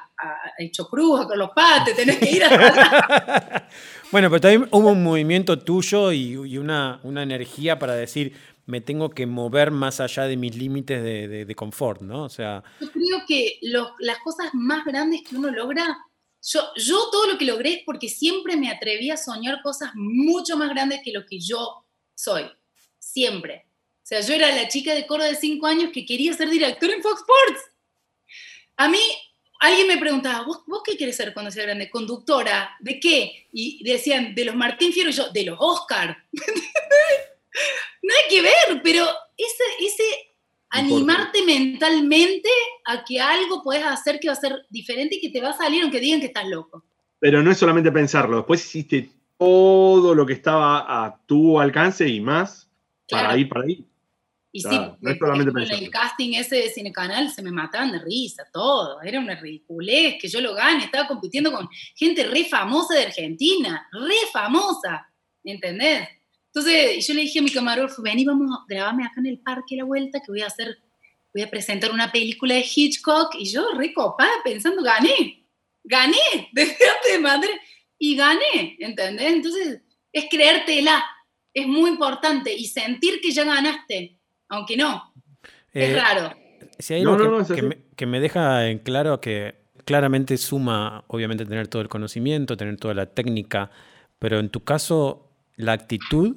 hecho 0.59 0.89
cruz 0.89 1.27
con 1.27 1.39
los 1.39 1.51
pates, 1.51 1.95
tenés 1.95 2.19
que 2.19 2.31
ir 2.31 2.45
a... 2.45 3.69
bueno, 4.13 4.29
pero 4.29 4.41
también 4.41 4.69
hubo 4.73 4.91
un 4.91 5.03
movimiento 5.03 5.59
tuyo 5.59 6.13
y, 6.13 6.33
y 6.33 6.59
una, 6.59 7.01
una 7.05 7.23
energía 7.23 7.79
para 7.79 7.95
decir, 7.95 8.35
me 8.69 8.83
tengo 8.83 9.09
que 9.09 9.27
mover 9.27 9.71
más 9.71 9.99
allá 9.99 10.25
de 10.25 10.37
mis 10.37 10.55
límites 10.55 11.03
de, 11.03 11.55
confort, 11.57 12.03
¿no? 12.03 12.25
O 12.25 12.29
sea... 12.29 12.63
Yo 12.81 12.93
creo 12.93 13.23
que 13.27 13.59
las 13.99 14.19
cosas 14.19 14.51
más 14.53 14.85
grandes 14.85 15.23
que 15.27 15.37
uno 15.37 15.51
logra, 15.51 15.97
yo, 16.43 16.61
yo 16.77 16.99
todo 17.11 17.33
lo 17.33 17.39
que 17.39 17.47
logré 17.47 17.73
es 17.73 17.83
porque 17.87 18.11
siempre 18.11 18.59
me 18.59 18.71
atreví 18.71 19.11
a 19.11 19.17
soñar 19.17 19.63
cosas 19.63 19.93
mucho 19.95 20.59
más 20.59 20.69
grandes 20.69 21.01
que 21.03 21.13
lo 21.13 21.25
que 21.25 21.41
yo 21.41 21.87
soy, 22.15 22.45
siempre. 22.99 23.68
O 24.09 24.15
sea, 24.17 24.23
yo 24.23 24.33
era 24.33 24.51
la 24.57 24.69
chica 24.69 24.95
de 24.95 25.07
coro 25.07 25.23
de 25.23 25.35
cinco 25.35 25.67
años 25.67 25.91
que 25.93 26.07
quería 26.07 26.33
ser 26.33 26.49
directora 26.49 26.95
en 26.95 27.03
Fox 27.03 27.21
Sports. 27.21 27.61
A 28.79 28.89
mí, 28.89 28.99
alguien 29.61 29.87
me 29.87 29.99
preguntaba, 29.99 30.47
¿vos, 30.47 30.63
¿vos 30.67 30.81
qué 30.83 30.97
quieres 30.97 31.15
ser 31.15 31.35
cuando 31.35 31.51
sea 31.51 31.65
grande? 31.65 31.91
¿Conductora? 31.91 32.75
¿De 32.81 32.99
qué? 32.99 33.49
Y 33.53 33.85
decían, 33.85 34.35
de 34.35 34.47
los 34.47 34.57
Martín 34.57 34.95
Fierro 34.95 35.11
y 35.11 35.13
yo, 35.13 35.29
de 35.29 35.45
los 35.45 35.59
Oscar. 35.61 36.17
no 36.33 38.15
hay 38.15 38.31
que 38.31 38.41
ver, 38.41 38.81
pero 38.83 39.05
ese, 39.37 39.65
ese 39.79 40.05
animarte 40.71 41.43
mentalmente 41.45 42.49
a 42.87 43.05
que 43.05 43.21
algo 43.21 43.63
puedes 43.63 43.85
hacer 43.85 44.21
que 44.21 44.29
va 44.29 44.33
a 44.33 44.41
ser 44.41 44.65
diferente 44.71 45.17
y 45.17 45.21
que 45.21 45.29
te 45.29 45.43
va 45.43 45.51
a 45.51 45.59
salir 45.59 45.83
aunque 45.83 46.01
digan 46.01 46.21
que 46.21 46.29
estás 46.29 46.49
loco. 46.49 46.83
Pero 47.19 47.43
no 47.43 47.51
es 47.51 47.59
solamente 47.59 47.93
pensarlo, 47.93 48.39
después 48.39 48.65
hiciste 48.65 49.11
todo 49.37 50.15
lo 50.15 50.25
que 50.25 50.33
estaba 50.33 51.05
a 51.05 51.21
tu 51.27 51.61
alcance 51.61 52.09
y 52.09 52.23
más 52.23 52.71
para 53.07 53.37
ir 53.37 53.51
para 53.51 53.65
ahí. 53.65 53.85
Y 54.59 54.63
sí, 54.63 54.81
no 55.01 55.11
es 55.11 55.19
solamente 55.19 55.53
pensarlo. 55.53 55.85
el 55.85 55.91
casting 55.91 56.35
ese 56.35 56.57
de 56.57 56.71
Cinecanal 56.71 57.31
se 57.31 57.43
me 57.43 57.53
mataban 57.53 57.93
de 57.93 58.01
risa, 58.01 58.45
todo. 58.53 59.01
Era 59.03 59.21
una 59.21 59.37
ridiculez 59.37 60.17
que 60.21 60.29
yo 60.29 60.41
lo 60.41 60.55
gane. 60.55 60.85
Estaba 60.85 61.07
compitiendo 61.07 61.53
con 61.53 61.69
gente 61.95 62.25
re 62.25 62.45
famosa 62.45 62.95
de 62.95 63.05
Argentina, 63.05 63.89
re 63.93 64.17
famosa, 64.33 65.09
¿entendés? 65.45 66.09
Entonces 66.47 67.07
yo 67.07 67.15
le 67.15 67.23
dije 67.23 67.39
a 67.39 67.43
mi 67.43 67.51
camarógrafo, 67.51 68.03
ven 68.03 68.19
y 68.19 68.25
vamos 68.25 68.51
a 68.51 68.65
grabarme 68.69 69.05
acá 69.05 69.21
en 69.21 69.27
el 69.27 69.39
parque 69.39 69.77
la 69.77 69.85
vuelta, 69.85 70.21
que 70.21 70.33
voy 70.33 70.43
a 70.43 70.47
hacer, 70.47 70.79
voy 71.33 71.43
a 71.43 71.51
presentar 71.51 71.93
una 71.93 72.11
película 72.11 72.55
de 72.55 72.67
Hitchcock. 72.75 73.35
Y 73.39 73.45
yo 73.45 73.73
recopada 73.75 74.33
pensando, 74.43 74.83
gané, 74.83 75.47
gané, 75.85 76.17
desde 76.53 76.77
de 77.13 77.19
madre, 77.19 77.61
y 77.99 78.17
gané, 78.17 78.77
¿entendés? 78.79 79.33
Entonces 79.33 79.83
es 80.13 80.27
creértela, 80.31 81.05
es 81.55 81.67
muy 81.67 81.91
importante, 81.91 82.53
y 82.53 82.67
sentir 82.67 83.21
que 83.21 83.31
ya 83.31 83.45
ganaste, 83.45 84.18
aunque 84.49 84.77
no. 84.77 85.13
es 85.73 85.91
eh, 85.91 85.97
raro. 85.97 86.35
Si 86.79 86.95
hay 86.95 87.03
algo 87.03 87.45
que, 87.97 88.07
me, 88.07 88.21
deja 88.21 88.69
en 88.69 88.79
claro 88.79 89.21
que 89.21 89.57
claramente 89.85 90.37
suma, 90.37 91.05
obviamente, 91.09 91.45
tener 91.45 91.69
todo 91.69 91.83
el 91.83 91.89
conocimiento, 91.89 92.57
tener 92.57 92.77
toda 92.77 92.95
la 92.95 93.07
técnica, 93.07 93.71
pero 94.19 94.39
en 94.39 94.49
tu 94.49 94.63
caso, 94.63 95.29
la 95.57 95.73
actitud 95.73 96.37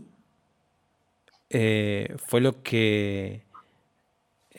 eh, 1.49 2.15
fue 2.17 2.41
lo 2.41 2.63
que, 2.63 3.43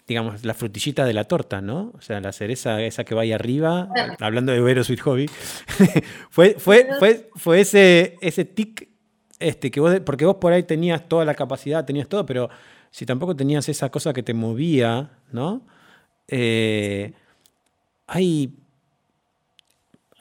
digamos, 0.07 0.45
la 0.45 0.55
frutillita 0.55 1.05
de 1.05 1.15
la 1.15 1.24
torta, 1.24 1.61
¿no? 1.61 1.93
O 1.97 2.01
sea, 2.01 2.20
la 2.20 2.33
cereza 2.33 2.83
esa 2.83 3.05
que 3.05 3.15
va 3.15 3.23
ahí 3.23 3.33
arriba, 3.33 3.89
hablando 4.20 4.53
de 4.53 4.61
Vero 4.61 4.85
Sweet 4.85 5.01
Hobby, 5.01 5.31
fue, 6.31 6.57
fue, 6.59 6.89
fue, 6.99 7.31
fue 7.35 7.61
ese, 7.61 8.19
ese 8.20 8.45
tic, 8.45 8.89
este, 9.39 9.70
que 9.70 9.81
vos, 9.81 10.01
porque 10.01 10.27
vos 10.27 10.37
por 10.37 10.53
ahí 10.53 10.62
tenías 10.62 11.09
toda 11.09 11.24
la 11.24 11.35
capacidad, 11.35 11.85
tenías 11.85 12.09
todo, 12.09 12.27
pero 12.27 12.51
si 12.93 13.06
tampoco 13.06 13.35
tenías 13.35 13.69
esa 13.69 13.90
cosa 13.90 14.12
que 14.12 14.23
te 14.23 14.35
movía, 14.35 15.19
¿no? 15.32 15.62
Eh, 16.28 17.14
hay, 18.06 18.55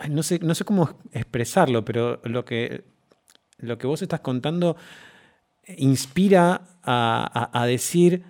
no 0.10 0.23
sé, 0.23 0.39
no 0.39 0.56
sé 0.56 0.64
cómo 0.64 0.98
expresarlo, 1.11 1.84
pero 1.84 2.22
lo 2.23 2.45
que, 2.45 2.85
lo 3.57 3.77
que 3.77 3.88
vos 3.88 4.02
estás 4.02 4.22
contando 4.22 4.77
inspira 5.68 6.61
a, 6.84 7.65
decir, 7.68 8.23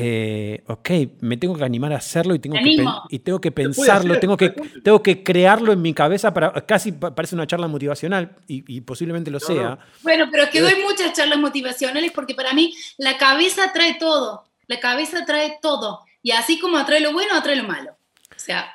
eh, 0.00 0.62
ok, 0.68 0.90
me 1.22 1.36
tengo 1.38 1.56
que 1.56 1.64
animar 1.64 1.92
a 1.92 1.96
hacerlo 1.96 2.32
y 2.32 2.38
tengo, 2.38 2.54
que, 2.54 2.86
y 3.08 3.18
tengo 3.18 3.40
que 3.40 3.50
pensarlo, 3.50 4.20
tengo 4.20 4.36
que, 4.36 4.50
tengo 4.84 5.02
que 5.02 5.24
crearlo 5.24 5.72
en 5.72 5.82
mi 5.82 5.92
cabeza 5.92 6.32
para, 6.32 6.52
casi 6.66 6.92
parece 6.92 7.34
una 7.34 7.48
charla 7.48 7.66
motivacional 7.66 8.36
y, 8.46 8.80
posiblemente 8.82 9.28
lo 9.32 9.40
sea. 9.40 9.76
Bueno, 10.04 10.28
pero 10.30 10.44
es 10.44 10.50
que 10.50 10.60
doy 10.60 10.74
muchas 10.88 11.14
charlas 11.14 11.40
motivacionales 11.40 12.12
porque 12.12 12.36
para 12.36 12.52
mí 12.52 12.72
la 12.96 13.18
cabeza 13.18 13.72
trae 13.72 13.96
todo, 13.98 14.44
la 14.68 14.78
cabeza 14.78 15.24
trae 15.26 15.58
todo 15.60 16.04
y 16.22 16.30
así 16.30 16.60
como 16.60 16.76
atrae 16.76 17.00
lo 17.00 17.12
bueno, 17.12 17.34
atrae 17.34 17.56
lo 17.56 17.64
malo. 17.64 17.90
O 18.30 18.38
sea... 18.38 18.70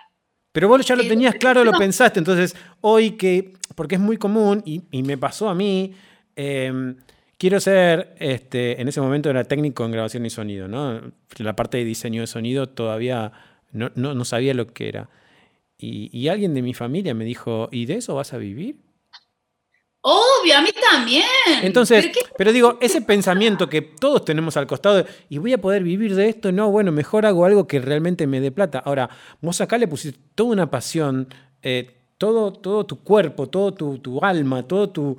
Pero 0.51 0.67
vos 0.67 0.85
ya 0.85 0.97
lo 0.97 1.07
tenías 1.07 1.35
claro, 1.35 1.63
lo 1.63 1.71
pensaste, 1.71 2.19
entonces 2.19 2.53
hoy 2.81 3.11
que, 3.11 3.53
porque 3.75 3.95
es 3.95 4.01
muy 4.01 4.17
común 4.17 4.61
y, 4.65 4.81
y 4.91 5.03
me 5.03 5.17
pasó 5.17 5.47
a 5.47 5.55
mí, 5.55 5.95
eh, 6.35 6.95
quiero 7.43 7.59
ser, 7.59 8.15
este, 8.19 8.79
en 8.79 8.87
ese 8.87 9.01
momento 9.01 9.29
era 9.29 9.43
técnico 9.43 9.83
en 9.83 9.91
grabación 9.91 10.25
y 10.25 10.29
sonido, 10.29 10.69
¿no? 10.69 11.01
La 11.39 11.57
parte 11.57 11.77
de 11.77 11.83
diseño 11.83 12.21
de 12.21 12.27
sonido 12.27 12.69
todavía 12.69 13.33
no, 13.73 13.91
no, 13.95 14.23
sabía 14.23 14.53
lo 14.53 14.67
que 14.67 14.87
era. 14.87 15.09
Y, 15.77 16.29
alguien 16.29 16.53
de 16.53 16.61
mi 16.61 16.73
familia 16.73 17.13
me 17.13 17.25
dijo, 17.25 17.67
¿y 17.69 17.85
de 17.85 17.95
eso 17.95 18.15
vas 18.15 18.31
a 18.31 18.37
vivir? 18.37 18.77
Obvio, 19.99 20.55
a 20.55 20.61
mí 20.61 20.69
también. 20.89 21.25
Entonces, 21.63 22.11
pero, 22.37 22.53
digo, 22.53 22.77
ese 22.79 23.01
pensamiento 23.01 23.67
que 23.67 23.81
todos 23.81 24.23
tenemos 24.23 24.55
al 24.55 24.65
costado, 24.65 25.05
y 25.27 25.37
voy 25.37 25.51
a 25.51 25.57
poder 25.57 25.83
vivir 25.83 26.15
de 26.15 26.29
esto, 26.29 26.53
no, 26.53 26.71
bueno, 26.71 26.93
mejor 26.93 27.25
hago 27.25 27.43
algo 27.43 27.67
que 27.67 27.79
realmente 27.79 28.25
me 28.25 28.39
dé 28.39 28.53
plata. 28.53 28.79
Ahora, 28.79 29.09
vos 29.41 29.59
acá 29.59 29.77
le 29.77 29.89
pusiste 29.89 30.17
toda 30.33 30.51
una 30.51 30.71
pasión, 30.71 31.27
eh, 31.61 31.91
todo, 32.17 32.53
todo 32.53 32.85
tu 32.85 33.03
cuerpo, 33.03 33.49
todo 33.49 33.73
tu, 33.73 33.97
tu 33.97 34.23
alma, 34.23 34.65
todo 34.65 34.91
tu, 34.91 35.17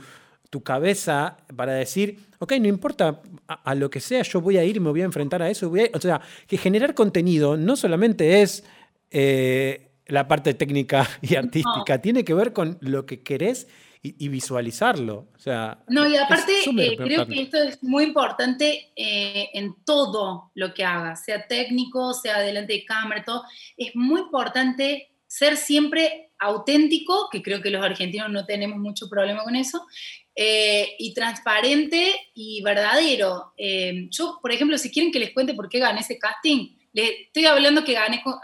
tu 0.55 0.62
cabeza 0.62 1.36
para 1.56 1.72
decir, 1.72 2.28
ok, 2.39 2.52
no 2.60 2.68
importa 2.68 3.20
a, 3.48 3.74
lo 3.74 3.90
que 3.90 3.98
sea, 3.98 4.22
yo 4.22 4.40
voy 4.40 4.56
a 4.56 4.62
ir, 4.62 4.81
me 4.81 4.90
voy 4.90 5.01
a 5.01 5.05
enfrentar 5.05 5.43
a 5.43 5.51
eso. 5.51 5.68
o 5.93 6.01
sea, 6.01 6.20
que 6.47 6.56
generar 6.56 6.94
contenido 6.94 7.56
no 7.56 7.74
solamente 7.74 8.40
es 8.40 8.62
eh, 9.10 9.90
la 10.06 10.28
parte 10.28 10.55
técnica 10.55 11.09
y 11.22 11.35
artística, 11.35 12.01
tiene 12.01 12.24
que 12.24 12.35
ver 12.35 12.52
con 12.52 12.78
lo 12.82 13.05
que 13.05 13.24
querés 13.24 13.66
y, 14.01 14.28
visualizarlo. 14.28 15.26
O 15.35 15.40
sea, 15.40 15.82
no, 15.89 16.06
y 16.06 16.16
aparte 16.16 16.52
eh, 16.64 16.97
creo 16.97 17.26
que 17.26 17.43
esto 17.43 17.60
es 17.60 17.82
muy 17.82 18.05
importante 18.05 18.93
eh, 18.94 19.48
en 19.55 19.74
todo 19.85 20.52
lo 20.55 20.72
que 20.72 20.85
hagas, 20.85 21.24
sea 21.24 21.48
técnico, 21.48 22.14
sea 22.14 22.39
delante 22.39 22.74
de 22.74 22.85
cámara, 22.85 23.24
todo. 23.24 23.43
Es 23.76 23.97
muy 23.97 24.20
importante 24.20 25.09
ser 25.26 25.56
siempre 25.56 26.31
auténtico, 26.45 27.29
que 27.31 27.43
creo 27.43 27.61
que 27.61 27.71
los 27.71 27.85
argentinos 27.85 28.31
no 28.31 28.45
tenemos 28.45 28.79
mucho 28.79 29.09
problema 29.09 29.43
con 29.43 29.57
eso, 29.57 29.87
eh, 30.35 30.97
y 30.99 31.15
transparente 31.15 32.31
y 32.35 32.62
verdadero. 32.62 33.53
Eh, 33.57 34.09
yo, 34.11 34.39
por 34.43 34.53
ejemplo, 34.53 34.77
si 34.79 34.91
quieren 34.91 35.12
que 35.12 35.19
les 35.19 35.33
cuente 35.33 35.55
por 35.55 35.69
qué 35.69 35.79
gané 35.79 36.01
ese 36.01 36.19
casting, 36.19 36.77
les 36.93 37.11
estoy 37.27 37.47
hablando 37.47 37.85
que 37.85 37.93
gané 37.93 38.23
con 38.23 38.35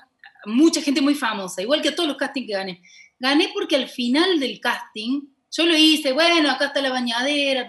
mucha 0.47 0.81
gente 0.81 1.01
muy 1.01 1.15
famosa, 1.15 1.63
igual 1.63 1.83
que 1.83 1.93
todos 1.93 2.09
los 2.09 2.17
castings 2.17 2.47
que 2.47 2.53
gané. 2.53 2.83
Gané 3.19 3.51
porque 3.53 3.77
al 3.77 3.89
final 3.89 4.41
del 4.41 4.61
casting, 4.61 5.23
yo 5.51 5.67
lo 5.67 5.77
hice, 5.77 6.13
bueno, 6.13 6.51
acá 6.51 6.67
está 6.67 6.81
la 6.81 6.91
bañadera, 6.91 7.69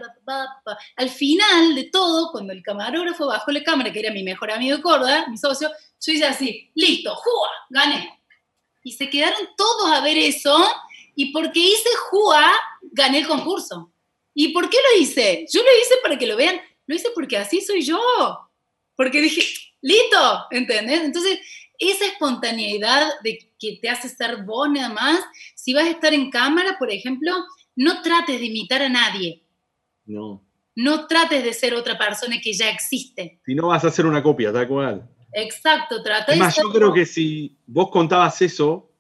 al 0.96 1.10
final 1.10 1.74
de 1.74 1.86
todo, 1.86 2.32
cuando 2.32 2.54
el 2.54 2.62
camarógrafo 2.62 3.28
bajó 3.28 3.52
la 3.52 3.64
cámara, 3.64 3.92
que 3.92 4.00
era 4.00 4.14
mi 4.14 4.24
mejor 4.24 4.52
amigo 4.52 4.78
de 4.78 4.84
Córdoba, 4.84 5.26
mi 5.30 5.38
socio, 5.38 5.70
yo 6.00 6.14
hice 6.14 6.26
así, 6.26 6.72
listo, 6.76 7.16
¡jua! 7.16 7.50
Gané. 7.70 8.21
Y 8.84 8.94
se 8.94 9.10
quedaron 9.10 9.48
todos 9.58 9.92
a 9.92 10.02
ver 10.02 10.18
eso, 10.18 10.58
y 11.16 11.32
porque 11.32 11.60
hice 11.60 11.90
¡jua! 12.10 12.52
gané 12.92 13.20
el 13.20 13.28
concurso. 13.28 13.92
¿Y 14.34 14.50
por 14.50 14.70
qué 14.70 14.78
lo 14.78 15.02
hice? 15.02 15.46
Yo 15.52 15.62
lo 15.62 15.70
hice 15.82 15.96
para 16.02 16.18
que 16.18 16.28
lo 16.28 16.36
vean, 16.36 16.60
lo 16.88 16.96
hice 16.96 17.10
porque 17.14 17.38
así 17.38 17.62
soy 17.62 17.82
yo. 17.82 18.00
Porque 18.96 19.22
dije, 19.22 19.42
listo, 19.82 20.46
¿entendés? 20.52 21.02
Entonces, 21.02 21.40
esa 21.78 22.06
espontaneidad 22.06 23.12
de 23.24 23.40
que 23.60 23.80
te 23.82 23.90
hace 23.90 24.10
ser 24.10 24.44
vos 24.44 24.70
nada 24.70 24.90
más, 24.90 25.20
si 25.56 25.74
vas 25.74 25.86
a 25.86 25.92
estar 25.92 26.14
en 26.14 26.30
cámara, 26.30 26.76
por 26.78 26.92
ejemplo, 26.92 27.34
no 27.76 28.02
trates 28.02 28.40
de 28.40 28.46
imitar 28.46 28.82
a 28.82 28.90
nadie. 28.90 29.44
No. 30.06 30.46
No 30.76 31.08
trates 31.08 31.44
de 31.44 31.54
ser 31.54 31.74
otra 31.74 31.98
persona 31.98 32.40
que 32.42 32.54
ya 32.54 32.70
existe. 32.70 33.42
Si 33.46 33.56
no 33.56 33.68
vas 33.68 33.84
a 33.84 33.88
hacer 33.88 34.06
una 34.06 34.24
copia, 34.24 34.54
tal 34.54 34.68
cual. 34.68 35.10
Exacto, 35.34 36.04
trata 36.04 36.34
de 36.34 36.40
yo 36.40 36.72
creo 36.72 36.94
que 36.94 37.06
si 37.06 37.58
vos 37.66 37.90
contabas 37.90 38.42
eso 38.42 38.92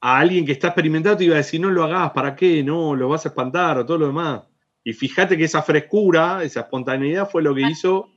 a 0.00 0.18
alguien 0.18 0.44
que 0.44 0.52
está 0.52 0.68
experimentado, 0.68 1.16
te 1.16 1.24
iba 1.24 1.34
a 1.34 1.38
decir, 1.38 1.60
no 1.60 1.70
lo 1.70 1.84
hagas, 1.84 2.10
¿para 2.10 2.34
qué? 2.34 2.62
No, 2.62 2.96
lo 2.96 3.08
vas 3.08 3.24
a 3.24 3.28
espantar 3.28 3.78
o 3.78 3.86
todo 3.86 3.98
lo 3.98 4.06
demás. 4.08 4.42
Y 4.82 4.92
fíjate 4.92 5.38
que 5.38 5.44
esa 5.44 5.62
frescura, 5.62 6.42
esa 6.42 6.60
espontaneidad 6.60 7.30
fue 7.30 7.42
lo 7.42 7.54
que 7.54 7.62
hizo 7.62 8.10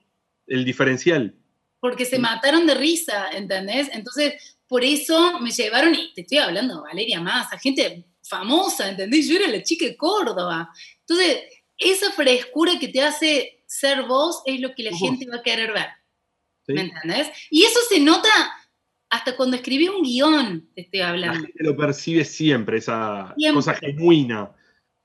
el 0.47 0.65
diferencial. 0.65 1.35
Porque 1.79 2.05
se 2.05 2.17
mataron 2.17 2.65
de 2.65 2.73
risa, 2.73 3.29
¿entendés? 3.31 3.89
Entonces, 3.93 4.57
por 4.67 4.83
eso 4.83 5.39
me 5.39 5.51
llevaron, 5.51 5.93
y 5.93 6.11
te 6.13 6.21
estoy 6.21 6.39
hablando, 6.39 6.81
Valeria 6.81 7.21
Massa, 7.21 7.59
gente 7.59 8.07
famosa, 8.23 8.89
¿entendés? 8.89 9.27
Yo 9.27 9.35
era 9.35 9.47
la 9.47 9.61
chica 9.61 9.85
de 9.85 9.95
Córdoba. 9.95 10.69
Entonces, 11.01 11.43
esa 11.77 12.11
frescura 12.11 12.79
que 12.79 12.87
te 12.87 13.03
hace 13.03 13.63
ser 13.67 14.03
vos 14.03 14.41
es 14.45 14.59
lo 14.59 14.73
que 14.73 14.83
la 14.83 14.97
gente 14.97 15.27
va 15.29 15.37
a 15.37 15.43
querer 15.43 15.71
ver. 15.71 15.87
¿Me 16.67 16.81
entendés? 16.81 17.31
Y 17.49 17.63
eso 17.63 17.79
se 17.89 17.99
nota 17.99 18.29
hasta 19.09 19.35
cuando 19.35 19.55
escribí 19.55 19.87
un 19.87 20.03
guion, 20.03 20.69
te 20.73 20.81
estoy 20.81 21.01
hablando. 21.01 21.39
La 21.39 21.45
gente 21.45 21.63
lo 21.63 21.77
percibe 21.77 22.25
siempre, 22.25 22.77
esa 22.77 23.35
cosa 23.53 23.75
genuina 23.75 24.51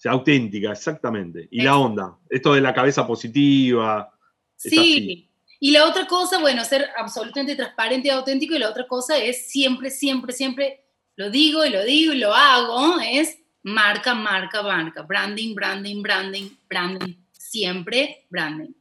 sea, 0.01 0.12
auténtica, 0.12 0.73
exactamente. 0.73 1.47
Y 1.51 1.61
la 1.61 1.77
onda, 1.77 2.16
esto 2.31 2.55
de 2.55 2.62
la 2.62 2.73
cabeza 2.73 3.07
positiva. 3.07 4.11
Sí. 4.57 5.28
Y 5.59 5.73
la 5.73 5.87
otra 5.87 6.07
cosa, 6.07 6.41
bueno, 6.41 6.65
ser 6.65 6.89
absolutamente 6.97 7.55
transparente 7.55 8.09
y 8.09 8.11
auténtico. 8.11 8.55
Y 8.55 8.59
la 8.59 8.70
otra 8.70 8.87
cosa 8.87 9.19
es 9.19 9.49
siempre, 9.49 9.91
siempre, 9.91 10.32
siempre, 10.32 10.85
lo 11.16 11.31
digo 11.31 11.66
y 11.66 11.70
lo 11.70 11.85
digo 11.85 12.15
y 12.15 12.19
lo 12.19 12.35
hago, 12.35 12.99
es 13.01 13.39
marca, 13.62 14.15
marca, 14.15 14.62
marca. 14.62 15.03
Branding, 15.03 15.55
branding, 15.55 16.03
branding, 16.03 16.49
branding. 16.66 17.15
Siempre 17.32 18.24
branding. 18.31 18.73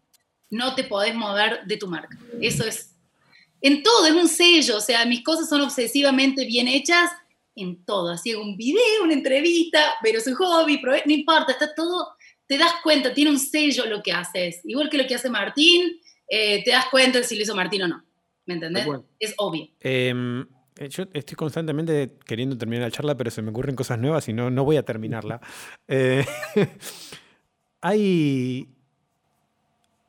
No 0.50 0.76
te 0.76 0.84
podés 0.84 1.16
mover 1.16 1.66
de 1.66 1.78
tu 1.78 1.88
marca. 1.88 2.18
Eso 2.42 2.66
es. 2.66 2.96
En 3.62 3.84
todo, 3.84 4.06
es 4.06 4.14
un 4.14 4.28
sello. 4.28 4.78
O 4.78 4.82
sea, 4.82 5.06
mis 5.06 5.24
cosas 5.24 5.50
son 5.50 5.62
obsesivamente 5.62 6.46
bien 6.46 6.68
hechas 6.68 7.12
en 7.56 7.84
todo. 7.86 8.12
Así 8.12 8.34
un 8.34 8.58
video, 8.58 9.04
una 9.04 9.14
entrevista, 9.14 9.96
pero 10.02 10.22
su 10.22 10.36
hobby, 10.36 10.82
no 11.06 11.14
importa, 11.14 11.52
está 11.52 11.74
todo, 11.74 12.10
te 12.48 12.58
das 12.58 12.74
cuenta, 12.82 13.14
tiene 13.14 13.32
un 13.32 13.40
sello 13.40 13.86
lo 13.86 14.02
que 14.02 14.12
haces. 14.12 14.62
Igual 14.64 14.90
que 14.90 14.98
lo 14.98 15.08
que 15.08 15.16
hace 15.16 15.30
Martín, 15.30 16.00
eh, 16.28 16.64
te 16.64 16.72
das 16.72 16.86
cuenta 16.90 17.22
si 17.24 17.36
lo 17.36 17.44
hizo 17.44 17.56
Martín 17.56 17.84
o 17.84 17.88
no. 17.88 18.04
¿Me 18.46 18.56
entendés? 18.56 18.88
Es 19.20 19.36
obvio. 19.38 19.68
Em, 19.80 20.42
eh, 20.78 20.90
yo 20.90 21.04
estoy 21.14 21.36
constantemente 21.36 22.18
queriendo 22.26 22.58
terminar 22.58 22.86
la 22.86 22.92
charla, 22.92 23.16
pero 23.16 23.30
se 23.30 23.42
me 23.42 23.52
ocurren 23.52 23.76
cosas 23.76 24.00
nuevas 24.00 24.28
y 24.28 24.34
no, 24.34 24.50
no 24.50 24.64
voy 24.64 24.78
a 24.78 24.84
terminarla. 24.84 25.40
Eh, 25.88 26.26
hay, 27.82 28.68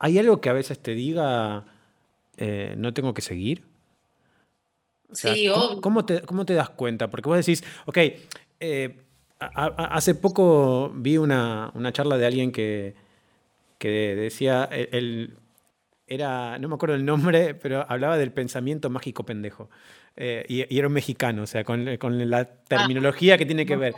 hay 0.00 0.18
algo 0.18 0.40
que 0.40 0.48
a 0.48 0.54
veces 0.54 0.80
te 0.80 0.94
diga, 0.94 1.66
no 2.76 2.92
tengo 2.92 3.14
que 3.14 3.22
seguir 3.22 3.70
sí, 5.12 5.48
¿cómo, 5.80 6.04
te, 6.04 6.22
¿cómo, 6.22 6.44
te, 6.44 6.54
das 6.54 6.70
cuenta? 6.70 7.10
Porque 7.10 7.28
vos 7.28 7.38
decís, 7.38 7.64
ok, 7.86 7.98
eh, 8.60 8.96
hace 9.38 10.14
poco 10.14 10.92
vi 10.94 11.16
una, 11.16 11.70
una, 11.74 11.92
charla 11.92 12.16
de 12.18 12.26
alguien 12.26 12.52
que, 12.52 12.94
que 13.78 14.14
decía, 14.14 14.64
el, 14.64 15.36
era, 16.06 16.58
no 16.58 16.68
me 16.68 16.74
acuerdo 16.74 16.94
el 16.94 17.04
nombre, 17.04 17.54
pero 17.62 17.84
hablaba 17.88 18.18
del 18.18 18.32
pensamiento 18.32 18.90
mágico 18.90 19.24
pendejo. 19.24 19.70
Eh, 20.16 20.44
y, 20.48 20.76
era 20.78 20.88
un 20.88 20.92
mexicano, 20.92 21.44
o 21.44 21.46
sea, 21.46 21.64
con, 21.64 21.96
con 21.96 22.28
la 22.28 22.44
terminología 22.44 23.38
que 23.38 23.46
tiene 23.46 23.64
que 23.64 23.76
ver. 23.76 23.94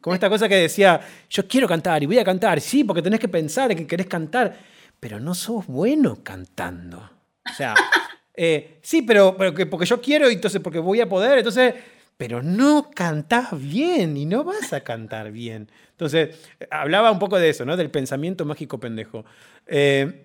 Como, 0.00 0.14
esta 0.14 0.30
cosa 0.30 0.48
que 0.48 0.54
decía, 0.54 1.00
yo 1.28 1.46
quiero 1.46 1.68
cantar 1.68 2.02
y 2.02 2.06
voy 2.06 2.18
a 2.18 2.24
cantar, 2.24 2.60
sí, 2.60 2.84
porque 2.84 3.02
tenés 3.02 3.20
que 3.20 3.28
pensar 3.28 3.74
que 3.74 3.86
querés 3.86 4.06
cantar, 4.06 4.56
pero 5.02 5.18
no 5.18 5.34
sos 5.34 5.66
bueno 5.66 6.20
cantando. 6.22 6.98
O 7.44 7.52
sea, 7.52 7.74
eh, 8.34 8.78
sí, 8.82 9.02
pero, 9.02 9.36
porque 9.36 9.84
yo 9.84 10.00
quiero, 10.00 10.28
entonces 10.28 10.60
porque 10.60 10.78
voy 10.78 11.00
a 11.00 11.08
poder, 11.08 11.38
entonces, 11.38 11.74
pero 12.16 12.40
no 12.40 12.88
cantás 12.94 13.48
bien 13.60 14.16
y 14.16 14.26
no 14.26 14.44
vas 14.44 14.72
a 14.72 14.82
cantar 14.82 15.32
bien. 15.32 15.68
Entonces, 15.90 16.38
hablaba 16.70 17.10
un 17.10 17.18
poco 17.18 17.36
de 17.40 17.48
eso, 17.48 17.64
¿no? 17.64 17.76
Del 17.76 17.90
pensamiento 17.90 18.44
mágico 18.44 18.78
pendejo. 18.78 19.24
Eh, 19.66 20.24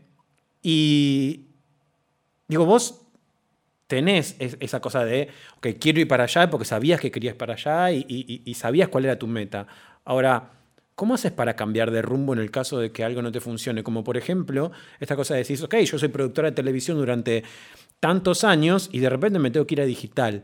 Y 0.61 1.47
digo, 2.47 2.67
vos 2.67 3.01
tenés 3.87 4.35
esa 4.39 4.79
cosa 4.79 5.05
de, 5.05 5.29
ok, 5.57 5.69
quiero 5.79 6.01
ir 6.01 6.07
para 6.07 6.25
allá 6.25 6.51
porque 6.51 6.65
sabías 6.65 7.01
que 7.01 7.09
querías 7.09 7.33
para 7.35 7.55
allá 7.55 7.89
y, 7.91 8.53
sabías 8.53 8.89
cuál 8.89 9.05
era 9.05 9.17
tu 9.17 9.25
meta. 9.25 9.65
Ahora, 10.05 10.51
¿cómo 10.97 11.13
haces 11.13 11.31
para 11.31 11.55
cambiar 11.55 11.91
de 11.91 12.01
rumbo 12.01 12.33
en 12.33 12.39
el 12.39 12.49
caso 12.49 12.79
de 12.79 12.91
que 12.91 13.03
algo 13.03 13.21
no 13.21 13.31
te 13.31 13.39
funcione? 13.39 13.83
Como 13.83 14.03
por 14.03 14.17
ejemplo, 14.17 14.71
esta 14.99 15.15
cosa 15.15 15.35
de 15.35 15.41
decir, 15.41 15.63
ok, 15.63 15.75
yo 15.75 15.99
soy 15.99 16.09
productora 16.09 16.49
de 16.49 16.55
televisión 16.55 16.97
durante 16.97 17.43
tantos 17.99 18.43
años 18.43 18.89
y 18.91 18.97
de 18.97 19.07
repente 19.07 19.37
me 19.37 19.51
tengo 19.51 19.67
que 19.67 19.75
ir 19.75 19.81
a 19.81 19.85
digital. 19.85 20.43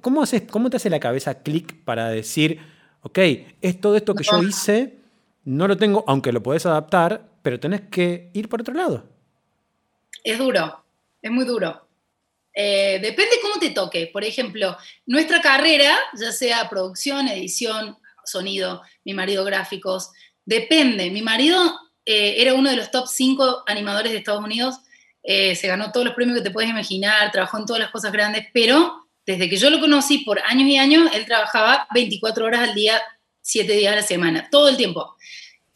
¿cómo, 0.00 0.22
haces, 0.22 0.42
cómo 0.50 0.70
te 0.70 0.78
hace 0.78 0.90
la 0.90 0.98
cabeza 0.98 1.40
clic 1.44 1.84
para 1.84 2.08
decir, 2.08 2.58
ok, 3.02 3.18
es 3.62 3.80
todo 3.80 3.96
esto 3.96 4.16
que 4.16 4.24
yo 4.24 4.42
hice, 4.42 4.98
no 5.44 5.68
lo 5.68 5.76
tengo, 5.76 6.02
aunque 6.08 6.32
lo 6.32 6.42
podés 6.42 6.66
adaptar, 6.66 7.28
pero 7.42 7.60
tenés 7.60 7.82
que 7.82 8.30
ir 8.32 8.48
por 8.48 8.62
otro 8.62 8.74
lado? 8.74 9.08
Es 10.24 10.36
duro, 10.36 10.84
es 11.22 11.30
muy 11.30 11.44
duro. 11.44 11.86
Eh, 12.52 12.98
depende 13.00 13.36
cómo 13.40 13.60
te 13.60 13.70
toque. 13.70 14.10
Por 14.12 14.24
ejemplo, 14.24 14.76
nuestra 15.06 15.40
carrera, 15.40 15.96
ya 16.18 16.32
sea 16.32 16.68
producción, 16.68 17.28
edición, 17.28 17.96
sonido, 18.26 18.82
mi 19.04 19.14
marido 19.14 19.44
gráficos, 19.44 20.10
depende. 20.44 21.10
Mi 21.10 21.22
marido 21.22 21.78
eh, 22.04 22.36
era 22.38 22.54
uno 22.54 22.70
de 22.70 22.76
los 22.76 22.90
top 22.90 23.06
5 23.08 23.64
animadores 23.66 24.12
de 24.12 24.18
Estados 24.18 24.44
Unidos, 24.44 24.76
eh, 25.22 25.56
se 25.56 25.66
ganó 25.66 25.90
todos 25.90 26.06
los 26.06 26.14
premios 26.14 26.38
que 26.38 26.44
te 26.44 26.52
puedes 26.52 26.70
imaginar, 26.70 27.32
trabajó 27.32 27.58
en 27.58 27.66
todas 27.66 27.80
las 27.82 27.90
cosas 27.90 28.12
grandes, 28.12 28.46
pero 28.54 29.08
desde 29.26 29.50
que 29.50 29.56
yo 29.56 29.70
lo 29.70 29.80
conocí 29.80 30.18
por 30.18 30.38
años 30.40 30.68
y 30.68 30.76
años, 30.76 31.10
él 31.12 31.26
trabajaba 31.26 31.88
24 31.92 32.46
horas 32.46 32.68
al 32.68 32.74
día, 32.76 33.02
7 33.42 33.72
días 33.72 33.92
a 33.92 33.96
la 33.96 34.02
semana, 34.02 34.48
todo 34.50 34.68
el 34.68 34.76
tiempo. 34.76 35.16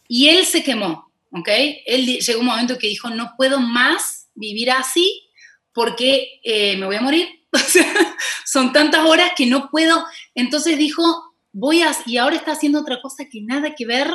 Y 0.07 0.29
él 0.29 0.47
se 0.47 0.63
quemó, 0.63 1.13
¿ok? 1.33 1.49
Él 1.85 2.07
llegó 2.07 2.41
un 2.41 2.47
momento 2.47 2.79
que 2.79 2.87
dijo, 2.87 3.11
no 3.11 3.35
puedo 3.37 3.59
más 3.59 4.29
vivir 4.35 4.71
así, 4.71 5.29
porque 5.73 6.41
eh, 6.45 6.77
me 6.77 6.87
voy 6.87 6.97
a 6.97 7.01
morir. 7.01 7.29
son 8.47 8.73
tantas 8.73 9.05
horas 9.05 9.33
que 9.37 9.47
no 9.47 9.69
puedo. 9.69 10.05
Entonces 10.37 10.79
dijo, 10.79 11.30
voy 11.53 11.83
a, 11.83 11.95
y 12.07 12.17
ahora 12.17 12.37
está 12.37 12.53
haciendo 12.53 12.81
otra 12.81 13.01
cosa 13.01 13.25
que 13.31 13.41
nada 13.43 13.75
que 13.75 13.87
ver 13.87 14.11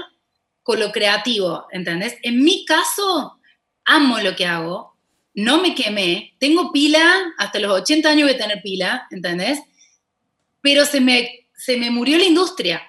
con 0.64 0.80
lo 0.80 0.92
creativo, 0.92 1.68
¿entendés? 1.72 2.16
En 2.24 2.44
mi 2.44 2.66
caso, 2.66 3.40
amo 3.86 4.20
lo 4.20 4.36
que 4.36 4.46
hago, 4.46 4.96
no 5.36 5.62
me 5.62 5.76
quemé, 5.76 6.36
tengo 6.40 6.72
pila, 6.72 7.34
hasta 7.38 7.60
los 7.60 7.72
80 7.72 8.10
años 8.10 8.28
voy 8.28 8.36
a 8.36 8.42
tener 8.42 8.62
pila, 8.62 9.08
¿entendés? 9.12 9.60
Pero 10.62 10.86
se 10.86 11.02
me, 11.02 11.48
se 11.56 11.78
me 11.78 11.92
murió 11.92 12.18
la 12.18 12.24
industria, 12.24 12.82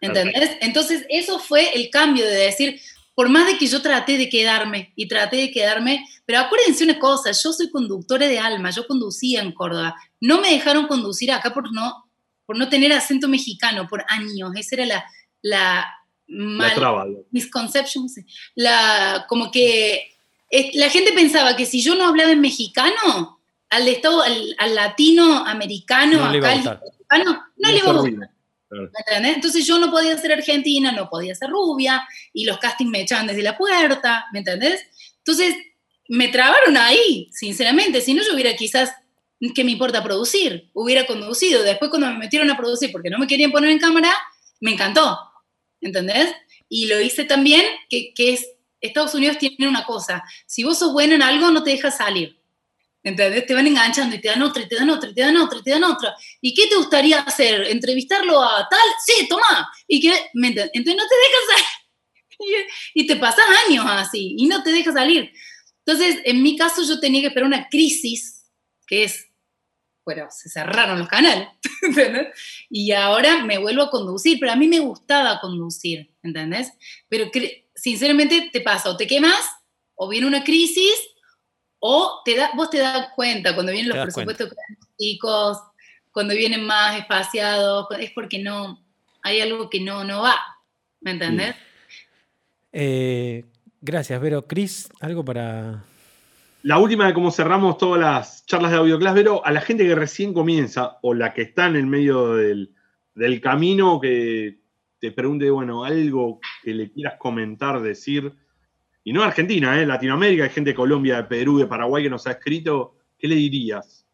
¿entendés? 0.00 0.56
Entonces 0.60 1.04
eso 1.08 1.38
fue 1.38 1.70
el 1.74 1.90
cambio 1.90 2.26
de 2.26 2.34
decir, 2.34 2.80
por 3.14 3.28
más 3.28 3.46
de 3.46 3.58
que 3.58 3.66
yo 3.66 3.82
traté 3.82 4.16
de 4.16 4.28
quedarme 4.28 4.92
y 4.96 5.08
traté 5.08 5.36
de 5.36 5.50
quedarme, 5.50 6.04
pero 6.24 6.40
acuérdense 6.40 6.84
una 6.84 6.98
cosa, 6.98 7.32
yo 7.32 7.52
soy 7.52 7.70
conductora 7.70 8.26
de 8.26 8.38
alma, 8.38 8.70
yo 8.70 8.86
conducía 8.86 9.42
en 9.42 9.52
Córdoba, 9.52 9.94
no 10.20 10.40
me 10.40 10.50
dejaron 10.50 10.86
conducir 10.86 11.30
acá 11.32 11.52
por 11.52 11.72
no, 11.72 12.07
por 12.48 12.56
no 12.56 12.70
tener 12.70 12.90
acento 12.94 13.28
mexicano 13.28 13.86
por 13.86 14.06
años, 14.08 14.52
esa 14.56 14.76
era 14.76 14.86
la, 14.86 15.04
la, 15.42 15.86
mal, 16.28 17.18
misconception, 17.30 18.06
la, 18.54 19.26
como 19.28 19.50
que 19.50 20.16
la 20.72 20.88
gente 20.88 21.12
pensaba 21.12 21.56
que 21.56 21.66
si 21.66 21.82
yo 21.82 21.94
no 21.94 22.06
hablaba 22.06 22.32
en 22.32 22.40
mexicano, 22.40 23.38
al 23.68 23.86
estado, 23.86 24.22
al, 24.22 24.56
al 24.56 24.74
latinoamericano, 24.74 26.20
no 26.20 26.24
acá, 26.24 26.80
mexicano, 26.82 27.44
no 27.58 27.70
le 27.70 27.76
iba 27.76 27.90
a 27.90 27.92
gustar. 27.92 28.30
Entonces 29.24 29.66
yo 29.66 29.78
no 29.78 29.90
podía 29.90 30.16
ser 30.16 30.32
argentina, 30.32 30.90
no 30.90 31.10
podía 31.10 31.34
ser 31.34 31.50
rubia, 31.50 32.08
y 32.32 32.46
los 32.46 32.56
castings 32.56 32.90
me 32.90 33.02
echaban 33.02 33.26
desde 33.26 33.42
la 33.42 33.58
puerta, 33.58 34.24
¿me 34.32 34.38
entendés? 34.38 34.86
Entonces 35.18 35.54
me 36.08 36.28
trabaron 36.28 36.78
ahí, 36.78 37.28
sinceramente, 37.30 38.00
si 38.00 38.14
no 38.14 38.22
yo 38.22 38.32
hubiera 38.32 38.56
quizás, 38.56 38.94
¿qué 39.54 39.64
me 39.64 39.72
importa 39.72 40.02
producir? 40.02 40.70
Hubiera 40.72 41.06
conducido, 41.06 41.62
después 41.62 41.90
cuando 41.90 42.08
me 42.08 42.18
metieron 42.18 42.50
a 42.50 42.56
producir 42.56 42.90
porque 42.92 43.10
no 43.10 43.18
me 43.18 43.26
querían 43.26 43.52
poner 43.52 43.70
en 43.70 43.78
cámara, 43.78 44.12
me 44.60 44.72
encantó, 44.72 45.18
¿entendés? 45.80 46.34
Y 46.68 46.86
lo 46.86 47.00
hice 47.00 47.24
también, 47.24 47.62
que, 47.88 48.12
que 48.14 48.34
es, 48.34 48.46
Estados 48.80 49.14
Unidos 49.14 49.38
tiene 49.38 49.68
una 49.68 49.84
cosa, 49.84 50.22
si 50.46 50.64
vos 50.64 50.78
sos 50.78 50.92
bueno 50.92 51.14
en 51.14 51.22
algo, 51.22 51.50
no 51.50 51.62
te 51.62 51.70
dejas 51.70 51.96
salir. 51.96 52.38
¿Entendés? 53.02 53.46
Te 53.46 53.54
van 53.54 53.66
enganchando 53.66 54.16
y 54.16 54.20
te 54.20 54.28
dan 54.28 54.42
otra, 54.42 54.62
y 54.62 54.68
te 54.68 54.74
dan 54.74 54.90
otra, 54.90 55.08
y 55.08 55.14
te 55.14 55.20
dan 55.20 55.36
otra, 55.36 55.58
y 55.58 55.62
te 55.62 55.70
dan 55.70 55.84
otra. 55.84 56.14
¿Y 56.40 56.52
qué 56.52 56.66
te 56.66 56.76
gustaría 56.76 57.20
hacer? 57.20 57.62
¿Entrevistarlo 57.68 58.42
a 58.42 58.68
tal? 58.68 58.80
Sí, 59.06 59.26
toma. 59.28 59.70
¿Y 59.86 60.00
qué? 60.00 60.08
Entonces 60.34 60.72
no 60.74 60.82
te 60.82 61.14
dejas 61.14 61.44
salir. 61.50 61.66
Y 62.94 63.04
te 63.04 63.16
pasas 63.16 63.44
años 63.66 63.84
así 63.88 64.36
y 64.38 64.46
no 64.46 64.62
te 64.62 64.70
dejas 64.70 64.94
salir. 64.94 65.32
Entonces, 65.84 66.20
en 66.24 66.42
mi 66.42 66.56
caso, 66.56 66.82
yo 66.84 67.00
tenía 67.00 67.20
que 67.20 67.28
esperar 67.28 67.48
una 67.48 67.68
crisis, 67.68 68.44
que 68.86 69.04
es, 69.04 69.27
bueno, 70.08 70.26
se 70.30 70.48
cerraron 70.48 70.98
los 70.98 71.06
canales, 71.06 71.48
¿entendés? 71.82 72.28
Y 72.70 72.92
ahora 72.92 73.44
me 73.44 73.58
vuelvo 73.58 73.82
a 73.82 73.90
conducir, 73.90 74.38
pero 74.40 74.52
a 74.52 74.56
mí 74.56 74.66
me 74.66 74.78
gustaba 74.78 75.38
conducir, 75.38 76.14
¿entendés? 76.22 76.72
Pero 77.10 77.30
sinceramente 77.74 78.48
te 78.50 78.62
pasa, 78.62 78.88
o 78.88 78.96
te 78.96 79.06
quemas, 79.06 79.38
o 79.96 80.08
viene 80.08 80.26
una 80.26 80.44
crisis, 80.44 80.94
o 81.78 82.22
te 82.24 82.36
da, 82.36 82.52
vos 82.56 82.70
te 82.70 82.78
das 82.78 83.10
cuenta 83.16 83.54
cuando 83.54 83.70
vienen 83.70 83.90
los 83.90 84.02
presupuestos 84.02 84.48
chicos, 84.98 85.58
cuando 86.10 86.32
vienen 86.32 86.64
más 86.64 86.98
espaciados, 86.98 87.86
es 88.00 88.10
porque 88.12 88.38
no, 88.38 88.82
hay 89.22 89.42
algo 89.42 89.68
que 89.68 89.80
no, 89.80 90.04
no 90.04 90.22
va, 90.22 90.38
¿me 91.02 91.10
entendés? 91.10 91.54
Eh, 92.72 93.44
gracias, 93.82 94.18
Vero. 94.22 94.46
Cris, 94.46 94.88
¿algo 95.00 95.22
para...? 95.22 95.84
La 96.62 96.78
última 96.78 97.06
de 97.06 97.14
cómo 97.14 97.30
cerramos 97.30 97.78
todas 97.78 98.00
las 98.00 98.46
charlas 98.46 98.72
de 98.72 98.78
AudioClass, 98.78 99.14
Vero, 99.14 99.46
a 99.46 99.52
la 99.52 99.60
gente 99.60 99.86
que 99.86 99.94
recién 99.94 100.34
comienza 100.34 100.98
o 101.02 101.14
la 101.14 101.32
que 101.32 101.42
está 101.42 101.66
en 101.66 101.76
el 101.76 101.86
medio 101.86 102.34
del, 102.34 102.74
del 103.14 103.40
camino, 103.40 104.00
que 104.00 104.58
te 104.98 105.12
pregunte, 105.12 105.50
bueno, 105.50 105.84
algo 105.84 106.40
que 106.62 106.74
le 106.74 106.90
quieras 106.90 107.14
comentar, 107.18 107.80
decir 107.80 108.32
y 109.08 109.12
no 109.14 109.22
Argentina, 109.22 109.80
¿eh? 109.80 109.86
Latinoamérica, 109.86 110.44
hay 110.44 110.50
gente 110.50 110.70
de 110.70 110.76
Colombia, 110.76 111.16
de 111.16 111.24
Perú, 111.24 111.58
de 111.58 111.66
Paraguay 111.66 112.02
que 112.02 112.10
nos 112.10 112.26
ha 112.26 112.32
escrito, 112.32 112.94
¿qué 113.18 113.26
le 113.26 113.36
dirías? 113.36 114.04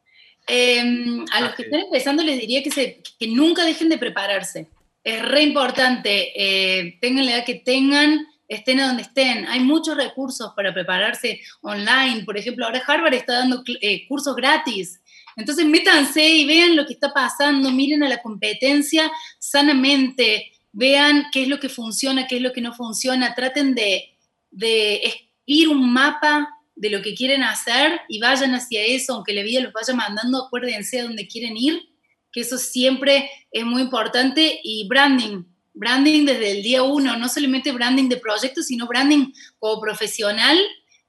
Em, 0.46 1.24
a 1.32 1.40
los 1.40 1.56
que 1.56 1.62
están 1.62 1.80
empezando 1.80 2.22
les 2.22 2.38
diría 2.38 2.62
que 2.62 3.26
nunca 3.26 3.64
dejen 3.64 3.88
de 3.88 3.98
prepararse. 3.98 4.68
Es 5.02 5.20
re 5.20 5.42
importante, 5.42 6.30
eh, 6.36 6.96
tengan 7.00 7.26
la 7.26 7.38
edad 7.38 7.44
que 7.44 7.56
tengan, 7.56 8.24
estén 8.56 8.78
donde 8.78 9.02
estén. 9.02 9.46
Hay 9.46 9.60
muchos 9.60 9.96
recursos 9.96 10.52
para 10.54 10.72
prepararse 10.72 11.40
online. 11.62 12.24
Por 12.24 12.36
ejemplo, 12.36 12.64
ahora 12.64 12.82
Harvard 12.86 13.14
está 13.14 13.34
dando 13.34 13.62
eh, 13.80 14.06
cursos 14.08 14.34
gratis. 14.36 15.00
Entonces 15.36 15.66
métanse 15.66 16.28
y 16.28 16.46
vean 16.46 16.76
lo 16.76 16.86
que 16.86 16.92
está 16.92 17.12
pasando, 17.12 17.70
miren 17.70 18.02
a 18.02 18.08
la 18.08 18.22
competencia 18.22 19.10
sanamente, 19.38 20.52
vean 20.72 21.26
qué 21.32 21.42
es 21.42 21.48
lo 21.48 21.58
que 21.58 21.68
funciona, 21.68 22.26
qué 22.26 22.36
es 22.36 22.42
lo 22.42 22.52
que 22.52 22.60
no 22.60 22.72
funciona, 22.72 23.34
traten 23.34 23.74
de, 23.74 24.16
de 24.50 25.00
escribir 25.02 25.68
un 25.68 25.92
mapa 25.92 26.48
de 26.76 26.90
lo 26.90 27.02
que 27.02 27.14
quieren 27.14 27.42
hacer 27.42 28.00
y 28.08 28.20
vayan 28.20 28.54
hacia 28.54 28.84
eso, 28.84 29.14
aunque 29.14 29.32
la 29.32 29.42
vida 29.42 29.60
los 29.60 29.72
vaya 29.72 29.94
mandando, 29.94 30.46
acuérdense 30.46 31.00
a 31.00 31.04
dónde 31.04 31.26
quieren 31.26 31.56
ir, 31.56 31.80
que 32.32 32.40
eso 32.40 32.58
siempre 32.58 33.30
es 33.50 33.64
muy 33.64 33.82
importante, 33.82 34.60
y 34.62 34.88
branding, 34.88 35.44
branding 35.74 36.24
desde 36.24 36.52
el 36.52 36.62
día 36.62 36.82
uno, 36.82 37.16
no 37.16 37.28
solamente 37.28 37.72
branding 37.72 38.08
de 38.08 38.16
proyectos, 38.16 38.66
sino 38.66 38.86
branding 38.86 39.32
como 39.58 39.80
profesional. 39.80 40.58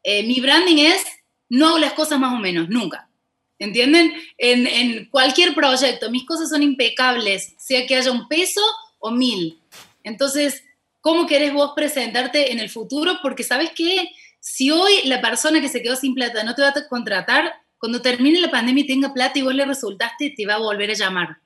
Eh, 0.04 0.24
mi 0.24 0.42
branding 0.42 0.78
es, 0.78 1.04
no 1.50 1.68
hago 1.68 1.80
las 1.80 1.94
cosas 1.94 2.20
más 2.20 2.34
o 2.34 2.38
menos, 2.38 2.68
nunca. 2.68 3.10
¿Entienden? 3.58 4.14
En, 4.38 5.06
cualquier 5.10 5.56
proyecto, 5.56 6.12
mis 6.12 6.26
cosas 6.26 6.50
son 6.50 6.62
impecables, 6.62 7.54
sea 7.58 7.88
que 7.88 7.96
haya 7.96 8.12
un 8.12 8.28
peso 8.28 8.62
o 9.00 9.12
mil. 9.12 9.60
Entonces, 10.04 10.64
cómo 11.00 11.26
querés 11.26 11.54
vos 11.54 11.72
presentarte 11.74 12.52
en 12.52 12.60
el 12.60 12.70
futuro, 12.70 13.20
porque 13.22 13.44
sabes 13.44 13.72
que 13.72 14.10
si 14.42 14.72
hoy 14.72 14.92
la 15.06 15.22
persona 15.22 15.62
que 15.62 15.70
se 15.70 15.82
quedó 15.82 15.96
sin 15.96 16.14
plata 16.14 16.44
no 16.44 16.54
te 16.54 16.64
va 16.64 16.70
a 16.70 16.88
contratar, 16.90 17.54
cuando 17.78 18.02
termine 18.02 18.40
la 18.40 18.52
pandemia 18.52 18.84
y 18.84 18.88
tenga 18.88 19.14
plata 19.14 19.40
y 19.40 19.44
vos 19.44 19.56
le 19.56 19.66
resultaste, 19.66 20.34
te 20.36 20.46
va 20.46 20.56
a 20.56 20.60
volver 20.60 20.92
a 20.92 20.96
llamar. 20.96 21.38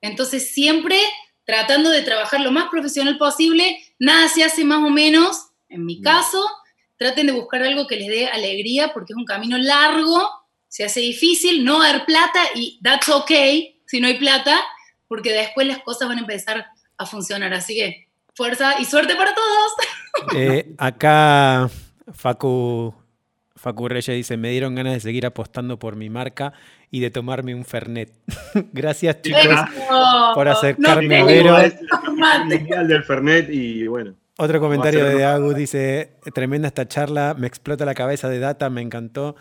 Entonces, 0.00 0.50
siempre 0.50 0.98
tratando 1.52 1.90
de 1.90 2.00
trabajar 2.00 2.40
lo 2.40 2.50
más 2.50 2.70
profesional 2.70 3.18
posible, 3.18 3.76
nada 3.98 4.26
se 4.28 4.42
hace 4.42 4.64
más 4.64 4.78
o 4.78 4.88
menos, 4.88 5.50
en 5.68 5.84
mi 5.84 6.00
caso, 6.00 6.42
traten 6.96 7.26
de 7.26 7.34
buscar 7.34 7.62
algo 7.62 7.86
que 7.86 7.96
les 7.96 8.08
dé 8.08 8.26
alegría, 8.26 8.94
porque 8.94 9.12
es 9.12 9.18
un 9.18 9.26
camino 9.26 9.58
largo, 9.58 10.30
se 10.68 10.82
hace 10.82 11.00
difícil, 11.00 11.62
no 11.62 11.82
haber 11.82 12.06
plata 12.06 12.40
y 12.54 12.80
that's 12.82 13.10
okay 13.10 13.82
si 13.84 14.00
no 14.00 14.06
hay 14.06 14.14
plata, 14.14 14.58
porque 15.08 15.30
después 15.30 15.66
las 15.66 15.80
cosas 15.80 16.08
van 16.08 16.16
a 16.16 16.20
empezar 16.22 16.64
a 16.96 17.04
funcionar. 17.04 17.52
Así 17.52 17.74
que 17.74 18.08
fuerza 18.34 18.80
y 18.80 18.86
suerte 18.86 19.14
para 19.14 19.34
todos. 19.34 19.72
Eh, 20.36 20.74
acá 20.76 21.70
Facu, 22.12 22.94
Facu 23.56 23.88
Reyes 23.88 24.14
dice, 24.14 24.36
me 24.36 24.50
dieron 24.50 24.74
ganas 24.74 24.92
de 24.92 25.00
seguir 25.00 25.24
apostando 25.24 25.78
por 25.78 25.96
mi 25.96 26.10
marca 26.10 26.52
y 26.92 27.00
de 27.00 27.10
tomarme 27.10 27.54
un 27.54 27.64
Fernet. 27.64 28.12
Gracias 28.72 29.22
chicos 29.22 29.40
por 30.34 30.46
acercarme 30.46 31.20
a 31.20 31.24
Vero. 31.24 31.56
del 31.56 33.02
Fernet 33.02 33.48
y 33.50 33.86
bueno. 33.88 34.14
Otro 34.36 34.60
comentario 34.60 35.04
de 35.04 35.24
Agus 35.24 35.56
dice, 35.56 36.18
tremenda 36.34 36.68
esta 36.68 36.86
charla, 36.86 37.34
me 37.36 37.46
explota 37.46 37.84
la 37.84 37.94
cabeza 37.94 38.28
de 38.28 38.38
data, 38.38 38.68
me 38.70 38.82
encantó. 38.82 39.36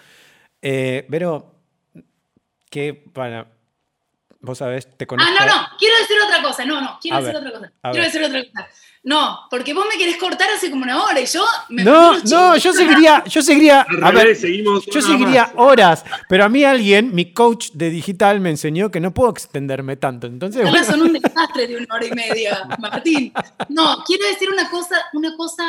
Eh, 0.61 1.05
pero, 1.09 1.55
que 2.69 2.93
para, 2.93 3.47
vos 4.41 4.57
sabés, 4.57 4.97
te 4.97 5.07
conozco. 5.07 5.31
Ah, 5.31 5.45
no, 5.45 5.53
no, 5.53 5.67
quiero 5.77 5.95
decir 5.99 6.17
otra 6.25 6.41
cosa, 6.41 6.65
no, 6.65 6.81
no, 6.81 6.97
quiero 7.01 7.17
decir 7.17 7.35
otra 7.35 7.51
cosa. 7.51 7.71
Quiero 7.91 8.03
decir 8.03 8.23
otra 8.23 8.43
cosa. 8.43 8.67
No, 9.03 9.39
porque 9.49 9.73
vos 9.73 9.85
me 9.91 9.97
querés 9.97 10.17
cortar 10.17 10.47
hace 10.55 10.69
como 10.69 10.83
una 10.83 11.03
hora 11.03 11.19
y 11.19 11.25
yo 11.25 11.43
me 11.69 11.83
No, 11.83 12.19
no, 12.19 12.55
yo 12.57 12.71
seguiría, 12.71 13.23
yo 13.25 13.41
seguiría, 13.41 13.81
a 13.81 14.11
ver, 14.11 14.37
yo 14.37 15.01
seguiría 15.01 15.53
horas, 15.55 16.05
pero 16.29 16.45
a 16.45 16.49
mí 16.49 16.63
alguien, 16.63 17.13
mi 17.15 17.33
coach 17.33 17.69
de 17.73 17.89
digital 17.89 18.39
me 18.39 18.51
enseñó 18.51 18.91
que 18.91 18.99
no 18.99 19.11
puedo 19.11 19.31
extenderme 19.31 19.95
tanto, 19.95 20.27
entonces 20.27 20.69
bueno. 20.69 20.85
son 20.85 21.01
un 21.01 21.13
desastre 21.21 21.65
de 21.65 21.77
una 21.77 21.95
hora 21.95 22.05
y 22.05 22.11
media, 22.11 22.67
Martín. 22.77 23.33
No, 23.69 24.03
quiero 24.05 24.27
decir 24.27 24.49
una 24.51 24.69
cosa, 24.69 24.95
una 25.13 25.35
cosa 25.35 25.63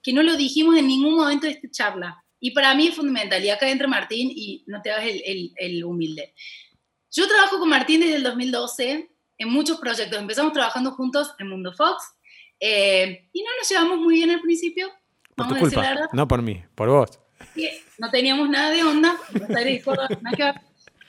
que 0.00 0.12
no 0.12 0.22
lo 0.22 0.36
dijimos 0.36 0.76
en 0.76 0.86
ningún 0.86 1.16
momento 1.16 1.46
de 1.46 1.54
esta 1.54 1.68
charla 1.68 2.22
y 2.38 2.52
para 2.52 2.74
mí 2.76 2.86
es 2.86 2.94
fundamental 2.94 3.42
y 3.44 3.50
acá 3.50 3.68
entra 3.68 3.88
Martín 3.88 4.30
y 4.32 4.62
no 4.66 4.80
te 4.80 4.92
hagas 4.92 5.06
el, 5.06 5.52
el 5.56 5.84
humilde. 5.84 6.34
Yo 7.16 7.26
trabajo 7.26 7.58
con 7.58 7.70
Martín 7.70 8.00
desde 8.00 8.16
el 8.16 8.22
2012 8.22 9.08
en 9.38 9.48
muchos 9.48 9.78
proyectos. 9.78 10.18
Empezamos 10.18 10.52
trabajando 10.52 10.90
juntos 10.90 11.32
en 11.38 11.48
Mundo 11.48 11.72
Fox 11.72 12.04
eh, 12.60 13.26
y 13.32 13.42
no 13.42 13.48
nos 13.58 13.66
llevamos 13.66 13.98
muy 14.00 14.16
bien 14.16 14.30
al 14.30 14.42
principio. 14.42 14.90
Por 15.34 15.48
tu 15.48 15.56
culpa, 15.56 16.08
no 16.12 16.28
por 16.28 16.42
mí, 16.42 16.62
por 16.74 16.90
vos. 16.90 17.18
No 17.96 18.10
teníamos 18.10 18.50
nada 18.50 18.70
de 18.70 18.84
onda, 18.84 19.18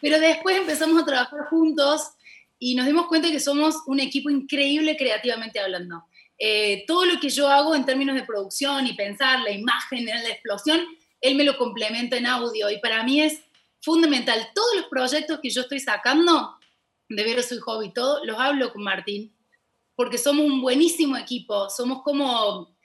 pero 0.02 0.20
después 0.20 0.58
empezamos 0.58 1.02
a 1.02 1.06
trabajar 1.06 1.42
juntos 1.50 2.12
y 2.58 2.76
nos 2.76 2.86
dimos 2.86 3.08
cuenta 3.08 3.30
que 3.30 3.42
somos 3.42 3.76
un 3.86 4.00
equipo 4.00 4.30
increíble 4.30 4.96
creativamente 4.96 5.60
hablando. 5.60 6.06
Eh, 6.40 6.86
todo 6.88 7.06
lo 7.06 7.20
que 7.20 7.30
yo 7.30 7.50
hago 7.50 7.76
en 7.76 7.86
términos 7.86 8.16
de 8.16 8.24
producción 8.24 8.88
y 8.88 8.94
pensar, 8.94 9.42
la 9.42 9.52
imagen, 9.52 10.06
la 10.06 10.30
explosión, 10.30 10.80
él 11.20 11.36
me 11.36 11.44
lo 11.44 11.58
complementa 11.58 12.16
en 12.16 12.28
audio 12.28 12.70
y 12.70 12.80
para 12.80 13.04
mí 13.04 13.22
es 13.22 13.42
fundamental. 13.88 14.49
Todos 14.53 14.76
los 14.76 14.85
proyectos 14.88 15.39
que 15.41 15.49
yo 15.49 15.61
estoy 15.61 15.80
sacando, 15.80 16.57
de 17.07 17.23
ver 17.23 17.41
Soy 17.41 17.59
Hobby, 17.59 17.93
todo, 17.93 18.23
los 18.26 18.38
hablo 18.38 18.73
con 18.73 18.84
Martín 18.84 19.34
porque 19.95 20.19
somos 20.19 20.45
un 20.45 20.61
buenísimo 20.61 21.18
equipo, 21.18 21.69
somos 21.72 22.03
como 22.03 22.77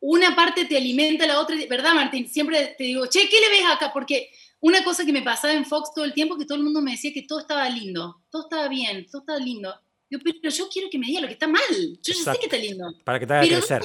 una 0.00 0.34
parte 0.34 0.64
te 0.64 0.76
alimenta 0.76 1.24
la 1.26 1.38
otra, 1.38 1.54
¿verdad 1.68 1.94
Martín? 1.94 2.28
Siempre 2.28 2.74
te 2.76 2.84
digo, 2.84 3.06
che, 3.06 3.28
¿qué 3.28 3.40
le 3.40 3.50
ves 3.50 3.64
acá? 3.70 3.92
Porque 3.92 4.30
una 4.58 4.82
cosa 4.82 5.04
que 5.04 5.12
me 5.12 5.22
pasaba 5.22 5.52
en 5.52 5.64
Fox 5.64 5.92
todo 5.94 6.04
el 6.04 6.12
tiempo, 6.12 6.36
que 6.36 6.46
todo 6.46 6.58
el 6.58 6.64
mundo 6.64 6.82
me 6.82 6.92
decía 6.92 7.12
que 7.12 7.22
todo 7.22 7.38
estaba 7.38 7.68
lindo, 7.68 8.24
todo 8.30 8.42
estaba 8.42 8.66
bien, 8.66 9.06
todo 9.08 9.20
estaba 9.20 9.38
lindo. 9.38 9.72
Yo, 10.10 10.18
pero 10.42 10.52
yo 10.52 10.68
quiero 10.68 10.88
que 10.90 10.98
me 10.98 11.06
diga 11.06 11.20
lo 11.20 11.28
que 11.28 11.34
está 11.34 11.46
mal, 11.46 11.62
yo 12.02 12.14
ya 12.14 12.32
sé 12.32 12.38
que 12.40 12.46
está 12.46 12.56
lindo. 12.56 12.94
Para 13.04 13.20
que 13.20 13.26
te 13.26 13.34
haga 13.34 13.46
crecer. 13.46 13.82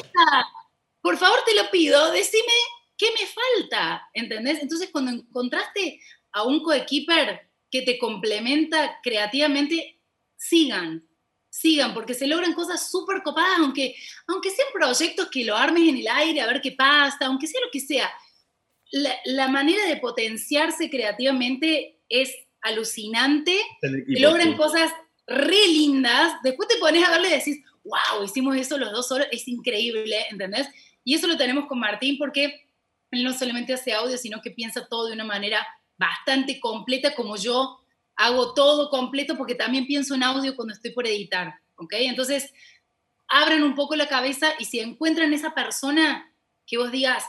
Por 1.02 1.18
favor, 1.18 1.38
te 1.46 1.54
lo 1.54 1.70
pido, 1.70 2.12
decime 2.14 2.54
qué 2.98 3.08
me 3.12 3.28
falta, 3.28 4.10
¿entendés? 4.12 4.60
Entonces, 4.60 4.90
cuando 4.92 5.12
encontraste 5.12 6.00
a 6.36 6.44
un 6.44 6.62
coequiper 6.62 7.50
que 7.72 7.82
te 7.82 7.98
complementa 7.98 9.00
creativamente, 9.02 10.02
sigan, 10.36 11.08
sigan, 11.50 11.94
porque 11.94 12.14
se 12.14 12.28
logran 12.28 12.54
cosas 12.54 12.92
súper 12.92 13.24
copadas, 13.24 13.58
aunque, 13.60 13.96
aunque 14.28 14.50
sean 14.50 14.68
proyectos 14.74 15.30
que 15.32 15.46
lo 15.46 15.56
armes 15.56 15.88
en 15.88 15.98
el 15.98 16.08
aire 16.10 16.42
a 16.42 16.48
ver 16.48 16.60
qué 16.60 16.74
pasa, 16.74 17.28
aunque 17.28 17.48
sea 17.48 17.62
lo 17.62 17.72
que 17.72 17.80
sea. 17.80 18.12
La, 19.26 19.48
manera 19.48 19.86
de 19.88 19.96
potenciarse 19.96 20.90
creativamente 20.90 22.02
es 22.10 22.36
alucinante, 22.62 23.58
logran 24.08 24.58
cosas 24.58 24.92
re 25.26 25.68
lindas, 25.68 26.34
después 26.44 26.68
te 26.68 26.78
pones 26.78 27.08
a 27.08 27.12
verle 27.12 27.30
y 27.30 27.32
decís, 27.32 27.64
wow, 27.86 28.26
hicimos 28.26 28.58
eso 28.58 28.78
los 28.78 28.92
dos 28.92 29.10
horas, 29.14 29.30
es 29.32 29.48
increíble, 29.48 30.26
¿entendés? 30.30 30.68
Y 31.06 31.14
eso 31.14 31.28
lo 31.28 31.38
tenemos 31.38 31.66
con 31.66 31.80
Martín 31.80 32.18
porque 32.18 32.68
él 33.12 33.24
no 33.24 33.34
solamente 33.34 33.74
hace 33.74 33.94
audio, 33.94 34.18
sino 34.18 34.42
que 34.42 34.52
piensa 34.52 34.86
todo 34.86 35.08
de 35.08 35.14
una 35.14 35.24
manera 35.24 35.66
bastante 35.98 36.60
completa 36.60 37.14
como 37.16 37.38
yo 37.38 37.80
hago 38.16 38.54
todo 38.54 38.90
completo 38.90 39.38
porque 39.38 39.56
también 39.56 39.86
pienso 39.86 40.16
en 40.16 40.24
audio 40.24 40.56
cuando 40.56 40.74
estoy 40.74 40.92
por 40.92 41.08
editar, 41.08 41.54
¿ok? 41.76 41.94
Entonces, 42.00 42.52
abren 43.28 43.64
un 43.64 43.76
poco 43.76 43.96
la 43.96 44.08
cabeza 44.08 44.48
y 44.60 44.66
si 44.66 44.80
encuentran 44.80 45.34
esa 45.34 45.54
persona 45.54 46.32
que 46.66 46.78
vos 46.78 46.92
digas, 46.92 47.24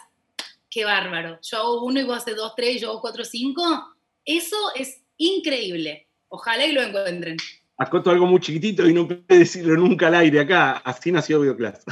qué 0.70 0.84
bárbaro, 0.84 1.38
yo 1.43 1.59
hago 1.59 1.84
uno 1.84 2.01
y 2.01 2.05
vos 2.05 2.18
haces 2.18 2.36
dos, 2.36 2.55
tres, 2.56 2.80
yo 2.80 2.90
hago 2.90 3.01
cuatro, 3.01 3.24
cinco, 3.24 3.62
eso 4.24 4.56
es 4.74 5.02
increíble. 5.16 6.09
Ojalá 6.28 6.66
y 6.66 6.72
lo 6.72 6.82
encuentren. 6.82 7.36
Acoto 7.78 8.10
algo 8.10 8.26
muy 8.26 8.40
chiquitito 8.40 8.88
y 8.88 8.94
no 8.94 9.06
puedo 9.06 9.22
decirlo 9.28 9.76
nunca 9.76 10.09
al 10.09 10.14
aire 10.16 10.40
acá. 10.40 10.78
Así 10.78 11.12
nació 11.12 11.40
Videoclass. 11.40 11.84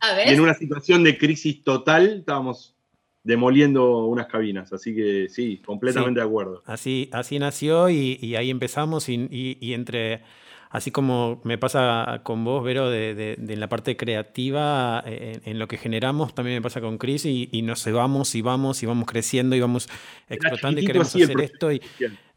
A 0.00 0.14
ver. 0.14 0.28
en 0.32 0.40
una 0.40 0.54
situación 0.54 1.02
de 1.02 1.18
crisis 1.18 1.64
total, 1.64 2.18
estábamos 2.20 2.76
demoliendo 3.24 4.04
unas 4.04 4.26
cabinas. 4.26 4.72
Así 4.72 4.94
que 4.94 5.28
sí, 5.28 5.60
completamente 5.64 6.20
de 6.20 6.26
acuerdo. 6.26 6.62
Así, 6.66 7.08
así 7.12 7.38
nació 7.38 7.88
y, 7.90 8.36
ahí 8.36 8.50
empezamos 8.50 9.08
y, 9.08 9.74
entre... 9.74 10.22
Así 10.70 10.90
como 10.90 11.40
me 11.44 11.56
pasa 11.56 12.22
con 12.24 12.44
vos, 12.44 12.64
Vero, 12.64 12.90
de, 12.90 13.36
la 13.56 13.68
parte 13.68 13.96
creativa, 13.96 15.04
eh, 15.06 15.40
en, 15.44 15.60
lo 15.60 15.68
que 15.68 15.78
generamos, 15.78 16.34
también 16.34 16.56
me 16.56 16.62
pasa 16.62 16.80
con 16.80 16.98
Chris 16.98 17.24
y, 17.26 17.62
nos 17.62 17.90
vamos 17.90 18.34
y 18.34 18.42
vamos 18.42 18.82
y 18.82 18.86
vamos 18.86 19.06
creciendo 19.06 19.54
y 19.54 19.60
vamos 19.60 19.88
explotando 20.28 20.80
y 20.80 20.84
queremos 20.84 21.14
hacer 21.14 21.40
esto. 21.40 21.70
Y 21.70 21.80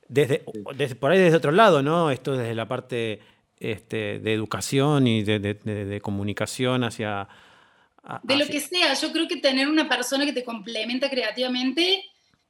desde, 0.07 0.45
desde, 0.76 0.95
por 0.95 1.11
ahí 1.11 1.18
desde 1.18 1.38
otro 1.38 1.51
lado, 1.51 1.81
¿no? 1.81 2.11
Esto 2.11 2.38
desde 2.38 2.53
la 2.53 2.68
parte 2.68 3.22
este, 3.59 4.19
de 4.19 4.34
educación 4.34 5.07
y 5.07 5.23
de 5.23 5.99
comunicación 6.03 6.84
hacia, 6.84 7.27
de 8.23 8.38
lo 8.38 8.45
que 8.45 8.59
sea, 8.59 8.93
yo 8.93 9.11
creo 9.11 9.27
que 9.27 9.38
tener 9.38 9.67
una 9.67 9.89
persona 9.89 10.25
que 10.25 10.34
te 10.34 10.43
complementa 10.43 11.09
creativamente 11.09 12.05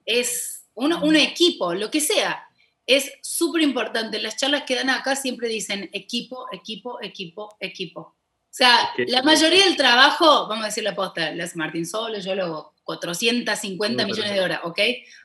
es 0.05 0.65
un, 0.73 1.15
equipo, 1.15 1.73
lo 1.73 1.89
que 1.89 2.01
sea. 2.01 2.43
Es 2.85 3.11
súper 3.21 3.61
importante. 3.63 4.19
Las 4.19 4.38
charlas 4.38 4.63
que 4.63 4.75
dan 4.75 4.89
acá 4.89 5.15
siempre 5.15 5.49
dicen 5.49 5.89
equipo, 5.93 6.45
equipo, 6.51 7.01
equipo, 7.01 7.57
equipo. 7.59 8.01
O 8.01 8.15
sea, 8.57 8.89
la 9.07 9.21
mayoría 9.23 9.65
del 9.65 9.75
trabajo, 9.75 10.47
vamos 10.47 10.63
a 10.63 10.67
decir 10.67 10.84
la 10.84 10.95
posta, 10.95 11.31
las 11.31 11.55
Martín 11.55 11.85
solo, 11.85 12.19
yo 12.19 12.34
lo 12.34 12.45
hago 12.45 12.75
450 12.84 14.05
millones 14.05 14.34
de 14.34 14.41
horas, 14.41 14.61
¿ok? 14.63 14.79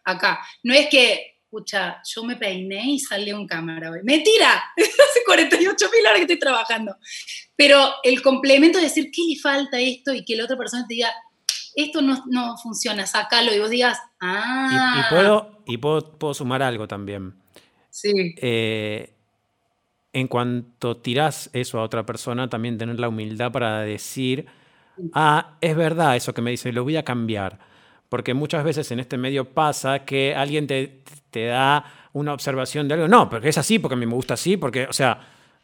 Acá. 0.04 0.44
No 0.62 0.74
es 0.74 0.88
que 0.88 1.31
escucha, 1.52 2.00
yo 2.02 2.24
me 2.24 2.36
peiné 2.36 2.92
y 2.92 2.98
salió 2.98 3.36
un 3.36 3.46
cámara 3.46 3.90
hoy. 3.90 4.00
Mentira, 4.02 4.62
hace 4.76 5.20
48 5.26 5.86
mil 5.92 6.06
horas 6.06 6.16
que 6.16 6.22
estoy 6.22 6.38
trabajando. 6.38 6.96
Pero 7.54 7.78
el 8.02 8.22
complemento 8.22 8.78
de 8.78 8.84
decir, 8.84 9.10
¿qué 9.12 9.22
le 9.28 9.38
falta 9.38 9.78
esto? 9.78 10.14
Y 10.14 10.24
que 10.24 10.34
la 10.34 10.44
otra 10.44 10.56
persona 10.56 10.86
te 10.88 10.94
diga, 10.94 11.10
esto 11.74 12.00
no, 12.00 12.24
no 12.26 12.56
funciona, 12.56 13.06
sácalo 13.06 13.54
y 13.54 13.58
vos 13.58 13.68
digas, 13.68 13.98
ah. 14.20 15.04
Y, 15.06 15.14
puedo, 15.14 15.62
y 15.66 15.76
puedo, 15.76 16.18
puedo, 16.18 16.32
sumar 16.32 16.62
algo 16.62 16.88
también. 16.88 17.34
Sí. 17.90 18.34
Eh, 18.38 19.12
en 20.14 20.28
cuanto 20.28 20.96
tirás 20.96 21.50
eso 21.52 21.78
a 21.78 21.82
otra 21.82 22.06
persona, 22.06 22.48
también 22.48 22.78
tener 22.78 22.98
la 22.98 23.08
humildad 23.08 23.52
para 23.52 23.80
decir, 23.80 24.46
ah, 25.12 25.58
es 25.60 25.76
verdad 25.76 26.16
eso 26.16 26.32
que 26.32 26.40
me 26.40 26.50
dice, 26.50 26.72
lo 26.72 26.84
voy 26.84 26.96
a 26.96 27.04
cambiar. 27.04 27.71
Porque 28.12 28.34
muchas 28.34 28.62
veces 28.62 28.90
en 28.90 29.00
este 29.00 29.16
medio 29.16 29.46
pasa 29.54 30.04
que 30.04 30.34
alguien 30.34 30.66
te, 30.66 31.02
te 31.30 31.46
da 31.46 32.10
una 32.12 32.34
observación 32.34 32.86
de 32.86 32.92
algo. 32.92 33.08
No, 33.08 33.30
porque 33.30 33.48
es 33.48 33.56
así, 33.56 33.78
porque 33.78 33.94
a 33.94 33.96
mí 33.96 34.04
me 34.04 34.12
gusta 34.12 34.34
así, 34.34 34.58
porque, 34.58 34.84
o 34.84 34.92
sea, 34.92 35.18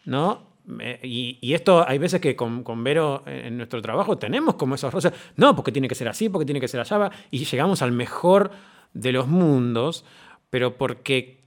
¿no? 0.07 0.55
Y, 1.03 1.53
esto 1.53 1.87
hay 1.87 1.99
veces 1.99 2.23
que 2.23 2.35
con, 2.35 2.63
con, 2.63 2.83
Vero 2.83 3.23
en 3.27 3.59
nuestro 3.59 3.83
trabajo 3.83 4.17
tenemos 4.17 4.55
como 4.55 4.77
esos 4.77 4.91
roces. 4.91 5.13
No, 5.37 5.55
porque 5.55 5.73
tiene 5.73 5.89
que 5.89 5.95
ser 5.95 6.09
así, 6.09 6.31
porque 6.31 6.47
tiene 6.47 6.59
que 6.59 6.69
ser 6.69 6.81
allá. 6.81 7.11
Y 7.31 7.45
llegamos 7.45 7.83
al 7.83 7.93
mejor 7.93 8.51
de 8.95 9.13
los 9.13 9.29
mundos, 9.29 10.07
pero 10.49 10.79
porque 10.79 11.45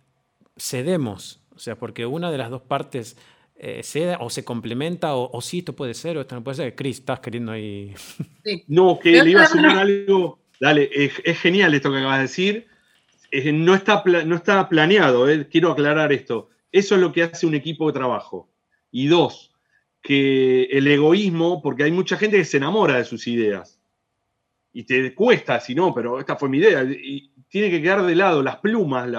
cedemos. 0.55 1.41
O 1.55 1.57
sea, 1.57 1.79
porque 1.79 2.05
una 2.05 2.29
de 2.29 2.37
las 2.37 2.51
dos 2.51 2.61
partes 2.61 3.17
eh, 3.55 3.81
cede 3.81 4.17
o 4.19 4.29
se 4.29 4.45
complementa, 4.45 5.15
o, 5.15 5.35
o, 5.35 5.41
sí, 5.41 5.59
esto 5.59 5.75
puede 5.75 5.95
ser, 5.95 6.19
o 6.19 6.21
esto 6.21 6.35
no 6.35 6.43
puede 6.43 6.57
ser. 6.57 6.75
Cris, 6.75 6.99
estás 6.99 7.21
queriendo 7.21 7.53
ahí. 7.53 7.91
No, 8.67 8.99
que 8.99 9.23
le 9.23 9.31
iba 9.31 9.41
a 9.41 9.47
sumar 9.47 9.77
algo. 9.79 10.40
Dale, 10.61 10.91
es, 10.93 11.39
genial 11.39 11.73
esto 11.73 11.89
que 11.91 11.97
acabas 11.97 12.17
de 12.17 12.21
decir 12.21 12.67
no, 13.51 13.73
está, 13.73 14.03
no 14.05 14.35
está 14.35 14.69
planeado, 14.69 15.27
eh, 15.27 15.47
quiero 15.49 15.71
aclarar 15.71 16.13
esto. 16.13 16.49
Eso 16.71 16.93
es 16.93 17.01
lo 17.01 17.11
que 17.11 17.23
hace 17.23 17.47
un 17.47 17.55
equipo 17.55 17.87
de 17.87 17.93
trabajo. 17.93 18.47
Y 18.91 19.07
dos, 19.07 19.51
que 20.03 20.65
el 20.65 20.85
egoísmo, 20.85 21.63
porque 21.63 21.83
hay 21.83 21.91
mucha 21.91 22.15
gente 22.15 22.37
que 22.37 22.45
se 22.45 22.57
enamora 22.57 22.97
de 22.97 23.05
sus 23.05 23.27
ideas. 23.27 23.81
Y 24.71 24.83
te 24.83 25.15
cuesta, 25.15 25.59
si 25.59 25.73
no, 25.73 25.95
pero 25.95 26.19
esta 26.19 26.35
fue 26.35 26.47
mi 26.47 26.59
idea. 26.59 26.83
Y 26.83 27.33
tiene 27.49 27.71
que 27.71 27.81
quedar 27.81 28.03
de 28.03 28.13
lado 28.13 28.43
las 28.43 28.57
plumas, 28.57 29.09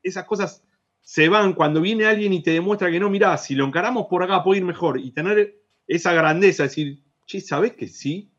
esas 0.00 0.24
cosas 0.26 0.62
se 1.00 1.28
van 1.28 1.54
cuando 1.54 1.80
viene 1.80 2.04
alguien 2.04 2.32
y 2.32 2.42
te 2.42 2.52
demuestra 2.52 2.88
que 2.88 3.00
no, 3.00 3.10
mirá, 3.10 3.36
si 3.36 3.56
lo 3.56 3.66
encaramos 3.66 4.06
por 4.06 4.22
acá 4.22 4.44
puede 4.44 4.60
ir 4.60 4.64
mejor. 4.64 5.00
Y 5.00 5.10
tener 5.10 5.60
esa 5.88 6.12
grandeza, 6.12 6.62
decir, 6.62 7.02
che, 7.26 7.40
¿sabes 7.40 7.72
que 7.72 7.88
sí? 7.88 8.29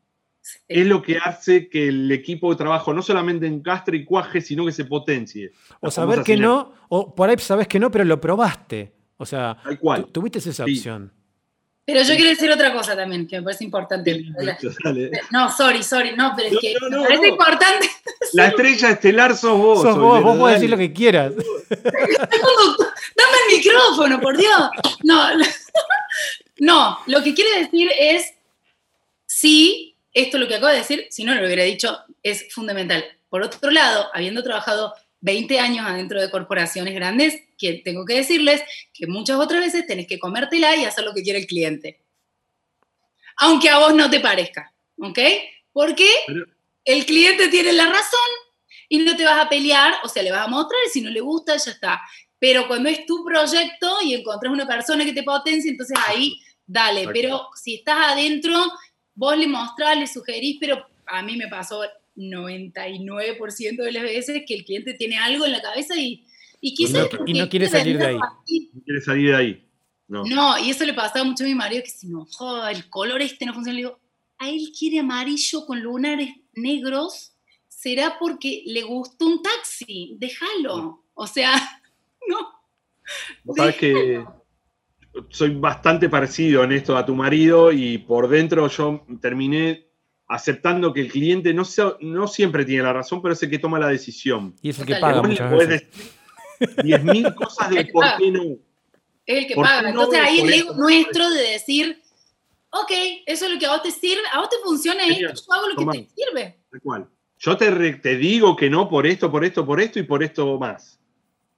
Es 0.68 0.86
lo 0.86 1.02
que 1.02 1.18
hace 1.18 1.68
que 1.68 1.88
el 1.88 2.10
equipo 2.10 2.50
de 2.50 2.56
trabajo 2.56 2.92
no 2.92 3.02
solamente 3.02 3.46
encastre 3.46 3.96
y 3.96 4.04
cuaje, 4.04 4.40
sino 4.40 4.66
que 4.66 4.72
se 4.72 4.84
potencie. 4.84 5.52
O 5.80 5.90
saber 5.90 6.22
que 6.22 6.36
no, 6.36 6.72
o 6.88 7.14
por 7.14 7.30
ahí 7.30 7.36
sabes 7.38 7.68
que 7.68 7.78
no, 7.78 7.90
pero 7.90 8.04
lo 8.04 8.20
probaste. 8.20 8.92
O 9.16 9.26
sea, 9.26 9.56
tuviste 10.12 10.38
esa 10.38 10.64
opción. 10.64 11.12
Pero 11.84 12.00
yo 12.02 12.14
quiero 12.14 12.30
decir 12.30 12.50
otra 12.50 12.72
cosa 12.72 12.94
también, 12.94 13.26
que 13.26 13.36
me 13.36 13.42
parece 13.42 13.64
importante. 13.64 14.24
No, 15.32 15.50
sorry, 15.50 15.82
sorry, 15.82 16.14
no, 16.16 16.32
pero 16.36 16.48
es 16.48 16.58
que 16.60 16.74
me 16.90 17.02
parece 17.02 17.28
importante. 17.28 17.90
La 18.34 18.46
estrella 18.48 18.90
estelar 18.90 19.36
sos 19.36 19.58
vos. 19.58 19.82
Sos 19.82 19.98
vos, 19.98 20.22
vos 20.22 20.38
podés 20.38 20.56
decir 20.56 20.70
lo 20.70 20.76
que 20.76 20.92
quieras. 20.92 21.32
Dame 21.70 23.36
el 23.48 23.56
micrófono, 23.56 24.20
por 24.20 24.36
Dios. 24.36 24.70
No, 25.02 25.28
no, 26.60 26.98
lo 27.06 27.22
que 27.22 27.34
quiere 27.34 27.64
decir 27.64 27.90
es, 27.98 28.32
sí, 29.26 29.91
esto 30.12 30.38
lo 30.38 30.48
que 30.48 30.56
acabo 30.56 30.72
de 30.72 30.78
decir, 30.78 31.06
si 31.10 31.24
no 31.24 31.34
lo 31.34 31.44
hubiera 31.44 31.64
dicho, 31.64 31.98
es 32.22 32.52
fundamental. 32.52 33.04
Por 33.28 33.42
otro 33.42 33.70
lado, 33.70 34.08
habiendo 34.12 34.42
trabajado 34.42 34.94
20 35.20 35.58
años 35.58 35.86
adentro 35.86 36.20
de 36.20 36.30
corporaciones 36.30 36.94
grandes, 36.94 37.40
que 37.56 37.74
tengo 37.84 38.04
que 38.04 38.14
decirles 38.14 38.62
que 38.92 39.06
muchas 39.06 39.36
otras 39.38 39.60
veces 39.60 39.86
tenés 39.86 40.06
que 40.06 40.18
comértela 40.18 40.76
y 40.76 40.84
hacer 40.84 41.04
lo 41.04 41.14
que 41.14 41.22
quiere 41.22 41.38
el 41.38 41.46
cliente. 41.46 42.02
Aunque 43.38 43.70
a 43.70 43.78
vos 43.78 43.94
no 43.94 44.10
te 44.10 44.20
parezca, 44.20 44.74
¿ok? 44.98 45.18
Porque 45.72 46.08
el 46.84 47.06
cliente 47.06 47.48
tiene 47.48 47.72
la 47.72 47.86
razón 47.86 48.30
y 48.88 48.98
no 48.98 49.16
te 49.16 49.24
vas 49.24 49.46
a 49.46 49.48
pelear, 49.48 49.94
o 50.04 50.08
sea, 50.08 50.22
le 50.22 50.32
vas 50.32 50.46
a 50.46 50.50
mostrar 50.50 50.80
y 50.86 50.90
si 50.90 51.00
no 51.00 51.10
le 51.10 51.20
gusta, 51.20 51.56
ya 51.56 51.70
está. 51.70 52.02
Pero 52.38 52.66
cuando 52.66 52.88
es 52.88 53.06
tu 53.06 53.24
proyecto 53.24 53.98
y 54.02 54.14
encontrás 54.14 54.52
una 54.52 54.66
persona 54.66 55.04
que 55.04 55.12
te 55.12 55.22
potencia, 55.22 55.70
entonces 55.70 55.96
ahí, 56.06 56.36
dale. 56.66 57.08
Pero 57.12 57.48
si 57.54 57.76
estás 57.76 58.12
adentro, 58.12 58.70
vos 59.14 59.36
le 59.36 59.46
mostrás, 59.46 59.98
le 59.98 60.06
sugerís, 60.06 60.58
pero 60.60 60.86
a 61.06 61.22
mí 61.22 61.36
me 61.36 61.48
pasó 61.48 61.82
99% 62.16 63.76
de 63.76 63.92
las 63.92 64.02
veces 64.02 64.42
que 64.46 64.54
el 64.54 64.64
cliente 64.64 64.94
tiene 64.94 65.18
algo 65.18 65.44
en 65.46 65.52
la 65.52 65.62
cabeza 65.62 65.98
y, 65.98 66.24
y 66.60 66.74
quizás... 66.74 67.08
y 67.26 67.34
no 67.34 67.48
quiere 67.48 67.68
salir 67.68 67.98
de 67.98 68.06
ahí. 68.06 68.16
No 68.16 68.82
quiere 68.84 69.00
salir 69.00 69.30
de 69.30 69.36
ahí. 69.36 69.68
No. 70.08 70.58
y 70.58 70.70
eso 70.70 70.84
le 70.84 70.92
pasaba 70.92 71.24
mucho 71.24 71.44
a 71.44 71.46
mi 71.46 71.54
marido, 71.54 71.82
que 71.82 71.90
si 71.90 72.06
no, 72.08 72.26
el 72.68 72.90
color 72.90 73.22
este 73.22 73.46
no 73.46 73.54
funciona. 73.54 73.76
Le 73.76 73.84
digo, 73.84 73.98
a 74.38 74.50
él 74.50 74.72
quiere 74.78 74.98
amarillo 74.98 75.64
con 75.64 75.80
lunares 75.80 76.28
negros, 76.54 77.32
será 77.68 78.18
porque 78.18 78.62
le 78.66 78.82
gustó 78.82 79.26
un 79.26 79.42
taxi, 79.42 80.16
déjalo. 80.18 81.04
O 81.14 81.26
sea, 81.26 81.52
no. 82.28 83.54
Sabes 83.54 83.76
que 83.76 84.24
soy 85.28 85.54
bastante 85.54 86.08
parecido 86.08 86.64
en 86.64 86.72
esto 86.72 86.96
a 86.96 87.04
tu 87.04 87.14
marido 87.14 87.72
y 87.72 87.98
por 87.98 88.28
dentro 88.28 88.68
yo 88.68 89.04
terminé 89.20 89.86
aceptando 90.28 90.92
que 90.92 91.02
el 91.02 91.12
cliente 91.12 91.52
no, 91.52 91.64
no 92.00 92.26
siempre 92.26 92.64
tiene 92.64 92.84
la 92.84 92.92
razón, 92.92 93.20
pero 93.20 93.34
es 93.34 93.42
el 93.42 93.50
que 93.50 93.58
toma 93.58 93.78
la 93.78 93.88
decisión. 93.88 94.54
Y 94.62 94.70
es 94.70 94.78
el 94.78 94.86
que 94.86 94.96
paga 94.96 95.22
muchas 95.22 95.50
veces. 95.50 95.86
10.000 96.60 97.34
cosas 97.34 97.70
de 97.70 97.84
por 97.86 98.04
qué 98.18 98.30
no. 98.30 98.42
Es 99.26 99.38
el 99.38 99.46
que 99.46 99.54
paga. 99.54 99.90
Entonces 99.90 100.20
ahí 100.20 100.40
el 100.40 100.52
ego 100.52 100.74
nuestro 100.74 101.28
de 101.28 101.42
decir, 101.42 102.00
ok, 102.70 102.90
eso 103.26 103.46
es 103.46 103.52
lo 103.52 103.58
que 103.58 103.66
a 103.66 103.72
vos 103.72 103.82
te 103.82 103.90
sirve, 103.90 104.22
a 104.32 104.40
vos 104.40 104.48
te 104.48 104.56
funciona 104.64 105.06
esto, 105.06 105.34
yo 105.46 105.52
hago 105.52 105.68
lo 105.68 105.92
que 105.92 105.98
te 105.98 106.08
sirve. 106.14 106.58
cual. 106.82 107.08
Yo 107.38 107.56
te, 107.56 107.94
te 107.94 108.16
digo 108.16 108.54
que 108.54 108.70
no 108.70 108.88
por 108.88 109.06
esto, 109.06 109.30
por 109.30 109.44
esto, 109.44 109.66
por 109.66 109.80
esto 109.80 109.98
y 109.98 110.04
por 110.04 110.22
esto 110.22 110.58
más. 110.58 110.98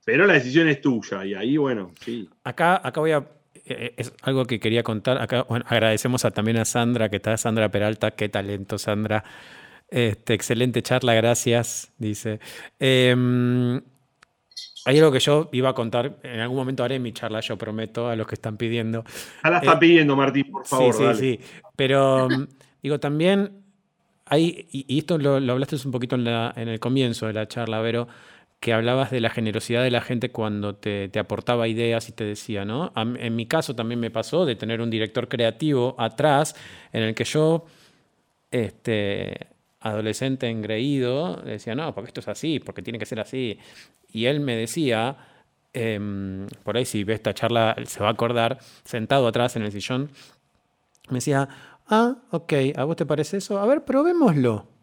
Pero 0.05 0.27
la 0.27 0.35
decisión 0.35 0.69
es 0.69 0.81
tuya 0.81 1.25
y 1.25 1.35
ahí, 1.35 1.57
bueno, 1.57 1.93
sí. 2.05 2.29
Acá, 2.43 2.81
acá 2.83 3.01
voy 3.01 3.13
a 3.13 3.27
es 3.65 4.13
algo 4.23 4.45
que 4.45 4.61
quería 4.61 4.83
contar. 4.83 5.21
Acá, 5.21 5.47
agradecemos 5.67 6.23
también 6.35 6.59
a 6.59 6.65
Sandra, 6.65 7.09
que 7.09 7.17
está 7.17 7.37
Sandra 7.37 7.71
Peralta. 7.71 8.13
Qué 8.13 8.29
talento, 8.29 8.79
Sandra. 8.79 9.25
Este, 9.89 10.35
excelente 10.35 10.83
charla, 10.83 11.15
gracias, 11.15 11.93
dice. 11.99 12.41
Em, 12.79 13.81
hay 14.85 14.99
algo 14.99 15.13
que 15.13 15.21
yo 15.21 15.49
iba 15.53 15.71
a 15.71 15.75
contar, 15.75 16.19
en 16.23 16.41
algún 16.41 16.57
momento 16.57 16.85
haré 16.85 16.99
mi 16.99 17.13
charla, 17.13 17.41
yo 17.41 17.57
prometo, 17.57 18.09
a 18.09 18.17
los 18.17 18.27
que 18.27 18.35
están 18.35 18.57
pidiendo. 18.57 19.05
Ya 19.43 19.51
la 19.51 19.59
eh, 19.59 19.77
pidiendo, 19.79 20.17
Martín, 20.17 20.51
por 20.51 20.67
favor. 20.67 20.93
Sí, 20.93 21.05
sí, 21.15 21.39
sí. 21.39 21.41
Pero 21.77 22.29
digo, 22.83 22.99
también 22.99 23.63
hay, 24.27 24.67
y, 24.73 24.99
esto 24.99 25.17
lo, 25.19 25.37
hablaste 25.37 25.77
un 25.85 25.93
poquito 25.93 26.17
en, 26.17 26.27
en 26.27 26.69
el 26.69 26.81
comienzo 26.81 27.27
de 27.27 27.33
la 27.33 27.47
charla, 27.47 27.81
Vero, 27.81 28.09
que 28.65 28.73
hablabas 28.73 29.11
de 29.11 29.21
la 29.21 29.29
generosidad 29.29 29.83
de 29.83 29.91
la 29.91 30.01
gente 30.01 30.31
cuando 30.31 30.75
te, 30.75 31.11
aportaba 31.19 31.69
ideas 31.69 32.09
y 32.09 32.13
te 32.13 32.25
decía, 32.25 32.65
¿no? 32.65 32.95
En 32.97 33.37
mi 33.37 33.45
caso 33.45 33.77
también 33.77 34.01
me 34.01 34.11
pasó 34.11 34.47
de 34.47 34.57
tener 34.57 34.81
un 34.81 34.89
director 34.89 35.29
creativo 35.29 35.95
atrás 35.99 36.57
en 36.91 37.03
el 37.03 37.15
que 37.15 37.25
yo, 37.25 37.67
este, 38.51 39.49
adolescente 39.81 40.49
engreído, 40.49 41.43
decía, 41.45 41.75
no, 41.75 41.95
porque 41.95 42.09
esto 42.09 42.21
es 42.21 42.29
así, 42.29 42.59
porque 42.59 42.81
tiene 42.81 42.99
que 42.99 43.05
ser 43.05 43.21
así. 43.21 43.59
Y 44.11 44.25
él 44.25 44.41
me 44.41 44.57
decía, 44.57 45.19
em, 45.75 46.47
por 46.63 46.79
ahí 46.79 46.87
si 46.87 47.05
ve 47.05 47.13
esta 47.13 47.35
charla 47.35 47.77
se 47.85 48.01
va 48.01 48.09
a 48.09 48.13
acordar, 48.13 48.61
sentado 48.85 49.29
atrás 49.29 49.57
en 49.57 49.65
el 49.65 49.73
sillón, 49.73 50.09
me 51.11 51.17
decía, 51.17 51.51
ah, 51.89 52.17
ok, 52.31 52.53
¿a 52.77 52.85
vos 52.85 52.97
te 52.97 53.05
parece 53.05 53.37
eso? 53.37 53.59
A 53.59 53.67
ver, 53.67 53.85
probémoslo. 53.85 54.74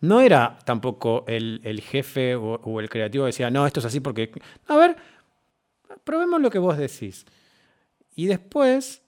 No 0.00 0.20
era 0.20 0.58
tampoco 0.64 1.24
el, 1.28 1.82
jefe 1.82 2.34
o, 2.34 2.80
el 2.80 2.88
creativo 2.88 3.24
que 3.24 3.28
decía, 3.28 3.50
no, 3.50 3.66
esto 3.66 3.80
es 3.80 3.86
así 3.86 4.00
porque... 4.00 4.30
A 4.66 4.76
ver, 4.76 4.96
probemos 6.04 6.40
lo 6.40 6.50
que 6.50 6.58
vos 6.58 6.76
decís. 6.76 7.26
Y 8.14 8.26
después, 8.26 9.02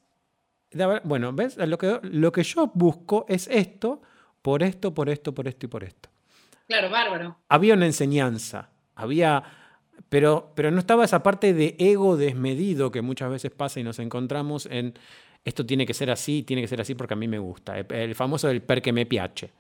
bueno, 1.05 1.33
¿ves? 1.33 1.57
Lo 1.57 1.79
que, 1.79 1.99
lo 2.03 2.33
que 2.33 2.43
yo 2.43 2.71
busco 2.75 3.25
es 3.29 3.49
esto, 3.49 4.03
por 4.43 4.63
esto, 4.63 4.93
por 4.93 5.09
esto, 5.09 5.35
por 5.35 5.49
esto 5.49 5.67
y 5.67 5.69
por 5.69 5.85
esto. 5.85 6.09
Claro, 6.67 6.91
bárbaro. 6.91 7.39
Había 7.49 7.75
una 7.75 7.87
enseñanza, 7.87 8.71
había... 8.95 9.43
Pero, 10.09 10.53
pero 10.55 10.71
no 10.71 10.79
estaba 10.79 11.05
esa 11.05 11.23
parte 11.23 11.55
de 11.55 11.75
ego 11.79 12.19
desmedido 12.19 12.91
que 12.91 13.01
muchas 13.01 13.31
veces 13.31 13.51
pasa 13.51 13.81
y 13.81 13.83
nos 13.83 13.99
encontramos 13.99 14.67
en 14.67 14.95
esto 15.45 15.67
tiene 15.67 15.87
que 15.87 15.95
ser 15.95 16.11
así, 16.11 16.43
tiene 16.43 16.63
que 16.63 16.69
ser 16.69 16.81
así 16.81 16.95
porque 16.95 17.15
a 17.15 17.17
mí 17.17 17.27
me 17.27 17.39
gusta. 17.39 17.79
El, 17.79 18.15
famoso 18.15 18.49
del 18.49 18.63
per 18.63 18.81
que 18.81 18.93
me 18.93 19.07
piace. 19.07 19.51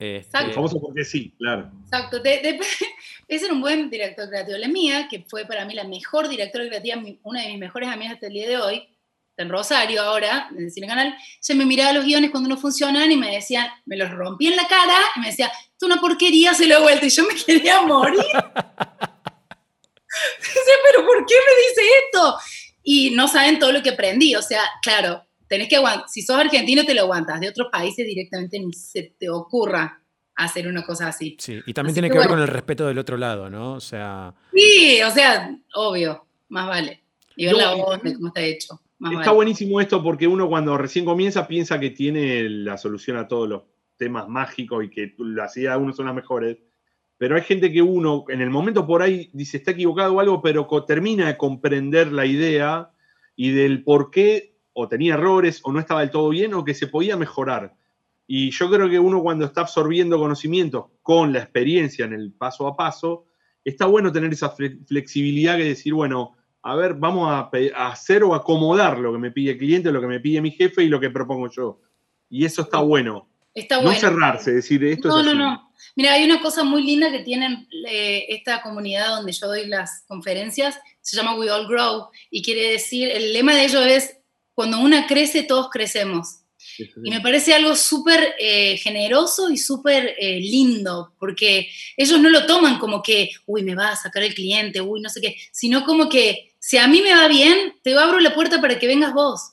Este, 0.00 0.52
famoso 0.54 0.80
porque 0.80 1.04
sí, 1.04 1.34
claro. 1.36 1.70
Exacto. 1.84 2.20
De, 2.20 2.58
ese 3.28 3.44
era 3.44 3.52
un 3.52 3.60
buen 3.60 3.90
director 3.90 4.30
creativo. 4.30 4.56
La 4.56 4.68
mía, 4.68 5.06
que 5.10 5.26
fue 5.28 5.44
para 5.44 5.66
mí 5.66 5.74
la 5.74 5.84
mejor 5.84 6.26
directora 6.26 6.66
creativa, 6.66 7.02
una 7.22 7.42
de 7.42 7.48
mis 7.48 7.58
mejores 7.58 7.90
amigas 7.90 8.14
hasta 8.14 8.28
el 8.28 8.32
día 8.32 8.48
de 8.48 8.56
hoy, 8.56 8.88
en 9.36 9.50
Rosario 9.50 10.02
ahora, 10.02 10.48
en 10.56 10.64
el 10.64 10.70
Cine 10.70 10.86
Canal, 10.86 11.14
se 11.38 11.54
me 11.54 11.66
miraba 11.66 11.92
los 11.92 12.06
guiones 12.06 12.30
cuando 12.30 12.48
no 12.48 12.56
funcionan 12.56 13.12
y 13.12 13.16
me 13.16 13.30
decía, 13.30 13.74
me 13.84 13.96
los 13.96 14.10
rompí 14.10 14.46
en 14.46 14.56
la 14.56 14.66
cara 14.66 14.96
y 15.16 15.20
me 15.20 15.26
decía, 15.26 15.48
es 15.48 15.82
una 15.82 16.00
porquería, 16.00 16.54
se 16.54 16.66
lo 16.66 16.76
he 16.76 16.80
vuelto 16.80 17.04
y 17.04 17.10
yo 17.10 17.24
me 17.24 17.34
quería 17.34 17.82
morir. 17.82 18.20
Dice, 20.38 20.72
pero 20.84 21.06
¿por 21.06 21.24
qué 21.24 21.34
me 21.34 21.52
dice 21.62 21.82
esto? 22.04 22.36
Y 22.82 23.10
no 23.10 23.28
saben 23.28 23.58
todo 23.58 23.70
lo 23.70 23.82
que 23.82 23.90
aprendí, 23.90 24.34
o 24.34 24.42
sea, 24.42 24.62
claro, 24.82 25.24
tenés 25.50 25.68
que 25.68 25.76
aguantar, 25.76 26.08
si 26.08 26.22
sos 26.22 26.36
argentino 26.36 26.84
te 26.84 26.94
lo 26.94 27.02
aguantas, 27.02 27.40
de 27.40 27.48
otros 27.48 27.68
países 27.72 28.06
directamente 28.06 28.60
ni 28.60 28.72
se 28.72 29.14
te 29.18 29.28
ocurra 29.28 30.00
hacer 30.36 30.68
una 30.68 30.84
cosa 30.84 31.08
así. 31.08 31.36
Sí, 31.40 31.60
y 31.66 31.74
también 31.74 31.92
tiene 31.92 32.08
que, 32.08 32.16
ver 32.16 32.28
con 32.28 32.38
el 32.38 32.46
respeto 32.46 32.86
del 32.86 32.98
otro 32.98 33.16
lado, 33.16 33.50
¿no? 33.50 33.74
O 33.74 33.80
sea... 33.80 34.32
Sí, 34.54 35.02
o 35.02 35.10
sea, 35.10 35.52
obvio, 35.74 36.24
más 36.50 36.68
vale. 36.68 37.02
Y 37.34 37.46
ver 37.46 37.56
la 37.56 37.74
voz 37.74 38.00
de 38.00 38.14
cómo 38.14 38.28
está 38.28 38.42
hecho. 38.42 38.80
está 39.18 39.32
buenísimo 39.32 39.80
esto 39.80 40.00
porque 40.04 40.28
uno 40.28 40.48
cuando 40.48 40.78
recién 40.78 41.04
comienza 41.04 41.48
piensa 41.48 41.80
que 41.80 41.90
tiene 41.90 42.48
la 42.48 42.78
solución 42.78 43.16
a 43.16 43.26
todos 43.26 43.48
los 43.48 43.62
temas 43.96 44.28
mágicos 44.28 44.84
y 44.84 44.88
que 44.88 45.14
las 45.18 45.56
ideas 45.56 45.76
de 45.76 45.82
uno 45.82 45.92
son 45.92 46.06
las 46.06 46.14
mejores. 46.14 46.58
Pero 47.18 47.34
hay 47.34 47.42
gente 47.42 47.72
que 47.72 47.82
uno, 47.82 48.24
en 48.28 48.40
el 48.40 48.50
momento 48.50 48.86
por 48.86 49.02
ahí, 49.02 49.30
dice 49.32 49.56
está 49.56 49.72
equivocado 49.72 50.14
o 50.14 50.20
algo, 50.20 50.40
pero 50.40 50.68
termina 50.86 51.26
de 51.26 51.36
comprender 51.36 52.12
la 52.12 52.24
idea 52.24 52.90
y 53.34 53.50
del 53.50 53.82
por 53.82 54.12
qué 54.12 54.49
o 54.72 54.88
tenía 54.88 55.14
errores 55.14 55.60
o 55.64 55.72
no 55.72 55.80
estaba 55.80 56.00
del 56.00 56.10
todo 56.10 56.28
bien 56.28 56.54
o 56.54 56.64
que 56.64 56.74
se 56.74 56.86
podía 56.86 57.16
mejorar. 57.16 57.74
Y 58.26 58.50
yo 58.50 58.70
creo 58.70 58.88
que 58.88 58.98
uno 58.98 59.22
cuando 59.22 59.44
está 59.44 59.62
absorbiendo 59.62 60.18
conocimientos 60.18 60.86
con 61.02 61.32
la 61.32 61.40
experiencia 61.40 62.04
en 62.04 62.12
el 62.12 62.32
paso 62.32 62.66
a 62.68 62.76
paso, 62.76 63.26
está 63.64 63.86
bueno 63.86 64.12
tener 64.12 64.32
esa 64.32 64.50
flexibilidad 64.50 65.56
que 65.56 65.64
decir, 65.64 65.94
bueno, 65.94 66.36
a 66.62 66.76
ver, 66.76 66.94
vamos 66.94 67.28
a, 67.28 67.50
hacer 67.90 68.22
o 68.22 68.34
acomodar 68.34 68.98
lo 68.98 69.12
que 69.12 69.18
me 69.18 69.30
pide 69.30 69.52
el 69.52 69.58
cliente, 69.58 69.90
lo 69.90 70.00
que 70.00 70.06
me 70.06 70.20
pide 70.20 70.40
mi 70.40 70.50
jefe 70.50 70.84
y 70.84 70.88
lo 70.88 71.00
que 71.00 71.10
propongo 71.10 71.50
yo. 71.50 71.80
Y 72.28 72.44
eso 72.44 72.62
está 72.62 72.78
bueno. 72.78 73.28
Está 73.54 73.78
bueno. 73.78 73.92
No 73.92 73.98
cerrarse, 73.98 74.52
decir 74.52 74.84
esto 74.84 75.08
no, 75.08 75.20
es 75.20 75.26
No, 75.26 75.34
no, 75.34 75.50
no. 75.50 75.72
Mira, 75.96 76.12
hay 76.12 76.24
una 76.24 76.40
cosa 76.40 76.62
muy 76.62 76.84
linda 76.84 77.10
que 77.10 77.20
tienen 77.20 77.66
eh, 77.88 78.26
esta 78.28 78.62
comunidad 78.62 79.16
donde 79.16 79.32
yo 79.32 79.48
doy 79.48 79.66
las 79.66 80.04
conferencias, 80.06 80.78
se 81.00 81.16
llama 81.16 81.34
We 81.34 81.50
All 81.50 81.66
Grow, 81.66 82.10
y 82.30 82.42
quiere 82.42 82.70
decir, 82.70 83.10
el 83.10 83.32
lema 83.32 83.54
de 83.54 83.64
ellos 83.64 83.86
es 83.86 84.19
cuando 84.60 84.78
una 84.78 85.06
crece, 85.06 85.42
todos 85.42 85.70
crecemos. 85.70 86.40
Y 87.02 87.10
me 87.10 87.22
parece 87.22 87.54
algo 87.54 87.74
súper 87.74 88.34
eh, 88.38 88.76
generoso 88.76 89.48
y 89.48 89.56
súper 89.56 90.14
eh, 90.18 90.38
lindo, 90.38 91.14
porque 91.18 91.70
ellos 91.96 92.20
no 92.20 92.28
lo 92.28 92.44
toman 92.44 92.78
como 92.78 93.02
que, 93.02 93.30
uy, 93.46 93.62
me 93.62 93.74
va 93.74 93.88
a 93.88 93.96
sacar 93.96 94.22
el 94.22 94.34
cliente, 94.34 94.82
uy, 94.82 95.00
no 95.00 95.08
sé 95.08 95.22
qué, 95.22 95.34
sino 95.50 95.82
como 95.86 96.10
que, 96.10 96.52
si 96.58 96.76
a 96.76 96.86
mí 96.88 97.00
me 97.00 97.14
va 97.14 97.26
bien, 97.26 97.72
te 97.82 97.98
abro 97.98 98.20
la 98.20 98.34
puerta 98.34 98.60
para 98.60 98.78
que 98.78 98.86
vengas 98.86 99.14
vos, 99.14 99.52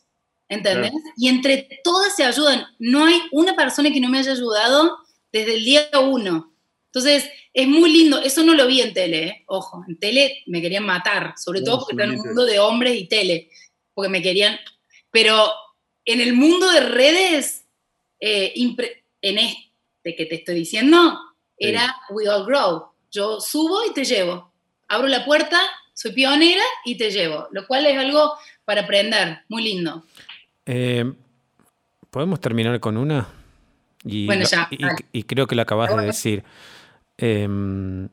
¿entendés? 0.49 0.91
Y 1.15 1.29
entre 1.29 1.79
todas 1.85 2.13
se 2.13 2.25
ayudan. 2.25 2.65
No 2.77 3.05
hay 3.05 3.21
una 3.31 3.55
persona 3.55 3.89
que 3.89 4.01
no 4.01 4.09
me 4.09 4.19
haya 4.19 4.33
ayudado 4.33 4.97
desde 5.31 5.53
el 5.53 5.63
día 5.63 5.87
uno. 6.01 6.53
Entonces, 6.87 7.29
es 7.53 7.65
muy 7.65 7.93
lindo. 7.93 8.19
Eso 8.19 8.43
no 8.43 8.53
lo 8.55 8.67
vi 8.67 8.81
en 8.81 8.93
tele, 8.93 9.23
¿eh? 9.23 9.43
ojo. 9.45 9.85
En 9.87 9.97
tele 9.97 10.43
me 10.47 10.61
querían 10.61 10.85
matar, 10.85 11.33
sobre 11.37 11.61
todo 11.61 11.79
porque 11.79 11.93
está 11.93 12.03
en 12.03 12.19
un 12.19 12.27
mundo 12.27 12.43
de 12.43 12.59
hombres 12.59 12.99
y 12.99 13.07
tele, 13.07 13.49
porque 13.93 14.09
me 14.09 14.21
querían 14.21 14.59
Pero 15.11 15.51
en 16.05 16.21
el 16.21 16.33
mundo 16.33 16.69
de 16.71 16.81
redes, 16.81 17.65
eh, 18.19 18.53
en 19.21 19.37
este 19.37 20.15
que 20.15 20.25
te 20.25 20.35
estoy 20.35 20.55
diciendo, 20.55 21.19
era 21.57 21.95
We 22.09 22.29
All 22.29 22.45
Grow. 22.45 22.87
Yo 23.11 23.39
subo 23.41 23.85
y 23.89 23.93
te 23.93 24.05
llevo. 24.05 24.51
Abro 24.87 25.07
la 25.07 25.25
puerta, 25.25 25.59
soy 25.93 26.11
pionera 26.13 26.63
y 26.85 26.97
te 26.97 27.11
llevo. 27.11 27.47
Lo 27.51 27.67
cual 27.67 27.85
es 27.85 27.97
algo 27.97 28.33
para 28.63 28.81
aprender, 28.81 29.39
muy 29.49 29.63
lindo. 29.63 30.03
Eh, 30.65 31.11
¿Podemos 32.09 32.39
terminar 32.39 32.79
con 32.79 32.97
una? 32.97 33.27
Y, 34.03 34.25
bueno, 34.25 34.45
ya. 34.45 34.69
Y, 35.11 35.23
creo 35.23 35.47
que 35.47 35.55
lo 35.55 35.61
acabas 35.61 35.95
de 35.95 36.05
decir. 36.05 36.43
Em, 37.17 38.09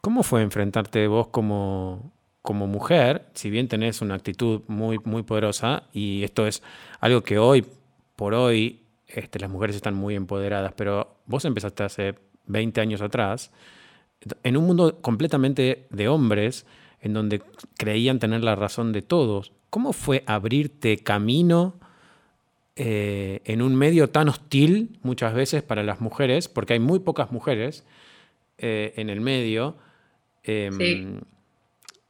¿Cómo 0.00 0.22
fue 0.22 0.42
enfrentarte 0.42 1.06
vos 1.06 1.28
como, 1.28 2.12
como 2.44 2.66
mujer, 2.66 3.24
si 3.32 3.48
bien 3.48 3.68
tenés 3.68 4.02
una 4.02 4.16
actitud 4.16 4.60
muy, 4.66 5.00
muy 5.04 5.22
poderosa, 5.22 5.84
y 5.94 6.24
esto 6.24 6.46
es 6.46 6.62
algo 7.00 7.22
que 7.22 7.38
hoy 7.38 7.64
por 8.16 8.34
hoy 8.34 8.82
este, 9.06 9.38
las 9.38 9.48
mujeres 9.48 9.74
están 9.74 9.94
muy 9.94 10.14
empoderadas, 10.14 10.74
pero 10.76 11.16
vos 11.24 11.46
empezaste 11.46 11.84
hace 11.84 12.14
20 12.44 12.82
años 12.82 13.00
atrás, 13.00 13.50
en 14.42 14.58
un 14.58 14.66
mundo 14.66 15.00
completamente 15.00 15.86
de 15.88 16.06
hombres, 16.06 16.66
en 17.00 17.14
donde 17.14 17.40
creían 17.78 18.18
tener 18.18 18.44
la 18.44 18.56
razón 18.56 18.92
de 18.92 19.00
todos. 19.00 19.52
¿Cómo 19.70 19.94
fue 19.94 20.22
abrirte 20.26 20.98
camino 20.98 21.80
eh, 22.76 23.40
en 23.46 23.62
un 23.62 23.74
medio 23.74 24.10
tan 24.10 24.28
hostil 24.28 24.98
muchas 25.00 25.32
veces 25.32 25.62
para 25.62 25.82
las 25.82 26.02
mujeres, 26.02 26.48
porque 26.48 26.74
hay 26.74 26.80
muy 26.80 26.98
pocas 26.98 27.32
mujeres 27.32 27.86
eh, 28.58 28.92
en 28.96 29.08
el 29.08 29.22
medio? 29.22 29.78
Em, 30.42 31.22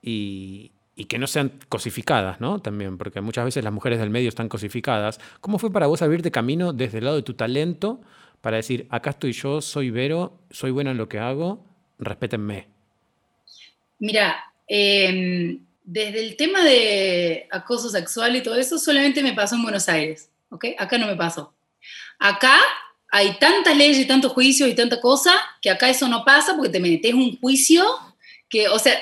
y, 0.04 0.72
que 1.08 1.18
no 1.18 1.26
sean 1.26 1.52
cosificadas, 1.68 2.40
¿no? 2.40 2.60
También, 2.60 2.98
porque 2.98 3.20
muchas 3.20 3.44
veces 3.44 3.64
las 3.64 3.72
mujeres 3.72 3.98
del 3.98 4.10
medio 4.10 4.28
están 4.28 4.48
cosificadas. 4.48 5.18
¿Cómo 5.40 5.58
fue 5.58 5.72
para 5.72 5.86
vos 5.86 6.02
abrirte 6.02 6.30
camino 6.30 6.72
desde 6.72 6.98
el 6.98 7.04
lado 7.04 7.16
de 7.16 7.22
tu 7.22 7.34
talento 7.34 8.00
para 8.40 8.58
decir, 8.58 8.86
acá 8.90 9.10
estoy 9.10 9.32
yo, 9.32 9.60
soy 9.60 9.90
Vero, 9.90 10.38
soy 10.50 10.70
buena 10.70 10.90
en 10.90 10.98
lo 10.98 11.08
que 11.08 11.18
hago, 11.18 11.64
respétenme? 11.98 12.68
Mira, 13.98 14.36
em, 14.68 15.60
desde 15.82 16.20
el 16.20 16.36
tema 16.36 16.62
de 16.62 17.48
acoso 17.50 17.88
sexual 17.88 18.36
y 18.36 18.42
todo 18.42 18.56
eso, 18.56 18.78
solamente 18.78 19.22
me 19.22 19.32
pasó 19.32 19.56
en 19.56 19.62
Buenos 19.62 19.88
Aires, 19.88 20.30
¿ok? 20.50 20.66
Acá 20.78 20.98
no 20.98 21.06
me 21.06 21.16
pasó. 21.16 21.54
Acá 22.18 22.58
hay 23.10 23.38
tantas 23.38 23.76
leyes 23.76 23.98
y 23.98 24.06
tantos 24.06 24.32
juicios 24.32 24.68
y 24.68 24.74
tanta 24.74 25.00
cosa 25.00 25.32
que 25.62 25.70
acá 25.70 25.88
eso 25.88 26.08
no 26.08 26.24
pasa 26.24 26.54
porque 26.54 26.70
te 26.70 26.80
metes 26.80 27.14
un 27.14 27.38
juicio 27.38 27.84
que, 28.48 28.68
o 28.68 28.78
sea, 28.78 28.98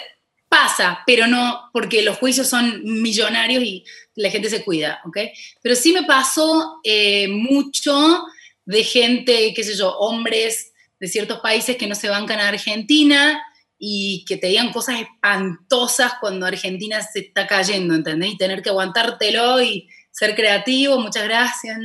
pasa, 0.53 1.01
pero 1.07 1.27
no 1.27 1.71
porque 1.73 2.03
los 2.03 2.19
juicios 2.19 2.47
son 2.47 2.83
millonarios 2.85 3.65
y 3.65 3.85
la 4.15 4.31
gente 4.31 4.51
se 4.51 4.63
cuida, 4.63 5.01
¿ok? 5.07 5.17
Pero 5.63 5.75
sí 5.75 5.95
me 5.95 6.03
pasó 6.03 6.81
eh, 6.85 7.27
mucho 7.29 8.23
de 8.67 8.85
gente, 8.85 9.55
qué 9.55 9.65
sé 9.65 9.75
yo, 9.75 9.97
hombres 9.97 10.73
de 11.01 11.09
ciertos 11.09 11.41
países 11.41 11.77
que 11.77 11.87
no 11.87 11.95
se 11.95 12.11
bancan 12.11 12.39
a 12.39 12.49
Argentina 12.49 13.43
y 13.79 14.27
que 14.29 14.37
te 14.37 14.49
digan 14.49 14.73
cosas 14.73 15.01
espantosas 15.01 16.13
cuando 16.21 16.45
Argentina 16.45 17.03
se 17.03 17.21
está 17.21 17.47
cayendo, 17.47 17.95
¿entendés? 17.95 18.35
Y 18.35 18.37
tener 18.37 18.63
que 18.63 18.69
aguantártelo 18.69 19.63
y 19.63 19.89
ser 20.11 20.37
creativo, 20.37 21.01
muchas 21.01 21.25
gracias. 21.25 21.79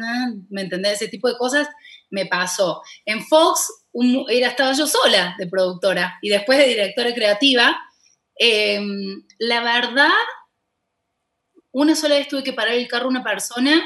¿me 0.49 0.61
entendés? 0.61 1.01
Ese 1.01 1.07
tipo 1.07 1.29
de 1.29 1.37
cosas 1.37 1.67
me 2.09 2.25
pasó. 2.25 2.81
En 3.05 3.25
Fox 3.25 3.67
era, 4.29 4.49
estaba 4.49 4.73
yo 4.73 4.85
sola 4.85 5.35
de 5.39 5.47
productora 5.47 6.19
y 6.21 6.29
después 6.29 6.59
de 6.59 6.67
directora 6.67 7.13
creativa 7.13 7.79
Em, 8.39 9.23
la 9.39 9.61
verdad, 9.61 10.11
una 11.71 11.95
sola 11.95 12.15
vez 12.15 12.27
tuve 12.27 12.43
que 12.43 12.53
parar 12.53 12.73
el 12.73 12.87
carro 12.87 13.05
a 13.05 13.09
una 13.09 13.23
persona. 13.23 13.83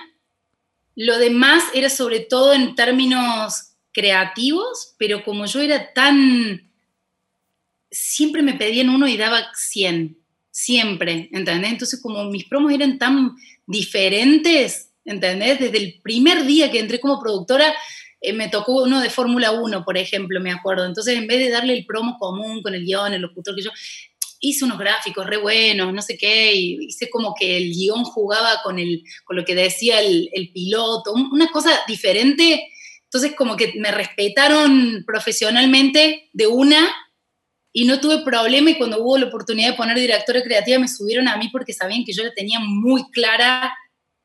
Lo 0.95 1.17
demás 1.17 1.63
era 1.73 1.89
sobre 1.89 2.19
todo 2.21 2.53
en 2.53 2.75
términos 2.75 3.73
creativos, 3.91 4.95
pero 4.97 5.23
como 5.23 5.45
yo 5.45 5.61
era 5.61 5.93
tan... 5.93 6.69
Siempre 7.89 8.41
me 8.41 8.53
pedían 8.53 8.89
uno 8.89 9.07
y 9.07 9.17
daba 9.17 9.51
100, 9.53 10.17
siempre, 10.49 11.29
¿entendés? 11.33 11.71
Entonces 11.73 12.01
como 12.01 12.23
mis 12.25 12.45
promos 12.45 12.71
eran 12.71 12.97
tan 12.97 13.35
diferentes, 13.65 14.91
¿entendés? 15.03 15.59
Desde 15.59 15.77
el 15.77 15.99
primer 16.01 16.45
día 16.45 16.71
que 16.71 16.79
entré 16.79 17.01
como 17.01 17.19
productora, 17.19 17.73
eh, 18.21 18.33
me 18.33 18.49
tocó 18.49 18.83
uno 18.83 19.01
de 19.01 19.09
Fórmula 19.09 19.51
1, 19.51 19.83
por 19.83 19.97
ejemplo, 19.97 20.39
me 20.39 20.51
acuerdo. 20.51 20.85
Entonces, 20.85 21.17
en 21.17 21.27
vez 21.27 21.39
de 21.39 21.49
darle 21.49 21.73
el 21.73 21.85
promo 21.85 22.17
común 22.19 22.61
con 22.61 22.75
el 22.75 22.85
guion, 22.85 23.13
el 23.13 23.21
locutor 23.21 23.55
que 23.55 23.63
yo, 23.63 23.71
hice 24.41 24.65
unos 24.65 24.79
gráficos 24.79 25.25
re 25.25 25.37
buenos, 25.37 25.93
no 25.93 26.01
sé 26.01 26.17
qué, 26.17 26.53
y 26.53 26.85
hice 26.87 27.09
como 27.09 27.33
que 27.39 27.57
el 27.57 27.71
guion 27.71 28.03
jugaba 28.03 28.61
con, 28.63 28.79
el, 28.79 29.03
con 29.23 29.37
lo 29.37 29.45
que 29.45 29.55
decía 29.55 30.01
el, 30.01 30.51
piloto, 30.53 31.13
una 31.13 31.47
cosa 31.49 31.69
diferente. 31.87 32.67
Entonces 33.03 33.33
como 33.37 33.55
que 33.55 33.73
me 33.77 33.91
respetaron 33.91 35.03
profesionalmente 35.05 36.29
de 36.33 36.47
una 36.47 36.91
y 37.71 37.85
no 37.85 38.01
tuve 38.01 38.23
problema 38.23 38.71
y 38.71 38.77
cuando 38.77 39.01
hubo 39.01 39.17
la 39.17 39.27
oportunidad 39.27 39.69
de 39.69 39.77
poner 39.77 39.97
directora 39.97 40.41
creativa 40.41 40.79
me 40.79 40.87
subieron 40.87 41.27
a 41.27 41.37
mí 41.37 41.49
porque 41.49 41.73
sabían 41.73 42.03
que 42.03 42.13
yo 42.13 42.23
la 42.23 42.33
tenía 42.33 42.59
muy 42.59 43.09
clara 43.11 43.73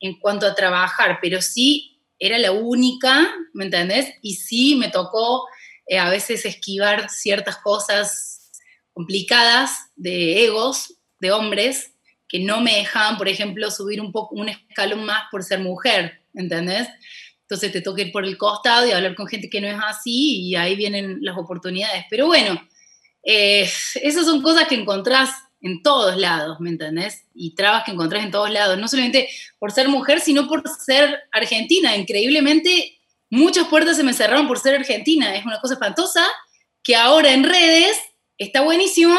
en 0.00 0.18
cuanto 0.18 0.46
a 0.46 0.54
trabajar, 0.54 1.18
pero 1.20 1.42
sí 1.42 2.00
era 2.18 2.38
la 2.38 2.52
única, 2.52 3.28
¿me 3.52 3.66
entendés? 3.66 4.14
Y 4.22 4.36
sí 4.36 4.76
me 4.76 4.88
tocó 4.88 5.46
eh, 5.86 5.98
a 5.98 6.08
veces 6.08 6.46
esquivar 6.46 7.10
ciertas 7.10 7.58
cosas 7.58 8.35
complicadas 8.96 9.90
de 9.94 10.46
egos 10.46 10.94
de 11.20 11.30
hombres 11.30 11.92
que 12.26 12.40
no 12.40 12.62
me 12.62 12.76
dejaban, 12.76 13.18
por 13.18 13.28
ejemplo, 13.28 13.70
subir 13.70 14.00
un 14.00 14.10
poco 14.10 14.36
un 14.36 14.48
escalón 14.48 15.04
más 15.04 15.24
por 15.30 15.42
ser 15.42 15.60
mujer, 15.60 16.22
¿entendés? 16.32 16.88
Entonces 17.42 17.72
te 17.72 17.82
toca 17.82 18.00
ir 18.00 18.10
por 18.10 18.24
el 18.24 18.38
costado 18.38 18.86
y 18.86 18.92
hablar 18.92 19.14
con 19.14 19.26
gente 19.26 19.50
que 19.50 19.60
no 19.60 19.68
es 19.68 19.76
así 19.84 20.40
y 20.46 20.56
ahí 20.56 20.76
vienen 20.76 21.18
las 21.20 21.36
oportunidades. 21.36 22.06
Pero 22.08 22.26
bueno, 22.26 22.58
eh, 23.22 23.68
esas 23.96 24.24
son 24.24 24.40
cosas 24.40 24.66
que 24.66 24.76
encontrás 24.76 25.28
en 25.60 25.82
todos 25.82 26.16
lados, 26.16 26.58
¿me 26.60 26.70
entendés? 26.70 27.26
Y 27.34 27.54
trabas 27.54 27.84
que 27.84 27.90
encontrás 27.90 28.24
en 28.24 28.30
todos 28.30 28.50
lados, 28.50 28.78
no 28.78 28.88
solamente 28.88 29.28
por 29.58 29.72
ser 29.72 29.88
mujer, 29.88 30.20
sino 30.20 30.48
por 30.48 30.62
ser 30.70 31.24
argentina. 31.32 31.94
Increíblemente, 31.94 32.98
muchas 33.28 33.68
puertas 33.68 33.98
se 33.98 34.04
me 34.04 34.14
cerraron 34.14 34.48
por 34.48 34.58
ser 34.58 34.74
argentina. 34.74 35.36
Es 35.36 35.44
una 35.44 35.60
cosa 35.60 35.74
espantosa 35.74 36.24
que 36.82 36.96
ahora 36.96 37.34
en 37.34 37.44
redes 37.44 38.00
está 38.38 38.62
buenísimo 38.62 39.18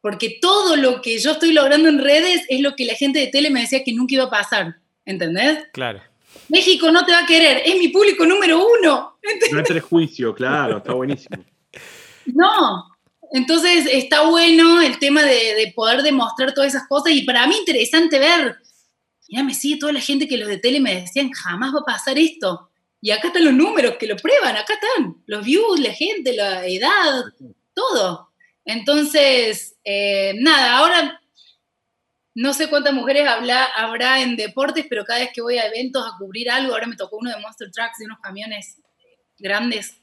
porque 0.00 0.38
todo 0.40 0.76
lo 0.76 1.02
que 1.02 1.18
yo 1.18 1.32
estoy 1.32 1.52
logrando 1.52 1.88
en 1.88 1.98
redes 1.98 2.42
es 2.48 2.60
lo 2.60 2.76
que 2.76 2.84
la 2.84 2.94
gente 2.94 3.18
de 3.18 3.26
tele 3.26 3.50
me 3.50 3.62
decía 3.62 3.82
que 3.82 3.92
nunca 3.92 4.14
iba 4.14 4.24
a 4.24 4.30
pasar, 4.30 4.76
¿entendés? 5.04 5.64
Claro. 5.72 6.00
México 6.48 6.90
no 6.92 7.04
te 7.04 7.12
va 7.12 7.20
a 7.20 7.26
querer, 7.26 7.62
es 7.64 7.76
mi 7.78 7.88
público 7.88 8.24
número 8.24 8.64
uno. 8.64 9.18
No 9.52 9.58
hay 9.58 9.64
prejuicio, 9.64 10.34
claro, 10.34 10.78
está 10.78 10.92
buenísimo. 10.92 11.44
No, 12.26 12.84
entonces 13.32 13.88
está 13.90 14.22
bueno 14.28 14.80
el 14.80 14.98
tema 14.98 15.22
de, 15.22 15.72
poder 15.74 16.02
demostrar 16.02 16.54
todas 16.54 16.74
esas 16.74 16.86
cosas 16.88 17.12
y 17.12 17.22
para 17.22 17.46
mí 17.46 17.56
interesante 17.56 18.18
ver, 18.18 18.56
mira, 19.28 19.42
me 19.42 19.54
sigue 19.54 19.78
toda 19.78 19.92
la 19.92 20.00
gente 20.00 20.28
que 20.28 20.36
los 20.36 20.48
de 20.48 20.58
tele 20.58 20.80
me 20.80 21.00
decían, 21.00 21.30
jamás 21.32 21.74
va 21.74 21.80
a 21.80 21.84
pasar 21.84 22.18
esto. 22.18 22.70
Y 23.00 23.10
acá 23.10 23.28
están 23.28 23.44
los 23.44 23.54
números 23.54 23.96
que 23.98 24.06
lo 24.06 24.16
prueban, 24.16 24.56
acá 24.56 24.74
están, 24.74 25.16
los 25.26 25.44
views, 25.44 25.80
la 25.80 25.92
gente, 25.92 26.32
la 26.32 26.66
edad, 26.66 27.24
todo. 27.74 28.30
Entonces, 28.66 29.76
eh, 29.84 30.34
nada, 30.38 30.78
ahora 30.78 31.20
no 32.34 32.52
sé 32.52 32.68
cuántas 32.68 32.92
mujeres 32.92 33.26
habrá 33.26 34.20
en 34.20 34.36
deportes, 34.36 34.84
pero 34.90 35.06
cada 35.06 35.20
vez 35.20 35.30
que 35.32 35.40
voy 35.40 35.56
a 35.56 35.68
eventos 35.68 36.04
a 36.04 36.18
cubrir 36.18 36.50
algo, 36.50 36.74
ahora 36.74 36.86
me 36.86 36.96
tocó 36.96 37.16
uno 37.16 37.30
de 37.30 37.40
Monster 37.40 37.70
Trucks, 37.70 37.98
de 37.98 38.04
unos 38.04 38.18
camiones 38.20 38.82
grandes, 39.38 39.96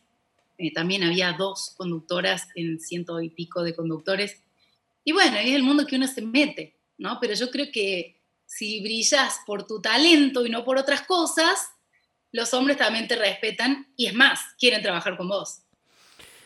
eh, 0.57 0.71
también 0.73 1.03
había 1.03 1.33
dos 1.33 1.73
conductoras 1.77 2.47
en 2.55 2.79
ciento 2.79 3.21
y 3.21 3.29
pico 3.29 3.63
de 3.63 3.75
conductores. 3.75 4.41
Y 5.03 5.11
bueno, 5.11 5.37
es 5.37 5.53
el 5.53 5.63
mundo 5.63 5.85
que 5.85 5.97
uno 5.97 6.07
se 6.07 6.21
mete, 6.21 6.79
¿no? 6.97 7.19
Pero 7.19 7.33
yo 7.33 7.51
creo 7.51 7.67
que 7.71 8.21
si 8.45 8.81
brillas 8.81 9.39
por 9.45 9.67
tu 9.67 9.81
talento 9.81 10.45
y 10.45 10.49
no 10.49 10.63
por 10.63 10.77
otras 10.77 11.01
cosas, 11.01 11.69
los 12.31 12.53
hombres 12.53 12.77
también 12.77 13.07
te 13.07 13.15
respetan 13.15 13.93
y 13.97 14.07
es 14.07 14.13
más, 14.13 14.39
quieren 14.57 14.81
trabajar 14.81 15.17
con 15.17 15.27
vos. 15.27 15.59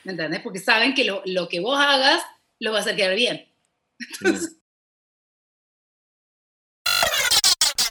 ¿Me 0.08 0.14
entendés? 0.14 0.40
Porque 0.40 0.60
saben 0.60 0.94
que 0.94 1.04
lo, 1.04 1.22
que 1.50 1.60
vos 1.60 1.78
hagas 1.78 2.24
lo 2.62 2.72
vas 2.72 2.88
a 2.88 2.96
quedar 2.96 3.14
bien. 3.14 3.46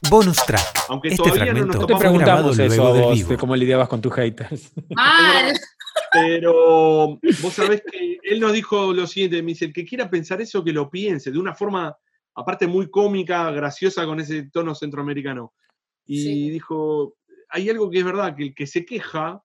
Bonus 0.08 0.38
track. 0.46 0.86
Aunque 0.88 1.08
este 1.08 1.30
fragmento 1.30 1.78
no 1.78 1.86
te 1.86 1.94
preguntamos 1.94 2.58
eso 2.58 3.12
de 3.12 3.36
cómo 3.36 3.54
lidiabas 3.54 3.90
con 3.90 4.00
tus 4.00 4.14
haters. 4.14 4.72
Mal. 4.88 5.52
Pero 6.10 7.20
vos 7.42 7.52
sabés 7.52 7.82
que 7.82 8.18
él 8.22 8.40
nos 8.40 8.54
dijo 8.54 8.94
lo 8.94 9.06
siguiente, 9.06 9.42
me 9.42 9.48
dice, 9.48 9.66
el 9.66 9.74
que 9.74 9.84
quiera 9.84 10.08
pensar 10.08 10.40
eso, 10.40 10.64
que 10.64 10.72
lo 10.72 10.88
piense, 10.88 11.30
de 11.30 11.38
una 11.38 11.54
forma, 11.54 11.94
aparte 12.34 12.66
muy 12.66 12.88
cómica, 12.88 13.50
graciosa 13.50 14.06
con 14.06 14.20
ese 14.20 14.44
tono 14.44 14.74
centroamericano. 14.74 15.52
Y 16.06 16.48
dijo, 16.48 17.16
hay 17.50 17.68
algo 17.68 17.90
que 17.90 17.98
es 17.98 18.04
verdad, 18.06 18.34
que 18.34 18.44
el 18.44 18.54
que 18.54 18.66
se 18.66 18.86
queja 18.86 19.42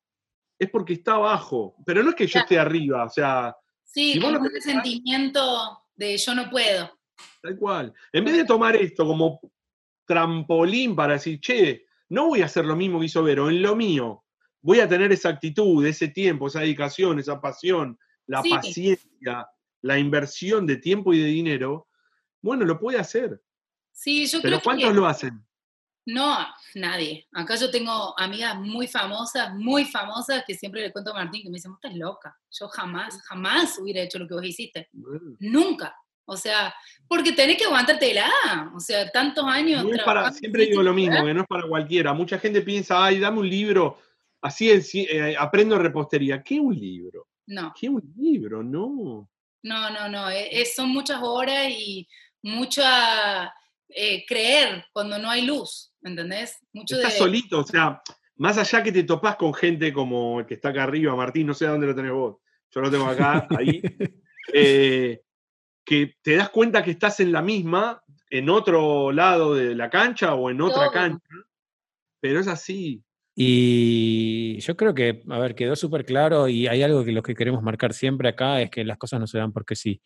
es 0.62 0.70
porque 0.70 0.94
está 0.94 1.14
abajo. 1.14 1.76
Pero 1.88 2.04
no 2.04 2.12
es 2.12 2.16
que 2.16 2.28
yo 2.28 2.40
esté 2.40 2.60
arriba, 2.60 3.06
o 3.06 3.10
sea. 3.10 3.56
Sí, 3.84 4.20
un 4.20 4.62
sentimiento 4.62 5.86
de 5.96 6.16
yo 6.18 6.36
no 6.36 6.52
puedo. 6.52 7.00
Tal 7.42 7.58
cual. 7.58 7.94
En 8.14 8.24
vez 8.24 8.38
de 8.38 8.46
tomar 8.46 8.76
esto 8.76 9.06
como 9.08 9.42
trampolín 10.06 10.96
para 10.96 11.14
decir, 11.14 11.40
che, 11.42 11.86
no 12.10 12.28
voy 12.28 12.44
a 12.44 12.46
hacer 12.46 12.66
lo 12.66 12.76
mismo 12.76 13.00
que 13.00 13.08
hizo 13.08 13.24
Vero, 13.24 13.50
en 13.50 13.64
lo 13.64 13.76
mío. 13.76 14.24
Voy 14.62 14.80
a 14.80 14.88
tener 14.88 15.12
esa 15.12 15.30
actitud, 15.30 15.84
ese 15.84 16.10
tiempo, 16.10 16.46
esa 16.46 16.60
dedicación, 16.60 17.18
esa 17.18 17.42
pasión, 17.42 17.98
la 18.28 18.44
paciencia, 18.44 19.48
la 19.82 19.98
inversión 19.98 20.68
de 20.68 20.78
tiempo 20.78 21.12
y 21.12 21.22
de 21.22 21.26
dinero. 21.26 21.88
Bueno, 22.40 22.66
lo 22.66 22.80
puede 22.80 23.00
hacer. 23.00 23.42
Sí, 23.92 24.28
yo 24.28 24.40
Pero 24.44 24.58
creo 24.58 24.64
¿cuántos 24.64 24.96
lo 24.96 25.08
hacen? 25.08 25.44
No, 26.06 26.48
nadie. 26.76 27.28
Acá 27.32 27.56
yo 27.56 27.70
tengo 27.70 28.18
amigas 28.18 28.56
muy 28.58 28.88
famosas, 28.88 29.54
muy 29.56 29.86
famosas, 29.86 30.44
que 30.46 30.56
siempre 30.56 30.82
le 30.82 30.92
cuento 30.92 31.12
a 31.12 31.16
Martín 31.16 31.44
que 31.44 31.50
me 31.50 31.56
dicen, 31.56 31.72
vos 31.72 31.80
estás 31.84 31.98
loca. 31.98 32.38
Yo 32.52 32.68
jamás, 32.70 33.22
jamás 33.24 33.78
hubiera 33.80 34.02
hecho 34.02 34.18
lo 34.18 34.28
que 34.28 34.34
vos 34.34 34.44
hiciste. 34.44 34.90
Nunca. 35.40 35.96
O 36.26 36.38
sea, 36.38 36.74
porque 37.08 37.34
tenés 37.34 37.58
que 37.58 37.66
aguantártela. 37.66 38.30
O 38.76 38.80
sea, 38.80 39.10
tantos 39.12 39.46
años. 39.46 39.86
siempre 40.34 40.66
digo 40.66 40.82
lo 40.82 40.94
mismo, 40.94 41.26
que 41.26 41.34
no 41.34 41.42
es 41.42 41.48
para 41.48 41.68
cualquiera. 41.68 42.14
Mucha 42.14 42.40
gente 42.40 42.62
piensa, 42.62 43.04
ay, 43.04 43.20
dame 43.20 43.40
un 43.40 43.50
libro, 43.50 43.98
así 44.42 44.72
eh, 44.72 45.36
aprendo 45.38 45.78
repostería. 45.78 46.42
¿Qué 46.42 46.60
un 46.60 46.74
libro? 46.74 47.28
No. 47.48 47.74
¿Qué 47.80 47.90
un 47.90 48.14
libro? 48.18 48.64
No. 48.64 49.30
No, 49.64 49.90
no, 49.92 50.10
no. 50.10 50.30
E, 50.30 50.66
son 50.66 50.90
muchas 50.90 51.20
horas 51.22 51.70
y 51.70 52.08
mucha 52.42 53.54
eh, 53.90 54.26
creer 54.26 54.86
cuando 54.94 55.20
no 55.20 55.30
hay 55.30 55.46
luz, 55.46 55.91
¿me 56.02 56.12
entendés? 56.12 56.60
Mucho 56.74 56.96
Estás 56.96 57.18
solito, 57.18 57.60
o 57.60 57.64
sea, 57.64 58.02
más 58.38 58.58
allá 58.58 58.84
que 58.84 58.92
te 58.92 59.04
topás 59.04 59.36
con 59.36 59.54
gente 59.54 59.94
como 59.94 60.40
el 60.40 60.46
que 60.46 60.56
está 60.56 60.70
acá 60.70 60.84
arriba, 60.84 61.16
Martín, 61.16 61.48
no 61.48 61.54
sé 61.54 61.68
dónde 61.68 61.88
lo 61.88 61.96
tenés 61.96 62.12
vos, 62.12 62.38
yo 62.72 62.82
lo 62.82 62.92
tengo 62.92 63.06
acá, 63.06 63.48
ahí, 63.58 63.82
eh, 64.54 65.22
que 65.86 66.16
te 66.22 66.36
das 66.36 66.50
cuenta 66.50 66.84
que 66.84 66.92
estás 66.92 67.20
en 67.20 67.32
la 67.32 67.42
misma, 67.42 68.02
en 68.30 68.50
otro 68.50 69.12
lado 69.12 69.56
de 69.56 69.76
la 69.76 69.90
cancha 69.90 70.34
o 70.34 70.50
en 70.50 70.62
otra 70.62 70.90
cancha, 70.92 71.28
pero 72.20 72.40
es 72.40 72.48
así. 72.48 73.04
Y 73.36 74.60
yo 74.60 74.76
creo 74.76 74.94
que, 74.94 75.24
a 75.30 75.40
ver, 75.40 75.56
quedó 75.56 75.76
súper 75.76 76.06
claro 76.06 76.48
y 76.48 76.68
hay 76.68 76.84
algo 76.84 77.04
que 77.04 77.12
lo 77.12 77.24
que 77.24 77.36
queremos 77.36 77.64
marcar 77.64 77.94
siempre 77.94 78.30
acá 78.30 78.62
es 78.62 78.70
que 78.70 78.84
las 78.84 78.98
cosas 78.98 79.20
no 79.20 79.28
se 79.28 79.38
dan 79.38 79.54
porque 79.54 79.76
sí. 79.76 80.02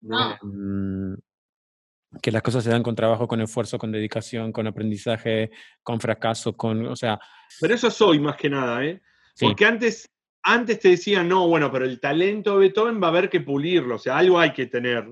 No. 0.00 0.36
Mm, 0.42 1.14
que 2.22 2.30
las 2.30 2.42
cosas 2.42 2.64
se 2.64 2.70
dan 2.70 2.82
con 2.82 2.94
trabajo, 2.94 3.28
con 3.28 3.40
esfuerzo, 3.40 3.78
con 3.78 3.92
dedicación, 3.92 4.52
con 4.52 4.66
aprendizaje, 4.66 5.50
con 5.82 6.00
fracaso, 6.00 6.56
con, 6.56 6.86
o 6.86 6.96
sea... 6.96 7.18
Pero 7.60 7.74
eso 7.74 7.90
soy 7.90 8.20
más 8.20 8.36
que 8.36 8.48
nada, 8.48 8.84
¿eh? 8.84 9.00
Porque 9.38 9.66
antes, 9.66 10.10
antes 10.42 10.80
te 10.80 10.90
decían, 10.90 11.28
no, 11.28 11.46
bueno, 11.48 11.70
pero 11.70 11.84
el 11.84 12.00
talento 12.00 12.52
de 12.54 12.60
Beethoven 12.60 13.02
va 13.02 13.08
a 13.08 13.10
haber 13.10 13.28
que 13.28 13.40
pulirlo, 13.40 13.96
o 13.96 13.98
sea, 13.98 14.16
algo 14.16 14.38
hay 14.38 14.52
que 14.52 14.66
tener. 14.66 15.04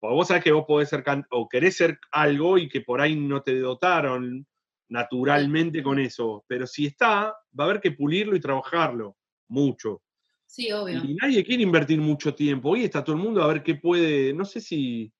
Porque 0.00 0.14
vos 0.14 0.28
sabés 0.28 0.42
que 0.42 0.52
vos 0.52 0.64
podés 0.66 0.88
ser, 0.88 1.04
o 1.30 1.48
querés 1.48 1.76
ser 1.76 1.98
algo 2.10 2.58
y 2.58 2.68
que 2.68 2.80
por 2.80 3.00
ahí 3.00 3.14
no 3.14 3.42
te 3.42 3.58
dotaron 3.58 4.46
naturalmente 4.88 5.82
con 5.82 5.98
eso, 5.98 6.44
pero 6.46 6.66
si 6.66 6.86
está, 6.86 7.34
va 7.58 7.64
a 7.64 7.68
haber 7.68 7.80
que 7.80 7.92
pulirlo 7.92 8.36
y 8.36 8.40
trabajarlo 8.40 9.16
mucho. 9.48 10.02
Sí, 10.46 10.70
obvio. 10.70 11.02
Y 11.02 11.14
nadie 11.14 11.44
quiere 11.44 11.62
invertir 11.62 11.98
mucho 11.98 12.34
tiempo. 12.34 12.70
Hoy 12.70 12.84
está 12.84 13.02
todo 13.02 13.16
el 13.16 13.22
mundo 13.22 13.42
a 13.42 13.46
ver 13.46 13.62
qué 13.62 13.76
puede, 13.76 14.34
no 14.34 14.44
sé 14.44 14.60
si 14.60 15.10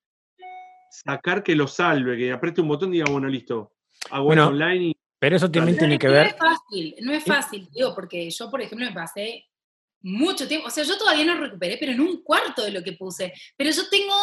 sacar 0.93 1.43
que 1.43 1.57
lo 1.57 1.67
salve, 1.67 2.19
que 2.19 2.33
apriete 2.33 2.61
un 2.61 2.69
botón 2.69 2.91
y 2.91 2.99
diga, 2.99 3.11
bueno, 3.11 3.29
listo, 3.29 3.73
hago 4.11 4.27
bueno, 4.27 4.49
online 4.49 4.85
y... 4.89 4.97
Pero 5.19 5.37
eso 5.37 5.51
también 5.51 5.79
tiene 5.79 5.99
que 5.99 6.09
ver... 6.09 6.25
No 6.25 6.31
es 6.31 6.37
fácil, 6.37 6.97
no 7.01 7.13
es 7.13 7.25
fácil, 7.25 7.69
digo, 7.73 7.95
porque 7.95 8.29
yo, 8.29 8.51
por 8.51 8.61
ejemplo, 8.61 8.87
me 8.87 8.93
pasé 8.93 9.47
mucho 10.03 10.49
tiempo, 10.49 10.67
o 10.67 10.71
sea, 10.71 10.85
yo 10.85 10.99
todavía 10.99 11.25
no 11.25 11.37
recuperé, 11.37 11.77
pero 11.79 11.93
en 11.93 12.01
un 12.01 12.23
cuarto 12.23 12.63
de 12.63 12.73
lo 12.73 12.83
que 12.83 12.93
puse. 12.93 13.33
Pero 13.57 13.71
yo 13.71 13.89
tengo, 13.89 14.15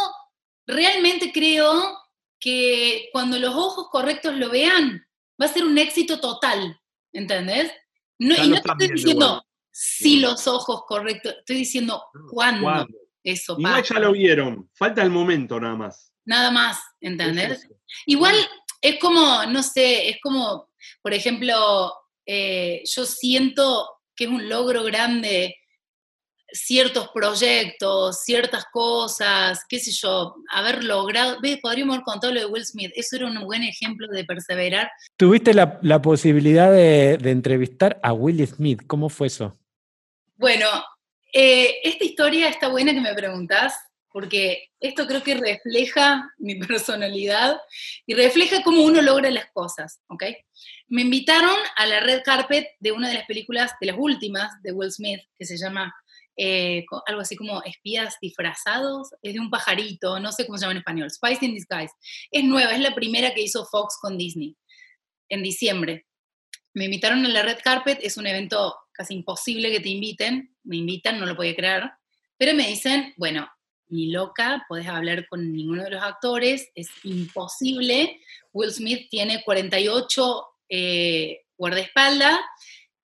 realmente 0.68 1.32
creo 1.32 1.98
que 2.38 3.10
cuando 3.14 3.40
los 3.40 3.56
ojos 3.56 3.88
correctos 3.90 4.36
lo 4.36 4.50
vean, 4.50 5.04
va 5.42 5.46
a 5.46 5.54
ser 5.54 5.64
un 5.64 5.78
éxito 5.78 6.20
total, 6.20 6.80
¿entendés? 7.14 7.72
No, 8.20 8.36
y 8.36 8.50
no 8.50 8.56
estoy 8.56 8.90
diciendo 8.90 9.44
si 9.72 10.20
los 10.20 10.46
ojos 10.48 10.84
correctos, 10.86 11.34
estoy 11.40 11.56
diciendo 11.56 12.04
cuándo, 12.30 12.86
eso 13.24 13.56
pasa. 13.56 13.70
Igual 13.70 13.84
ya 13.84 14.00
lo 14.00 14.12
vieron, 14.12 14.70
falta 14.74 15.02
el 15.02 15.10
momento 15.10 15.60
nada 15.60 15.76
más 15.78 16.10
nada 16.30 16.52
más, 16.52 16.80
¿entendés? 17.02 17.68
Igual 18.06 18.36
es 18.82 19.00
como, 19.00 19.46
no 19.48 19.64
sé, 19.64 20.10
es 20.10 20.18
como, 20.22 20.70
por 21.02 21.14
ejemplo, 21.14 21.92
eh, 22.26 22.84
yo 22.86 23.06
siento 23.08 23.90
que 24.16 24.26
es 24.26 24.30
un 24.30 24.48
logro 24.48 24.84
grande 24.84 25.56
ciertos 26.52 27.10
proyectos, 27.14 28.24
ciertas 28.24 28.66
cosas, 28.72 29.64
qué 29.68 29.80
sé 29.80 29.92
yo, 29.92 30.36
haber 30.52 30.84
logrado, 30.84 31.38
¿ves? 31.42 31.58
Podríamos 31.62 31.96
haber 31.96 32.06
contado 32.06 32.34
lo 32.34 32.40
de 32.40 32.46
Will 32.46 32.66
Smith, 32.66 32.92
eso 32.96 33.16
era 33.16 33.26
un 33.26 33.44
buen 33.46 33.64
ejemplo 33.64 34.08
de 34.08 34.24
perseverar. 34.24 34.92
Tuviste 35.18 35.54
la, 35.56 36.02
posibilidad 36.02 36.72
de, 36.72 37.14
entrevistar 37.24 38.00
a 38.04 38.14
Will 38.14 38.46
Smith, 38.48 38.82
¿cómo 38.86 39.10
fue 39.10 39.28
eso? 39.28 39.58
Bueno, 40.36 40.68
eh, 41.34 41.78
esta 41.84 42.04
historia 42.04 42.50
está 42.50 42.68
buena 42.68 42.94
que 42.94 43.02
me 43.02 43.14
preguntás, 43.14 43.74
porque 44.12 44.70
esto 44.80 45.08
creo 45.08 45.24
que 45.24 45.36
refleja 45.36 46.30
mi 46.38 46.56
personalidad 46.56 47.60
y 48.06 48.14
refleja 48.14 48.64
cómo 48.64 48.82
uno 48.82 49.02
logra 49.02 49.30
las 49.30 49.52
cosas, 49.52 50.02
¿ok? 50.08 50.24
Me 50.88 51.02
invitaron 51.02 51.58
a 51.76 51.86
la 51.86 52.00
red 52.00 52.22
carpet 52.24 52.68
de 52.80 52.92
una 52.92 53.08
de 53.08 53.16
las 53.16 53.26
películas, 53.26 53.72
de 53.80 53.88
las 53.88 53.98
últimas 53.98 54.62
de 54.64 54.72
Will 54.72 54.92
Smith, 54.92 55.22
que 55.38 55.46
se 55.46 55.58
llama 55.58 55.94
eh, 56.42 56.86
algo 57.06 57.22
así 57.22 57.36
como 57.36 57.62
Espías 57.64 58.16
disfrazados, 58.22 59.10
es 59.22 59.34
de 59.34 59.40
un 59.42 59.50
pajarito, 59.50 60.20
no 60.22 60.32
sé 60.32 60.46
cómo 60.46 60.58
se 60.58 60.62
llama 60.62 60.72
en 60.72 60.78
español, 60.78 61.12
Spice 61.12 61.46
in 61.46 61.54
Disguise. 61.54 61.94
Es 62.32 62.44
nueva, 62.46 62.74
es 62.74 62.80
la 62.80 62.96
primera 62.96 63.34
que 63.34 63.42
hizo 63.42 63.66
Fox 63.66 63.98
con 64.02 64.18
Disney, 64.18 64.56
en 65.28 65.44
diciembre. 65.44 66.06
Me 66.74 66.86
invitaron 66.86 67.26
a 67.26 67.30
la 67.30 67.42
red 67.42 67.58
carpet, 67.62 68.00
es 68.02 68.16
un 68.16 68.26
evento 68.26 68.74
casi 68.94 69.16
imposible 69.16 69.70
que 69.70 69.82
te 69.82 69.90
inviten, 69.90 70.56
me 70.64 70.78
invitan, 70.78 71.20
no 71.20 71.26
lo 71.26 71.36
podía 71.36 71.56
creer, 71.56 71.92
pero 72.38 72.54
me 72.54 72.68
dicen, 72.68 73.14
bueno, 73.18 73.50
ni 73.90 74.12
loca, 74.12 74.66
puedes 74.68 74.88
hablar 74.88 75.28
con 75.28 75.52
ninguno 75.52 75.84
de 75.84 75.92
los 75.92 76.04
actores, 76.04 76.70
es 76.76 76.90
imposible. 77.04 78.22
Will 78.54 78.72
Smith 78.72 79.08
tiene 79.10 79.44
48 79.44 80.46
eh, 80.70 81.42
guardaespaldas 81.58 82.40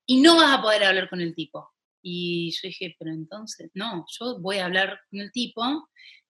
y 0.06 0.22
no 0.22 0.38
vas 0.38 0.58
a 0.58 0.62
poder 0.62 0.84
hablar 0.84 1.10
con 1.10 1.22
el 1.22 1.34
tipo. 1.34 1.70
Y 2.02 2.52
yo 2.52 2.68
dije, 2.68 2.96
pero 3.00 3.12
entonces, 3.12 3.72
no, 3.74 4.06
yo 4.20 4.40
voy 4.40 4.60
a 4.60 4.66
hablar 4.66 5.00
con 5.10 5.20
el 5.20 5.32
tipo. 5.32 5.90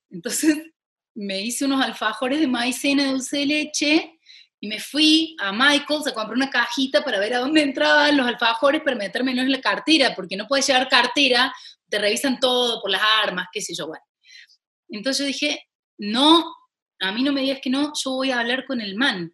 Entonces 0.10 0.58
me 1.14 1.42
hice 1.42 1.66
unos 1.66 1.84
alfajores 1.84 2.40
de 2.40 2.48
maicena 2.48 3.12
dulce 3.12 3.40
de 3.40 3.46
leche 3.46 4.20
y 4.62 4.68
me 4.68 4.80
fui 4.80 5.36
a 5.40 5.52
Michael's 5.52 6.08
a 6.08 6.14
comprar 6.14 6.36
una 6.36 6.50
cajita 6.50 7.04
para 7.04 7.20
ver 7.20 7.34
a 7.34 7.40
dónde 7.40 7.62
entraban 7.62 8.16
los 8.16 8.26
alfajores 8.26 8.82
para 8.82 8.96
metérmelos 8.96 9.46
en 9.46 9.52
la 9.52 9.62
cartera, 9.62 10.16
porque 10.16 10.38
no 10.38 10.48
puedes 10.48 10.66
llevar 10.66 10.88
cartera, 10.88 11.54
te 11.90 12.00
revisan 12.00 12.40
todo 12.40 12.82
por 12.82 12.90
las 12.90 13.02
armas, 13.24 13.48
qué 13.52 13.62
sé 13.62 13.74
yo, 13.76 13.88
bueno. 13.88 14.04
Entonces 14.90 15.20
yo 15.20 15.28
dije, 15.28 15.64
no, 15.98 16.56
a 17.00 17.12
mí 17.12 17.24
no 17.24 17.34
me 17.34 17.42
digas 17.42 17.60
que 17.62 17.70
no, 17.70 17.92
yo 18.04 18.12
voy 18.12 18.32
a 18.32 18.40
hablar 18.40 18.66
con 18.66 18.82
el 18.82 18.96
man. 18.96 19.34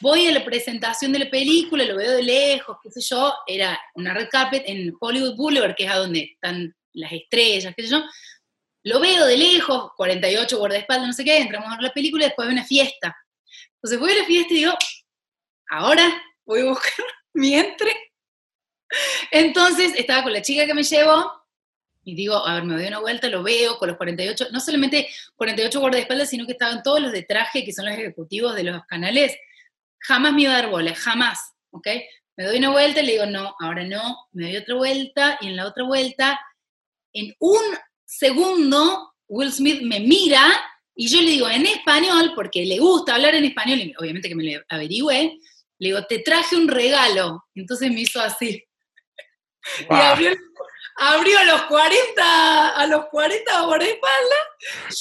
Voy 0.00 0.26
a 0.26 0.32
la 0.32 0.44
presentación 0.44 1.12
de 1.12 1.20
la 1.20 1.30
película, 1.30 1.84
lo 1.84 1.96
veo 1.96 2.12
de 2.12 2.22
lejos, 2.22 2.76
qué 2.82 2.90
sé 2.90 3.00
yo, 3.00 3.34
era 3.46 3.80
una 3.94 4.14
red 4.14 4.28
carpet 4.30 4.64
en 4.66 4.92
Hollywood 5.00 5.36
Boulevard, 5.36 5.74
que 5.74 5.84
es 5.84 5.90
a 5.90 5.96
donde 5.96 6.32
están 6.34 6.74
las 6.92 7.12
estrellas, 7.12 7.72
qué 7.76 7.82
sé 7.84 7.90
yo. 7.90 8.02
Lo 8.84 9.00
veo 9.00 9.26
de 9.26 9.36
lejos, 9.36 9.92
48 9.96 10.58
guardaespaldas, 10.58 11.06
no 11.06 11.12
sé 11.12 11.24
qué, 11.24 11.38
entramos 11.38 11.68
a 11.68 11.76
ver 11.76 11.84
la 11.84 11.92
película 11.92 12.24
y 12.24 12.28
después 12.28 12.48
de 12.48 12.54
una 12.54 12.64
fiesta. 12.64 13.16
Entonces 13.76 13.98
voy 13.98 14.12
a 14.12 14.18
la 14.18 14.24
fiesta 14.24 14.52
y 14.52 14.56
digo, 14.58 14.74
ahora 15.70 16.22
voy 16.44 16.60
a 16.60 16.64
buscar 16.66 17.06
mi 17.34 17.54
entre. 17.54 18.12
Entonces 19.30 19.92
estaba 19.96 20.24
con 20.24 20.32
la 20.32 20.42
chica 20.42 20.66
que 20.66 20.74
me 20.74 20.82
llevó, 20.82 21.32
y 22.04 22.14
digo, 22.14 22.46
a 22.46 22.54
ver, 22.54 22.64
me 22.64 22.74
doy 22.74 22.86
una 22.86 22.98
vuelta, 22.98 23.28
lo 23.28 23.42
veo 23.42 23.78
con 23.78 23.88
los 23.88 23.96
48, 23.96 24.48
no 24.50 24.60
solamente 24.60 25.08
48 25.36 25.80
guardaespaldas, 25.80 26.28
sino 26.30 26.46
que 26.46 26.52
estaban 26.52 26.82
todos 26.82 27.00
los 27.00 27.12
de 27.12 27.22
traje, 27.22 27.64
que 27.64 27.72
son 27.72 27.86
los 27.86 27.94
ejecutivos 27.94 28.56
de 28.56 28.64
los 28.64 28.84
canales. 28.86 29.36
Jamás 30.00 30.32
me 30.32 30.42
iba 30.42 30.52
a 30.52 30.62
dar 30.62 30.70
bola, 30.70 30.94
jamás, 30.94 31.54
¿ok? 31.70 31.88
Me 32.36 32.44
doy 32.44 32.58
una 32.58 32.70
vuelta 32.70 33.00
y 33.00 33.06
le 33.06 33.12
digo, 33.12 33.26
no, 33.26 33.54
ahora 33.60 33.84
no, 33.84 34.18
me 34.32 34.46
doy 34.46 34.56
otra 34.56 34.74
vuelta, 34.74 35.38
y 35.40 35.48
en 35.48 35.56
la 35.56 35.66
otra 35.66 35.84
vuelta, 35.84 36.40
en 37.12 37.34
un 37.38 37.62
segundo, 38.04 39.14
Will 39.28 39.52
Smith 39.52 39.82
me 39.82 40.00
mira, 40.00 40.42
y 40.94 41.08
yo 41.08 41.20
le 41.20 41.30
digo 41.30 41.48
en 41.48 41.66
español, 41.66 42.32
porque 42.34 42.64
le 42.64 42.78
gusta 42.78 43.14
hablar 43.14 43.34
en 43.34 43.44
español, 43.44 43.78
y 43.80 43.94
obviamente 43.98 44.28
que 44.28 44.34
me 44.34 44.44
lo 44.44 44.60
averigüe, 44.68 45.38
le 45.78 45.88
digo, 45.88 46.04
te 46.06 46.20
traje 46.20 46.54
un 46.54 46.68
regalo. 46.68 47.44
Entonces 47.56 47.90
me 47.90 48.02
hizo 48.02 48.20
así. 48.20 48.64
Y 49.90 49.94
abrió, 49.94 50.30
abrió 50.96 51.38
a 51.38 51.44
los 51.44 51.62
40, 51.62 52.68
a 52.70 52.86
los 52.86 53.06
40 53.06 53.66
por 53.66 53.82
espalda, 53.82 54.36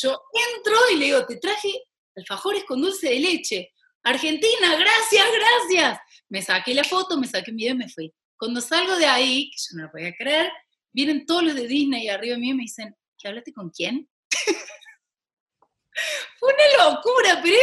yo 0.01 0.23
entro 0.55 0.75
y 0.93 0.97
le 0.97 1.05
digo, 1.05 1.25
te 1.25 1.37
traje 1.37 1.83
alfajores 2.15 2.63
con 2.65 2.81
dulce 2.81 3.09
de 3.09 3.19
leche. 3.19 3.73
Argentina, 4.03 4.75
gracias, 4.77 5.25
gracias. 5.33 5.99
Me 6.29 6.41
saqué 6.41 6.73
la 6.73 6.83
foto, 6.83 7.17
me 7.17 7.27
saqué 7.27 7.51
un 7.51 7.57
video 7.57 7.73
y 7.73 7.77
me 7.77 7.89
fui. 7.89 8.13
Cuando 8.37 8.61
salgo 8.61 8.95
de 8.95 9.05
ahí, 9.05 9.51
que 9.51 9.57
yo 9.57 9.77
no 9.77 9.85
lo 9.85 9.91
podía 9.91 10.13
creer, 10.15 10.51
vienen 10.91 11.25
todos 11.25 11.43
los 11.43 11.55
de 11.55 11.67
Disney 11.67 12.09
arriba 12.09 12.35
de 12.35 12.41
mí 12.41 12.49
y 12.49 12.53
me 12.53 12.63
dicen, 12.63 12.95
¿qué 13.17 13.27
hablaste 13.27 13.53
con 13.53 13.69
quién? 13.69 14.09
Fue 16.39 16.53
una 16.53 16.89
locura, 16.89 17.39
pero 17.43 17.57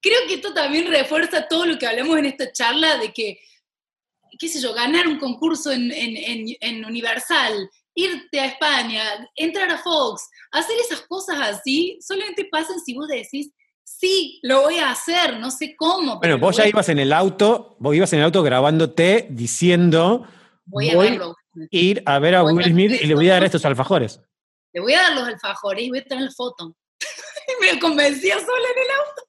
creo 0.00 0.26
que 0.26 0.34
esto 0.34 0.54
también 0.54 0.86
refuerza 0.86 1.48
todo 1.48 1.66
lo 1.66 1.78
que 1.78 1.86
hablamos 1.86 2.18
en 2.18 2.26
esta 2.26 2.50
charla 2.52 2.96
de 2.96 3.12
que, 3.12 3.40
qué 4.38 4.48
sé 4.48 4.60
yo, 4.60 4.74
ganar 4.74 5.06
un 5.08 5.18
concurso 5.18 5.72
en, 5.72 5.90
en 5.92 6.84
Universal, 6.84 7.70
irte 7.96 8.38
a 8.38 8.46
España, 8.46 9.28
entrar 9.34 9.70
a 9.70 9.78
Fox, 9.78 10.28
hacer 10.52 10.76
esas 10.78 11.00
cosas 11.02 11.38
así, 11.40 11.98
solamente 12.00 12.46
pasan 12.50 12.78
si 12.78 12.94
vos 12.94 13.08
decís, 13.08 13.50
sí, 13.82 14.38
lo 14.42 14.62
voy 14.62 14.78
a 14.78 14.90
hacer, 14.90 15.38
no 15.38 15.50
sé 15.50 15.74
cómo. 15.76 16.18
Bueno, 16.18 16.38
vos 16.38 16.56
ya 16.56 16.68
ibas 16.68 16.88
en 16.90 16.98
el 16.98 17.12
auto, 17.12 17.76
vos 17.78 17.94
ibas 17.94 18.12
en 18.12 18.18
el 18.18 18.26
auto 18.26 18.42
grabándote 18.42 19.26
diciendo, 19.30 20.28
voy 20.66 20.90
a 20.90 21.34
ir 21.70 22.02
a 22.04 22.18
ver 22.18 22.34
a 22.34 22.44
Will 22.44 22.66
Smith 22.66 23.00
y 23.00 23.06
le 23.06 23.14
voy 23.14 23.30
a 23.30 23.34
dar 23.34 23.44
estos 23.44 23.64
alfajores. 23.64 24.20
Le 24.72 24.80
voy 24.82 24.92
a 24.92 25.02
dar 25.02 25.14
los 25.14 25.28
alfajores 25.28 25.84
y 25.84 25.88
voy 25.88 26.00
a 26.00 26.04
tener 26.04 26.24
la 26.24 26.30
foto. 26.30 26.76
y 27.48 27.64
me 27.64 27.80
convencía 27.80 28.34
sola 28.34 28.68
en 28.76 28.82
el 28.82 28.90
auto. 28.90 29.22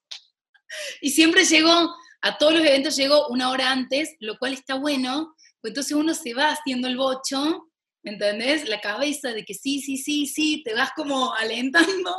Y 1.02 1.12
siempre 1.12 1.46
llego, 1.46 1.96
a 2.28 2.38
todos 2.38 2.54
los 2.54 2.62
eventos 2.62 2.95
llego 2.95 3.28
una 3.28 3.49
hora 3.49 3.72
antes, 3.72 4.16
lo 4.20 4.38
cual 4.38 4.54
está 4.54 4.76
bueno, 4.76 5.36
pues 5.62 5.72
entonces 5.72 5.94
uno 5.94 6.14
se 6.14 6.34
va 6.34 6.52
haciendo 6.52 6.88
el 6.88 6.98
bocho, 6.98 7.70
¿me 8.04 8.12
entendés? 8.12 8.68
La 8.68 8.82
cabeza 8.82 9.30
de 9.30 9.44
que 9.44 9.54
sí, 9.54 9.82
sí, 9.82 9.98
sí, 9.98 10.28
sí, 10.28 10.64
te 10.64 10.74
vas 10.74 10.91
como 10.95 11.34
alentando 11.34 12.16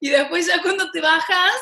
y 0.00 0.10
después 0.10 0.46
ya 0.46 0.60
cuando 0.62 0.90
te 0.90 1.00
bajas, 1.00 1.52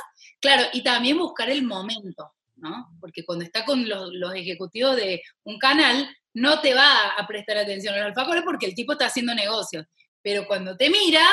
claro, 0.41 0.65
y 0.73 0.83
también 0.83 1.19
buscar 1.19 1.51
el 1.51 1.63
momento, 1.63 2.33
¿no? 2.57 2.89
Porque 3.01 3.25
cuando 3.25 3.45
está 3.45 3.65
con 3.65 3.89
los, 3.89 4.35
ejecutivos 4.35 4.97
de 4.97 5.23
un 5.45 5.59
canal, 5.59 6.09
no 6.35 6.61
te 6.61 6.75
va 6.75 7.11
a 7.17 7.27
prestar 7.27 7.59
atención 7.59 7.95
a 7.95 7.99
los 7.99 8.07
alfajores 8.09 8.43
porque 8.45 8.67
el 8.67 8.75
tipo 8.75 8.93
está 8.93 9.07
haciendo 9.07 9.35
negocios. 9.35 9.87
Pero 10.23 10.47
cuando 10.47 10.77
te 10.77 10.91
mira, 10.91 11.27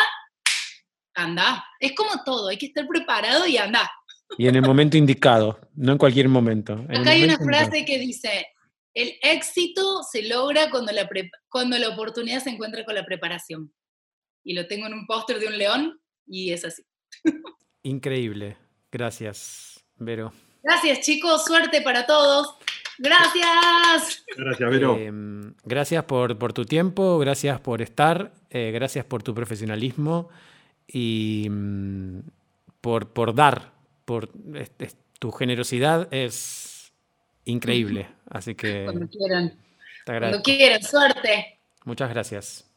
anda. 1.14 1.66
Es 1.80 1.94
como 1.94 2.24
todo, 2.24 2.48
hay 2.48 2.58
que 2.58 2.68
estar 2.68 2.88
preparado 2.88 3.46
y 3.48 3.58
anda. 3.58 3.92
Y 4.38 4.48
en 4.48 4.56
el 4.56 4.62
momento 4.62 4.98
indicado, 4.98 5.60
no 5.76 5.94
en 5.94 5.98
cualquier 5.98 6.30
momento. 6.30 6.74
Acá 6.90 7.12
hay 7.12 7.24
una 7.24 7.38
frase 7.38 7.86
que 7.86 8.00
dice, 8.00 8.48
el 8.94 9.14
éxito 9.22 10.04
se 10.04 10.24
logra 10.24 10.70
cuando 10.70 10.92
la, 10.92 11.08
cuando 11.50 11.78
la 11.78 11.90
oportunidad 11.90 12.44
se 12.44 12.50
encuentra 12.50 12.84
con 12.86 12.96
la 12.96 13.06
preparación. 13.06 13.74
Y 14.44 14.54
lo 14.54 14.68
tengo 14.68 14.88
en 14.88 14.94
un 14.94 15.06
póster 15.08 15.40
de 15.40 15.48
un 15.48 15.58
león 15.58 16.00
y 16.28 16.52
es 16.52 16.66
así. 16.66 16.84
Increíble. 17.84 18.58
Gracias, 18.92 19.84
Vero. 19.96 20.34
Gracias, 20.64 21.02
chicos. 21.02 21.46
Suerte 21.46 21.82
para 21.82 22.06
todos. 22.06 22.56
Gracias. 22.98 24.24
Gracias, 24.36 24.70
Vero. 24.70 24.98
Em, 24.98 25.54
gracias 25.64 26.04
por, 26.06 26.54
tu 26.54 26.66
tiempo, 26.66 27.20
gracias 27.20 27.60
por 27.60 27.82
estar, 27.82 28.34
eh, 28.50 28.72
gracias 28.74 29.06
por 29.06 29.22
tu 29.22 29.36
profesionalismo 29.36 30.30
y 30.88 31.48
mm, 31.50 32.20
por, 32.82 33.12
por, 33.12 33.36
dar, 33.36 33.74
por 34.06 34.30
tu 35.20 35.32
generosidad 35.32 36.08
es 36.14 36.94
increíble. 37.46 38.08
Así 38.30 38.56
que. 38.56 38.86
Cuando 38.86 39.08
quieran. 39.08 39.60
Cuando 40.06 40.42
quieran, 40.42 40.84
suerte. 40.84 41.60
Muchas 41.84 42.10
gracias. 42.10 42.72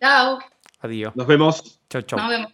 Chao. 0.00 0.38
Adiós. 0.80 1.14
Nos 1.14 1.26
vemos. 1.26 1.80
Chao, 1.88 2.02
chao. 2.02 2.18
Nos 2.18 2.28
vemos. 2.30 2.52